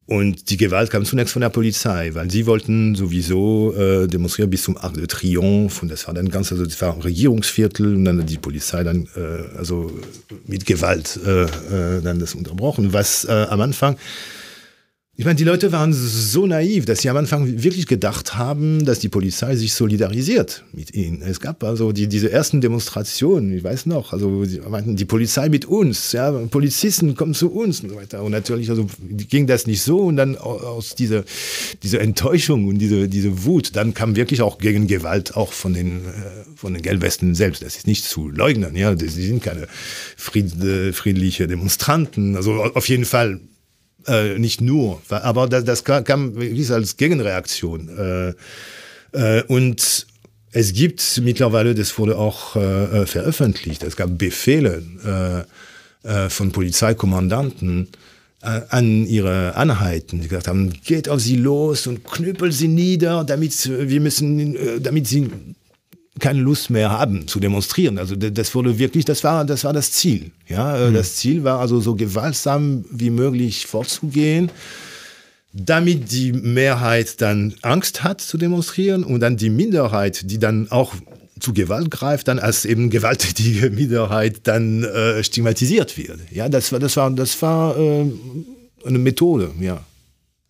und 0.07 0.49
die 0.49 0.55
Gewalt 0.55 0.89
kam 0.89 1.03
zunächst 1.03 1.33
von 1.33 1.41
der 1.41 1.49
Polizei, 1.49 2.11
weil 2.13 2.31
sie 2.31 2.45
wollten 2.45 2.95
sowieso 2.95 3.75
äh, 3.75 4.07
demonstrieren 4.07 4.49
bis 4.49 4.63
zum 4.63 4.77
Arc 4.77 4.93
de 4.93 5.05
Triomphe. 5.05 5.81
Und 5.81 5.91
das 5.91 6.07
war 6.07 6.13
dann 6.13 6.29
ganz, 6.29 6.49
also 6.49 6.63
das 6.63 6.81
war 6.81 7.03
Regierungsviertel. 7.03 7.93
Und 7.93 8.05
dann 8.05 8.25
die 8.25 8.37
Polizei 8.37 8.85
dann 8.85 9.09
äh, 9.17 9.57
also 9.57 9.91
mit 10.45 10.65
Gewalt 10.65 11.19
äh, 11.25 11.43
äh, 11.43 12.01
dann 12.01 12.19
das 12.19 12.35
unterbrochen, 12.35 12.93
was 12.93 13.25
äh, 13.25 13.47
am 13.49 13.59
Anfang 13.59 13.97
ich 15.19 15.25
meine, 15.25 15.35
die 15.35 15.43
Leute 15.43 15.71
waren 15.71 15.93
so 15.93 16.45
naiv, 16.45 16.85
dass 16.85 17.01
sie 17.01 17.09
am 17.09 17.17
Anfang 17.17 17.63
wirklich 17.63 17.87
gedacht 17.87 18.35
haben, 18.35 18.85
dass 18.85 18.99
die 18.99 19.09
Polizei 19.09 19.55
sich 19.55 19.73
solidarisiert 19.73 20.63
mit 20.73 20.93
ihnen. 20.93 21.23
Es 21.23 21.39
gab 21.39 21.63
also 21.63 21.91
die, 21.91 22.05
diese 22.05 22.31
ersten 22.31 22.61
Demonstrationen, 22.61 23.51
ich 23.57 23.63
weiß 23.63 23.87
noch, 23.87 24.13
also 24.13 24.45
meinten, 24.69 24.95
die 24.95 25.05
Polizei 25.05 25.49
mit 25.49 25.65
uns, 25.65 26.11
ja, 26.11 26.31
Polizisten 26.31 27.15
kommen 27.15 27.33
zu 27.33 27.51
uns 27.51 27.79
und 27.79 27.89
so 27.89 27.95
weiter. 27.95 28.21
Und 28.21 28.31
natürlich 28.31 28.69
also, 28.69 28.85
ging 29.09 29.47
das 29.47 29.65
nicht 29.65 29.81
so 29.81 30.01
und 30.01 30.17
dann 30.17 30.37
aus 30.37 30.93
dieser, 30.93 31.23
dieser 31.81 31.99
Enttäuschung 32.01 32.67
und 32.67 32.77
diese, 32.77 33.09
diese 33.09 33.43
Wut, 33.43 33.75
dann 33.75 33.95
kam 33.95 34.15
wirklich 34.15 34.43
auch 34.43 34.59
gegen 34.59 34.85
Gewalt 34.85 35.35
auch 35.35 35.51
von 35.51 35.73
den, 35.73 36.05
äh, 36.05 36.11
von 36.55 36.75
den 36.75 36.83
Gelbwesten 36.83 37.33
selbst. 37.33 37.63
Das 37.63 37.75
ist 37.75 37.87
nicht 37.87 38.05
zu 38.05 38.29
leugnen, 38.29 38.75
ja, 38.75 38.95
sie 38.95 39.07
sind 39.07 39.41
keine 39.41 39.63
äh, 39.63 40.93
friedliche 40.93 41.47
Demonstranten. 41.47 42.35
Also 42.35 42.61
auf 42.61 42.87
jeden 42.87 43.05
Fall 43.05 43.39
äh, 44.07 44.39
nicht 44.39 44.61
nur, 44.61 45.01
aber 45.09 45.47
das, 45.47 45.63
das 45.63 45.83
kam 45.83 46.35
wirklich 46.35 46.71
als 46.71 46.97
Gegenreaktion. 46.97 48.35
Äh, 49.13 49.37
äh, 49.39 49.43
und 49.43 50.07
es 50.51 50.73
gibt 50.73 51.21
mittlerweile, 51.23 51.75
das 51.75 51.97
wurde 51.97 52.17
auch 52.17 52.55
äh, 52.55 53.05
veröffentlicht, 53.05 53.83
es 53.83 53.95
gab 53.95 54.17
Befehle 54.17 54.83
äh, 56.03 56.07
äh, 56.07 56.29
von 56.29 56.51
Polizeikommandanten 56.51 57.89
äh, 58.41 58.61
an 58.69 59.05
ihre 59.05 59.55
Anheiten, 59.55 60.21
die 60.21 60.27
gesagt 60.27 60.47
haben, 60.47 60.73
geht 60.85 61.09
auf 61.09 61.19
sie 61.19 61.35
los 61.35 61.87
und 61.87 62.03
knüppelt 62.03 62.53
sie 62.53 62.67
nieder, 62.67 63.23
damit 63.23 63.69
wir 63.69 63.99
müssen, 63.99 64.55
äh, 64.55 64.79
damit 64.79 65.07
sie 65.07 65.29
keine 66.19 66.39
Lust 66.39 66.69
mehr 66.69 66.89
haben 66.89 67.27
zu 67.27 67.39
demonstrieren. 67.39 67.97
Also 67.97 68.15
das 68.15 68.55
wurde 68.55 68.79
wirklich, 68.79 69.05
das 69.05 69.23
war 69.23 69.45
das 69.45 69.63
war 69.63 69.73
das 69.73 69.91
Ziel. 69.91 70.31
Ja, 70.47 70.89
mhm. 70.89 70.93
das 70.93 71.15
Ziel 71.15 71.43
war 71.43 71.59
also 71.59 71.79
so 71.79 71.95
gewaltsam 71.95 72.85
wie 72.91 73.09
möglich 73.09 73.67
vorzugehen, 73.67 74.51
damit 75.53 76.11
die 76.11 76.33
Mehrheit 76.33 77.21
dann 77.21 77.55
Angst 77.61 78.03
hat 78.03 78.21
zu 78.21 78.37
demonstrieren 78.37 79.03
und 79.03 79.19
dann 79.19 79.37
die 79.37 79.49
Minderheit, 79.49 80.29
die 80.29 80.39
dann 80.39 80.69
auch 80.71 80.93
zu 81.39 81.53
Gewalt 81.53 81.91
greift, 81.91 82.27
dann 82.27 82.39
als 82.39 82.65
eben 82.65 82.89
gewalttätige 82.89 83.69
Minderheit 83.71 84.41
dann 84.43 84.83
äh, 84.83 85.23
stigmatisiert 85.23 85.97
wird. 85.97 86.19
Ja, 86.31 86.49
das 86.49 86.71
war 86.71 86.79
das 86.79 86.97
war 86.97 87.11
das 87.11 87.41
war 87.41 87.77
äh, 87.77 88.11
eine 88.85 88.99
Methode. 88.99 89.51
Ja. 89.59 89.83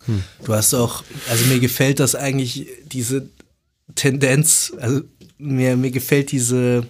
Hm. 0.06 0.23
Du 0.45 0.53
hast 0.53 0.73
auch, 0.73 1.03
also 1.30 1.45
mir 1.45 1.60
gefällt 1.60 1.99
das 1.99 2.15
eigentlich 2.15 2.68
diese 2.85 3.30
Tendenz, 3.95 4.73
also 4.80 5.02
mir, 5.38 5.77
mir 5.77 5.91
gefällt 5.91 6.31
diese, 6.31 6.88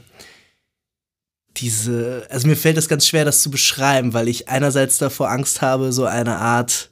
diese, 1.57 2.27
also 2.29 2.47
mir 2.47 2.57
fällt 2.57 2.77
es 2.77 2.89
ganz 2.89 3.07
schwer, 3.07 3.25
das 3.25 3.41
zu 3.41 3.51
beschreiben, 3.51 4.13
weil 4.13 4.27
ich 4.27 4.47
einerseits 4.47 4.97
davor 4.97 5.29
Angst 5.31 5.61
habe, 5.61 5.91
so 5.91 6.05
eine 6.05 6.37
Art 6.37 6.89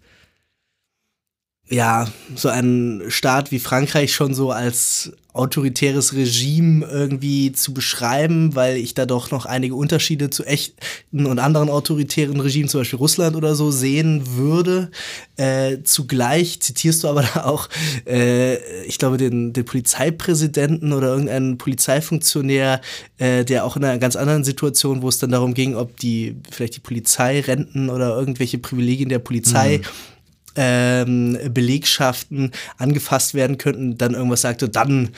ja, 1.67 2.07
so 2.35 2.49
ein 2.49 3.03
Staat 3.07 3.51
wie 3.51 3.59
Frankreich 3.59 4.13
schon 4.13 4.33
so 4.33 4.51
als 4.51 5.11
autoritäres 5.35 6.13
Regime 6.13 6.85
irgendwie 6.85 7.51
zu 7.51 7.73
beschreiben, 7.73 8.55
weil 8.55 8.77
ich 8.77 8.93
da 8.93 9.05
doch 9.05 9.31
noch 9.31 9.45
einige 9.45 9.75
Unterschiede 9.75 10.29
zu 10.29 10.45
echten 10.45 11.25
und 11.25 11.39
anderen 11.39 11.69
autoritären 11.69 12.39
Regimen, 12.39 12.69
zum 12.69 12.81
Beispiel 12.81 12.97
Russland 12.97 13.35
oder 13.35 13.53
so, 13.53 13.69
sehen 13.69 14.23
würde. 14.37 14.91
Äh, 15.35 15.79
zugleich 15.83 16.61
zitierst 16.61 17.03
du 17.03 17.09
aber 17.09 17.23
da 17.33 17.43
auch, 17.43 17.67
äh, 18.07 18.55
ich 18.85 18.97
glaube, 18.97 19.17
den, 19.17 19.51
den 19.51 19.65
Polizeipräsidenten 19.65 20.93
oder 20.93 21.09
irgendeinen 21.09 21.57
Polizeifunktionär, 21.57 22.79
äh, 23.17 23.43
der 23.43 23.65
auch 23.65 23.75
in 23.75 23.83
einer 23.83 23.99
ganz 23.99 24.15
anderen 24.15 24.45
Situation, 24.45 25.01
wo 25.01 25.09
es 25.09 25.19
dann 25.19 25.31
darum 25.31 25.53
ging, 25.53 25.75
ob 25.75 25.97
die 25.97 26.37
vielleicht 26.49 26.77
die 26.77 26.81
Polizeirenten 26.81 27.89
oder 27.89 28.17
irgendwelche 28.17 28.57
Privilegien 28.57 29.09
der 29.09 29.19
Polizei 29.19 29.79
mhm 29.79 30.14
ähm, 30.55 31.37
Belegschaften 31.49 32.51
angefasst 32.77 33.33
werden 33.33 33.57
könnten, 33.57 33.97
dann 33.97 34.13
irgendwas 34.13 34.41
sagte, 34.41 34.69
dann, 34.69 35.09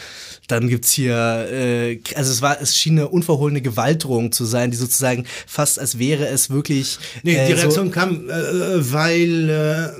dann 0.47 0.67
gibt's 0.67 0.91
hier, 0.91 1.47
äh, 1.51 1.99
also 2.15 2.31
es 2.31 2.41
war, 2.41 2.61
es 2.61 2.75
schien 2.75 2.93
eine 2.93 3.07
unverhohlene 3.09 3.61
Gewaltdrohung 3.61 4.31
zu 4.31 4.45
sein, 4.45 4.71
die 4.71 4.77
sozusagen 4.77 5.25
fast 5.45 5.79
als 5.79 5.99
wäre 5.99 6.27
es 6.27 6.49
wirklich. 6.49 6.97
Nee, 7.23 7.35
äh, 7.35 7.47
die 7.47 7.53
Reaktion 7.53 7.87
so 7.87 7.91
kam, 7.91 8.29
äh, 8.29 8.33
weil, 8.91 9.49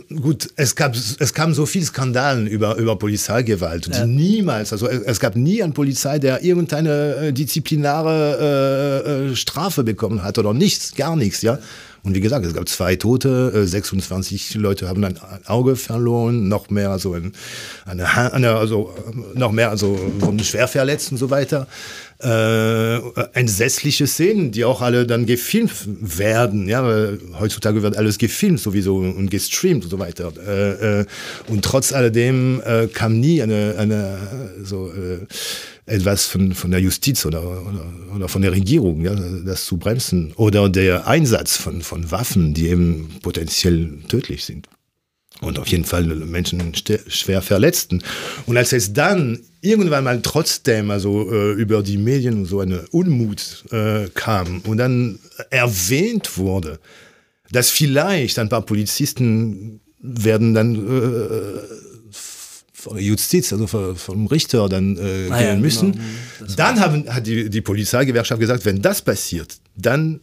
äh, 0.09 0.15
gut, 0.15 0.49
es 0.55 0.76
gab, 0.76 0.95
es 0.95 1.34
kam 1.34 1.53
so 1.53 1.65
viel 1.65 1.84
Skandalen 1.84 2.47
über, 2.47 2.76
über 2.77 2.97
Polizeigewalt, 2.97 3.88
ja. 3.88 4.05
niemals, 4.05 4.72
also 4.72 4.88
es 4.88 5.19
gab 5.19 5.35
nie 5.35 5.61
eine 5.61 5.73
Polizei, 5.73 6.19
der 6.19 6.43
irgendeine 6.43 7.15
äh, 7.15 7.34
disziplinare 7.34 8.97
äh, 9.05 9.31
äh, 9.31 9.35
Strafe 9.35 9.84
bekommen 9.84 10.23
hat 10.23 10.38
oder 10.38 10.53
nichts, 10.53 10.95
gar 10.95 11.15
nichts, 11.15 11.41
ja. 11.41 11.59
Und 12.08 12.16
wie 12.16 12.22
gesagt, 12.22 12.46
es 12.46 12.54
gab 12.54 12.70
zwei 12.70 12.96
Tote, 12.96 13.68
26 13.68 14.56
äh, 14.56 14.60
Leute 14.60 14.88
haben 14.88 15.04
ein 15.04 15.20
Auge 15.46 15.76
verloren, 15.76 16.48
noch 16.48 16.70
mehr 16.70 16.90
also 16.90 17.18
eine, 17.86 18.34
eine, 18.34 18.56
also 18.56 18.96
noch 19.34 19.52
mehr 19.52 19.70
also 19.70 20.00
wurden 20.20 20.40
schwer 20.40 20.70
verletzt 20.70 21.12
und 21.12 21.18
so 21.18 21.30
weiter. 21.30 21.68
äh, 22.24 22.98
entsetzliche 23.34 24.08
Szenen, 24.08 24.52
die 24.52 24.64
auch 24.64 24.82
alle 24.82 25.06
dann 25.06 25.26
gefilmt 25.26 25.72
werden. 26.18 26.70
Ja, 26.70 27.10
heutzutage 27.40 27.84
wird 27.84 27.98
alles 27.98 28.18
gefilmt 28.18 28.62
sowieso 28.62 28.96
und 28.96 29.30
gestreamt 29.30 29.84
und 29.84 29.90
so 29.90 30.00
weiter. 30.00 30.32
Äh, 30.48 31.02
äh, 31.02 31.06
und 31.48 31.64
trotz 31.64 31.92
alledem 31.92 32.62
äh, 32.66 32.88
kam 32.88 33.20
nie 33.20 33.42
eine, 33.42 33.76
eine 33.78 34.18
so 34.64 34.88
äh, 34.88 35.26
etwas 35.88 36.26
von, 36.26 36.53
von 36.53 36.72
der 36.72 36.80
Justiz 36.80 37.26
oder, 37.26 37.41
oder, 37.43 37.85
oder 38.15 38.27
von 38.27 38.41
der 38.41 38.51
Regierung, 38.51 39.03
ja, 39.03 39.15
das 39.15 39.65
zu 39.65 39.77
bremsen. 39.77 40.34
Oder 40.35 40.69
der 40.69 41.07
Einsatz 41.07 41.57
von, 41.57 41.81
von 41.81 42.11
Waffen, 42.11 42.53
die 42.53 42.68
eben 42.68 43.09
potenziell 43.22 43.97
tödlich 44.07 44.45
sind 44.45 44.68
und 45.41 45.59
auf 45.59 45.68
jeden 45.68 45.85
Fall 45.85 46.03
Menschen 46.03 46.73
schwer 47.07 47.41
verletzten. 47.41 48.01
Und 48.45 48.57
als 48.57 48.73
es 48.73 48.93
dann 48.93 49.39
irgendwann 49.61 50.03
mal 50.03 50.22
trotzdem 50.22 50.91
also 50.91 51.31
äh, 51.31 51.53
über 51.53 51.84
die 51.84 51.97
Medien 51.97 52.45
so 52.45 52.59
eine 52.59 52.88
Unmut 52.91 53.65
äh, 53.72 54.07
kam 54.14 54.61
und 54.61 54.77
dann 54.77 55.19
erwähnt 55.49 56.38
wurde, 56.38 56.80
dass 57.51 57.69
vielleicht 57.69 58.39
ein 58.39 58.49
paar 58.49 58.64
Polizisten 58.64 59.80
werden 59.99 60.53
dann 60.53 60.76
äh, 60.76 61.86
Justiz, 62.97 63.51
also 63.53 63.68
vom 63.68 64.27
Richter 64.27 64.69
dann 64.69 64.97
äh, 64.97 64.99
ah, 64.99 65.03
gehen 65.03 65.30
ja, 65.30 65.39
genau. 65.51 65.61
müssen. 65.61 65.91
Genau. 65.91 66.53
Dann 66.55 66.80
haben, 66.80 67.14
hat 67.14 67.27
die, 67.27 67.49
die 67.49 67.61
Polizeigewerkschaft 67.61 68.39
gesagt, 68.39 68.65
wenn 68.65 68.81
das 68.81 69.01
passiert, 69.01 69.57
dann 69.76 70.22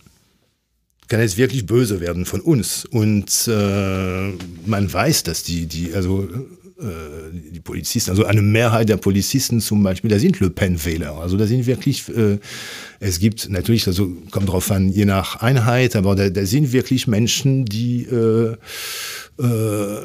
kann 1.08 1.20
es 1.20 1.36
wirklich 1.36 1.66
böse 1.66 2.00
werden 2.00 2.24
von 2.24 2.40
uns. 2.40 2.84
Und 2.86 3.48
äh, 3.48 4.32
man 4.66 4.92
weiß, 4.92 5.22
dass 5.24 5.42
die, 5.42 5.66
die, 5.66 5.94
also 5.94 6.28
äh, 6.80 7.30
die 7.50 7.60
Polizisten, 7.60 8.10
also 8.10 8.24
eine 8.24 8.42
Mehrheit 8.42 8.88
der 8.88 8.96
Polizisten 8.96 9.60
zum 9.60 9.82
Beispiel, 9.82 10.10
da 10.10 10.18
sind 10.18 10.40
Le 10.40 10.50
Pen-Wähler. 10.50 11.18
Also 11.18 11.36
da 11.36 11.46
sind 11.46 11.66
wirklich, 11.66 12.08
äh, 12.08 12.38
es 13.00 13.18
gibt 13.18 13.48
natürlich, 13.48 13.86
also 13.86 14.10
kommt 14.30 14.48
drauf 14.48 14.70
an, 14.70 14.88
je 14.88 15.04
nach 15.04 15.36
Einheit, 15.36 15.94
aber 15.94 16.14
da, 16.14 16.30
da 16.30 16.44
sind 16.46 16.72
wirklich 16.72 17.06
Menschen, 17.06 17.64
die 17.64 18.02
äh, 18.02 18.56
äh, 19.38 19.98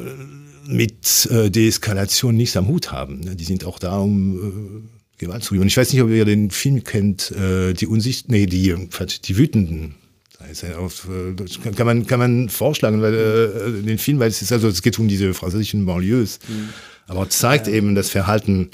mit 0.70 1.26
äh, 1.30 1.50
Deeskalation 1.50 2.36
nichts 2.36 2.56
am 2.56 2.68
Hut 2.68 2.92
haben. 2.92 3.36
Die 3.36 3.44
sind 3.44 3.64
auch 3.64 3.78
da, 3.78 3.98
um 3.98 4.36
äh, 4.38 5.18
Gewalt 5.18 5.44
zu 5.44 5.54
üben. 5.54 5.62
Und 5.62 5.68
ich 5.68 5.76
weiß 5.76 5.92
nicht, 5.92 6.02
ob 6.02 6.10
ihr 6.10 6.24
den 6.24 6.50
Film 6.50 6.82
kennt, 6.84 7.30
äh, 7.32 7.74
die 7.74 7.86
Unsicht, 7.86 8.30
nee, 8.30 8.46
die, 8.46 8.74
die 9.24 9.36
Wütenden. 9.36 9.94
Auf, 10.78 11.06
äh, 11.06 11.70
kann, 11.72 11.86
man, 11.86 12.06
kann 12.06 12.18
man 12.18 12.48
vorschlagen, 12.48 13.02
weil 13.02 13.14
äh, 13.14 13.82
den 13.82 13.98
Film, 13.98 14.18
weil 14.18 14.28
es 14.28 14.40
ist 14.40 14.52
also 14.52 14.68
es 14.68 14.80
geht 14.80 14.98
um 14.98 15.06
diese 15.06 15.34
französischen 15.34 15.84
Banlieues, 15.84 16.38
mhm. 16.48 16.70
aber 17.06 17.28
zeigt 17.28 17.66
ja. 17.66 17.74
eben 17.74 17.94
das 17.94 18.08
Verhalten 18.08 18.70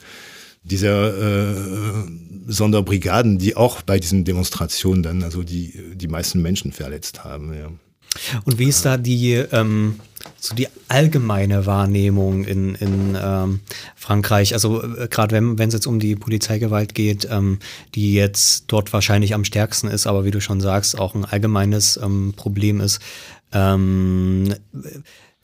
dieser 0.62 1.50
äh, 1.50 2.04
Sonderbrigaden, 2.46 3.38
die 3.38 3.56
auch 3.56 3.82
bei 3.82 3.98
diesen 3.98 4.24
Demonstrationen 4.24 5.02
dann 5.02 5.22
also 5.24 5.42
die 5.42 5.74
die 5.94 6.08
meisten 6.08 6.40
Menschen 6.40 6.70
verletzt 6.70 7.24
haben. 7.24 7.52
Ja. 7.52 7.70
Und 8.44 8.58
wie 8.58 8.68
ist 8.68 8.84
da 8.84 8.96
die, 8.96 9.32
ähm, 9.32 9.96
so 10.38 10.54
die 10.54 10.68
allgemeine 10.88 11.66
Wahrnehmung 11.66 12.44
in, 12.44 12.74
in 12.74 13.18
ähm, 13.20 13.60
Frankreich? 13.94 14.54
Also 14.54 14.82
äh, 14.82 15.08
gerade 15.08 15.34
wenn 15.34 15.68
es 15.68 15.74
jetzt 15.74 15.86
um 15.86 15.98
die 15.98 16.16
Polizeigewalt 16.16 16.94
geht, 16.94 17.26
ähm, 17.30 17.58
die 17.94 18.14
jetzt 18.14 18.64
dort 18.68 18.92
wahrscheinlich 18.92 19.34
am 19.34 19.44
stärksten 19.44 19.88
ist, 19.88 20.06
aber 20.06 20.24
wie 20.24 20.30
du 20.30 20.40
schon 20.40 20.60
sagst, 20.60 20.98
auch 20.98 21.14
ein 21.14 21.24
allgemeines 21.24 21.98
ähm, 22.02 22.34
Problem 22.36 22.80
ist. 22.80 23.00
Ähm, 23.52 24.54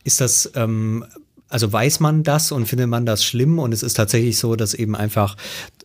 ist 0.05 0.20
das 0.20 0.51
ähm, 0.55 1.05
also 1.53 1.70
weiß 1.70 2.01
man 2.01 2.23
das 2.23 2.51
und 2.51 2.66
findet 2.66 2.89
man 2.89 3.05
das 3.05 3.24
schlimm 3.24 3.59
und 3.59 3.74
es 3.74 3.83
ist 3.83 3.95
tatsächlich 3.95 4.39
so, 4.39 4.57
dass 4.57 4.73
eben 4.73 4.97
einfach 4.97 5.37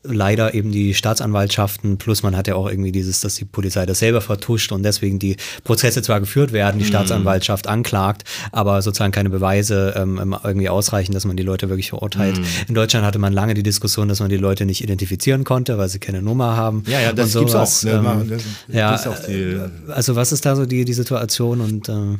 leider 0.03 0.53
eben 0.53 0.71
die 0.71 0.93
Staatsanwaltschaften, 0.93 1.97
plus 1.97 2.23
man 2.23 2.37
hat 2.37 2.47
ja 2.47 2.55
auch 2.55 2.69
irgendwie 2.69 2.93
dieses, 2.93 3.19
dass 3.19 3.35
die 3.35 3.43
Polizei 3.43 3.85
das 3.85 3.99
selber 3.99 4.21
vertuscht 4.21 4.71
und 4.71 4.83
deswegen 4.83 5.19
die 5.19 5.35
Prozesse 5.65 6.01
zwar 6.01 6.21
geführt 6.21 6.53
werden, 6.53 6.79
die 6.79 6.85
mhm. 6.85 6.89
Staatsanwaltschaft 6.89 7.67
anklagt, 7.67 8.23
aber 8.53 8.81
sozusagen 8.81 9.11
keine 9.11 9.29
Beweise 9.29 9.93
ähm, 9.97 10.35
irgendwie 10.41 10.69
ausreichen, 10.69 11.11
dass 11.11 11.25
man 11.25 11.35
die 11.35 11.43
Leute 11.43 11.67
wirklich 11.67 11.89
verurteilt. 11.89 12.37
Mhm. 12.37 12.45
In 12.69 12.75
Deutschland 12.75 13.05
hatte 13.05 13.19
man 13.19 13.33
lange 13.33 13.53
die 13.53 13.63
Diskussion, 13.63 14.07
dass 14.07 14.21
man 14.21 14.29
die 14.29 14.37
Leute 14.37 14.65
nicht 14.65 14.81
identifizieren 14.81 15.43
konnte, 15.43 15.77
weil 15.77 15.89
sie 15.89 15.99
keine 15.99 16.21
Nummer 16.21 16.55
haben. 16.55 16.83
Ja, 16.87 17.01
ja, 17.01 17.11
das 17.11 17.33
gibt 17.33 17.49
es 17.49 17.55
auch. 17.55 17.91
Ähm, 17.91 18.29
das, 18.29 18.43
ja, 18.69 18.95
auch 18.95 19.27
äh, 19.27 19.59
also 19.89 20.15
was 20.15 20.31
ist 20.31 20.45
da 20.45 20.55
so 20.55 20.65
die, 20.65 20.85
die 20.85 20.93
Situation 20.93 21.59
und 21.59 21.89
äh, 21.89 22.17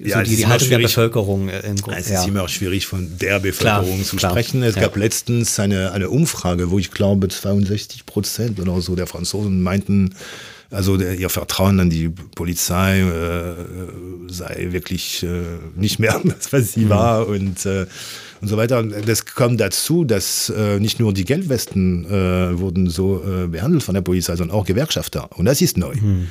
ja, 0.00 0.18
so 0.18 0.30
die, 0.30 0.36
die 0.36 0.46
Haltung 0.46 0.68
der 0.68 0.78
Bevölkerung 0.78 1.48
äh, 1.48 1.60
im 1.60 1.76
Grunde. 1.76 2.00
Es 2.00 2.06
ist 2.06 2.12
ja. 2.12 2.24
immer 2.24 2.48
schwierig 2.48 2.86
von 2.86 3.18
der 3.18 3.40
Bevölkerung 3.40 3.94
klar, 3.94 4.04
zu 4.04 4.16
klar. 4.16 4.30
sprechen. 4.32 4.62
Es 4.62 4.74
ja. 4.74 4.82
gab 4.82 4.96
letztens 4.96 5.58
eine, 5.60 5.92
eine 5.92 6.10
Umfrage, 6.10 6.70
wo 6.70 6.78
ich 6.78 6.90
glaube 6.90 7.28
62 7.28 8.06
Prozent 8.06 8.60
oder 8.60 8.80
so 8.80 8.96
der 8.96 9.06
Franzosen 9.06 9.62
meinten, 9.62 10.14
also 10.70 10.96
der, 10.96 11.14
ihr 11.14 11.28
Vertrauen 11.28 11.78
an 11.78 11.90
die 11.90 12.08
Polizei 12.08 13.00
äh, 13.00 13.54
sei 14.28 14.68
wirklich 14.70 15.22
äh, 15.22 15.42
nicht 15.76 15.98
mehr 15.98 16.20
das, 16.24 16.52
was 16.52 16.72
sie 16.72 16.86
mhm. 16.86 16.88
war 16.88 17.28
und 17.28 17.64
äh, 17.66 17.86
und 18.40 18.48
so 18.48 18.56
weiter. 18.58 18.80
Und 18.80 19.08
das 19.08 19.24
kommt 19.24 19.60
dazu, 19.60 20.04
dass 20.04 20.50
äh, 20.50 20.78
nicht 20.78 21.00
nur 21.00 21.14
die 21.14 21.24
Geldwesten 21.24 22.04
äh, 22.04 22.58
wurden 22.58 22.90
so 22.90 23.22
äh, 23.24 23.46
behandelt 23.46 23.82
von 23.82 23.94
der 23.94 24.02
Polizei, 24.02 24.36
sondern 24.36 24.56
auch 24.56 24.66
Gewerkschafter. 24.66 25.30
Und 25.38 25.46
das 25.46 25.62
ist 25.62 25.78
neu. 25.78 25.94
Mhm. 25.94 26.28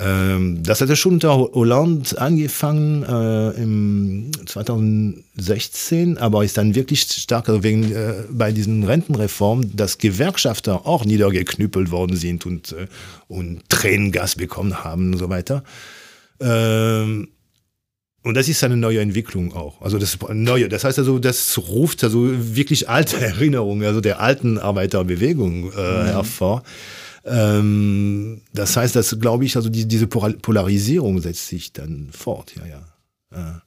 Ähm, 0.00 0.62
das 0.62 0.80
hatte 0.80 0.94
schon 0.94 1.14
unter 1.14 1.36
Hollande 1.36 2.20
angefangen 2.20 3.02
äh, 3.02 3.50
im 3.60 4.30
2016, 4.46 6.18
aber 6.18 6.44
ist 6.44 6.56
dann 6.56 6.76
wirklich 6.76 7.02
stark 7.02 7.48
also 7.48 7.64
wegen 7.64 7.92
äh, 7.92 8.14
bei 8.30 8.52
diesen 8.52 8.84
Rentenreformen, 8.84 9.74
dass 9.74 9.98
Gewerkschafter 9.98 10.86
auch 10.86 11.04
niedergeknüppelt 11.04 11.90
worden 11.90 12.16
sind 12.16 12.46
und, 12.46 12.72
äh, 12.72 12.86
und 13.26 13.68
Tränengas 13.68 14.36
bekommen 14.36 14.84
haben 14.84 15.14
und 15.14 15.18
so 15.18 15.30
weiter. 15.30 15.64
Ähm, 16.40 17.28
und 18.22 18.36
das 18.36 18.48
ist 18.48 18.62
eine 18.62 18.76
neue 18.76 19.00
Entwicklung 19.00 19.52
auch. 19.54 19.80
Also 19.80 19.98
das 19.98 20.18
neue, 20.32 20.68
das 20.68 20.84
heißt 20.84 20.98
also, 20.98 21.18
das 21.18 21.58
ruft 21.58 22.04
also 22.04 22.28
wirklich 22.28 22.88
alte 22.88 23.16
Erinnerungen, 23.20 23.86
also 23.86 24.00
der 24.00 24.20
alten 24.20 24.58
Arbeiterbewegung 24.58 25.72
äh, 25.72 25.76
mhm. 25.76 26.06
hervor. 26.06 26.62
Ähm, 27.30 28.42
das 28.52 28.76
heißt, 28.76 28.96
das 28.96 29.18
glaube 29.20 29.44
ich, 29.44 29.56
also 29.56 29.68
die, 29.68 29.86
diese 29.86 30.06
Polarisierung 30.06 31.20
setzt 31.20 31.48
sich 31.48 31.72
dann 31.72 32.08
fort, 32.12 32.54
ja, 32.56 32.66
ja. 32.66 33.62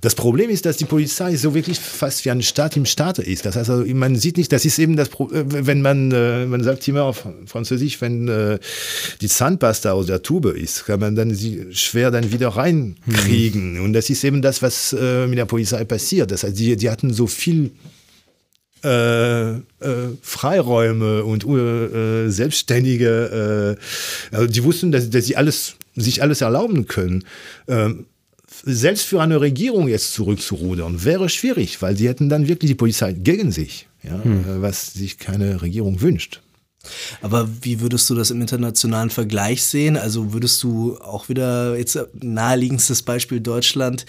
Das 0.00 0.14
Problem 0.14 0.48
ist, 0.48 0.64
dass 0.64 0.78
die 0.78 0.86
Polizei 0.86 1.36
so 1.36 1.54
wirklich 1.54 1.78
fast 1.78 2.24
wie 2.24 2.30
ein 2.30 2.42
Staat 2.42 2.76
im 2.76 2.86
Staat 2.86 3.18
ist. 3.18 3.44
Das 3.44 3.56
heißt, 3.56 3.68
also, 3.68 3.84
man 3.94 4.16
sieht 4.16 4.38
nicht, 4.38 4.50
das 4.50 4.64
ist 4.64 4.78
eben 4.78 4.96
das, 4.96 5.10
Problem, 5.10 5.50
äh, 5.50 5.66
wenn 5.66 5.82
man, 5.82 6.10
äh, 6.10 6.46
man 6.46 6.62
sagt 6.62 6.88
immer 6.88 7.04
auf 7.04 7.26
Französisch, 7.44 8.00
wenn 8.00 8.28
äh, 8.28 8.58
die 9.20 9.28
Zahnpasta 9.28 9.92
aus 9.92 10.06
der 10.06 10.22
Tube 10.22 10.56
ist, 10.56 10.86
kann 10.86 11.00
man 11.00 11.16
dann 11.16 11.34
sie 11.34 11.66
schwer 11.72 12.10
dann 12.10 12.32
wieder 12.32 12.48
reinkriegen. 12.48 13.74
Mhm. 13.74 13.84
Und 13.84 13.92
das 13.92 14.08
ist 14.08 14.24
eben 14.24 14.40
das, 14.40 14.62
was 14.62 14.92
mit 14.92 15.38
der 15.38 15.44
Polizei 15.44 15.84
passiert. 15.84 16.30
Das 16.30 16.44
heißt, 16.44 16.58
die, 16.58 16.76
die 16.76 16.90
hatten 16.90 17.12
so 17.12 17.26
viel 17.26 17.72
äh, 18.84 19.50
äh, 19.50 19.60
Freiräume 20.22 21.24
und 21.24 21.44
äh, 21.44 22.28
Selbstständige, 22.30 23.76
äh, 24.32 24.34
also 24.34 24.46
die 24.46 24.64
wussten, 24.64 24.92
dass, 24.92 25.10
dass 25.10 25.26
sie 25.26 25.36
alles, 25.36 25.76
sich 25.96 26.22
alles 26.22 26.40
erlauben 26.40 26.86
können. 26.86 27.24
Ähm, 27.68 28.06
selbst 28.62 29.06
für 29.06 29.22
eine 29.22 29.40
Regierung 29.40 29.88
jetzt 29.88 30.12
zurückzurudern, 30.12 31.04
wäre 31.04 31.28
schwierig, 31.28 31.80
weil 31.82 31.96
sie 31.96 32.08
hätten 32.08 32.28
dann 32.28 32.48
wirklich 32.48 32.70
die 32.70 32.74
Polizei 32.74 33.12
gegen 33.12 33.52
sich, 33.52 33.88
ja, 34.02 34.22
hm. 34.22 34.40
Äh, 34.40 34.62
was 34.62 34.92
sich 34.92 35.18
keine 35.18 35.62
Regierung 35.62 36.00
wünscht. 36.00 36.40
Aber 37.20 37.48
wie 37.60 37.80
würdest 37.80 38.08
du 38.08 38.14
das 38.14 38.30
im 38.30 38.40
internationalen 38.40 39.10
Vergleich 39.10 39.62
sehen? 39.62 39.96
Also 39.96 40.32
würdest 40.32 40.62
du 40.62 40.96
auch 40.98 41.28
wieder 41.28 41.76
jetzt 41.76 41.98
naheliegendstes 42.14 43.02
Beispiel 43.02 43.40
Deutschland 43.40 44.06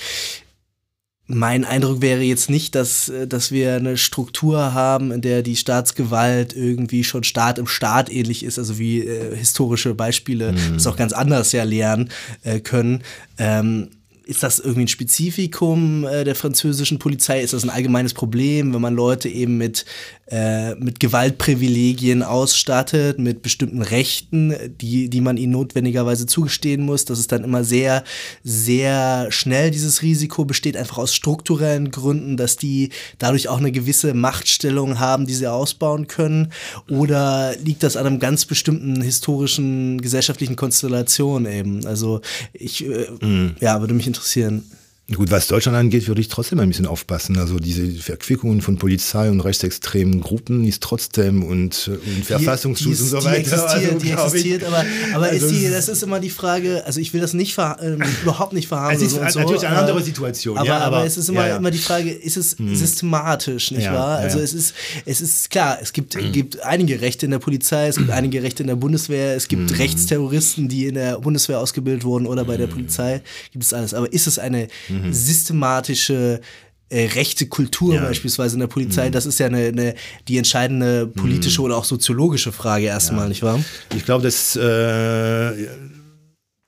mein 1.35 1.65
Eindruck 1.65 2.01
wäre 2.01 2.21
jetzt 2.21 2.49
nicht, 2.49 2.75
dass, 2.75 3.09
äh, 3.09 3.27
dass 3.27 3.51
wir 3.51 3.75
eine 3.75 3.97
Struktur 3.97 4.73
haben, 4.73 5.11
in 5.11 5.21
der 5.21 5.41
die 5.41 5.55
Staatsgewalt 5.55 6.55
irgendwie 6.55 7.03
schon 7.03 7.23
Staat 7.23 7.59
im 7.59 7.67
Staat 7.67 8.11
ähnlich 8.11 8.43
ist, 8.43 8.59
also 8.59 8.77
wie 8.77 8.99
äh, 8.99 9.35
historische 9.35 9.93
Beispiele 9.93 10.51
mhm. 10.51 10.73
das 10.73 10.87
auch 10.87 10.97
ganz 10.97 11.13
anders 11.13 11.51
ja 11.51 11.63
lernen 11.63 12.09
äh, 12.43 12.59
können. 12.59 13.03
Ähm, 13.37 13.89
ist 14.31 14.43
das 14.43 14.59
irgendwie 14.59 14.83
ein 14.83 14.87
Spezifikum 14.87 16.05
äh, 16.05 16.23
der 16.23 16.35
französischen 16.35 16.99
Polizei? 16.99 17.41
Ist 17.41 17.51
das 17.51 17.63
ein 17.63 17.69
allgemeines 17.69 18.13
Problem, 18.13 18.73
wenn 18.73 18.79
man 18.79 18.95
Leute 18.95 19.27
eben 19.27 19.57
mit, 19.57 19.85
äh, 20.27 20.73
mit 20.75 21.01
Gewaltprivilegien 21.01 22.23
ausstattet, 22.23 23.19
mit 23.19 23.41
bestimmten 23.41 23.81
Rechten, 23.81 24.55
die, 24.79 25.09
die 25.09 25.19
man 25.19 25.35
ihnen 25.35 25.51
notwendigerweise 25.51 26.27
zugestehen 26.27 26.85
muss, 26.85 27.03
dass 27.03 27.19
es 27.19 27.27
dann 27.27 27.43
immer 27.43 27.65
sehr, 27.65 28.05
sehr 28.41 29.29
schnell 29.33 29.69
dieses 29.69 30.01
Risiko 30.01 30.45
besteht, 30.45 30.77
einfach 30.77 30.99
aus 30.99 31.13
strukturellen 31.13 31.91
Gründen, 31.91 32.37
dass 32.37 32.55
die 32.55 32.89
dadurch 33.19 33.49
auch 33.49 33.57
eine 33.57 33.73
gewisse 33.73 34.13
Machtstellung 34.13 34.97
haben, 34.97 35.27
die 35.27 35.33
sie 35.33 35.47
ausbauen 35.47 36.07
können? 36.07 36.53
Oder 36.89 37.53
liegt 37.61 37.83
das 37.83 37.97
an 37.97 38.07
einem 38.07 38.19
ganz 38.19 38.45
bestimmten 38.45 39.01
historischen, 39.01 39.99
gesellschaftlichen 39.99 40.55
Konstellation 40.55 41.45
eben? 41.45 41.85
Also 41.85 42.21
ich 42.53 42.85
äh, 42.85 43.07
mhm. 43.19 43.55
ja, 43.59 43.81
würde 43.81 43.93
mich 43.93 44.07
interessieren 44.07 44.20
interessieren. 44.21 44.69
Gut, 45.15 45.29
was 45.29 45.47
Deutschland 45.47 45.77
angeht, 45.77 46.07
würde 46.07 46.21
ich 46.21 46.29
trotzdem 46.29 46.59
ein 46.59 46.69
bisschen 46.69 46.85
aufpassen. 46.85 47.37
Also 47.37 47.59
diese 47.59 47.85
Verquickungen 47.89 48.61
von 48.61 48.77
Polizei 48.77 49.29
und 49.29 49.41
rechtsextremen 49.41 50.21
Gruppen 50.21 50.65
ist 50.65 50.81
trotzdem 50.81 51.43
und, 51.43 51.89
und 51.89 52.25
Verfassungsschutz 52.25 53.01
und 53.01 53.07
so 53.07 53.23
weiter. 53.23 53.31
Die 53.31 53.39
existiert, 53.39 53.91
also, 53.91 53.99
die 53.99 54.11
existiert 54.11 54.63
aber, 54.63 54.85
aber 55.13 55.25
also, 55.25 55.47
ist 55.47 55.55
die, 55.55 55.69
das 55.69 55.89
ist 55.89 56.03
immer 56.03 56.21
die 56.21 56.29
Frage, 56.29 56.85
also 56.85 57.01
ich 57.01 57.13
will 57.13 57.19
das 57.19 57.33
nicht 57.33 57.53
ver, 57.53 57.77
äh, 57.81 57.97
überhaupt 58.21 58.53
nicht 58.53 58.69
verharmlosen. 58.69 59.05
Es 59.05 59.13
ist 59.13 59.33
so, 59.33 59.39
natürlich 59.39 59.67
eine 59.67 59.79
andere 59.79 60.01
Situation. 60.01 60.57
Aber, 60.57 60.67
ja, 60.67 60.77
aber, 60.77 60.97
aber 60.97 61.05
es 61.05 61.17
ist 61.17 61.27
immer, 61.27 61.41
ja, 61.41 61.47
ja. 61.49 61.57
immer 61.57 61.71
die 61.71 61.77
Frage, 61.77 62.09
ist 62.09 62.37
es 62.37 62.57
hm. 62.57 62.73
systematisch, 62.73 63.71
nicht 63.71 63.91
wahr? 63.91 64.19
Also 64.19 64.39
es 64.39 64.53
ist, 64.53 64.73
es 65.05 65.19
ist 65.19 65.49
klar, 65.49 65.79
es 65.81 65.91
gibt, 65.91 66.15
hm. 66.15 66.31
gibt 66.31 66.61
einige 66.63 67.01
Rechte 67.01 67.25
in 67.25 67.31
der 67.31 67.39
Polizei, 67.39 67.87
es 67.87 67.97
gibt 67.97 68.11
einige 68.11 68.43
Rechte 68.43 68.63
in 68.63 68.67
der 68.67 68.77
Bundeswehr, 68.77 69.35
es 69.35 69.49
gibt 69.49 69.71
hm. 69.71 69.77
Rechtsterroristen, 69.77 70.69
die 70.69 70.85
in 70.85 70.95
der 70.95 71.19
Bundeswehr 71.19 71.59
ausgebildet 71.59 72.05
wurden 72.05 72.27
oder 72.27 72.45
bei 72.45 72.55
der 72.55 72.67
hm. 72.67 72.75
Polizei, 72.75 73.21
gibt 73.51 73.65
es 73.65 73.73
alles. 73.73 73.93
Aber 73.93 74.11
ist 74.13 74.27
es 74.27 74.39
eine 74.39 74.69
mhm. 75.07 75.13
systematische 75.13 76.41
äh, 76.89 77.05
rechte 77.05 77.47
Kultur 77.47 77.95
ja. 77.95 78.01
beispielsweise 78.01 78.55
in 78.55 78.59
der 78.59 78.67
Polizei, 78.67 79.07
mhm. 79.07 79.13
das 79.13 79.25
ist 79.25 79.39
ja 79.39 79.45
eine, 79.45 79.67
eine, 79.67 79.95
die 80.27 80.37
entscheidende 80.37 81.07
politische 81.07 81.61
mhm. 81.61 81.65
oder 81.65 81.77
auch 81.77 81.85
soziologische 81.85 82.51
Frage 82.51 82.85
erstmal, 82.85 83.23
ja. 83.23 83.29
nicht 83.29 83.43
wahr? 83.43 83.63
Ich 83.95 84.03
glaube, 84.05 84.23
dass 84.23 84.55
äh, 84.55 85.67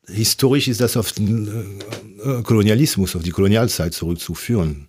historisch 0.07 0.67
ist 0.67 0.81
das 0.81 0.97
auf 0.97 1.11
den 1.11 1.47
äh, 2.23 2.41
Kolonialismus, 2.41 3.15
auf 3.15 3.23
die 3.23 3.31
Kolonialzeit 3.31 3.93
zurückzuführen. 3.93 4.87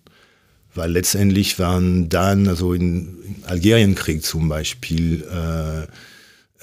Weil 0.74 0.90
letztendlich 0.90 1.58
waren 1.60 2.08
dann, 2.08 2.48
also 2.48 2.74
im 2.74 3.18
Algerienkrieg 3.46 4.24
zum 4.24 4.48
Beispiel, 4.48 5.24
äh, 5.32 5.84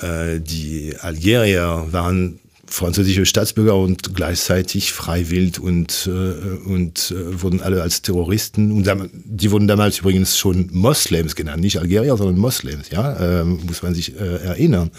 äh, 0.06 0.40
die 0.42 0.96
Algerier 1.00 1.88
waren 1.92 2.41
französische 2.72 3.26
Staatsbürger 3.26 3.76
und 3.76 4.16
gleichzeitig 4.16 4.94
freiwillig 4.94 5.60
und, 5.60 6.08
äh, 6.08 6.10
und 6.10 7.12
äh, 7.12 7.42
wurden 7.42 7.62
alle 7.62 7.82
als 7.82 8.02
Terroristen 8.02 8.72
und 8.72 8.90
die 9.14 9.52
wurden 9.52 9.68
damals 9.68 10.00
übrigens 10.00 10.38
schon 10.38 10.70
Moslems 10.72 11.36
genannt, 11.36 11.62
nicht 11.62 11.78
Algerier, 11.78 12.16
sondern 12.16 12.38
Moslems, 12.38 12.90
ja, 12.90 13.42
äh, 13.42 13.44
muss 13.44 13.84
man 13.84 13.94
sich 13.94 14.16
äh, 14.16 14.38
erinnern. 14.38 14.92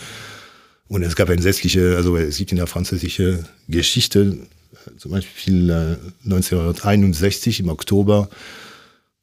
Und 0.89 1.03
es 1.03 1.17
gab 1.17 1.31
entsetzliche, 1.31 1.97
also 1.97 2.17
es 2.17 2.37
gibt 2.37 2.53
in 2.53 2.59
der 2.59 2.67
französischen 2.67 3.47
Geschichte, 3.69 4.37
äh, 4.73 4.99
zum 4.99 5.13
Beispiel 5.13 5.99
1961 6.25 7.59
äh, 7.59 7.63
im 7.63 7.71
Oktober, 7.71 8.29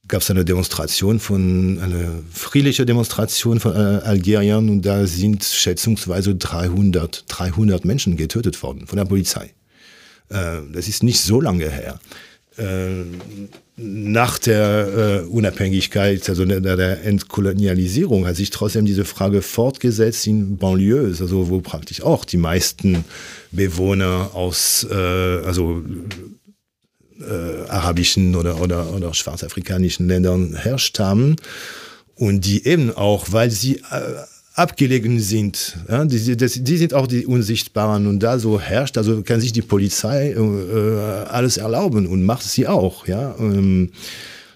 gab 0.10 0.22
es 0.22 0.30
eine 0.30 0.44
Demonstration 0.44 1.20
von, 1.20 1.80
eine 1.80 2.24
friedliche 2.32 2.86
Demonstration 2.86 3.60
von 3.60 3.74
äh, 3.74 4.02
Algeriern 4.04 4.68
und 4.70 4.82
da 4.82 5.08
sind 5.08 5.44
schätzungsweise 5.44 6.36
300, 6.36 7.26
300 7.28 7.86
Menschen 7.86 8.18
getötet 8.18 8.62
worden 8.62 8.88
von 8.88 8.98
der 8.98 9.06
Polizei. 9.06 9.54
Äh, 10.30 10.62
das 10.74 10.88
ist 10.88 11.04
nicht 11.04 11.22
so 11.22 11.40
lange 11.40 11.70
her. 11.70 12.00
Äh, 12.58 13.06
nach 13.78 14.40
der 14.40 15.24
äh, 15.24 15.28
Unabhängigkeit, 15.28 16.28
also 16.28 16.44
der, 16.44 16.60
der 16.60 17.06
Entkolonialisierung, 17.06 18.26
hat 18.26 18.36
sich 18.36 18.50
trotzdem 18.50 18.86
diese 18.86 19.06
Frage 19.06 19.42
fortgesetzt 19.42 20.28
in 20.28 20.58
Banlieues, 20.58 21.22
also 21.22 21.50
wo 21.50 21.62
praktisch 21.62 22.02
auch 22.02 22.26
die 22.26 22.38
meisten 22.38 23.06
Bewohner 23.52 24.32
aus, 24.34 24.86
also 24.86 25.84
äh, 27.20 27.70
arabischen 27.70 28.36
oder, 28.36 28.62
oder, 28.62 28.94
oder 28.94 29.14
schwarzafrikanischen 29.14 30.08
Ländern 30.08 30.56
herstammen 30.56 31.36
und 32.16 32.46
die 32.46 32.66
eben 32.66 32.96
auch, 32.96 33.28
weil 33.32 33.52
sie 33.52 33.78
äh, 33.78 34.16
abgelegen 34.56 35.20
sind, 35.20 35.78
ja, 35.88 36.04
die, 36.04 36.36
das, 36.36 36.54
die 36.62 36.78
sind 36.78 36.94
auch 36.94 37.08
die 37.08 37.26
Unsichtbaren 37.26 38.08
und 38.08 38.20
da 38.20 38.40
so 38.40 38.60
herrscht, 38.60 38.98
also 38.98 39.22
kann 39.22 39.40
sich 39.40 39.54
die 39.54 39.62
Polizei 39.62 40.32
äh, 40.32 41.00
alles 41.30 41.58
erlauben 41.58 42.08
und 42.08 42.24
macht 42.24 42.44
sie 42.44 42.68
auch. 42.68 43.08
Ja. 43.08 43.36
Ähm, 43.40 43.92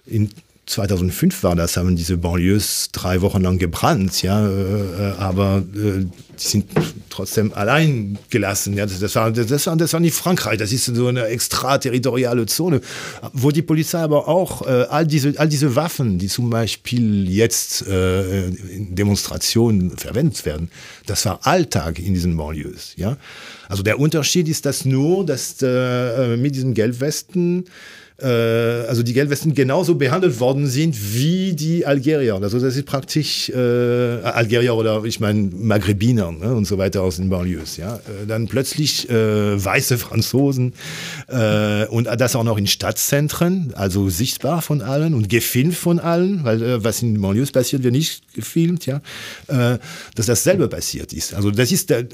in 0.05 0.29
2005 0.65 1.43
war 1.43 1.55
das, 1.55 1.75
haben 1.75 1.95
diese 1.97 2.17
Banlieues 2.17 2.89
drei 2.93 3.21
Wochen 3.21 3.41
lang 3.41 3.57
gebrannt, 3.57 4.21
ja, 4.21 4.47
äh, 4.47 5.13
aber 5.17 5.61
äh, 5.75 6.05
die 6.05 6.07
sind 6.37 6.65
trotzdem 7.09 7.53
allein 7.53 8.17
gelassen. 8.29 8.73
Ja, 8.73 8.85
das, 8.85 9.15
war, 9.15 9.31
das, 9.31 9.67
war, 9.67 9.75
das 9.75 9.91
war 9.91 9.99
nicht 9.99 10.15
Frankreich, 10.15 10.57
das 10.57 10.71
ist 10.71 10.85
so 10.85 11.07
eine 11.07 11.25
extraterritoriale 11.25 12.45
Zone, 12.45 12.79
wo 13.33 13.51
die 13.51 13.61
Polizei 13.61 13.99
aber 13.99 14.29
auch 14.29 14.65
äh, 14.65 14.85
all, 14.89 15.05
diese, 15.05 15.33
all 15.37 15.49
diese 15.49 15.75
Waffen, 15.75 16.17
die 16.17 16.27
zum 16.27 16.49
Beispiel 16.49 17.29
jetzt 17.29 17.85
äh, 17.85 18.47
in 18.47 18.95
Demonstrationen 18.95 19.97
verwendet 19.97 20.45
werden, 20.45 20.69
das 21.05 21.25
war 21.25 21.45
Alltag 21.45 21.99
in 21.99 22.13
diesen 22.13 22.37
Banlieues. 22.37 22.93
Ja? 22.95 23.17
Also 23.67 23.83
der 23.83 23.99
Unterschied 23.99 24.47
ist 24.47 24.65
das 24.65 24.85
nur, 24.85 25.25
dass 25.25 25.61
äh, 25.61 26.37
mit 26.37 26.55
diesen 26.55 26.73
Gelbwesten 26.73 27.65
äh, 28.21 28.27
also 28.27 29.03
die 29.03 29.13
Gelbwesten 29.13 29.53
genauso 29.53 29.95
behandelt 29.95 30.39
worden 30.39 30.67
sind 30.67 30.95
wie 31.13 31.53
die 31.53 31.85
Algerier. 31.85 32.35
Also 32.35 32.59
das 32.59 32.75
ist 32.75 32.85
praktisch 32.85 33.49
äh, 33.49 33.57
Algerier 33.57 34.75
oder 34.75 35.03
ich 35.03 35.19
meine 35.19 35.49
Maghrebiner 35.53 36.31
ne, 36.31 36.53
und 36.53 36.65
so 36.65 36.77
weiter 36.77 37.01
aus 37.01 37.17
den 37.17 37.29
Banlieues. 37.29 37.77
Ja, 37.77 37.95
äh, 37.95 38.27
dann 38.27 38.47
plötzlich 38.47 39.09
äh, 39.09 39.63
weiße 39.63 39.97
Franzosen 39.97 40.73
äh, 41.27 41.85
und 41.87 42.07
das 42.17 42.35
auch 42.35 42.43
noch 42.43 42.57
in 42.57 42.67
Stadtzentren, 42.67 43.73
also 43.75 44.09
sichtbar 44.09 44.61
von 44.61 44.81
allen 44.81 45.13
und 45.13 45.29
gefilmt 45.29 45.75
von 45.75 45.99
allen, 45.99 46.43
weil 46.43 46.83
was 46.83 47.01
in 47.01 47.15
den 47.15 47.21
Banlieues 47.21 47.51
passiert, 47.51 47.83
wird 47.83 47.93
nicht 47.93 48.33
gefilmt. 48.33 48.85
Ja, 48.85 49.01
dass 49.47 50.25
dasselbe 50.25 50.67
passiert 50.67 51.13
ist. 51.13 51.33
Also 51.33 51.51
das 51.51 51.71
ist 51.71 51.89
der, 51.89 52.05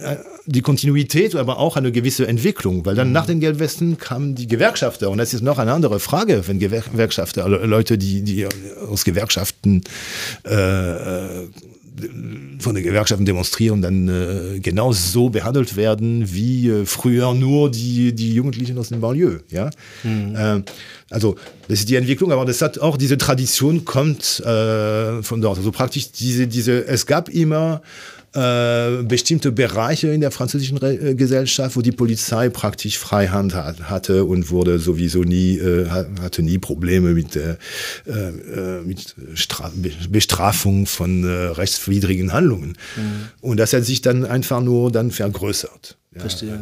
die 0.46 0.62
Kontinuität, 0.62 1.36
aber 1.36 1.58
auch 1.58 1.78
eine 1.78 1.92
gewisse 1.92 2.28
Entwicklung, 2.28 2.86
weil 2.86 2.96
dann 2.96 3.08
mhm. 3.08 3.14
nach 3.14 3.26
den 3.26 3.40
Gelbwesten 3.40 3.98
kamen 3.98 4.36
die 4.36 4.48
Gewerkschafter 4.48 5.10
und 5.10 5.18
das 5.18 5.34
ist 5.34 5.42
noch 5.42 5.58
eine 5.60 5.72
andere 5.72 5.89
andere 5.90 6.00
Frage, 6.00 6.44
wenn 6.48 6.60
Gewerkschafter, 6.60 7.50
Leute, 7.50 7.98
die, 7.98 8.22
die 8.22 8.48
aus 8.88 9.04
Gewerkschaften 9.04 9.84
äh, 10.44 11.48
von 12.60 12.76
den 12.76 12.84
Gewerkschaften 12.84 13.26
demonstrieren, 13.26 13.82
dann 13.82 14.08
äh, 14.08 14.60
genau 14.60 14.94
so 14.94 15.30
behandelt 15.30 15.76
werden 15.76 16.32
wie 16.32 16.70
äh, 16.70 16.86
früher 16.86 17.34
nur 17.34 17.72
die, 17.72 18.14
die 18.14 18.34
Jugendlichen 18.34 18.78
aus 18.78 18.90
dem 18.90 19.02
Banlieue. 19.02 19.42
Ja? 19.50 19.70
Mhm. 20.04 20.36
Äh, 20.36 20.62
also 21.10 21.36
das 21.68 21.80
ist 21.80 21.90
die 21.90 21.96
Entwicklung, 21.96 22.32
aber 22.32 22.46
das 22.46 22.62
hat 22.62 22.80
auch 22.80 22.96
diese 22.96 23.18
Tradition 23.18 23.84
kommt 23.84 24.40
äh, 24.42 25.22
von 25.24 25.42
dort. 25.42 25.58
Also 25.58 25.72
praktisch 25.72 26.12
diese, 26.12 26.48
diese, 26.48 26.88
es 26.88 27.06
gab 27.06 27.28
immer 27.28 27.82
äh, 28.34 29.04
bestimmte 29.04 29.52
Bereiche 29.52 30.10
in 30.10 30.22
der 30.22 30.32
französischen 30.32 30.78
Re 30.78 30.94
äh, 30.94 31.16
Gesellschaft, 31.16 31.76
wo 31.76 31.82
die 31.82 31.92
Polizei 31.92 32.50
praktisch 32.50 32.98
Freihand 32.98 33.56
hat, 33.56 33.90
hatte 33.90 34.26
und 34.26 34.52
wurde 34.52 34.80
sowieso 34.80 35.24
nie, 35.24 35.58
äh, 35.58 35.88
hatte 35.90 36.42
nie 36.42 36.58
Probleme 36.58 37.14
mit, 37.14 37.36
äh, 37.36 37.58
äh 38.06 38.82
mit 38.84 39.16
Stra 39.34 39.72
Bestrafung 40.10 40.86
von 40.86 41.24
äh, 41.24 41.28
rechtswidrigen 41.28 42.34
Handlungen. 42.34 42.78
Mhm. 42.96 43.30
Und 43.42 43.58
das 43.58 43.74
hat 43.74 43.86
sich 43.86 44.02
dann 44.02 44.26
einfach 44.26 44.62
nur 44.62 44.92
dann 44.92 45.12
vergrößert. 45.12 45.98
Ja, 46.14 46.22
Verstehe. 46.22 46.60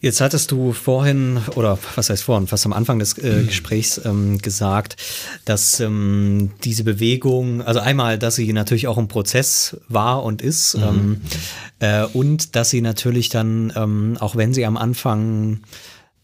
Jetzt 0.00 0.20
hattest 0.20 0.50
du 0.50 0.72
vorhin, 0.72 1.40
oder 1.54 1.78
was 1.94 2.10
heißt 2.10 2.22
vorhin, 2.22 2.46
fast 2.46 2.66
am 2.66 2.72
Anfang 2.72 2.98
des 2.98 3.16
äh, 3.18 3.42
mhm. 3.42 3.46
Gesprächs 3.46 4.00
ähm, 4.04 4.38
gesagt, 4.38 4.96
dass 5.44 5.80
ähm, 5.80 6.50
diese 6.64 6.84
Bewegung, 6.84 7.62
also 7.62 7.80
einmal, 7.80 8.18
dass 8.18 8.36
sie 8.36 8.52
natürlich 8.52 8.88
auch 8.88 8.98
ein 8.98 9.08
Prozess 9.08 9.76
war 9.88 10.22
und 10.22 10.42
ist, 10.42 10.76
mhm. 10.76 10.82
ähm, 10.82 11.20
äh, 11.80 12.04
und 12.04 12.56
dass 12.56 12.70
sie 12.70 12.82
natürlich 12.82 13.28
dann, 13.28 13.72
ähm, 13.74 14.16
auch 14.20 14.36
wenn 14.36 14.52
sie 14.52 14.66
am 14.66 14.76
Anfang 14.76 15.60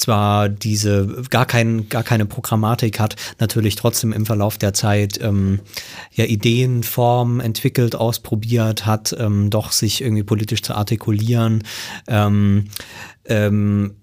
zwar 0.03 0.49
diese 0.49 1.25
gar, 1.31 1.47
kein, 1.47 1.89
gar 1.89 2.03
keine 2.03 2.27
Programmatik 2.27 3.01
hat, 3.01 3.17
natürlich 3.39 3.77
trotzdem 3.77 4.13
im 4.13 4.27
Verlauf 4.27 4.59
der 4.59 4.75
Zeit 4.75 5.19
ähm, 5.23 5.61
ja 6.13 6.25
Ideen, 6.25 6.83
Formen 6.83 7.41
entwickelt, 7.41 7.95
ausprobiert 7.95 8.87
hat, 8.87 9.15
ähm, 9.19 9.51
doch 9.51 9.73
sich 9.73 10.03
irgendwie 10.03 10.23
politisch 10.23 10.63
zu 10.63 10.75
artikulieren. 10.75 11.63
Ähm, 12.07 12.69
ähm, 13.25 13.97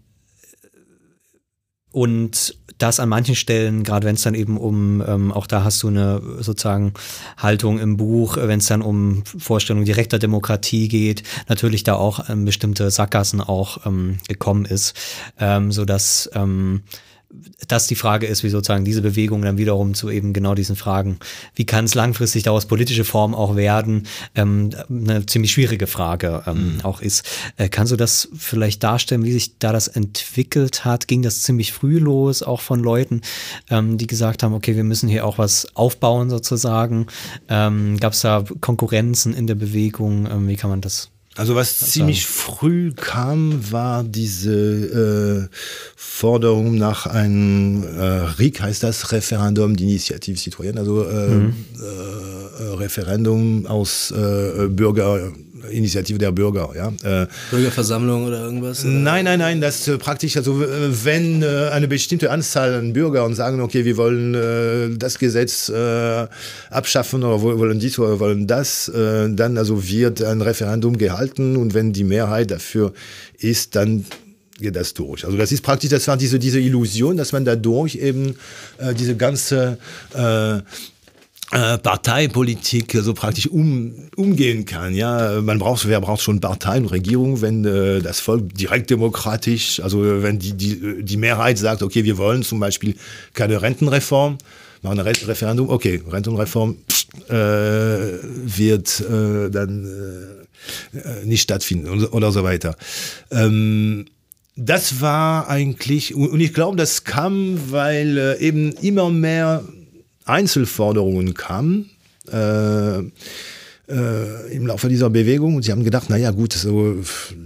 und 1.92 2.59
das 2.80 3.00
an 3.00 3.10
manchen 3.10 3.36
Stellen, 3.36 3.84
gerade 3.84 4.08
wenn 4.08 4.16
es 4.16 4.24
dann 4.24 4.34
eben 4.34 4.58
um, 4.58 5.04
ähm, 5.06 5.32
auch 5.32 5.46
da 5.46 5.64
hast 5.64 5.84
du 5.84 5.90
eine 5.90 6.22
sozusagen 6.40 6.94
Haltung 7.38 7.78
im 7.78 7.98
Buch, 7.98 8.38
wenn 8.38 8.60
es 8.60 8.66
dann 8.66 8.82
um 8.82 9.24
Vorstellungen 9.26 9.86
direkter 9.86 10.18
Demokratie 10.18 10.88
geht, 10.88 11.24
natürlich 11.48 11.84
da 11.84 11.96
auch 11.96 12.30
ähm, 12.30 12.46
bestimmte 12.46 12.90
Sackgassen 12.90 13.42
auch 13.42 13.86
ähm, 13.86 14.18
gekommen 14.28 14.66
ist, 14.66 14.96
ähm, 15.40 15.72
so 15.72 15.86
dass 15.86 16.30
ähm, 16.34 16.82
das 17.68 17.88
die 17.88 17.96
Frage 17.96 18.26
ist, 18.26 18.44
wie 18.44 18.50
sozusagen 18.50 18.86
diese 18.86 19.02
Bewegung 19.02 19.44
dann 19.44 19.58
wiederum 19.58 19.94
zu 19.94 20.10
eben 20.10 20.34
genau 20.34 20.56
diesen 20.56 20.76
Fragen, 20.76 21.20
wie 21.54 21.66
kann 21.66 21.86
es 21.86 21.94
langfristig 21.94 22.44
daraus 22.44 22.66
politische 22.66 23.06
Form 23.06 23.36
auch 23.36 23.56
werden, 23.56 24.08
ähm, 24.34 24.72
eine 24.90 25.26
ziemlich 25.26 25.52
schwierige 25.52 25.86
Frage 25.86 26.44
ähm, 26.48 26.76
mhm. 26.76 26.82
auch 26.82 27.02
ist. 27.02 27.24
Äh, 27.58 27.70
kannst 27.70 27.92
du 27.92 27.98
das 27.98 28.30
vielleicht 28.36 28.84
darstellen, 28.84 29.24
wie 29.24 29.32
sich 29.32 29.60
da 29.60 29.72
das 29.72 29.88
entwickelt 29.88 30.86
hat? 30.86 31.08
Ging 31.08 31.22
das 31.22 31.44
ziemlich 31.44 31.72
früh 31.72 32.00
los, 32.00 32.42
auch 32.42 32.62
von 32.62 32.80
Leuten, 32.80 33.22
ähm, 33.70 33.98
die 33.98 34.08
gesagt 34.08 34.42
haben, 34.42 34.54
okay, 34.54 34.76
wir 34.76 34.84
müssen 34.84 35.08
hier 35.08 35.26
auch 35.26 35.38
was 35.38 35.76
aufbauen 35.76 36.30
sozusagen? 36.30 37.08
Ähm, 37.48 37.98
Gab 38.00 38.14
es 38.14 38.22
da 38.22 38.44
Konkurrenzen 38.60 39.36
in 39.36 39.46
der 39.46 39.56
Bewegung? 39.56 40.26
Ähm, 40.26 40.48
wie 40.48 40.56
kann 40.56 40.72
man 40.72 40.82
das 40.82 41.12
Also 41.40 41.56
was 41.56 41.78
ziemlich 41.78 42.26
früh 42.26 42.92
kam, 42.92 43.72
war 43.72 44.04
diese 44.04 45.48
äh, 45.50 45.56
Forderung 45.96 46.76
nach 46.78 47.06
einem 47.06 47.82
äh, 47.84 48.04
RIC, 48.38 48.60
heißt 48.60 48.84
das 48.84 49.14
Referendum 49.14 49.74
d'Initiative 49.74 50.38
Citoyenne, 50.38 50.82
also 50.82 51.06
äh, 51.06 51.28
mhm. 51.30 51.54
Äh, 51.80 52.64
äh, 52.64 52.74
Referendum 52.76 53.66
aus 53.68 54.12
äh, 54.12 54.68
Bürger 54.68 55.32
Initiative 55.72 56.18
der 56.18 56.32
Bürger, 56.32 56.70
ja. 56.76 56.88
Äh, 57.04 57.28
Bürgerversammlung 57.52 58.26
oder 58.26 58.44
irgendwas? 58.44 58.84
Oder? 58.84 58.94
Nein, 58.94 59.26
nein, 59.26 59.40
nein, 59.40 59.62
das 59.62 59.88
äh, 59.88 59.98
praktisch, 59.98 60.38
also 60.38 60.64
äh, 60.64 61.06
wenn 61.06 61.42
äh, 61.42 61.70
eine 61.72 61.88
bestimmte 61.88 62.32
Anzahl 62.32 62.74
an 62.74 62.94
Bürgern 62.94 63.34
sagen, 63.36 63.62
okay, 63.62 63.86
wir 63.86 63.98
wollen 63.98 64.36
äh, 64.36 64.98
das 64.98 65.20
Gesetz 65.20 65.70
äh, 65.70 66.28
abschaffen 66.70 67.24
oder 67.24 67.42
wollen 67.42 67.80
dies 67.80 67.98
oder 68.00 68.20
wollen 68.20 68.48
das, 68.48 68.92
dann 68.94 69.58
also 69.58 69.88
wird 69.88 70.22
ein 70.24 70.42
Referendum 70.42 70.98
gehalten 70.98 71.56
und 71.58 71.74
wenn 71.74 71.94
die 71.94 72.04
Mehrheit 72.04 72.52
dafür 72.52 72.94
ist, 73.38 73.76
dann 73.76 74.06
geht 74.60 74.76
das 74.76 74.94
durch. 74.94 75.26
Also 75.26 75.38
das 75.38 75.52
ist 75.52 75.62
praktisch, 75.62 75.90
das 75.90 76.08
war 76.08 76.18
diese, 76.18 76.40
diese 76.40 76.60
Illusion, 76.60 77.18
dass 77.18 77.32
man 77.32 77.46
dadurch 77.46 77.96
eben 77.96 78.36
diese 78.98 79.16
ganze 79.16 79.78
äh, 80.14 80.60
Parteipolitik 81.52 82.96
so 83.02 83.14
praktisch 83.14 83.48
um, 83.48 83.94
umgehen 84.16 84.66
kann. 84.66 84.94
Ja, 84.94 85.42
man 85.42 85.58
braucht, 85.58 85.88
wer 85.88 86.00
braucht 86.00 86.22
schon 86.22 86.40
Parteien 86.40 86.84
und 86.84 86.92
Regierung, 86.92 87.42
wenn 87.42 87.66
äh, 87.66 88.02
das 88.02 88.20
Volk 88.20 88.54
direkt 88.54 88.92
demokratisch, 88.92 89.80
also 89.80 90.22
wenn 90.22 90.38
die, 90.38 90.54
die, 90.54 91.04
die 91.04 91.18
Mehrheit 91.18 91.58
sagt, 91.58 91.82
okay, 91.82 92.04
wir 92.04 92.18
wollen 92.20 92.44
zum 92.44 92.60
Beispiel 92.60 92.96
keine 93.34 93.62
Rentenreform, 93.62 94.38
machen 94.84 95.00
ein 95.00 95.06
Referendum, 95.06 95.70
okay, 95.70 96.02
Rentenreform 96.08 96.78
äh, 97.30 97.34
wird 97.34 99.00
äh, 99.02 99.50
dann 99.50 99.88
äh, 100.94 101.26
nicht 101.26 101.42
stattfinden 101.42 101.90
und, 101.90 102.14
oder 102.14 102.32
so 102.32 102.44
weiter. 102.44 102.76
Ähm, 103.32 104.06
das 104.56 105.00
war 105.02 105.48
eigentlich, 105.48 106.14
und 106.14 106.40
ich 106.40 106.54
glaube, 106.54 106.76
das 106.76 107.06
kam, 107.06 107.72
weil 107.72 108.18
äh, 108.18 108.40
eben 108.40 108.74
immer 108.74 109.10
mehr 109.10 109.64
Einzelforderungen 110.30 111.34
kamen. 111.34 111.90
Äh, 112.32 113.00
äh, 113.90 114.56
im 114.56 114.68
Laufe 114.68 114.88
dieser 114.88 115.10
Bewegung 115.10 115.56
und 115.56 115.64
sie 115.64 115.72
haben 115.72 115.84
gedacht, 115.84 116.10
naja 116.10 116.30
gut, 116.32 116.54
so, 116.54 116.96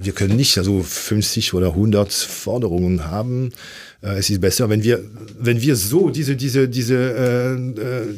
wir 0.01 0.11
können 0.11 0.35
nicht 0.35 0.57
also 0.57 0.83
50 0.83 1.53
oder 1.53 1.69
100 1.69 2.11
Forderungen 2.11 3.09
haben. 3.09 3.51
Äh, 4.01 4.17
es 4.17 4.29
ist 4.29 4.41
besser, 4.41 4.69
wenn 4.69 4.83
wir, 4.83 4.99
wenn 5.39 5.61
wir 5.61 5.75
so 5.75 6.09
diese, 6.09 6.35
diese, 6.35 6.67
diese, 6.67 6.95
äh, 6.95 7.53
äh, 7.79 8.15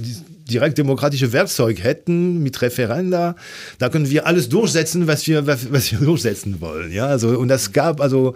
direkt 0.49 0.77
demokratische 0.77 1.33
Werkzeug 1.33 1.83
hätten 1.83 2.43
mit 2.43 2.61
Referenda, 2.61 3.35
da 3.79 3.89
können 3.89 4.09
wir 4.09 4.27
alles 4.27 4.47
durchsetzen, 4.49 5.07
was 5.07 5.25
wir, 5.27 5.47
was, 5.47 5.91
wir 5.91 5.99
durchsetzen 5.99 6.61
wollen. 6.61 6.91
Ja, 6.91 7.07
also, 7.07 7.29
und 7.39 7.47
das 7.47 7.71
gab 7.71 7.99
also 7.99 8.35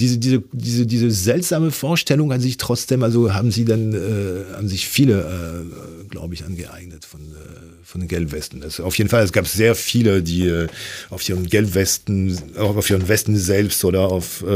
diese, 0.00 0.18
diese, 0.18 0.42
diese, 0.52 0.86
diese 0.86 1.10
seltsame 1.10 1.70
Vorstellung 1.70 2.32
an 2.32 2.40
sich 2.40 2.56
trotzdem, 2.56 3.02
also 3.02 3.34
haben 3.34 3.50
sie 3.50 3.64
dann, 3.64 3.92
äh, 3.92 4.54
haben 4.54 4.68
sich 4.68 4.88
viele, 4.88 5.20
äh, 5.20 6.08
glaube 6.08 6.34
ich, 6.34 6.44
angeeignet 6.44 7.04
von, 7.04 7.20
äh, 7.20 7.84
von 7.84 8.00
den 8.00 8.08
Gelbwesten. 8.08 8.60
Das, 8.60 8.80
auf 8.80 8.96
jeden 8.96 9.10
Fall, 9.10 9.22
es 9.22 9.32
gab 9.32 9.46
sehr 9.46 9.74
viele, 9.74 10.22
die 10.22 10.46
äh, 10.46 10.68
auf 11.10 11.28
ihren 11.28 11.46
Gelbwesten, 11.46 12.38
auch 12.56 12.76
auf 12.76 12.88
ihren 12.88 13.08
Westen 13.08 13.36
selbst 13.36 13.84
oder 13.84 14.10
auf 14.10 14.42
äh, 14.42 14.46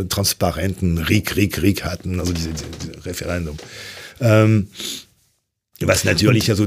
äh 0.00 0.04
transparenten 0.06 0.98
Rieg, 0.98 1.36
Rieg, 1.36 1.60
Rieg 1.60 1.84
hatten, 1.84 2.20
also 2.20 2.32
diese, 2.32 2.50
diese 2.50 3.04
Referendum. 3.04 3.56
Ähm, 4.20 4.68
was 5.80 6.04
natürlich 6.04 6.50
also 6.50 6.66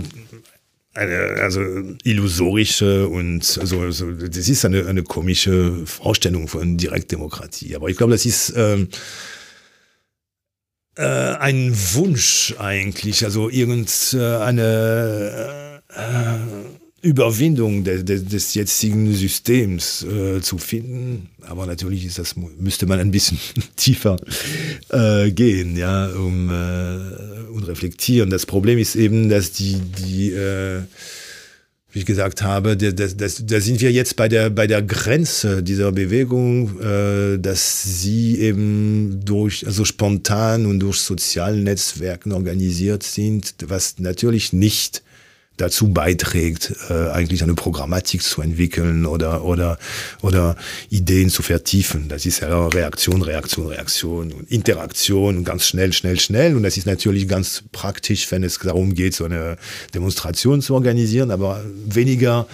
eine 0.94 1.40
also 1.42 1.62
illusorische 2.04 3.08
und 3.08 3.58
also, 3.60 3.82
also 3.82 4.12
das 4.12 4.50
ist 4.50 4.66
eine, 4.66 4.88
eine 4.88 5.04
komische 5.04 5.86
Vorstellung 5.86 6.48
von 6.48 6.78
Direktdemokratie. 6.78 7.76
Aber 7.76 7.88
ich 7.88 7.98
glaube, 7.98 8.12
das 8.12 8.26
ist 8.26 8.54
ähm, 8.56 8.90
äh, 10.96 11.04
ein 11.04 11.74
Wunsch 11.94 12.56
eigentlich, 12.60 13.24
also 13.24 13.50
irgendeine 13.50 14.62
äh, 15.90 16.81
Überwindung 17.02 17.84
de, 17.84 18.04
de, 18.04 18.20
des 18.20 18.54
jetzigen 18.54 19.14
Systems 19.14 20.04
äh, 20.04 20.42
zu 20.42 20.58
finden. 20.58 21.30
Aber 21.42 21.66
natürlich 21.66 22.06
ist 22.06 22.20
das, 22.20 22.36
müsste 22.36 22.86
man 22.86 23.00
ein 23.00 23.12
bisschen 23.12 23.40
tiefer 23.76 24.18
äh, 24.90 25.32
gehen, 25.32 25.78
ja, 25.78 26.08
um 26.08 26.50
äh, 26.50 27.50
und 27.52 27.68
reflektieren. 27.68 28.30
Das 28.30 28.46
Problem 28.46 28.78
ist 28.78 28.96
eben, 28.96 29.30
dass 29.30 29.52
die, 29.52 29.78
die 29.80 30.32
äh, 30.32 30.82
wie 31.92 32.00
ich 32.00 32.06
gesagt 32.06 32.42
habe, 32.42 32.78
da 32.78 33.60
sind 33.60 33.82
wir 33.82 33.92
jetzt 33.92 34.16
bei 34.16 34.30
der, 34.30 34.50
bei 34.50 34.66
der 34.66 34.82
Grenze 34.82 35.62
dieser 35.62 35.92
Bewegung, 35.92 36.80
äh, 36.80 37.38
dass 37.38 38.02
sie 38.02 38.40
eben 38.40 39.20
durch, 39.26 39.66
also 39.66 39.84
spontan 39.84 40.66
und 40.66 40.80
durch 40.80 41.00
sozialen 41.00 41.64
Netzwerken 41.64 42.32
organisiert 42.32 43.04
sind, 43.04 43.56
was 43.66 44.00
natürlich 44.00 44.54
nicht 44.54 45.04
dazu 45.62 45.90
beiträgt, 45.90 46.74
äh, 46.90 47.10
eigentlich 47.10 47.44
eine 47.44 47.54
Programmatik 47.54 48.24
zu 48.24 48.42
entwickeln 48.42 49.06
oder, 49.06 49.46
oder, 49.46 49.78
oder 50.22 50.56
Ideen 50.90 51.30
zu 51.30 51.44
vertiefen. 51.44 52.08
Das 52.08 52.26
ist 52.26 52.42
ja 52.42 52.68
Reaktion, 52.68 53.22
Reaktion, 53.22 53.68
Reaktion 53.68 54.32
und 54.34 54.52
Interaktion 54.52 55.44
ganz 55.44 55.68
schnell, 55.68 55.94
schnell, 55.94 56.20
schnell. 56.20 56.56
Und 56.56 56.64
das 56.64 56.78
ist 56.78 56.88
natürlich 56.88 57.28
ganz 57.28 57.64
praktisch, 57.72 58.32
wenn 58.32 58.44
es 58.44 58.58
darum 58.58 58.96
geht, 58.96 59.14
so 59.14 59.26
eine 59.26 59.58
Demonstration 59.94 60.62
zu 60.62 60.74
organisieren, 60.74 61.32
aber 61.32 61.64
weniger, 61.86 62.48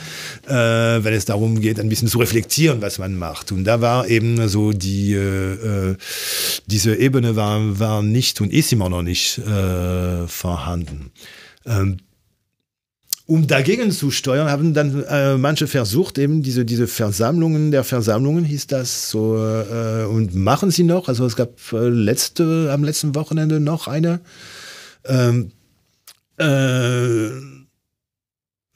äh, 0.46 0.52
wenn 0.52 1.14
es 1.14 1.26
darum 1.26 1.62
geht, 1.62 1.80
ein 1.80 1.90
bisschen 1.90 2.10
zu 2.10 2.20
reflektieren, 2.20 2.82
was 2.82 3.00
man 3.00 3.16
macht. 3.18 3.52
Und 3.52 3.64
da 3.64 3.82
war 3.82 4.08
eben 4.08 4.48
so 4.50 4.72
die, 4.74 5.14
äh, 5.14 5.92
äh 5.92 5.96
diese 6.66 6.96
Ebene 6.96 7.36
war, 7.36 7.80
war 7.80 8.02
nicht 8.04 8.42
und 8.42 8.52
ist 8.52 8.74
immer 8.74 8.90
noch 8.90 9.04
nicht 9.04 9.38
äh, 9.38 10.28
vorhanden. 10.28 11.12
Ähm, 11.66 11.98
um 13.28 13.46
dagegen 13.46 13.92
zu 13.92 14.10
steuern, 14.10 14.50
haben 14.50 14.74
dann 14.74 15.04
äh, 15.04 15.38
manche 15.38 15.68
versucht, 15.68 16.18
eben 16.18 16.42
diese, 16.42 16.64
diese 16.64 16.88
Versammlungen 16.88 17.72
der 17.72 17.84
Versammlungen 17.84 18.46
hieß 18.46 18.68
das 18.68 19.10
so 19.10 19.38
äh, 19.38 20.06
und 20.06 20.34
machen 20.34 20.72
sie 20.72 20.84
noch. 20.84 21.10
Also 21.10 21.26
es 21.26 21.36
gab 21.36 21.52
äh, 21.74 21.90
letzte, 21.90 22.72
am 22.72 22.86
letzten 22.86 23.16
Wochenende 23.16 23.60
noch 23.60 23.88
eine. 23.88 24.22
Ähm, 25.06 25.52
äh, 26.38 27.57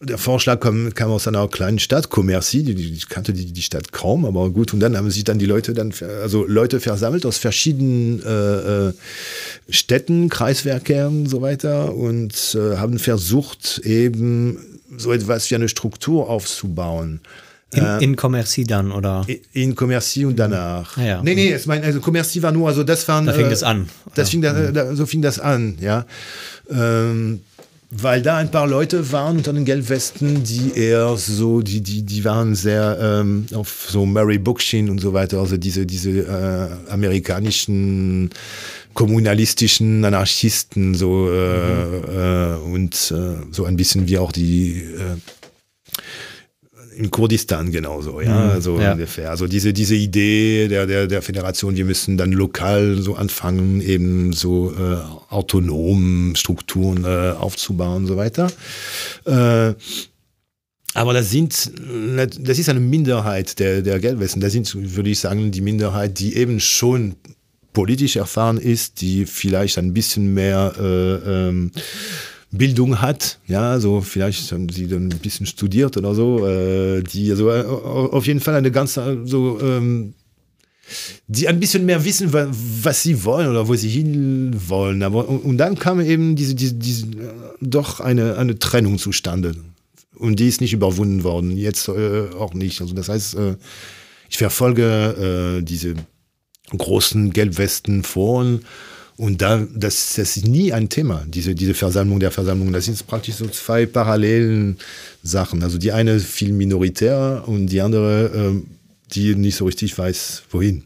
der 0.02 0.18
Vorschlag 0.18 0.60
kam, 0.60 0.94
kam 0.94 1.12
aus 1.12 1.28
einer 1.28 1.48
kleinen 1.48 1.80
Stadt, 1.80 2.10
Commercy, 2.10 2.64
die, 2.64 2.74
die, 2.74 3.00
kannte 3.08 3.34
die, 3.34 3.52
die 3.52 3.62
Stadt 3.62 3.92
kaum, 3.92 4.26
aber 4.26 4.50
gut. 4.50 4.74
Und 4.74 4.80
dann 4.80 4.98
haben 4.98 5.12
sich 5.12 5.24
dann 5.24 5.38
die 5.38 5.46
Leute 5.46 5.74
dann, 5.74 5.94
also 6.22 6.46
Leute 6.46 6.80
versammelt 6.80 7.26
aus 7.26 7.38
verschiedenen 7.38 8.22
äh, 8.24 8.88
äh 8.90 8.94
Städten, 9.70 10.30
Kreiswerken 10.30 11.22
und 11.22 11.28
so 11.28 11.42
weiter 11.42 11.94
und 11.94 12.56
äh, 12.56 12.78
haben 12.78 13.00
versucht, 13.00 13.80
eben 13.84 14.58
so 14.98 15.14
etwas 15.14 15.50
wie 15.52 15.56
eine 15.56 15.70
Struktur 15.70 16.30
aufzubauen. 16.30 17.22
In, 17.74 17.86
äh, 17.86 18.04
in 18.04 18.16
Commercy 18.16 18.66
dann, 18.66 18.92
oder? 18.92 19.26
In 19.54 19.76
Commercy 19.76 20.26
und 20.26 20.38
danach. 20.38 20.98
Ah, 20.98 21.04
ja. 21.04 21.24
Nee, 21.24 21.36
nee, 21.36 21.56
ich 21.56 21.66
meine, 21.68 21.86
also 21.86 22.02
Commercy 22.02 22.44
war 22.44 22.52
nur, 22.52 22.68
also 22.68 22.84
das 22.84 23.08
waren. 23.08 23.26
Da 23.26 23.34
fing 23.34 23.46
äh, 23.46 23.50
das 23.50 23.64
an. 23.64 23.88
Das 24.14 24.28
ja. 24.28 24.32
fing 24.32 24.42
da, 24.42 24.86
mhm. 24.86 24.96
so 24.96 25.06
fing 25.06 25.22
das 25.22 25.40
an, 25.40 25.78
ja. 25.80 26.06
Ähm, 26.70 27.42
weil 27.92 28.22
da 28.22 28.38
ein 28.38 28.50
paar 28.50 28.68
Leute 28.68 29.12
waren 29.12 29.38
unter 29.38 29.52
den 29.52 29.66
Gelbwesten, 29.66 30.44
die 30.44 30.72
eher 30.76 31.18
so, 31.18 31.62
die, 31.62 31.82
die, 31.82 32.04
die 32.04 32.24
waren 32.24 32.56
sehr 32.56 32.98
ähm, 33.02 33.46
auf 33.54 33.88
so 33.90 34.06
Mary 34.06 34.38
Bookchin 34.38 34.90
und 34.90 35.00
so 35.00 35.12
weiter, 35.12 35.40
also 35.40 35.58
diese, 35.58 35.86
diese 35.86 36.10
äh, 36.10 36.92
amerikanischen 36.92 38.30
kommunalistischen 38.94 40.04
Anarchisten 40.06 40.96
so 40.96 41.30
äh, 41.32 41.86
mhm. 41.86 42.04
äh, 42.08 42.74
und 42.74 43.12
äh, 43.12 43.36
so 43.52 43.66
ein 43.66 43.76
bisschen 43.76 44.08
wie 44.08 44.18
auch 44.18 44.32
die 44.32 44.78
äh, 44.78 45.18
in 46.96 47.12
Kurdistan 47.12 47.72
genauso, 47.72 48.22
ja, 48.22 48.56
mhm, 48.56 48.62
so 48.62 48.80
ja. 48.80 48.94
ungefähr. 48.94 49.30
Also 49.30 49.48
diese, 49.48 49.74
diese 49.74 49.96
Idee 49.96 50.68
der, 50.68 50.86
der, 50.86 51.08
der 51.08 51.22
Föderation, 51.22 51.76
wir 51.76 51.86
müssen 51.86 52.18
dann 52.18 52.32
lokal 52.32 53.02
so 53.02 53.16
anfangen, 53.16 53.82
eben 53.82 54.34
so 54.34 54.74
äh, 54.74 54.98
autonom 55.34 56.34
Strukturen 56.36 57.06
äh, 57.06 57.32
aufzubauen 57.32 58.04
und 58.04 58.08
so 58.08 58.18
weiter. 58.18 58.52
Äh, 59.26 59.74
aber 60.94 61.14
das 61.14 61.30
sind, 61.32 61.72
das 62.18 62.60
ist 62.60 62.68
eine 62.68 62.82
Minderheit 62.82 63.60
der, 63.60 63.82
der 63.82 64.00
Geldwesen. 64.00 64.42
Das 64.42 64.52
sind, 64.52 64.96
würde 64.96 65.10
ich 65.10 65.20
sagen, 65.20 65.52
die 65.52 65.62
Minderheit, 65.62 66.20
die 66.20 66.36
eben 66.36 66.60
schon 66.60 67.16
politisch 67.72 68.18
erfahren 68.18 68.58
ist, 68.58 69.00
die 69.00 69.26
vielleicht 69.26 69.78
ein 69.78 69.94
bisschen 69.94 70.34
mehr 70.34 70.74
äh, 70.78 71.14
ähm, 71.48 71.72
Bildung 72.52 73.02
hat, 73.02 73.40
ja, 73.48 73.80
so 73.80 74.02
vielleicht 74.02 74.52
haben 74.52 74.70
sie 74.70 74.88
dann 74.88 75.10
ein 75.10 75.20
bisschen 75.20 75.46
studiert 75.46 75.96
oder 75.96 76.14
so, 76.14 76.46
äh, 76.46 77.02
die 77.02 77.32
also 77.32 77.50
äh, 77.50 77.64
auf 77.64 78.28
jeden 78.28 78.42
Fall 78.42 78.56
eine 78.56 78.72
ganz 78.72 79.00
so 79.24 79.60
ähm, 79.62 80.14
die 81.28 81.48
ein 81.48 81.60
bisschen 81.60 81.86
mehr 81.86 82.04
wissen, 82.04 82.34
was 82.34 83.04
sie 83.04 83.24
wollen 83.24 83.48
oder 83.48 83.68
wo 83.68 83.76
sie 83.76 83.90
hin 83.90 84.54
wollen. 84.68 85.04
Aber 85.04 85.30
und, 85.30 85.58
dann 85.58 85.78
kam 85.80 86.02
eben 86.02 86.36
diese, 86.36 86.56
diese, 86.56 86.74
diese 86.74 87.08
doch 87.62 88.02
eine, 88.02 88.38
eine 88.38 88.60
Trennung 88.60 88.98
zustande 88.98 89.56
und 90.16 90.40
die 90.40 90.48
ist 90.48 90.62
nicht 90.62 90.74
überwunden 90.74 91.24
worden, 91.24 91.56
jetzt 91.58 91.88
äh, 91.88 92.30
auch 92.38 92.54
nicht. 92.54 92.82
Also 92.82 92.94
das 92.94 93.10
heißt, 93.10 93.36
äh, 93.36 93.56
ich 94.30 94.38
verfolge 94.38 95.60
äh, 95.60 95.64
diese 95.64 95.96
großen 96.78 97.32
Gelbwesten 97.32 98.04
Foren 98.04 98.66
und 99.22 99.40
da, 99.44 99.68
das, 99.72 100.16
das 100.16 100.36
ist 100.36 100.48
nie 100.48 100.74
ein 100.74 100.90
Thema, 100.90 101.24
diese, 101.28 101.54
diese 101.54 101.76
Versammlung 101.76 102.20
der 102.20 102.32
Versammlung. 102.32 102.74
Das 102.74 102.86
sind 102.86 103.06
praktisch 103.06 103.36
so 103.36 103.48
zwei 103.48 103.86
parallelen 103.86 104.80
Sachen. 105.22 105.62
Also 105.62 105.78
die 105.78 105.92
eine 105.92 106.20
viel 106.20 106.52
minoritär 106.52 107.44
und 107.46 107.68
die 107.68 107.82
andere, 107.82 108.32
äh, 108.34 108.64
die 109.14 109.36
nicht 109.36 109.58
so 109.58 109.66
richtig 109.66 109.96
weiß, 109.96 110.42
wohin. 110.50 110.86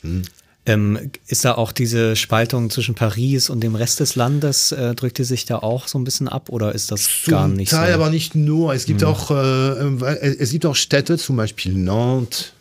Hm. 0.00 0.22
Ähm, 0.66 1.12
ist 1.28 1.44
da 1.44 1.54
auch 1.54 1.70
diese 1.70 2.16
Spaltung 2.16 2.70
zwischen 2.70 2.96
Paris 2.96 3.48
und 3.48 3.60
dem 3.60 3.76
Rest 3.76 4.00
des 4.00 4.16
Landes, 4.16 4.72
äh, 4.72 4.96
drückt 4.96 5.18
die 5.18 5.24
sich 5.24 5.44
da 5.44 5.58
auch 5.58 5.86
so 5.86 5.96
ein 5.96 6.02
bisschen 6.02 6.26
ab 6.26 6.48
oder 6.48 6.74
ist 6.74 6.90
das 6.90 7.08
zum 7.22 7.30
gar 7.30 7.46
nicht 7.46 7.70
Teil, 7.70 7.92
so? 7.92 8.00
aber 8.00 8.10
nicht 8.10 8.34
nur. 8.34 8.74
Es 8.74 8.84
gibt, 8.84 9.02
hm. 9.02 9.08
auch, 9.08 9.30
äh, 9.30 10.36
es 10.40 10.50
gibt 10.50 10.66
auch 10.66 10.74
Städte, 10.74 11.18
zum 11.18 11.36
Beispiel 11.36 11.72
Nantes, 11.72 12.52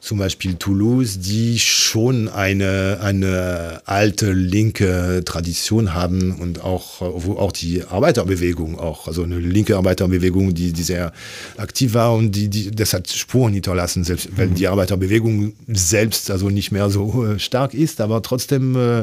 zum 0.00 0.18
Beispiel 0.18 0.54
Toulouse, 0.54 1.18
die 1.18 1.58
schon 1.58 2.28
eine, 2.28 2.98
eine 3.02 3.82
alte 3.84 4.32
linke 4.32 5.22
Tradition 5.24 5.92
haben 5.92 6.36
und 6.38 6.62
auch, 6.62 7.00
wo 7.00 7.34
auch 7.34 7.50
die 7.50 7.82
Arbeiterbewegung 7.82 8.78
auch, 8.78 9.08
also 9.08 9.24
eine 9.24 9.40
linke 9.40 9.76
Arbeiterbewegung, 9.76 10.54
die, 10.54 10.72
die 10.72 10.82
sehr 10.84 11.12
aktiv 11.56 11.94
war 11.94 12.14
und 12.14 12.30
die, 12.30 12.48
die, 12.48 12.70
das 12.70 12.94
hat 12.94 13.10
Spuren 13.10 13.52
hinterlassen, 13.52 14.04
selbst 14.04 14.28
wenn 14.36 14.50
mhm. 14.50 14.54
die 14.54 14.68
Arbeiterbewegung 14.68 15.54
selbst 15.66 16.30
also 16.30 16.48
nicht 16.48 16.70
mehr 16.70 16.90
so 16.90 17.26
äh, 17.26 17.40
stark 17.40 17.74
ist, 17.74 18.00
aber 18.00 18.22
trotzdem 18.22 18.76
äh, 18.76 19.00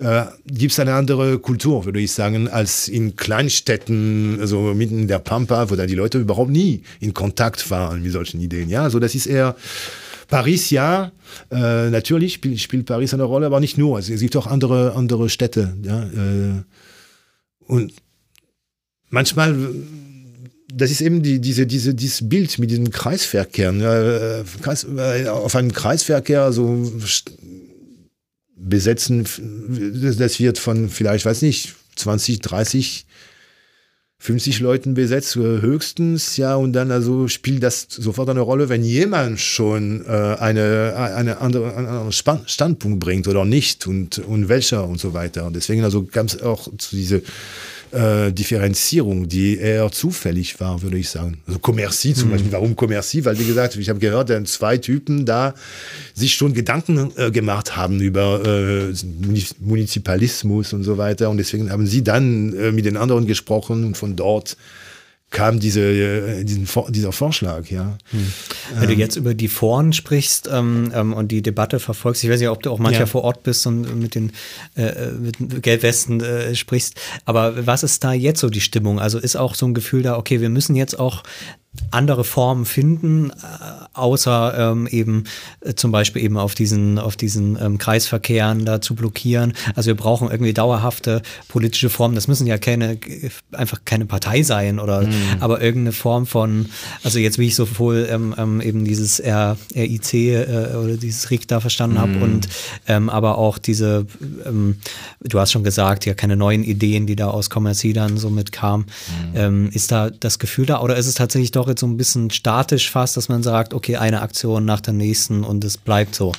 äh, 0.00 0.26
gibt 0.48 0.72
es 0.72 0.80
eine 0.80 0.94
andere 0.94 1.38
Kultur, 1.38 1.84
würde 1.84 2.00
ich 2.00 2.10
sagen, 2.10 2.48
als 2.48 2.88
in 2.88 3.14
Kleinstädten, 3.14 4.38
also 4.40 4.74
mitten 4.74 4.98
in 4.98 5.08
der 5.08 5.20
Pampa, 5.20 5.70
wo 5.70 5.76
da 5.76 5.86
die 5.86 5.94
Leute 5.94 6.18
überhaupt 6.18 6.50
nie 6.50 6.82
in 6.98 7.14
Kontakt 7.14 7.70
waren 7.70 8.02
mit 8.02 8.10
solchen 8.10 8.40
Ideen. 8.40 8.68
Ja, 8.68 8.90
so 8.90 8.98
das 8.98 9.14
ist 9.14 9.26
eher 9.26 9.54
Paris 10.28 10.70
ja, 10.70 11.12
äh, 11.50 11.90
natürlich 11.90 12.34
spielt, 12.34 12.60
spielt, 12.60 12.86
Paris 12.86 13.14
eine 13.14 13.24
Rolle, 13.24 13.46
aber 13.46 13.60
nicht 13.60 13.78
nur. 13.78 13.96
Also, 13.96 14.12
es 14.12 14.20
gibt 14.20 14.36
auch 14.36 14.46
andere, 14.46 14.94
andere 14.94 15.28
Städte. 15.28 15.76
Ja, 15.82 16.04
äh, 16.04 16.62
und 17.66 17.92
manchmal, 19.10 19.56
das 20.72 20.90
ist 20.90 21.00
eben 21.00 21.22
die, 21.22 21.40
diese, 21.40 21.66
diese, 21.66 21.94
dieses 21.94 22.28
Bild 22.28 22.58
mit 22.58 22.70
diesen 22.70 22.90
Kreisverkehren. 22.90 23.80
Äh, 23.80 24.44
Kreis, 24.60 24.86
auf 25.28 25.56
einen 25.56 25.72
Kreisverkehr 25.72 26.52
so 26.52 26.92
besetzen, 28.56 29.26
das 30.18 30.40
wird 30.40 30.58
von 30.58 30.88
vielleicht, 30.88 31.26
weiß 31.26 31.42
nicht, 31.42 31.74
20, 31.96 32.40
30 32.40 33.06
50 34.24 34.60
Leuten 34.60 34.94
besetzt, 34.94 35.36
höchstens, 35.36 36.38
ja, 36.38 36.54
und 36.54 36.72
dann 36.72 36.90
also 36.90 37.28
spielt 37.28 37.62
das 37.62 37.86
sofort 37.90 38.30
eine 38.30 38.40
Rolle, 38.40 38.70
wenn 38.70 38.82
jemand 38.82 39.38
schon 39.38 40.02
äh, 40.06 40.08
eine, 40.08 40.94
eine 40.96 41.42
andere, 41.42 41.76
einen 41.76 41.86
anderen 41.86 42.46
Standpunkt 42.46 43.00
bringt 43.00 43.28
oder 43.28 43.44
nicht 43.44 43.86
und, 43.86 44.20
und 44.20 44.48
welcher 44.48 44.88
und 44.88 44.98
so 44.98 45.12
weiter. 45.12 45.44
Und 45.44 45.56
deswegen 45.56 45.84
also 45.84 46.04
ganz 46.04 46.40
auch 46.40 46.68
zu 46.78 46.96
diese 46.96 47.20
äh, 47.94 48.32
Differenzierung, 48.32 49.28
die 49.28 49.58
eher 49.58 49.90
zufällig 49.90 50.60
war, 50.60 50.82
würde 50.82 50.98
ich 50.98 51.08
sagen. 51.08 51.38
Also 51.46 51.58
Commercy 51.58 52.14
zum 52.14 52.28
mhm. 52.28 52.32
Beispiel. 52.32 52.52
Warum 52.52 52.76
Commercy? 52.76 53.24
Weil, 53.24 53.38
wie 53.38 53.46
gesagt, 53.46 53.76
ich 53.76 53.88
habe 53.88 53.98
gehört, 53.98 54.30
dass 54.30 54.52
zwei 54.52 54.76
Typen 54.78 55.24
da 55.24 55.54
sich 56.14 56.34
schon 56.34 56.54
Gedanken 56.54 57.12
äh, 57.16 57.30
gemacht 57.30 57.76
haben 57.76 58.00
über 58.00 58.44
äh, 58.44 58.92
Munizipalismus 59.60 60.72
und 60.72 60.84
so 60.84 60.98
weiter. 60.98 61.30
Und 61.30 61.38
deswegen 61.38 61.70
haben 61.70 61.86
sie 61.86 62.02
dann 62.02 62.52
äh, 62.54 62.72
mit 62.72 62.84
den 62.84 62.96
anderen 62.96 63.26
gesprochen 63.26 63.84
und 63.84 63.96
von 63.96 64.16
dort 64.16 64.56
kam 65.34 65.60
diese, 65.60 65.80
äh, 65.80 66.44
diesen, 66.44 66.66
dieser 66.88 67.12
Vorschlag, 67.12 67.70
ja. 67.70 67.98
Hm. 68.10 68.32
Wenn 68.74 68.88
ähm, 68.88 68.94
du 68.94 69.02
jetzt 69.02 69.16
über 69.16 69.34
die 69.34 69.48
Foren 69.48 69.92
sprichst 69.92 70.48
ähm, 70.50 70.90
ähm, 70.94 71.12
und 71.12 71.30
die 71.30 71.42
Debatte 71.42 71.80
verfolgst, 71.80 72.24
ich 72.24 72.30
weiß 72.30 72.40
ja, 72.40 72.52
ob 72.52 72.62
du 72.62 72.70
auch 72.70 72.78
manchmal 72.78 73.02
ja. 73.02 73.06
vor 73.06 73.24
Ort 73.24 73.42
bist 73.42 73.66
und 73.66 74.00
mit 74.00 74.14
den 74.14 74.32
äh, 74.76 75.10
mit 75.10 75.62
Gelbwesten 75.62 76.22
äh, 76.22 76.54
sprichst, 76.54 76.98
aber 77.26 77.66
was 77.66 77.82
ist 77.82 78.02
da 78.04 78.12
jetzt 78.12 78.40
so 78.40 78.48
die 78.48 78.62
Stimmung? 78.62 78.98
Also 78.98 79.18
ist 79.18 79.36
auch 79.36 79.54
so 79.54 79.66
ein 79.66 79.74
Gefühl 79.74 80.02
da, 80.02 80.16
okay, 80.16 80.40
wir 80.40 80.48
müssen 80.48 80.76
jetzt 80.76 80.98
auch 80.98 81.24
andere 81.90 82.24
Formen 82.24 82.64
finden, 82.64 83.30
äh, 83.30 83.34
außer 83.94 84.72
ähm, 84.72 84.86
eben 84.88 85.24
äh, 85.60 85.74
zum 85.74 85.92
Beispiel 85.92 86.22
eben 86.22 86.36
auf 86.36 86.54
diesen, 86.54 86.98
auf 86.98 87.16
diesen 87.16 87.58
ähm, 87.60 87.78
Kreisverkehren 87.78 88.64
da 88.64 88.80
zu 88.80 88.94
blockieren. 88.94 89.54
Also 89.74 89.88
wir 89.88 89.96
brauchen 89.96 90.30
irgendwie 90.30 90.52
dauerhafte 90.52 91.22
politische 91.48 91.90
Formen. 91.90 92.14
Das 92.14 92.28
müssen 92.28 92.46
ja 92.46 92.58
keine, 92.58 92.98
einfach 93.52 93.80
keine 93.84 94.06
Partei 94.06 94.42
sein 94.42 94.80
oder, 94.80 95.02
mhm. 95.02 95.12
aber 95.40 95.62
irgendeine 95.62 95.92
Form 95.92 96.26
von, 96.26 96.66
also 97.02 97.18
jetzt 97.18 97.38
wie 97.38 97.46
ich 97.46 97.54
sowohl 97.54 98.08
ähm, 98.10 98.34
ähm 98.36 98.60
eben 98.60 98.84
dieses 98.84 99.20
R, 99.20 99.56
RIC 99.74 100.14
äh, 100.14 100.76
oder 100.76 100.96
dieses 100.96 101.30
RIC 101.30 101.46
da 101.48 101.60
verstanden 101.60 101.96
mhm. 101.96 102.00
habe 102.00 102.18
und 102.18 102.48
ähm, 102.88 103.08
aber 103.08 103.38
auch 103.38 103.58
diese, 103.58 104.06
ähm, 104.44 104.78
du 105.20 105.38
hast 105.38 105.52
schon 105.52 105.64
gesagt, 105.64 106.06
ja 106.06 106.14
keine 106.14 106.36
neuen 106.36 106.64
Ideen, 106.64 107.06
die 107.06 107.16
da 107.16 107.28
aus 107.28 107.50
Commercy 107.50 107.92
dann 107.92 108.16
so 108.16 108.30
mitkamen. 108.30 108.86
Mhm. 109.34 109.68
ist 109.72 109.92
da 109.92 110.10
das 110.10 110.38
Gefühl 110.38 110.66
da 110.66 110.80
oder 110.80 110.96
ist 110.96 111.06
es 111.06 111.14
tatsächlich 111.14 111.52
doch 111.52 111.63
auch 111.64 111.68
jetzt 111.68 111.80
so 111.80 111.86
ein 111.86 111.96
bisschen 111.96 112.30
statisch 112.30 112.90
fast, 112.90 113.16
dass 113.16 113.28
man 113.28 113.42
sagt, 113.42 113.74
okay, 113.74 113.96
eine 113.96 114.22
Aktion 114.22 114.64
nach 114.64 114.80
der 114.80 114.92
nächsten 114.94 115.44
und 115.44 115.64
es 115.64 115.78
bleibt 115.78 116.14
so. 116.14 116.32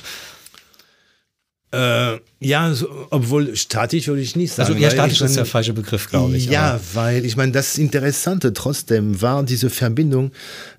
Äh, 1.72 2.20
ja, 2.38 2.72
so, 2.72 2.88
obwohl 3.10 3.56
statisch 3.56 4.06
würde 4.06 4.22
ich 4.22 4.36
nicht 4.36 4.52
sagen. 4.52 4.70
Also 4.70 4.82
ja, 4.82 4.90
statisch 4.90 5.20
ist 5.20 5.36
der 5.36 5.46
falsche 5.46 5.72
Begriff, 5.72 6.08
glaube 6.08 6.36
ich. 6.36 6.46
Ja, 6.46 6.74
aber. 6.74 6.80
weil 6.94 7.24
ich 7.26 7.36
meine, 7.36 7.52
das 7.52 7.76
Interessante 7.76 8.52
trotzdem 8.52 9.20
war 9.20 9.42
diese 9.42 9.68
Verbindung, 9.68 10.30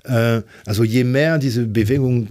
äh, 0.06 0.42
also 0.66 0.84
je 0.84 1.04
mehr 1.04 1.38
diese 1.40 1.66
Bewegung 1.66 2.30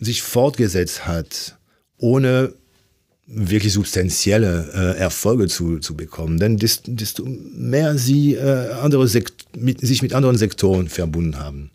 sich 0.00 0.22
fortgesetzt 0.22 1.06
hat, 1.06 1.56
ohne 1.98 2.54
wirklich 3.30 3.74
substanzielle 3.74 4.70
äh, 4.74 4.98
Erfolge 4.98 5.48
zu, 5.48 5.78
zu 5.78 5.94
bekommen, 5.94 6.38
denn 6.38 6.56
desto, 6.56 7.24
mehr 7.24 7.98
sie 7.98 8.34
äh, 8.34 8.70
andere 8.80 9.08
mit, 9.56 9.80
sich 9.80 10.02
mit 10.02 10.14
anderen 10.14 10.38
Sektoren 10.38 10.88
verbunden 10.88 11.38
haben. 11.38 11.70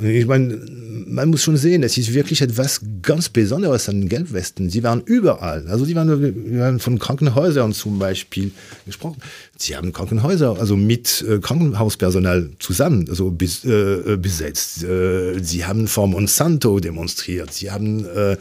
Ich 0.00 0.26
meine, 0.26 0.60
man 1.06 1.28
muss 1.28 1.42
schon 1.42 1.56
sehen, 1.56 1.82
es 1.82 1.98
ist 1.98 2.14
wirklich 2.14 2.40
etwas 2.40 2.80
ganz 3.02 3.28
Besonderes 3.28 3.88
an 3.88 4.00
den 4.00 4.08
Gelbwesten. 4.08 4.70
Sie 4.70 4.84
waren 4.84 5.02
überall. 5.04 5.66
Also 5.66 5.86
die 5.86 5.96
waren, 5.96 6.52
wir 6.52 6.64
haben 6.64 6.78
von 6.78 7.00
Krankenhäusern 7.00 7.72
zum 7.72 7.98
Beispiel 7.98 8.52
gesprochen. 8.86 9.20
Sie 9.56 9.74
haben 9.74 9.92
Krankenhäuser, 9.92 10.56
also 10.60 10.76
mit 10.76 11.24
äh, 11.28 11.40
Krankenhauspersonal 11.40 12.50
zusammen, 12.60 13.06
also 13.08 13.30
bis, 13.32 13.64
äh, 13.64 14.16
besetzt. 14.16 14.84
Äh, 14.84 15.42
sie 15.42 15.64
haben 15.64 15.88
vor 15.88 16.06
Monsanto 16.06 16.78
demonstriert. 16.78 17.52
Sie 17.52 17.72
haben 17.72 18.04
äh, 18.04 18.36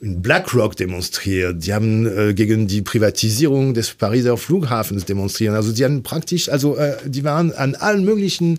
in 0.00 0.22
BlackRock 0.22 0.76
demonstriert. 0.76 1.62
Sie 1.62 1.74
haben 1.74 2.06
äh, 2.06 2.34
gegen 2.34 2.66
die 2.66 2.82
Privatisierung 2.82 3.74
des 3.74 3.94
Pariser 3.94 4.36
Flughafens 4.36 5.04
demonstriert. 5.04 5.54
Also 5.54 5.72
sie 5.72 5.84
haben 5.84 6.02
praktisch, 6.02 6.48
also 6.48 6.76
äh, 6.76 6.96
die 7.04 7.24
waren 7.24 7.52
an 7.52 7.74
allen 7.74 8.04
möglichen 8.04 8.58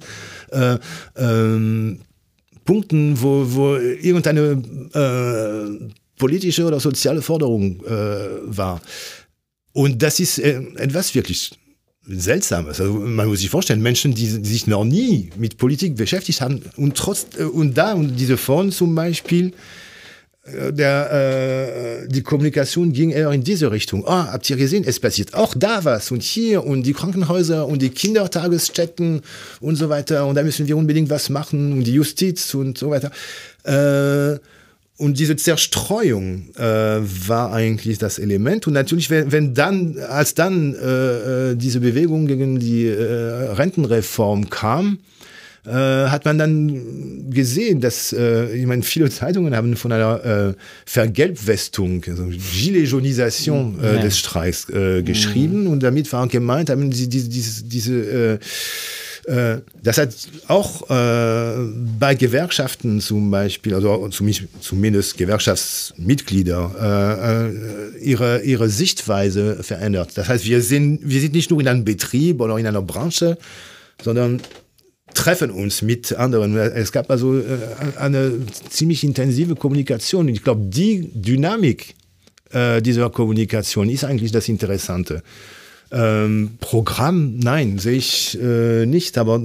äh, 0.51 0.77
ähm, 1.15 1.99
Punkten, 2.65 3.21
wo, 3.21 3.45
wo 3.47 3.75
irgendeine 3.77 4.61
äh, 4.93 5.93
politische 6.17 6.65
oder 6.65 6.79
soziale 6.79 7.21
Forderung 7.21 7.83
äh, 7.85 7.89
war. 8.43 8.81
Und 9.71 10.01
das 10.03 10.19
ist 10.19 10.39
äh, 10.39 10.61
etwas 10.75 11.15
wirklich 11.15 11.51
Seltsames. 12.05 12.81
Also 12.81 12.93
man 12.93 13.27
muss 13.27 13.39
sich 13.39 13.49
vorstellen, 13.49 13.81
Menschen, 13.81 14.13
die, 14.13 14.41
die 14.41 14.49
sich 14.49 14.67
noch 14.67 14.83
nie 14.83 15.29
mit 15.37 15.57
Politik 15.57 15.95
beschäftigt 15.95 16.41
haben 16.41 16.61
und 16.75 16.97
trotz 16.97 17.27
und 17.53 17.77
da 17.77 17.93
und 17.93 18.15
diese 18.17 18.35
Fonds 18.35 18.77
zum 18.77 18.95
Beispiel 18.95 19.53
der, 20.45 22.03
äh, 22.03 22.07
die 22.07 22.23
Kommunikation 22.23 22.93
ging 22.93 23.11
eher 23.11 23.31
in 23.31 23.43
diese 23.43 23.71
Richtung. 23.71 24.05
Ah, 24.07 24.27
oh, 24.27 24.33
habt 24.33 24.49
ihr 24.49 24.55
gesehen, 24.55 24.83
es 24.85 24.99
passiert 24.99 25.33
auch 25.33 25.53
da 25.55 25.83
was 25.83 26.11
und 26.11 26.23
hier 26.23 26.65
und 26.65 26.83
die 26.83 26.93
Krankenhäuser 26.93 27.67
und 27.67 27.81
die 27.81 27.89
Kindertagesstätten 27.89 29.21
und 29.59 29.75
so 29.75 29.89
weiter 29.89 30.25
und 30.25 30.35
da 30.35 30.43
müssen 30.43 30.67
wir 30.67 30.77
unbedingt 30.77 31.09
was 31.09 31.29
machen 31.29 31.73
und 31.73 31.83
die 31.83 31.93
Justiz 31.93 32.53
und 32.53 32.77
so 32.77 32.89
weiter. 32.89 33.11
Äh, 33.63 34.39
und 34.97 35.17
diese 35.17 35.37
Zerstreuung 35.37 36.49
äh, 36.57 36.61
war 36.63 37.53
eigentlich 37.53 37.99
das 37.99 38.19
Element. 38.19 38.67
Und 38.67 38.73
natürlich, 38.73 39.09
wenn, 39.09 39.31
wenn 39.31 39.53
dann, 39.53 39.97
als 39.97 40.35
dann 40.35 40.75
äh, 40.75 41.51
äh 41.51 41.55
diese 41.55 41.79
Bewegung 41.79 42.27
gegen 42.27 42.59
die 42.59 42.87
äh, 42.87 43.53
Rentenreform 43.53 44.49
kam, 44.49 44.99
äh, 45.65 45.72
hat 45.72 46.26
man 46.26 46.38
dann 46.38 47.30
gesehen, 47.30 47.81
dass, 47.81 48.14
äh, 48.14 48.56
ich 48.56 48.65
meine, 48.65 48.84
viele 48.84 49.10
Zeitungen 49.10 49.56
haben 49.56 49.76
von 49.76 49.91
einer 49.91 50.26
äh, 50.26 50.53
Vergelbwestung, 50.86 52.03
also 52.07 52.26
Gilets-Jaunisation 52.26 53.80
äh, 53.81 53.95
ja. 53.95 54.02
des 54.02 54.18
Streiks 54.18 54.69
äh, 54.69 55.03
geschrieben 55.03 55.64
mhm. 55.64 55.72
und 55.72 55.84
damit 55.84 56.11
war 56.14 56.27
gemeint, 56.27 56.69
haben 56.69 56.91
sie 56.91 57.10
diese, 57.10 57.30
diese, 57.30 57.64
diese 57.64 58.40
äh, 59.30 59.61
das 59.84 59.99
hat 59.99 60.15
auch 60.48 60.90
äh, 60.90 61.53
bei 61.99 62.15
Gewerkschaften 62.15 62.99
zum 62.99 63.30
Beispiel, 63.30 63.76
also 63.76 64.10
zumindest 64.10 65.18
Gewerkschaftsmitglieder, 65.18 67.52
äh, 67.53 67.99
ihre, 67.99 68.41
ihre 68.41 68.69
Sichtweise 68.69 69.61
verändert. 69.61 70.11
Das 70.15 70.30
heißt, 70.30 70.45
wir 70.45 70.61
sind, 70.61 71.02
wir 71.03 71.22
sind 71.22 71.34
nicht 71.34 71.52
nur 71.52 71.61
in 71.61 71.68
einem 71.68 71.86
Betrieb 71.86 72.41
oder 72.41 72.57
in 72.57 72.65
einer 72.65 72.81
Branche, 72.81 73.38
sondern 74.02 74.41
treffen 75.14 75.52
uns 75.52 75.81
mit 75.81 76.14
anderen. 76.14 76.56
Es 76.56 76.91
gab 76.91 77.10
also 77.10 77.41
eine 77.98 78.34
ziemlich 78.69 79.03
intensive 79.03 79.56
Kommunikation. 79.56 80.27
Ich 80.27 80.44
glaube, 80.44 80.61
die 80.65 81.10
Dynamik 81.14 81.95
äh, 82.52 82.81
dieser 82.81 83.10
Kommunikation 83.10 83.90
ist 83.90 84.03
eigentlich 84.03 84.31
das 84.31 84.48
Interessante. 84.49 85.23
Ähm, 85.91 86.57
Programm, 86.60 87.38
nein, 87.40 87.80
sehe 87.80 87.98
ich 87.98 88.40
äh, 88.40 88.86
nicht, 88.86 89.18
aber 89.18 89.41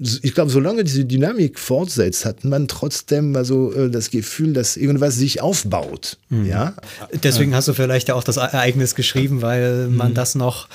ich 0.00 0.34
glaube, 0.34 0.50
solange 0.50 0.82
diese 0.82 1.04
Dynamik 1.04 1.58
fortsetzt, 1.58 2.24
hat 2.24 2.44
man 2.44 2.66
trotzdem 2.66 3.36
also 3.36 3.72
äh, 3.72 3.90
das 3.90 4.10
Gefühl, 4.10 4.52
dass 4.52 4.76
irgendwas 4.76 5.16
sich 5.16 5.40
aufbaut. 5.40 6.18
Mhm. 6.30 6.46
Ja? 6.46 6.74
Deswegen 7.22 7.54
hast 7.54 7.68
du 7.68 7.74
vielleicht 7.74 8.08
ja 8.08 8.14
auch 8.14 8.24
das 8.24 8.36
Ereignis 8.36 8.94
geschrieben, 8.94 9.40
weil 9.40 9.88
man 9.88 10.10
mhm. 10.10 10.14
das 10.14 10.34
noch 10.34 10.68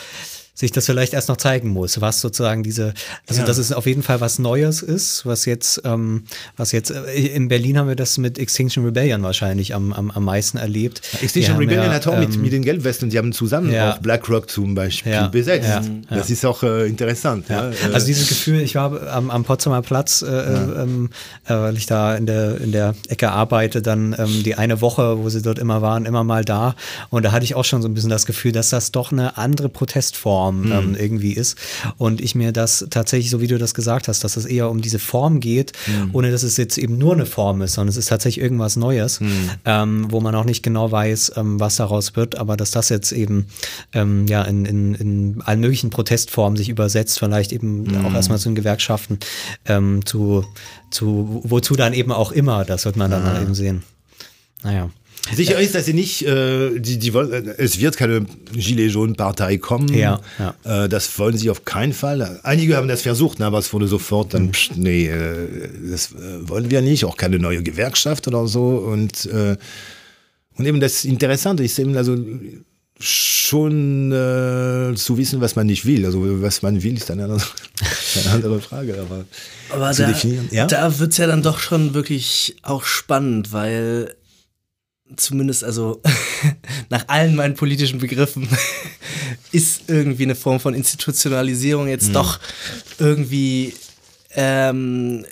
sich 0.59 0.73
das 0.73 0.85
vielleicht 0.87 1.13
erst 1.13 1.29
noch 1.29 1.37
zeigen 1.37 1.69
muss, 1.69 2.01
was 2.01 2.19
sozusagen 2.19 2.63
diese, 2.63 2.93
also 3.29 3.41
ja. 3.41 3.47
dass 3.47 3.57
es 3.57 3.71
auf 3.71 3.85
jeden 3.85 4.03
Fall 4.03 4.19
was 4.19 4.39
Neues 4.39 4.81
ist, 4.81 5.25
was 5.25 5.45
jetzt, 5.45 5.81
ähm, 5.85 6.23
was 6.57 6.73
jetzt, 6.73 6.91
äh, 6.91 7.13
in 7.13 7.47
Berlin 7.47 7.77
haben 7.77 7.87
wir 7.87 7.95
das 7.95 8.17
mit 8.17 8.37
Extinction 8.37 8.83
Rebellion 8.83 9.23
wahrscheinlich 9.23 9.73
am, 9.73 9.93
am, 9.93 10.11
am 10.11 10.25
meisten 10.25 10.57
erlebt. 10.57 11.01
Extinction 11.21 11.55
Rebellion 11.55 11.85
ja, 11.85 11.93
hat 11.93 12.07
auch 12.07 12.13
ähm, 12.13 12.19
mit, 12.19 12.37
mit 12.37 12.51
den 12.51 12.63
Gelbwesten, 12.63 13.09
die 13.09 13.17
haben 13.17 13.31
zusammen 13.31 13.71
ja. 13.71 13.93
auch 13.93 13.99
BlackRock 13.99 14.49
zum 14.49 14.75
Beispiel 14.75 15.13
ja, 15.13 15.27
besetzt. 15.27 15.69
Das 16.09 16.29
ist 16.29 16.45
auch 16.45 16.61
äh, 16.63 16.87
interessant. 16.87 17.47
Ja. 17.47 17.71
Also 17.93 18.07
dieses 18.07 18.27
Gefühl, 18.27 18.59
ich 18.59 18.75
war 18.75 19.07
am, 19.13 19.31
am 19.31 19.45
Potsdamer 19.45 19.81
Platz, 19.81 20.21
äh, 20.21 20.27
äh, 20.27 20.83
ähm, 20.83 21.09
äh, 21.45 21.53
weil 21.53 21.77
ich 21.77 21.85
da 21.85 22.17
in 22.17 22.25
der, 22.25 22.59
in 22.59 22.73
der 22.73 22.95
Ecke 23.07 23.31
arbeite, 23.31 23.81
dann 23.81 24.13
ähm, 24.19 24.43
die 24.43 24.55
eine 24.55 24.81
Woche, 24.81 25.19
wo 25.19 25.29
sie 25.29 25.41
dort 25.41 25.57
immer 25.57 25.81
waren, 25.81 26.05
immer 26.05 26.25
mal 26.25 26.43
da. 26.43 26.75
Und 27.09 27.23
da 27.23 27.31
hatte 27.31 27.45
ich 27.45 27.55
auch 27.55 27.63
schon 27.63 27.81
so 27.81 27.87
ein 27.87 27.93
bisschen 27.93 28.09
das 28.09 28.25
Gefühl, 28.25 28.51
dass 28.51 28.69
das 28.71 28.91
doch 28.91 29.13
eine 29.13 29.37
andere 29.37 29.69
Protestform 29.69 30.48
Form 30.49 30.61
mhm. 30.61 30.71
ähm, 30.71 30.95
irgendwie 30.95 31.33
ist. 31.33 31.57
Und 31.97 32.21
ich 32.21 32.35
mir 32.35 32.51
das 32.51 32.87
tatsächlich, 32.89 33.29
so 33.29 33.41
wie 33.41 33.47
du 33.47 33.57
das 33.57 33.73
gesagt 33.73 34.07
hast, 34.07 34.23
dass 34.23 34.37
es 34.37 34.45
eher 34.45 34.69
um 34.69 34.81
diese 34.81 34.99
Form 34.99 35.39
geht, 35.39 35.73
mhm. 35.87 36.09
ohne 36.13 36.31
dass 36.31 36.43
es 36.43 36.57
jetzt 36.57 36.77
eben 36.77 36.97
nur 36.97 37.13
eine 37.13 37.25
Form 37.25 37.61
ist, 37.61 37.73
sondern 37.73 37.89
es 37.89 37.97
ist 37.97 38.07
tatsächlich 38.07 38.43
irgendwas 38.43 38.75
Neues, 38.75 39.19
mhm. 39.19 39.49
ähm, 39.65 40.07
wo 40.09 40.19
man 40.19 40.35
auch 40.35 40.45
nicht 40.45 40.63
genau 40.63 40.91
weiß, 40.91 41.33
ähm, 41.37 41.59
was 41.59 41.75
daraus 41.75 42.15
wird, 42.15 42.37
aber 42.37 42.57
dass 42.57 42.71
das 42.71 42.89
jetzt 42.89 43.11
eben 43.11 43.47
ähm, 43.93 44.25
ja 44.27 44.43
in, 44.43 44.65
in, 44.65 44.95
in 44.95 45.41
allen 45.45 45.59
möglichen 45.59 45.89
Protestformen 45.89 46.57
sich 46.57 46.69
übersetzt, 46.69 47.19
vielleicht 47.19 47.51
eben 47.51 47.83
mhm. 47.83 48.05
auch 48.05 48.13
erstmal 48.13 48.39
zu 48.39 48.49
den 48.49 48.55
Gewerkschaften, 48.55 49.19
ähm, 49.65 50.05
zu, 50.05 50.45
zu 50.91 51.41
wozu 51.43 51.75
dann 51.75 51.93
eben 51.93 52.11
auch 52.11 52.31
immer, 52.31 52.65
das 52.65 52.85
wird 52.85 52.95
man 52.95 53.11
dann 53.11 53.23
ah. 53.23 53.41
eben 53.41 53.53
sehen. 53.53 53.83
Naja. 54.63 54.89
Sicher 55.35 55.59
ist, 55.59 55.75
dass 55.75 55.85
sie 55.85 55.93
nicht, 55.93 56.25
äh, 56.25 56.79
die, 56.79 56.97
die 56.97 57.13
wollen, 57.13 57.53
es 57.57 57.79
wird 57.79 57.97
keine 57.97 58.25
Gilets 58.53 58.93
jaunes 58.93 59.15
Partei 59.15 59.57
kommen. 59.57 59.93
Ja, 59.93 60.21
ja. 60.39 60.85
Äh, 60.85 60.89
das 60.89 61.19
wollen 61.19 61.37
sie 61.37 61.49
auf 61.49 61.65
keinen 61.65 61.93
Fall. 61.93 62.39
Einige 62.43 62.75
haben 62.75 62.87
das 62.87 63.03
versucht, 63.03 63.39
ne, 63.39 63.45
aber 63.45 63.59
es 63.59 63.71
wurde 63.71 63.87
sofort 63.87 64.33
dann, 64.33 64.47
mhm. 64.47 64.51
pst, 64.51 64.77
nee, 64.77 65.07
äh, 65.07 65.69
das 65.91 66.11
äh, 66.13 66.47
wollen 66.49 66.71
wir 66.71 66.81
nicht, 66.81 67.05
auch 67.05 67.17
keine 67.17 67.37
neue 67.37 67.61
Gewerkschaft 67.61 68.27
oder 68.27 68.47
so. 68.47 68.77
Und, 68.77 69.25
äh, 69.27 69.55
und 70.55 70.65
eben 70.65 70.79
das 70.79 71.05
Interessante 71.05 71.63
ist 71.63 71.77
eben, 71.77 71.95
also 71.95 72.17
schon 72.99 74.11
äh, 74.11 74.93
zu 74.95 75.17
wissen, 75.17 75.39
was 75.39 75.55
man 75.55 75.67
nicht 75.67 75.85
will. 75.85 76.05
Also 76.05 76.41
was 76.41 76.61
man 76.61 76.81
will, 76.83 76.97
ist 76.97 77.09
dann 77.09 77.19
eine, 77.19 77.33
eine 78.15 78.31
andere 78.33 78.59
Frage. 78.59 78.99
Aber, 78.99 79.25
aber 79.69 79.93
da, 79.93 80.13
ja? 80.51 80.67
da 80.67 80.99
wird 80.99 81.11
es 81.11 81.17
ja 81.17 81.27
dann 81.27 81.41
doch 81.41 81.59
schon 81.59 81.93
wirklich 81.93 82.57
auch 82.61 82.83
spannend, 82.83 83.53
weil 83.53 84.15
zumindest 85.15 85.63
also 85.63 86.01
nach 86.89 87.07
allen 87.07 87.35
meinen 87.35 87.55
politischen 87.55 87.99
Begriffen 87.99 88.47
ist 89.51 89.83
irgendwie 89.87 90.23
eine 90.23 90.35
Form 90.35 90.59
von 90.59 90.73
Institutionalisierung 90.73 91.87
jetzt 91.87 92.09
mhm. 92.09 92.13
doch 92.13 92.39
irgendwie 92.99 93.73
ähm, 94.31 95.25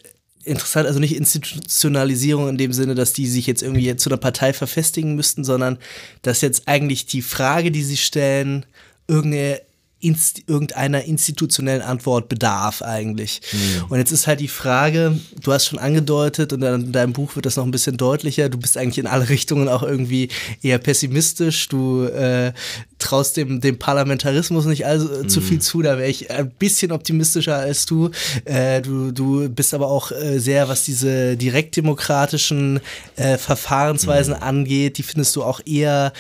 interessant, 0.44 0.88
also 0.88 1.00
nicht 1.00 1.16
Institutionalisierung 1.16 2.50
in 2.50 2.58
dem 2.58 2.74
Sinne, 2.74 2.96
dass 2.96 3.14
die 3.14 3.28
sich 3.28 3.46
jetzt 3.46 3.62
irgendwie 3.62 3.96
zu 3.98 4.10
einer 4.10 4.18
Partei 4.18 4.54
verfestigen 4.54 5.16
müssten, 5.16 5.44
sondern 5.44 5.78
dass 6.22 6.42
jetzt 6.42 6.68
eigentlich 6.68 7.06
die 7.06 7.22
Frage, 7.22 7.72
die 7.72 7.84
sie 7.84 7.98
stellen, 7.98 8.66
irgendeine 9.08 9.62
inst 10.00 10.44
irgendeiner 10.48 11.04
institutionellen 11.06 11.82
Antwort 11.82 12.30
bedarf 12.30 12.82
eigentlich. 12.82 13.42
Mhm. 13.52 13.86
Und 13.90 13.98
jetzt 13.98 14.12
ist 14.12 14.28
halt 14.28 14.40
die 14.40 14.48
Frage, 14.48 15.20
du 15.42 15.52
hast 15.52 15.66
schon 15.66 15.80
angedeutet 15.80 16.54
und 16.54 16.62
in 16.62 16.92
deinem 16.92 17.14
Buch 17.14 17.36
wird 17.36 17.46
das 17.46 17.56
noch 17.56 17.66
ein 17.66 17.72
bisschen 17.72 17.98
deutlicher, 17.98 18.50
du 18.50 18.60
bist 18.60 18.78
eigentlich 18.78 19.00
in 19.00 19.08
alle 19.08 19.30
Richtungen 19.30 19.68
auch 19.68 19.84
irgendwie 19.84 20.30
eher 20.62 20.78
pessimistisch, 20.78 21.68
du 21.70 22.04
äh, 22.04 22.54
traust 23.00 23.38
dem, 23.38 23.62
dem 23.62 23.80
Parlamentarismus 23.80 24.66
nicht 24.66 24.86
also, 24.86 25.08
mhm. 25.08 25.30
zu 25.30 25.42
viel 25.42 25.60
zu, 25.60 25.82
da 25.82 25.98
wäre 25.98 26.10
ich 26.10 26.30
ein 26.32 26.50
bisschen 26.50 26.92
optimistischer 26.92 27.56
als 27.56 27.86
du. 27.86 28.12
Äh, 28.46 28.82
du. 28.82 29.12
Du 29.12 29.50
bist 29.50 29.74
aber 29.74 29.88
auch 29.88 30.12
äh, 30.12 30.40
sehr, 30.40 30.68
was 30.70 30.84
diese 30.84 31.38
direktdemokratischen 31.38 32.80
äh, 33.16 33.38
Verfahrensweisen 33.38 34.36
mhm. 34.36 34.44
angeht, 34.44 34.98
die 34.98 35.04
findest 35.04 35.36
du 35.36 35.44
auch 35.44 35.62
eher, 35.66 36.14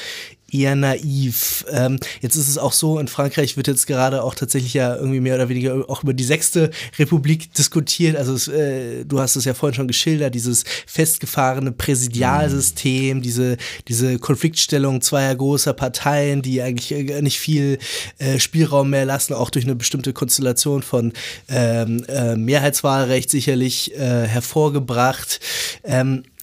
eher 0.51 0.75
naiv. 0.75 1.65
Ähm, 1.71 1.99
jetzt 2.21 2.35
ist 2.35 2.47
es 2.47 2.57
auch 2.57 2.73
so, 2.73 2.99
in 2.99 3.07
Frankreich 3.07 3.57
wird 3.57 3.67
jetzt 3.67 3.87
gerade 3.87 4.23
auch 4.23 4.35
tatsächlich 4.35 4.73
ja 4.73 4.95
irgendwie 4.95 5.19
mehr 5.19 5.35
oder 5.35 5.49
weniger 5.49 5.89
auch 5.89 6.03
über 6.03 6.13
die 6.13 6.23
sechste 6.23 6.71
Republik 6.97 7.53
diskutiert. 7.53 8.15
Also 8.15 8.33
es, 8.33 8.47
äh, 8.47 9.03
du 9.05 9.19
hast 9.19 9.35
es 9.35 9.45
ja 9.45 9.53
vorhin 9.53 9.75
schon 9.75 9.87
geschildert, 9.87 10.35
dieses 10.35 10.63
festgefahrene 10.85 11.71
Präsidialsystem, 11.71 13.17
mhm. 13.17 13.21
diese, 13.21 13.57
diese 13.87 14.19
Konfliktstellung 14.19 15.01
zweier 15.01 15.35
großer 15.35 15.73
Parteien, 15.73 16.41
die 16.41 16.61
eigentlich 16.61 16.91
äh, 16.91 17.21
nicht 17.21 17.39
viel 17.39 17.77
äh, 18.19 18.39
Spielraum 18.39 18.89
mehr 18.89 19.05
lassen, 19.05 19.33
auch 19.33 19.49
durch 19.49 19.65
eine 19.65 19.75
bestimmte 19.75 20.13
Konstellation 20.13 20.81
von 20.81 21.13
ähm, 21.49 22.05
äh, 22.07 22.35
Mehrheitswahlrecht 22.35 23.29
sicherlich 23.29 23.95
äh, 23.95 24.27
hervorgebracht. 24.27 25.39
Ähm, 25.83 26.23
äh, 26.23 26.36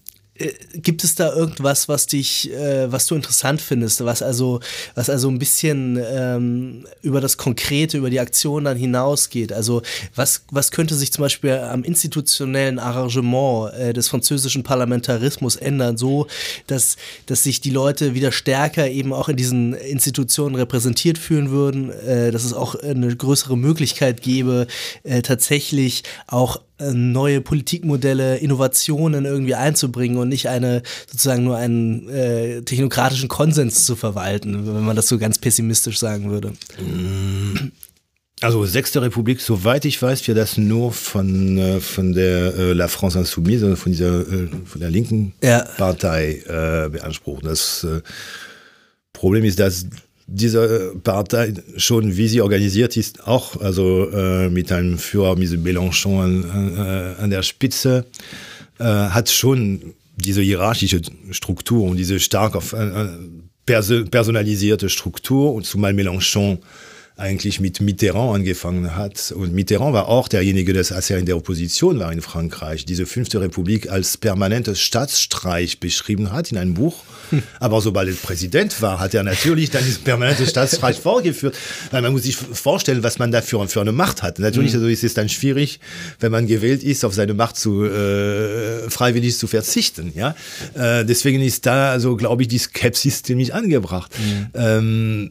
gibt 0.75 1.05
es 1.05 1.15
da 1.15 1.33
irgendwas, 1.33 1.89
was 1.89 2.07
dich, 2.07 2.53
äh, 2.53 2.91
was 2.91 3.07
du 3.07 3.15
interessant 3.15 3.61
findest, 3.61 4.05
was 4.05 4.21
also, 4.21 4.59
was 4.97 5.09
also 5.09 5.29
ein 5.29 5.39
bisschen 5.39 5.97
ähm, 6.05 6.87
über 7.03 7.21
das 7.21 7.37
Konkrete, 7.37 7.99
über 7.99 8.11
die 8.11 8.19
Aktion 8.19 8.65
dann 8.65 8.77
hinausgeht? 8.77 9.53
Also 9.53 9.83
was, 10.17 10.45
was 10.51 10.73
könnte 10.73 10.97
sich 10.97 11.13
zum 11.13 11.23
Beispiel 11.23 11.53
am 11.53 11.85
institutionellen 11.85 12.81
Arrangement 12.81 13.75
äh, 13.75 13.93
des 13.93 14.09
französischen 14.09 14.65
Parlamentarismus 14.65 15.55
ändern, 15.55 15.97
so 15.97 16.27
dass, 16.67 16.97
dass 17.27 17.45
sich 17.45 17.61
die 17.61 17.71
Leute 17.71 18.15
wieder 18.15 18.33
stärker 18.33 18.89
eben 18.89 19.13
auch 19.13 19.29
in 19.29 19.37
diesen 19.37 19.75
Institutionen 19.75 20.57
repräsentiert 20.57 21.17
fühlen 21.17 21.51
würden, 21.51 21.91
äh, 21.91 22.33
dass 22.33 22.43
es 22.43 22.55
auch 22.55 22.75
eine 22.75 23.15
größere 23.15 23.57
Möglichkeit 23.57 24.21
gäbe, 24.21 24.67
äh, 25.05 25.23
tatsächlich 25.23 26.03
auch 26.27 26.57
äh, 26.57 26.74
neue 26.93 27.41
Politikmodelle, 27.41 28.37
Innovationen 28.39 29.25
irgendwie 29.25 29.55
einzubringen 29.55 30.19
und 30.19 30.29
nicht 30.29 30.49
eine 30.49 30.83
sozusagen 31.11 31.45
nur 31.45 31.57
einen 31.57 32.09
äh, 32.09 32.63
technokratischen 32.63 33.29
Konsens 33.29 33.85
zu 33.85 33.97
verwalten, 33.97 34.67
wenn 34.67 34.85
man 34.85 34.97
das 34.97 35.09
so 35.09 35.19
ganz 35.19 35.39
pessimistisch 35.39 35.99
sagen 35.99 36.31
würde. 36.31 36.53
Also 38.41 38.67
Sechste 38.67 39.01
Republik, 39.01 39.41
soweit 39.41 39.85
ich 39.85 40.01
weiß, 40.03 40.27
wird 40.29 40.37
das 40.37 40.59
nur 40.59 40.93
von, 40.93 41.57
äh, 41.57 41.81
von 41.81 42.13
der 42.13 42.55
äh, 42.55 42.73
La 42.73 42.89
France 42.89 43.19
Insoumise, 43.19 43.77
von 43.77 43.93
dieser 43.93 44.21
äh, 44.21 44.49
von 44.65 44.81
der 44.81 44.91
linken 44.91 45.33
ja. 45.43 45.61
Partei 45.79 46.43
äh, 46.47 46.91
beansprucht. 46.91 47.47
Das 47.47 47.85
äh, 47.85 48.03
Problem 49.13 49.45
ist, 49.45 49.61
dass 49.61 49.87
diese 50.27 50.95
Partei 51.03 51.55
schon, 51.77 52.17
wie 52.17 52.29
sie 52.29 52.41
organisiert 52.41 52.97
ist, 52.97 53.27
auch 53.27 53.61
also 53.61 54.11
äh, 54.11 54.49
mit 54.49 54.73
einem 54.73 54.99
Führer, 54.99 55.37
mit 55.37 55.51
Mélenchon 55.51 56.23
an, 56.23 56.77
äh, 56.77 57.23
an 57.23 57.31
der 57.31 57.43
Spitze, 57.43 58.07
äh, 58.79 58.85
hat 58.85 59.29
schon 59.29 59.95
diese 60.17 60.43
hierarchische 60.43 61.03
Struktur 61.31 61.89
und 61.89 61.97
diese 61.97 62.21
stark 62.21 62.57
auf 62.57 62.73
äh, 62.73 63.09
personalisierte 63.67 64.89
Struktur 64.89 65.55
und 65.55 65.67
zumal 65.67 65.93
Mélenchon 65.93 66.59
eigentlich 67.17 67.61
mit 67.61 67.81
Mitterrand 67.81 68.35
angefangen 68.35 68.97
hat. 68.97 69.33
Und 69.37 69.53
Mitterrand 69.53 69.95
war 69.95 70.09
auch 70.09 70.27
derjenige, 70.27 70.73
der 70.73 70.85
als 70.91 71.11
er 71.11 71.19
in 71.19 71.27
der 71.27 71.37
Opposition 71.37 72.01
war 72.01 72.13
in 72.13 72.21
Frankreich, 72.21 72.87
diese 72.87 73.07
fünfte 73.07 73.41
Republik 73.41 73.89
als 73.89 74.17
permanentes 74.17 74.81
Staatsstreich 74.81 75.79
beschrieben 75.79 76.33
hat 76.33 76.51
in 76.51 76.59
einem 76.59 76.75
Buch. 76.75 77.05
Hm. 77.31 77.45
Aber 77.61 77.81
sobald 77.81 78.09
er 78.09 78.15
Präsident 78.15 78.83
war, 78.83 78.99
hat 78.99 79.15
er 79.15 79.23
natürlich 79.23 79.71
dann 79.71 79.85
diesen 79.85 80.03
permanenten 80.03 80.47
Staatsstreich 80.47 80.99
vorgeführt. 81.01 81.57
Weil 81.93 82.03
man 82.03 82.13
muss 82.13 82.25
sich 82.25 82.35
vorstellen, 82.37 83.05
was 83.05 83.21
man 83.21 83.31
dafür 83.31 83.67
für 83.69 83.81
eine 83.81 83.93
Macht 83.93 84.25
hat. 84.25 84.41
Natürlich 84.41 84.75
also 84.75 84.89
ist 84.89 85.05
es 85.05 85.15
dann 85.15 85.29
schwierig, 85.29 85.79
wenn 86.19 86.33
man 86.33 86.49
gewählt 86.49 86.83
ist, 86.83 87.05
auf 87.05 87.15
seine 87.15 87.35
Macht 87.35 87.57
zu 87.57 87.85
äh, 87.85 88.91
freiwillig 88.91 89.39
zu 89.39 89.47
verzichten. 89.47 90.13
Ja, 90.17 90.35
äh, 90.75 91.05
deswegen 91.05 91.41
ist 91.43 91.65
da 91.65 91.93
also 91.93 92.17
glaube 92.17 92.43
ich 92.43 92.49
die 92.49 92.59
Skepsis 92.59 93.23
ziemlich 93.23 93.55
angebracht. 93.55 94.11
Mhm. 94.19 94.47
Ähm, 94.55 95.31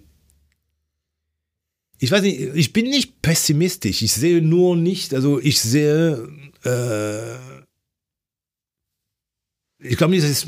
ich 2.00 2.12
weiß 2.12 2.22
nicht, 2.22 2.40
ich 2.54 2.74
bin 2.74 2.90
nicht 2.90 3.22
pessimistisch. 3.22 4.02
Ich 4.02 4.14
sehe 4.14 4.42
nur 4.42 4.76
nicht, 4.76 5.14
also 5.14 5.40
ich 5.40 5.60
sehe, 5.60 6.28
äh, 6.66 7.36
ich 9.80 9.98
glaube 9.98 10.12
nicht, 10.12 10.24
dass 10.24 10.32
es 10.32 10.48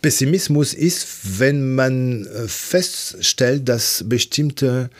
Pessimismus 0.00 0.74
ist, 0.74 1.40
wenn 1.40 1.74
man 1.74 2.26
äh, 2.26 2.46
feststellt, 2.46 3.68
dass 3.68 4.04
bestimmte 4.06 4.90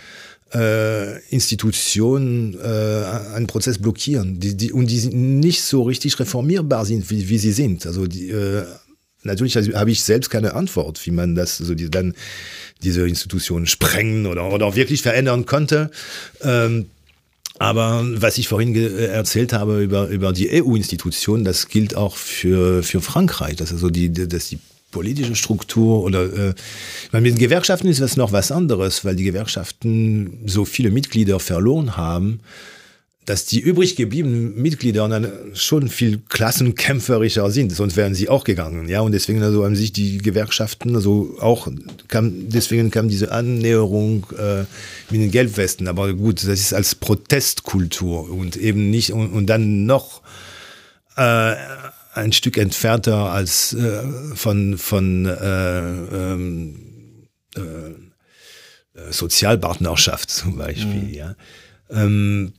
äh, 0.54 1.20
Institutionen 1.28 2.58
äh, 2.58 3.04
einen 3.34 3.46
Prozess 3.46 3.78
blockieren 3.78 4.40
die, 4.40 4.56
die, 4.56 4.72
und 4.72 4.86
die 4.86 5.06
nicht 5.14 5.62
so 5.62 5.82
richtig 5.82 6.18
reformierbar 6.18 6.84
sind, 6.84 7.10
wie, 7.10 7.28
wie 7.28 7.38
sie 7.38 7.52
sind. 7.52 7.86
Also 7.86 8.06
die, 8.06 8.30
äh, 8.30 8.64
natürlich 9.22 9.56
habe 9.56 9.90
ich 9.90 10.02
selbst 10.02 10.30
keine 10.30 10.54
Antwort, 10.54 11.04
wie 11.06 11.10
man 11.10 11.34
das 11.34 11.58
so 11.58 11.74
die, 11.74 11.90
dann 11.90 12.14
diese 12.82 13.06
Institutionen 13.06 13.66
sprengen 13.66 14.26
oder, 14.26 14.52
oder 14.52 14.76
wirklich 14.76 15.02
verändern 15.02 15.46
konnte. 15.46 15.90
Ähm, 16.42 16.86
aber 17.58 18.04
was 18.14 18.38
ich 18.38 18.46
vorhin 18.46 18.74
erzählt 18.98 19.52
habe 19.52 19.82
über, 19.82 20.06
über 20.08 20.32
die 20.32 20.48
EU-Institutionen, 20.62 21.44
das 21.44 21.68
gilt 21.68 21.96
auch 21.96 22.16
für, 22.16 22.84
für 22.84 23.00
Frankreich. 23.00 23.56
Das 23.56 23.70
ist 23.70 23.74
also 23.74 23.90
die, 23.90 24.12
dass 24.12 24.48
die 24.48 24.60
politische 24.90 25.34
Struktur 25.34 26.02
oder 26.02 26.32
äh, 26.32 26.54
mit 27.12 27.26
den 27.26 27.38
Gewerkschaften 27.38 27.88
ist 27.88 28.00
das 28.00 28.16
noch 28.16 28.32
was 28.32 28.52
anderes, 28.52 29.04
weil 29.04 29.16
die 29.16 29.24
Gewerkschaften 29.24 30.38
so 30.46 30.64
viele 30.64 30.90
Mitglieder 30.90 31.40
verloren 31.40 31.96
haben, 31.96 32.40
dass 33.28 33.44
die 33.44 33.60
übrig 33.60 33.94
gebliebenen 33.94 34.54
Mitglieder 34.54 35.06
dann 35.06 35.30
schon 35.52 35.88
viel 35.88 36.18
klassenkämpferischer 36.30 37.50
sind, 37.50 37.70
sonst 37.72 37.94
wären 37.94 38.14
sie 38.14 38.30
auch 38.30 38.42
gegangen. 38.42 38.88
Ja, 38.88 39.02
und 39.02 39.12
deswegen 39.12 39.42
also 39.42 39.66
haben 39.66 39.76
sich 39.76 39.92
die 39.92 40.16
Gewerkschaften 40.16 40.96
also 40.96 41.36
auch 41.38 41.68
kam, 42.08 42.48
deswegen 42.48 42.90
kam 42.90 43.10
diese 43.10 43.30
Annäherung 43.30 44.26
äh, 44.38 44.60
mit 45.10 45.20
den 45.20 45.30
Gelbwesten. 45.30 45.88
Aber 45.88 46.14
gut, 46.14 46.38
das 46.38 46.58
ist 46.58 46.72
als 46.72 46.94
Protestkultur 46.94 48.30
und 48.30 48.56
eben 48.56 48.88
nicht 48.88 49.12
und, 49.12 49.30
und 49.30 49.46
dann 49.46 49.84
noch 49.84 50.22
äh, 51.16 51.54
ein 52.14 52.32
Stück 52.32 52.56
entfernter 52.56 53.30
als 53.30 53.74
äh, 53.74 54.04
von 54.36 54.78
von 54.78 55.26
äh, 55.26 55.80
ähm, 55.80 57.28
äh, 57.54 57.60
Sozialpartnerschaft 59.12 60.30
zum 60.30 60.56
Beispiel. 60.56 61.02
Mhm. 61.02 61.12
Ja. 61.12 61.36
Ähm, 61.90 62.54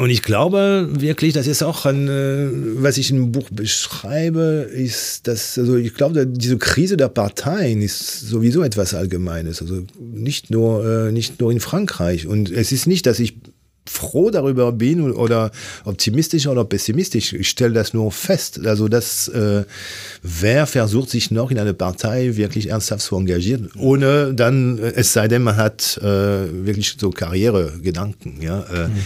und 0.00 0.08
ich 0.08 0.22
glaube 0.22 0.88
wirklich, 0.92 1.34
das 1.34 1.46
ist 1.46 1.62
auch 1.62 1.84
ein, 1.84 2.08
äh, 2.08 2.48
was 2.76 2.96
ich 2.96 3.10
im 3.10 3.32
Buch 3.32 3.50
beschreibe, 3.50 4.66
ist, 4.72 5.28
dass, 5.28 5.58
also 5.58 5.76
ich 5.76 5.92
glaube, 5.92 6.26
diese 6.26 6.56
Krise 6.56 6.96
der 6.96 7.08
Parteien 7.08 7.82
ist 7.82 8.20
sowieso 8.20 8.62
etwas 8.62 8.94
Allgemeines. 8.94 9.60
Also 9.60 9.84
nicht 10.00 10.50
nur, 10.50 10.86
äh, 10.86 11.12
nicht 11.12 11.38
nur 11.38 11.52
in 11.52 11.60
Frankreich. 11.60 12.26
Und 12.26 12.50
es 12.50 12.72
ist 12.72 12.86
nicht, 12.86 13.04
dass 13.04 13.20
ich 13.20 13.34
froh 13.86 14.30
darüber 14.30 14.72
bin 14.72 15.12
oder 15.12 15.50
optimistisch 15.84 16.46
oder 16.46 16.64
pessimistisch. 16.64 17.34
Ich 17.34 17.50
stelle 17.50 17.74
das 17.74 17.92
nur 17.92 18.10
fest. 18.10 18.64
Also, 18.64 18.88
dass 18.88 19.28
äh, 19.28 19.64
wer 20.22 20.66
versucht, 20.66 21.10
sich 21.10 21.30
noch 21.30 21.50
in 21.50 21.58
eine 21.58 21.74
Partei 21.74 22.36
wirklich 22.36 22.70
ernsthaft 22.70 23.02
zu 23.02 23.16
engagieren, 23.16 23.70
ohne 23.76 24.32
dann, 24.32 24.78
es 24.78 25.12
sei 25.12 25.28
denn, 25.28 25.42
man 25.42 25.56
hat 25.56 25.98
äh, 25.98 26.06
wirklich 26.64 26.96
so 26.98 27.10
Karrieregedanken, 27.10 28.40
ja. 28.40 28.62
Äh, 28.62 28.88
mhm. 28.88 28.96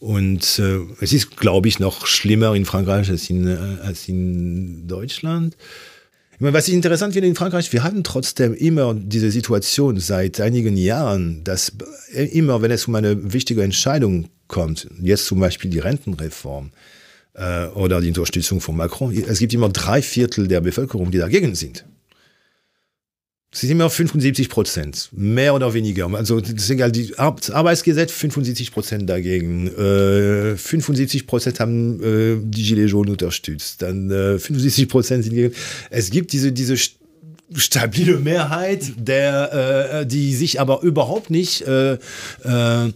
Und 0.00 0.58
äh, 0.58 0.78
es 1.02 1.12
ist, 1.12 1.36
glaube 1.36 1.68
ich, 1.68 1.78
noch 1.78 2.06
schlimmer 2.06 2.54
in 2.54 2.64
Frankreich 2.64 3.10
als 3.10 3.28
in, 3.28 3.46
äh, 3.46 3.56
als 3.82 4.08
in 4.08 4.88
Deutschland. 4.88 5.56
Ich 6.32 6.40
meine, 6.40 6.54
was 6.54 6.68
ich 6.68 6.74
interessant 6.74 7.12
finde 7.12 7.28
in 7.28 7.34
Frankreich, 7.34 7.70
wir 7.70 7.82
hatten 7.82 8.02
trotzdem 8.02 8.54
immer 8.54 8.94
diese 8.94 9.30
Situation 9.30 10.00
seit 10.00 10.40
einigen 10.40 10.74
Jahren, 10.78 11.44
dass 11.44 11.72
immer, 12.14 12.62
wenn 12.62 12.70
es 12.70 12.88
um 12.88 12.94
eine 12.94 13.34
wichtige 13.34 13.62
Entscheidung 13.62 14.30
kommt, 14.48 14.88
jetzt 15.02 15.26
zum 15.26 15.38
Beispiel 15.38 15.70
die 15.70 15.80
Rentenreform 15.80 16.70
äh, 17.34 17.66
oder 17.66 18.00
die 18.00 18.08
Unterstützung 18.08 18.62
von 18.62 18.78
Macron, 18.78 19.12
es 19.12 19.38
gibt 19.38 19.52
immer 19.52 19.68
drei 19.68 20.00
Viertel 20.00 20.48
der 20.48 20.62
Bevölkerung, 20.62 21.10
die 21.10 21.18
dagegen 21.18 21.54
sind. 21.54 21.84
Es 23.52 23.60
sind 23.60 23.70
immer 23.70 23.90
75 23.90 24.48
Prozent, 24.48 25.08
mehr 25.10 25.54
oder 25.54 25.74
weniger. 25.74 26.08
Also 26.14 26.40
das 26.40 26.52
ist 26.52 26.70
egal, 26.70 26.92
die 26.92 27.18
Arbeitsgesetz 27.18 28.12
75 28.12 28.70
Prozent 28.70 29.10
dagegen. 29.10 29.66
Äh, 29.66 30.56
75 30.56 31.26
Prozent 31.26 31.58
haben 31.58 32.00
äh, 32.00 32.38
die 32.40 32.62
Gilets 32.62 32.92
jaunes 32.92 33.10
unterstützt. 33.10 33.82
Dann 33.82 34.08
äh, 34.08 34.38
75 34.38 34.88
Prozent 34.88 35.24
sind 35.24 35.34
gegen. 35.34 35.52
Es 35.90 36.10
gibt 36.10 36.32
diese, 36.32 36.52
diese 36.52 36.76
stabile 37.56 38.18
Mehrheit, 38.18 38.92
der, 38.96 40.02
äh, 40.02 40.06
die 40.06 40.32
sich 40.36 40.60
aber 40.60 40.82
überhaupt 40.82 41.30
nicht 41.30 41.62
äh, 41.62 41.94
äh, 41.94 42.92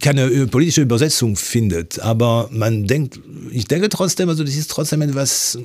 keine 0.00 0.46
politische 0.46 0.82
Übersetzung 0.82 1.34
findet. 1.34 1.98
Aber 1.98 2.48
man 2.52 2.86
denkt, 2.86 3.18
ich 3.50 3.66
denke 3.66 3.88
trotzdem, 3.88 4.28
also 4.28 4.44
das 4.44 4.54
ist 4.54 4.70
trotzdem 4.70 5.02
etwas 5.02 5.58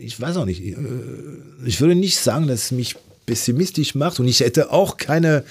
ich 0.00 0.20
weiß 0.20 0.36
auch 0.36 0.44
nicht, 0.44 0.62
äh, 0.62 0.76
ich 1.64 1.80
würde 1.80 1.94
nicht 1.94 2.18
sagen, 2.18 2.46
dass 2.46 2.64
es 2.64 2.70
mich 2.72 2.96
pessimistisch 3.26 3.94
macht 3.94 4.18
und 4.18 4.26
ich 4.26 4.40
hätte 4.40 4.72
auch 4.72 4.96
keine, 4.96 5.44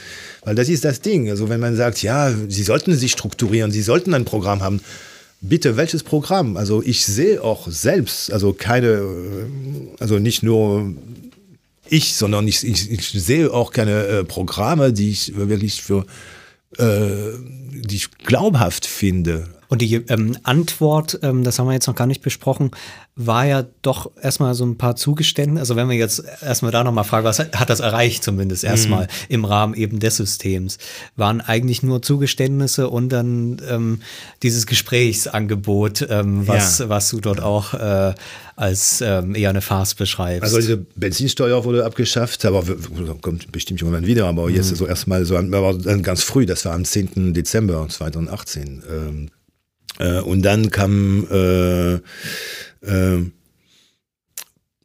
weil 0.44 0.56
das 0.56 0.70
ist 0.70 0.84
das 0.84 1.02
Ding, 1.02 1.30
also 1.30 1.50
wenn 1.50 1.60
man 1.60 1.76
sagt, 1.76 2.02
ja, 2.02 2.34
sie 2.48 2.64
sollten 2.64 2.94
sich 2.96 3.12
strukturieren, 3.12 3.72
sie 3.72 3.82
sollten 3.82 4.14
ein 4.14 4.26
Programm 4.26 4.62
haben, 4.62 4.82
bitte 5.42 5.78
welches 5.78 6.04
Programm? 6.04 6.58
Also 6.58 6.84
ich 6.84 7.06
sehe 7.06 7.44
auch 7.44 7.68
selbst, 7.70 8.32
also 8.32 8.54
keine, 8.54 8.88
äh, 8.88 9.46
also 10.00 10.20
nicht 10.20 10.44
nur 10.44 10.94
ich, 11.88 12.16
sondern 12.16 12.48
ich, 12.48 12.64
ich, 12.64 12.92
ich 12.92 13.10
sehe 13.10 13.52
auch 13.52 13.72
keine 13.72 14.06
äh, 14.06 14.24
Programme, 14.24 14.94
die 14.94 15.12
ich 15.12 15.36
wirklich 15.36 15.82
für, 15.82 16.06
äh, 16.78 17.34
die 17.72 17.96
ich 17.96 18.12
glaubhaft 18.12 18.86
finde. 18.86 19.48
Und 19.70 19.82
die 19.82 19.96
ähm, 19.96 20.38
Antwort, 20.44 21.20
ähm, 21.22 21.44
das 21.44 21.60
haben 21.60 21.68
wir 21.68 21.74
jetzt 21.74 21.88
noch 21.88 21.96
gar 21.96 22.08
nicht 22.08 22.22
besprochen, 22.22 22.72
war 23.22 23.46
ja 23.46 23.66
doch 23.82 24.12
erstmal 24.22 24.56
so 24.56 24.66
ein 24.66 24.78
paar 24.78 24.96
Zugeständnisse. 24.96 25.60
Also 25.60 25.76
wenn 25.76 25.90
wir 25.90 25.98
jetzt 25.98 26.24
erstmal 26.41 26.72
da 26.72 26.86
nochmal 26.86 27.04
fragen, 27.04 27.26
was 27.26 27.40
hat 27.40 27.70
das 27.70 27.82
erreicht 27.82 28.24
zumindest 28.24 28.64
erstmal 28.64 29.04
mhm. 29.04 29.10
im 29.28 29.46
Rahmen 29.46 29.74
eben 29.74 30.00
des 30.00 30.16
Systems, 30.16 30.78
waren 31.18 31.41
eigentlich 31.41 31.84
nur 31.84 32.02
Zugeständnisse 32.02 32.90
und 32.90 33.10
dann 33.10 33.62
ähm, 33.70 34.02
dieses 34.41 34.66
Gesprächsangebot, 34.68 36.08
ähm, 36.10 36.48
was, 36.48 36.80
ja. 36.80 36.88
was 36.88 37.10
du 37.10 37.20
dort 37.20 37.41
auch 37.41 37.74
äh, 37.74 38.14
als 38.56 39.02
ähm, 39.02 39.36
eher 39.36 39.50
eine 39.50 39.62
Farce 39.62 39.96
beschreibst. 39.96 40.44
Also 40.44 40.58
diese 40.58 40.78
Benzinsteuer 40.78 41.66
wurde 41.66 41.84
abgeschafft, 41.84 42.46
aber 42.46 42.64
kommt 43.22 43.52
bestimmt 43.52 43.82
irgendwann 43.82 44.08
wieder, 44.08 44.28
aber 44.28 44.48
mhm. 44.48 44.56
jetzt 44.56 44.74
so 44.74 44.88
erstmal 44.88 45.26
so 45.26 45.38
aber 45.38 45.78
ganz 46.02 46.24
früh, 46.24 46.46
das 46.46 46.64
war 46.64 46.74
am 46.74 46.86
10. 46.86 47.34
Dezember 47.34 47.86
2018. 47.90 48.84
Ähm, 48.90 49.30
äh, 50.00 50.22
und 50.22 50.41
dann 50.44 50.72
kam 50.72 51.28
äh, 51.30 52.00
äh, 52.81 53.23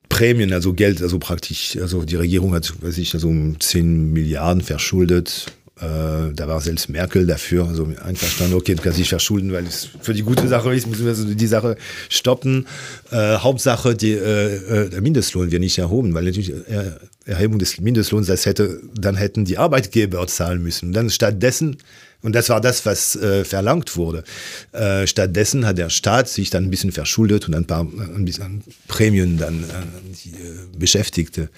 Prämien, 0.09 0.53
also 0.53 0.75
Geld, 0.75 1.03
also 1.03 1.19
praktisch, 1.19 1.77
also 1.81 2.05
die 2.05 2.15
Regierung 2.15 2.55
hat, 2.55 2.73
weiß 2.81 2.99
ich, 2.99 3.15
also 3.15 3.29
um 3.29 3.59
10 3.59 4.13
Milliarden 4.13 4.63
verschuldet. 4.63 5.47
Äh, 5.81 6.33
da 6.33 6.47
war 6.47 6.61
selbst 6.61 6.89
Merkel 6.89 7.27
dafür, 7.27 7.67
also 7.67 7.93
einverstanden, 8.01 8.55
okay, 8.55 8.77
du 8.77 8.83
kannst 8.83 9.01
dich 9.01 9.09
verschulden, 9.09 9.53
weil 9.53 9.67
es 9.67 9.89
für 10.03 10.15
die 10.15 10.23
gute 10.23 10.47
Sache 10.47 10.73
ist, 10.73 10.87
müssen 10.87 11.03
wir 11.03 11.11
also 11.11 11.35
die 11.35 11.47
Sache 11.49 11.77
stoppen. 12.09 12.69
Äh, 13.11 13.39
Hauptsache, 13.39 13.97
die, 13.97 14.13
äh, 14.13 14.89
der 14.89 15.01
Mindestlohn 15.01 15.51
wird 15.51 15.61
nicht 15.61 15.79
erhoben, 15.79 16.15
weil 16.15 16.23
natürlich 16.23 16.53
äh, 16.53 16.93
Erhebung 17.25 17.59
des 17.59 17.81
Mindestlohns, 17.81 18.29
das 18.29 18.47
hätte, 18.47 18.83
dann 18.95 19.17
hätten 19.17 19.45
die 19.45 19.59
Arbeitgeber 19.59 20.25
zahlen 20.29 20.63
müssen. 20.63 20.93
Dann 20.93 21.11
stattdessen 21.11 21.79
und 22.25 22.35
das 22.35 22.49
war 22.49 22.61
das, 22.61 22.87
was 22.87 23.17
äh, 23.17 23.45
verlangt 23.45 23.97
wurde. 23.97 24.25
Äh, 24.73 25.07
stattdessen 25.07 25.67
hat 25.67 25.77
der 25.77 25.91
Staat 25.91 26.27
sich 26.27 26.49
dann 26.49 26.65
ein 26.65 26.71
bisschen 26.71 26.91
verschuldet 26.91 27.47
und 27.47 27.55
ein 27.55 27.67
paar 27.67 27.83
ein 27.83 28.25
bisschen 28.25 28.65
Prämien 28.89 29.37
dann 29.37 29.65
an 29.65 29.93
die 30.25 30.31
äh, 30.31 30.79
Beschäftigte 30.79 31.51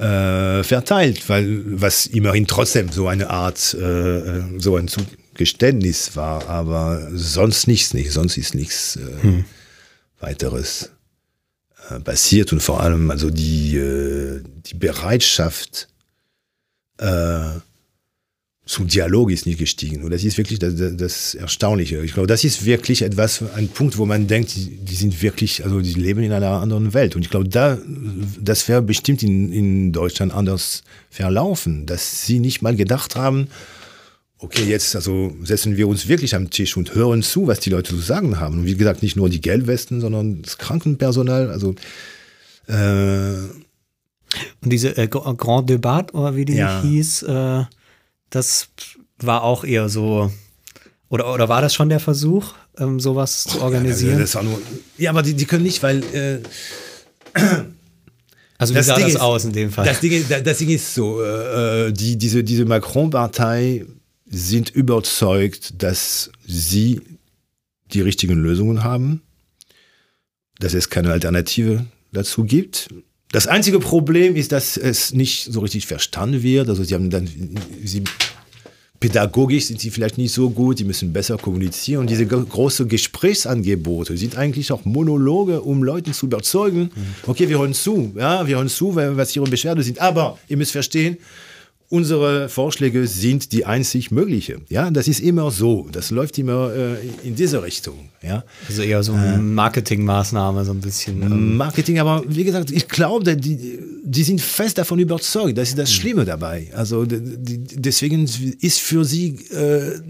äh, 0.00 0.64
verteilt, 0.64 1.28
weil 1.28 1.62
was 1.80 2.06
immerhin 2.06 2.48
trotzdem 2.48 2.90
so 2.90 3.06
eine 3.06 3.30
Art, 3.30 3.74
äh, 3.74 4.42
so 4.58 4.76
ein 4.76 4.88
Zugeständnis 4.88 6.16
war, 6.16 6.48
aber 6.48 7.08
sonst 7.14 7.68
nichts 7.68 7.94
nicht, 7.94 8.10
sonst 8.10 8.36
ist 8.36 8.56
nichts 8.56 8.96
äh, 8.96 9.22
hm. 9.22 9.44
weiteres 10.18 10.90
äh, 11.90 12.00
passiert 12.00 12.52
und 12.52 12.60
vor 12.60 12.80
allem 12.80 13.12
also 13.12 13.30
die, 13.30 13.76
äh, 13.76 14.42
die 14.66 14.74
Bereitschaft, 14.74 15.86
äh, 16.98 17.60
zum 18.72 18.86
Dialog 18.86 19.30
ist 19.30 19.44
nicht 19.44 19.58
gestiegen. 19.58 20.02
Und 20.02 20.12
das 20.12 20.24
ist 20.24 20.38
wirklich 20.38 20.58
das, 20.58 20.72
das 20.96 21.34
Erstaunliche. 21.34 22.02
Ich 22.02 22.14
glaube, 22.14 22.26
das 22.26 22.42
ist 22.42 22.64
wirklich 22.64 23.02
etwas, 23.02 23.44
ein 23.54 23.68
Punkt, 23.68 23.98
wo 23.98 24.06
man 24.06 24.26
denkt, 24.28 24.56
die, 24.56 24.76
die, 24.76 24.94
sind 24.94 25.20
wirklich, 25.20 25.62
also 25.62 25.82
die 25.82 25.92
leben 25.92 26.22
in 26.22 26.32
einer 26.32 26.52
anderen 26.52 26.94
Welt. 26.94 27.14
Und 27.14 27.20
ich 27.20 27.28
glaube, 27.28 27.46
da, 27.50 27.76
das 28.40 28.68
wäre 28.68 28.80
bestimmt 28.80 29.22
in, 29.22 29.52
in 29.52 29.92
Deutschland 29.92 30.32
anders 30.32 30.84
verlaufen, 31.10 31.84
dass 31.84 32.24
sie 32.24 32.40
nicht 32.40 32.62
mal 32.62 32.74
gedacht 32.74 33.14
haben, 33.14 33.48
okay, 34.38 34.64
jetzt 34.64 34.96
also 34.96 35.36
setzen 35.44 35.76
wir 35.76 35.86
uns 35.86 36.08
wirklich 36.08 36.34
am 36.34 36.48
Tisch 36.48 36.74
und 36.78 36.94
hören 36.94 37.22
zu, 37.22 37.48
was 37.48 37.60
die 37.60 37.68
Leute 37.68 37.90
zu 37.90 37.98
sagen 37.98 38.40
haben. 38.40 38.60
Und 38.60 38.64
wie 38.64 38.74
gesagt, 38.74 39.02
nicht 39.02 39.16
nur 39.16 39.28
die 39.28 39.42
Gelbwesten, 39.42 40.00
sondern 40.00 40.40
das 40.40 40.56
Krankenpersonal. 40.56 41.50
Also 41.50 41.74
äh, 42.68 43.34
und 44.62 44.72
diese 44.72 44.96
äh, 44.96 45.08
Grand 45.08 45.68
Debat, 45.68 46.14
oder 46.14 46.36
wie 46.36 46.46
die 46.46 46.54
ja. 46.54 46.80
hieß, 46.80 47.24
äh 47.24 47.64
das 48.32 48.68
war 49.18 49.42
auch 49.44 49.62
eher 49.64 49.88
so. 49.88 50.32
Oder, 51.08 51.32
oder 51.32 51.48
war 51.48 51.60
das 51.62 51.74
schon 51.74 51.88
der 51.90 52.00
Versuch, 52.00 52.54
ähm, 52.78 52.98
sowas 52.98 53.44
zu 53.44 53.60
organisieren? 53.60 54.26
Ja, 54.26 54.42
nur, 54.42 54.58
ja 54.98 55.10
aber 55.10 55.22
die, 55.22 55.34
die 55.34 55.44
können 55.44 55.62
nicht, 55.62 55.82
weil. 55.82 56.02
Äh, 56.12 56.40
Also 58.58 58.74
wie 58.74 58.78
Das 58.78 58.86
sah 58.86 58.94
Ding 58.94 59.04
das 59.06 59.14
ist- 59.14 59.20
aus 59.20 59.44
in 59.44 59.52
dem 59.52 59.70
Fall? 59.72 59.84
Das 59.84 60.00
Ding, 60.00 60.12
ist- 60.12 60.30
das 60.30 60.58
Ding 60.58 60.68
ist 60.70 60.94
so, 60.94 61.20
äh, 61.22 61.88
äh, 61.88 61.92
die, 61.92 62.16
diese, 62.16 62.44
diese 62.44 62.64
Macron-Partei 62.64 63.84
sind 64.26 64.70
überzeugt, 64.70 65.82
dass 65.82 66.30
sie 66.46 67.00
die 67.92 68.00
richtigen 68.02 68.34
Lösungen 68.38 68.84
haben, 68.84 69.20
dass 70.60 70.74
es 70.74 70.88
keine 70.90 71.10
Alternative 71.10 71.84
dazu 72.12 72.44
gibt. 72.44 72.88
Das 73.32 73.46
einzige 73.46 73.80
Problem 73.80 74.36
ist, 74.36 74.52
dass 74.52 74.76
es 74.76 75.12
nicht 75.12 75.52
so 75.52 75.60
richtig 75.60 75.86
verstanden 75.86 76.42
wird. 76.42 76.68
Also 76.68 76.84
sie 76.84 76.94
haben 76.94 77.08
dann, 77.10 77.28
sie, 77.82 78.04
pädagogisch 79.00 79.64
sind 79.64 79.80
sie 79.80 79.90
vielleicht 79.90 80.18
nicht 80.18 80.32
so 80.32 80.50
gut, 80.50 80.78
die 80.78 80.84
müssen 80.84 81.12
besser 81.12 81.38
kommunizieren. 81.38 82.02
Und 82.02 82.10
diese 82.10 82.26
gro- 82.26 82.44
großen 82.44 82.86
Gesprächsangebote 82.88 84.16
sind 84.16 84.36
eigentlich 84.36 84.70
auch 84.70 84.84
Monologe, 84.84 85.62
um 85.62 85.82
Leuten 85.82 86.12
zu 86.12 86.26
überzeugen, 86.26 86.90
okay, 87.26 87.48
wir 87.48 87.58
hören 87.58 87.74
zu, 87.74 88.12
ja, 88.16 88.46
wir 88.46 88.56
hören 88.56 88.68
zu, 88.68 88.94
was 88.94 89.34
ihre 89.34 89.46
Beschwerden 89.46 89.82
sind. 89.82 89.98
Aber 89.98 90.38
ihr 90.48 90.58
müsst 90.58 90.72
verstehen, 90.72 91.16
unsere 91.92 92.48
Vorschläge 92.48 93.06
sind 93.06 93.52
die 93.52 93.66
einzig 93.66 94.10
mögliche. 94.10 94.60
Ja, 94.70 94.90
das 94.90 95.08
ist 95.08 95.20
immer 95.20 95.50
so. 95.50 95.88
Das 95.92 96.10
läuft 96.10 96.38
immer 96.38 96.72
äh, 96.74 96.96
in 97.22 97.34
diese 97.36 97.62
Richtung. 97.62 98.08
Ja. 98.22 98.44
Also 98.68 98.82
eher 98.82 99.02
so 99.02 99.12
eine 99.12 99.36
Marketingmaßnahme, 99.38 100.64
so 100.64 100.72
ein 100.72 100.80
bisschen. 100.80 101.20
ähm, 101.22 101.56
Marketing, 101.56 101.98
aber 101.98 102.24
wie 102.26 102.44
gesagt, 102.44 102.70
ich 102.70 102.88
glaube, 102.88 103.36
die, 103.36 103.78
die 104.04 104.22
sind 104.24 104.40
fest 104.40 104.78
davon 104.78 104.98
überzeugt. 104.98 105.58
Das 105.58 105.68
ist 105.68 105.78
das 105.78 105.92
Schlimme 105.92 106.24
dabei. 106.24 106.68
Also 106.74 107.04
d- 107.04 107.20
d- 107.20 107.58
deswegen 107.76 108.24
ist 108.60 108.80
für 108.80 109.04
sie 109.04 109.36
äh, 109.52 110.00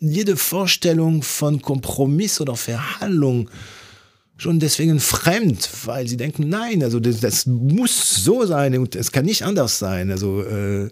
jede 0.00 0.36
Vorstellung 0.36 1.22
von 1.22 1.62
Kompromiss 1.62 2.40
oder 2.40 2.56
Verhandlung 2.56 3.48
schon 4.36 4.60
deswegen 4.60 5.00
fremd, 5.00 5.68
weil 5.84 6.08
sie 6.08 6.16
denken, 6.16 6.48
nein, 6.48 6.82
also 6.82 7.00
das, 7.00 7.20
das 7.20 7.46
muss 7.46 8.24
so 8.24 8.44
sein 8.46 8.76
und 8.78 8.96
es 8.96 9.12
kann 9.12 9.24
nicht 9.24 9.42
anders 9.42 9.78
sein. 9.78 10.10
Also 10.10 10.42
äh, 10.42 10.90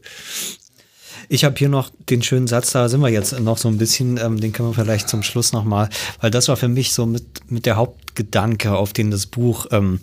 Ich 1.29 1.45
habe 1.45 1.57
hier 1.57 1.69
noch 1.69 1.91
den 2.11 2.23
schönen 2.23 2.47
Satz, 2.47 2.73
da 2.73 2.89
sind 2.89 3.01
wir 3.01 3.09
jetzt 3.09 3.39
noch 3.41 3.59
so 3.59 3.69
ein 3.69 3.79
bisschen, 3.79 4.19
ähm, 4.19 4.41
den 4.41 4.53
können 4.53 4.69
wir 4.69 4.75
vielleicht 4.75 5.09
zum 5.09 5.23
Schluss 5.23 5.53
nochmal, 5.53 5.89
weil 6.21 6.31
das 6.31 6.49
war 6.49 6.57
für 6.57 6.69
mich 6.69 6.93
so 6.93 7.07
mit, 7.07 7.51
mit 7.51 7.65
der 7.67 7.77
Hauptgedanke, 7.77 8.77
auf 8.77 8.93
den 8.93 9.11
das 9.11 9.27
Buch 9.27 9.67
ähm, 9.71 10.01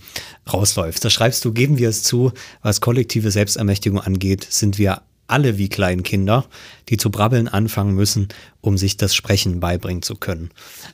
rausläuft. 0.52 1.03
Da 1.03 1.10
schreibst 1.10 1.45
du, 1.45 1.53
geben 1.53 1.78
wir 1.78 1.90
es 1.90 2.03
zu, 2.03 2.32
was 2.61 2.82
kollektive 2.82 3.32
Selbstermächtigung 3.32 3.99
angeht, 3.99 4.48
sind 4.49 4.78
wir 4.78 5.02
alle 5.30 5.57
wie 5.57 5.69
Kleinkinder, 5.69 6.45
die 6.89 6.97
zu 6.97 7.10
brabbeln 7.10 7.47
anfangen 7.47 7.95
müssen, 7.95 8.27
um 8.61 8.77
sich 8.77 8.97
das 8.97 9.15
Sprechen 9.15 9.60
beibringen 9.60 10.01
zu 10.01 10.15
können. 10.15 10.49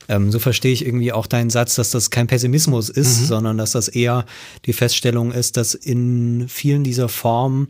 Ähm, 0.08 0.30
so 0.30 0.38
verstehe 0.38 0.72
ich 0.72 0.84
irgendwie 0.84 1.12
auch 1.12 1.26
deinen 1.26 1.50
Satz, 1.50 1.74
dass 1.74 1.90
das 1.90 2.10
kein 2.10 2.26
Pessimismus 2.26 2.88
ist, 2.88 3.26
sondern 3.26 3.58
dass 3.58 3.72
das 3.72 3.88
eher 3.88 4.24
die 4.66 4.72
Feststellung 4.72 5.32
ist, 5.32 5.56
dass 5.56 5.74
in 5.74 6.46
vielen 6.48 6.84
dieser 6.84 7.08
Formen 7.08 7.68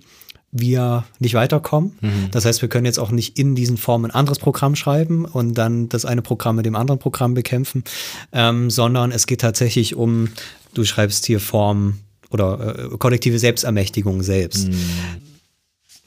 wir 0.52 1.04
nicht 1.18 1.34
weiterkommen. 1.34 1.92
Das 2.30 2.44
heißt, 2.44 2.62
wir 2.62 2.68
können 2.68 2.86
jetzt 2.86 2.98
auch 2.98 3.10
nicht 3.10 3.38
in 3.38 3.54
diesen 3.54 3.76
Formen 3.76 4.10
ein 4.10 4.14
anderes 4.14 4.38
Programm 4.38 4.76
schreiben 4.76 5.24
und 5.24 5.54
dann 5.54 5.88
das 5.88 6.04
eine 6.04 6.22
Programm 6.22 6.56
mit 6.56 6.66
dem 6.66 6.76
anderen 6.76 6.98
Programm 6.98 7.34
bekämpfen, 7.34 7.84
ähm, 8.32 8.70
sondern 8.70 9.12
es 9.12 9.26
geht 9.26 9.40
tatsächlich 9.40 9.94
um, 9.96 10.28
du 10.74 10.84
schreibst 10.84 11.26
hier 11.26 11.40
Form 11.40 11.98
oder 12.30 12.92
äh, 12.92 12.96
kollektive 12.98 13.38
Selbstermächtigung 13.38 14.22
selbst. 14.22 14.68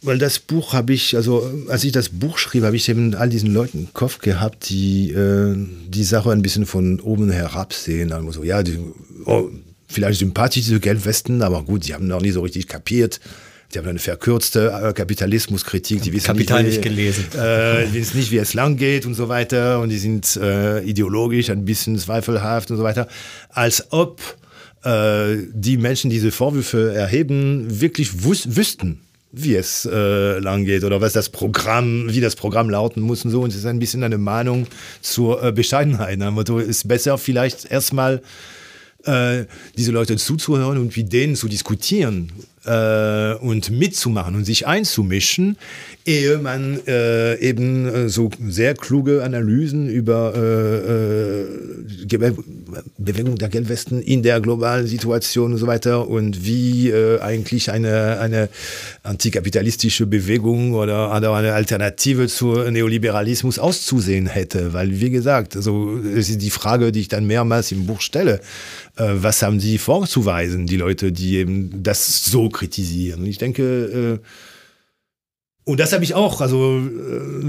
Weil 0.01 0.17
das 0.17 0.39
Buch 0.39 0.73
habe 0.73 0.93
ich, 0.93 1.15
also 1.15 1.51
als 1.67 1.83
ich 1.83 1.91
das 1.91 2.09
Buch 2.09 2.37
schrieb, 2.37 2.63
habe 2.63 2.75
ich 2.75 2.87
eben 2.87 3.15
all 3.15 3.27
diesen 3.27 3.53
Leuten 3.53 3.79
im 3.79 3.93
Kopf 3.93 4.19
gehabt, 4.19 4.69
die 4.69 5.11
äh, 5.11 5.55
die 5.87 6.03
Sache 6.03 6.31
ein 6.31 6.41
bisschen 6.41 6.65
von 6.65 7.01
oben 7.01 7.29
herab 7.29 7.73
sehen. 7.73 8.13
Also 8.13 8.31
so, 8.31 8.43
ja, 8.43 8.63
die, 8.63 8.79
oh, 9.25 9.49
vielleicht 9.87 10.19
sympathisch 10.19 10.63
diese 10.63 10.79
Gelbwesten, 10.79 11.41
aber 11.41 11.63
gut, 11.63 11.85
die 11.87 11.93
haben 11.93 12.07
noch 12.07 12.21
nie 12.21 12.31
so 12.31 12.41
richtig 12.41 12.67
kapiert. 12.67 13.19
Die 13.73 13.77
haben 13.77 13.87
eine 13.87 13.99
verkürzte 13.99 14.71
äh, 14.83 14.93
Kapitalismuskritik, 14.93 16.01
die 16.01 16.13
wissen 16.13 16.27
Kapital 16.27 16.63
nicht, 16.63 16.77
nicht 16.77 16.85
wie, 16.85 16.89
gelesen. 16.89 17.25
Äh, 17.37 17.85
die 17.87 17.93
wissen 17.95 18.17
nicht, 18.17 18.31
wie 18.31 18.37
es 18.37 18.53
lang 18.53 18.77
geht 18.77 19.05
und 19.05 19.15
so 19.15 19.27
weiter. 19.27 19.81
Und 19.81 19.89
die 19.89 19.99
sind 19.99 20.37
äh, 20.37 20.79
ideologisch 20.81 21.49
ein 21.49 21.65
bisschen 21.65 21.99
zweifelhaft 21.99 22.71
und 22.71 22.77
so 22.77 22.83
weiter. 22.83 23.07
Als 23.49 23.91
ob 23.91 24.21
äh, 24.83 25.35
die 25.53 25.77
Menschen, 25.77 26.09
die 26.09 26.15
diese 26.15 26.31
Vorwürfe 26.31 26.93
erheben, 26.93 27.81
wirklich 27.81 28.23
wüssten, 28.23 29.01
wie 29.31 29.55
es 29.55 29.85
äh, 29.85 30.39
lang 30.39 30.65
geht 30.65 30.83
oder 30.83 31.01
was 31.01 31.13
das 31.13 31.29
Programm, 31.29 32.07
wie 32.09 32.21
das 32.21 32.35
Programm 32.35 32.69
lauten 32.69 33.01
muss 33.01 33.23
und 33.25 33.31
so. 33.31 33.41
Und 33.41 33.49
es 33.49 33.57
ist 33.57 33.65
ein 33.65 33.79
bisschen 33.79 34.03
eine 34.03 34.17
Mahnung 34.17 34.67
zur 35.01 35.43
äh, 35.43 35.51
Bescheidenheit. 35.51 36.17
Nach 36.17 36.27
dem 36.27 36.35
Motto, 36.35 36.57
ist 36.57 36.87
besser 36.87 37.17
vielleicht 37.17 37.69
erstmal 37.69 38.21
äh, 39.03 39.45
diese 39.77 39.91
Leute 39.91 40.17
zuzuhören 40.17 40.77
und 40.77 40.95
mit 40.95 41.13
denen 41.13 41.35
zu 41.35 41.47
diskutieren 41.47 42.31
äh, 42.69 43.33
und 43.43 43.71
mitzumachen 43.71 44.35
und 44.35 44.45
sich 44.45 44.67
einzumischen, 44.67 45.57
ehe 46.05 46.37
man 46.37 46.79
äh, 46.87 47.35
eben 47.39 47.87
äh, 47.87 48.09
so 48.09 48.29
sehr 48.47 48.73
kluge 48.75 49.23
Analysen 49.23 49.89
über 49.89 50.33
äh, 50.35 51.41
äh, 51.41 51.45
Ge- 52.05 52.33
Bewegung 52.97 53.35
der 53.37 53.49
Gelbwesten 53.49 54.01
in 54.01 54.23
der 54.23 54.39
globalen 54.39 54.87
Situation 54.87 55.53
und 55.53 55.57
so 55.57 55.67
weiter 55.67 56.07
und 56.07 56.45
wie 56.45 56.89
äh, 56.89 57.19
eigentlich 57.19 57.71
eine, 57.71 58.19
eine 58.19 58.49
antikapitalistische 59.03 60.05
Bewegung 60.05 60.73
oder, 60.73 61.15
oder 61.15 61.33
eine 61.33 61.53
Alternative 61.53 62.27
zu 62.27 62.53
Neoliberalismus 62.69 63.57
auszusehen 63.59 64.27
hätte. 64.27 64.73
Weil, 64.73 64.99
wie 65.01 65.09
gesagt, 65.09 65.55
also, 65.55 65.99
es 66.15 66.29
ist 66.29 66.41
die 66.41 66.49
Frage, 66.51 66.91
die 66.91 67.01
ich 67.01 67.07
dann 67.07 67.25
mehrmals 67.25 67.71
im 67.71 67.85
Buch 67.85 68.01
stelle. 68.01 68.41
Äh, 68.97 69.05
was 69.15 69.41
haben 69.41 69.59
sie 69.59 69.77
vorzuweisen, 69.77 70.67
die 70.67 70.77
Leute, 70.77 71.11
die 71.11 71.37
eben 71.37 71.83
das 71.83 72.25
so 72.25 72.49
kritisieren? 72.59 73.21
Und 73.21 73.27
ich 73.27 73.37
denke, 73.37 73.63
äh, 73.63 74.25
und 75.69 75.79
das 75.79 75.93
habe 75.93 76.03
ich 76.03 76.15
auch, 76.15 76.41
also 76.41 76.79
äh, 76.79 76.81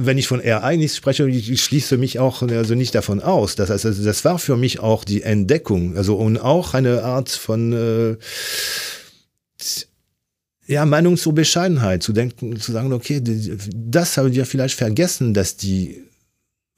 wenn 0.06 0.18
ich 0.18 0.26
von 0.26 0.40
Ereignis 0.40 0.94
spreche, 0.94 1.26
ich, 1.26 1.62
schließe 1.62 1.96
mich 1.96 2.18
auch 2.18 2.42
also 2.42 2.74
nicht 2.74 2.94
davon 2.94 3.20
aus. 3.20 3.54
Das, 3.54 3.70
also, 3.70 3.90
das 4.04 4.24
war 4.26 4.38
für 4.38 4.58
mich 4.58 4.80
auch 4.80 5.04
die 5.04 5.22
Entdeckung, 5.22 5.96
also 5.96 6.16
und 6.16 6.36
auch 6.36 6.74
eine 6.74 7.02
Art 7.02 7.30
von 7.30 7.72
äh, 7.72 8.16
ja, 10.66 10.84
Meinung 10.84 11.16
zur 11.16 11.34
Bescheidenheit, 11.34 12.02
zu 12.02 12.12
denken, 12.12 12.60
zu 12.60 12.72
sagen, 12.72 12.92
okay, 12.92 13.22
das 13.74 14.16
haben 14.16 14.34
wir 14.34 14.44
vielleicht 14.44 14.76
vergessen, 14.76 15.32
dass 15.32 15.56
die, 15.56 16.04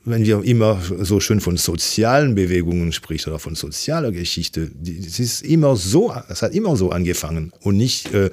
wenn 0.05 0.25
wir 0.25 0.43
immer 0.43 0.81
so 1.01 1.21
schön 1.21 1.41
von 1.41 1.57
sozialen 1.57 2.35
Bewegungen 2.35 2.93
spricht 2.93 3.27
oder 3.27 3.39
von 3.39 3.55
sozialer 3.55 4.13
Geschichte, 4.13 4.71
es 4.85 5.21
ist 5.21 5.43
immer 5.43 5.77
so, 5.77 6.13
es 6.29 6.43
hat 6.43 6.55
immer 6.55 6.77
so 6.77 6.91
angefangen 6.91 7.53
und 7.61 7.77
nicht 7.77 8.13
äh, 8.13 8.31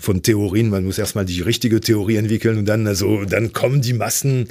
von 0.00 0.22
Theorien, 0.22 0.70
man 0.70 0.84
muss 0.84 0.96
erstmal 0.96 1.24
die 1.24 1.40
richtige 1.40 1.80
Theorie 1.80 2.16
entwickeln 2.16 2.58
und 2.58 2.66
dann, 2.66 2.86
also, 2.86 3.24
dann 3.24 3.52
kommen 3.52 3.80
die 3.80 3.94
Massen 3.94 4.48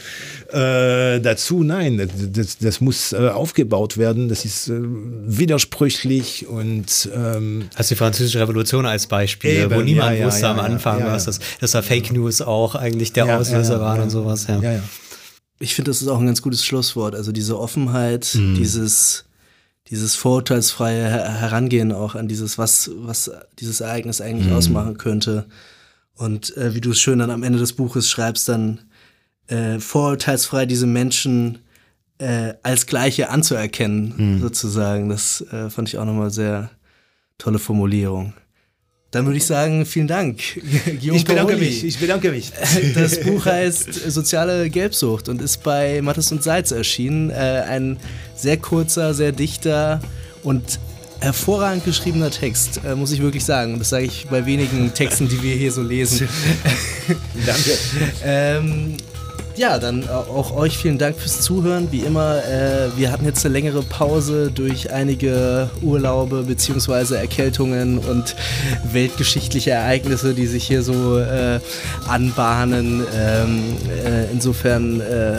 äh, 0.51 1.21
dazu. 1.21 1.63
Nein, 1.63 2.09
das, 2.33 2.57
das 2.57 2.81
muss 2.81 3.13
äh, 3.13 3.29
aufgebaut 3.29 3.97
werden, 3.97 4.27
das 4.27 4.43
ist 4.43 4.67
äh, 4.67 4.73
widersprüchlich 4.77 6.47
und 6.47 7.09
ähm, 7.15 7.69
Hast 7.75 7.91
die 7.91 7.95
Französische 7.95 8.41
Revolution 8.41 8.85
als 8.85 9.07
Beispiel, 9.07 9.51
Eben, 9.51 9.75
wo 9.75 9.81
niemand 9.81 10.19
ja, 10.19 10.25
wusste 10.25 10.41
ja, 10.41 10.51
am 10.51 10.57
ja, 10.57 10.63
Anfang, 10.63 11.05
was 11.05 11.25
das, 11.25 11.39
dass 11.61 11.71
da 11.71 11.81
Fake 11.81 12.11
News 12.11 12.41
auch 12.41 12.75
eigentlich 12.75 13.13
der 13.13 13.39
Auslöser 13.39 13.79
waren 13.79 14.01
und 14.01 14.09
sowas. 14.09 14.47
Ja, 14.47 14.61
ja. 14.61 14.83
Ich 15.59 15.73
finde, 15.75 15.89
das 15.91 16.01
ist 16.01 16.07
auch 16.07 16.19
ein 16.19 16.25
ganz 16.27 16.41
gutes 16.41 16.63
Schlusswort. 16.63 17.15
Also 17.15 17.31
diese 17.31 17.57
Offenheit, 17.59 18.34
Mhm. 18.35 18.55
dieses, 18.55 19.25
dieses 19.89 20.15
vorurteilsfreie 20.15 21.07
Her- 21.09 21.34
Herangehen 21.34 21.91
auch 21.91 22.15
an 22.15 22.27
dieses, 22.27 22.57
was, 22.57 22.91
was 22.95 23.31
dieses 23.59 23.81
Ereignis 23.81 24.19
Mhm. 24.19 24.25
eigentlich 24.25 24.53
ausmachen 24.53 24.97
könnte. 24.97 25.45
Und 26.15 26.55
äh, 26.57 26.73
wie 26.75 26.81
du 26.81 26.91
es 26.91 26.99
schön 26.99 27.19
dann 27.19 27.29
am 27.31 27.43
Ende 27.43 27.59
des 27.59 27.73
Buches 27.73 28.09
schreibst, 28.09 28.49
dann 28.49 28.79
äh, 29.47 29.79
vorurteilsfrei 29.79 30.65
diese 30.65 30.88
Menschen 30.88 31.59
äh, 32.19 32.55
als 32.63 32.85
Gleiche 32.88 33.29
anzuerkennen, 33.29 34.13
Mhm. 34.17 34.41
sozusagen. 34.41 35.07
Das 35.09 35.41
äh, 35.51 35.69
fand 35.69 35.88
ich 35.88 35.97
auch 35.99 36.05
nochmal 36.05 36.31
sehr 36.31 36.71
tolle 37.38 37.59
Formulierung. 37.59 38.34
Dann 39.11 39.25
würde 39.25 39.38
ich 39.38 39.45
sagen, 39.45 39.85
vielen 39.85 40.07
Dank. 40.07 40.38
Guillaume 40.99 41.17
Ich 41.17 41.25
bedanke 41.25 41.53
Paroli. 41.53 41.65
mich, 41.65 41.84
ich 41.85 41.97
bedanke 41.97 42.31
mich. 42.31 42.51
Das 42.93 43.19
Buch 43.21 43.45
heißt 43.45 44.11
Soziale 44.11 44.69
Gelbsucht 44.69 45.29
und 45.29 45.41
ist 45.41 45.63
bei 45.63 46.01
Mattes 46.01 46.31
und 46.31 46.43
Salz 46.43 46.71
erschienen. 46.71 47.29
Äh, 47.29 47.63
ein 47.69 47.97
sehr 48.35 48.57
kurzer, 48.57 49.13
sehr 49.13 49.31
dichter 49.31 50.01
und 50.43 50.79
hervorragend 51.19 51.84
geschriebener 51.85 52.29
Text, 52.29 52.81
äh, 52.85 52.95
muss 52.95 53.11
ich 53.11 53.21
wirklich 53.21 53.45
sagen. 53.45 53.79
Das 53.79 53.89
sage 53.89 54.05
ich 54.05 54.27
bei 54.27 54.45
wenigen 54.45 54.93
Texten, 54.93 55.27
die 55.27 55.41
wir 55.41 55.55
hier 55.55 55.71
so 55.71 55.81
lesen. 55.81 56.27
Danke. 57.45 57.71
Ähm, 58.23 58.97
ja, 59.57 59.79
dann 59.79 60.07
auch 60.07 60.55
euch 60.55 60.77
vielen 60.77 60.97
Dank 60.97 61.17
fürs 61.17 61.41
Zuhören. 61.41 61.91
Wie 61.91 62.01
immer, 62.01 62.43
äh, 62.45 62.89
wir 62.95 63.11
hatten 63.11 63.25
jetzt 63.25 63.45
eine 63.45 63.53
längere 63.53 63.81
Pause 63.81 64.51
durch 64.53 64.91
einige 64.91 65.69
Urlaube 65.81 66.43
beziehungsweise 66.43 67.17
Erkältungen 67.17 67.97
und 67.97 68.35
weltgeschichtliche 68.91 69.71
Ereignisse, 69.71 70.34
die 70.34 70.45
sich 70.45 70.65
hier 70.65 70.84
so 70.84 71.19
äh, 71.19 71.59
anbahnen. 72.07 73.03
Ähm, 73.15 73.63
äh, 74.05 74.31
insofern, 74.31 75.01
äh, 75.01 75.38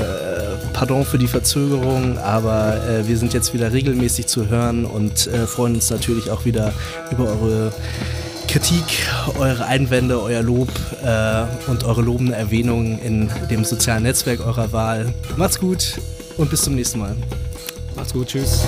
pardon 0.72 1.04
für 1.04 1.18
die 1.18 1.28
Verzögerung, 1.28 2.18
aber 2.18 2.76
äh, 2.88 3.06
wir 3.06 3.16
sind 3.16 3.32
jetzt 3.34 3.54
wieder 3.54 3.72
regelmäßig 3.72 4.26
zu 4.26 4.48
hören 4.48 4.84
und 4.84 5.28
äh, 5.28 5.46
freuen 5.46 5.76
uns 5.76 5.90
natürlich 5.90 6.30
auch 6.30 6.44
wieder 6.44 6.72
über 7.12 7.28
eure 7.28 7.72
Kritik, 8.48 9.06
eure 9.38 9.66
Einwände, 9.66 10.22
euer 10.22 10.42
Lob 10.42 10.70
äh, 11.04 11.44
und 11.70 11.84
eure 11.84 12.00
lobende 12.00 12.34
Erwähnung 12.34 12.98
in 12.98 13.30
dem 13.50 13.62
sozialen 13.62 14.04
Netzwerk 14.04 14.40
eurer 14.40 14.72
Wahl. 14.72 15.12
Macht's 15.36 15.58
gut 15.58 16.00
und 16.38 16.48
bis 16.48 16.62
zum 16.62 16.74
nächsten 16.74 16.98
Mal. 16.98 17.14
Macht's 17.94 18.14
gut, 18.14 18.28
tschüss. 18.28 18.64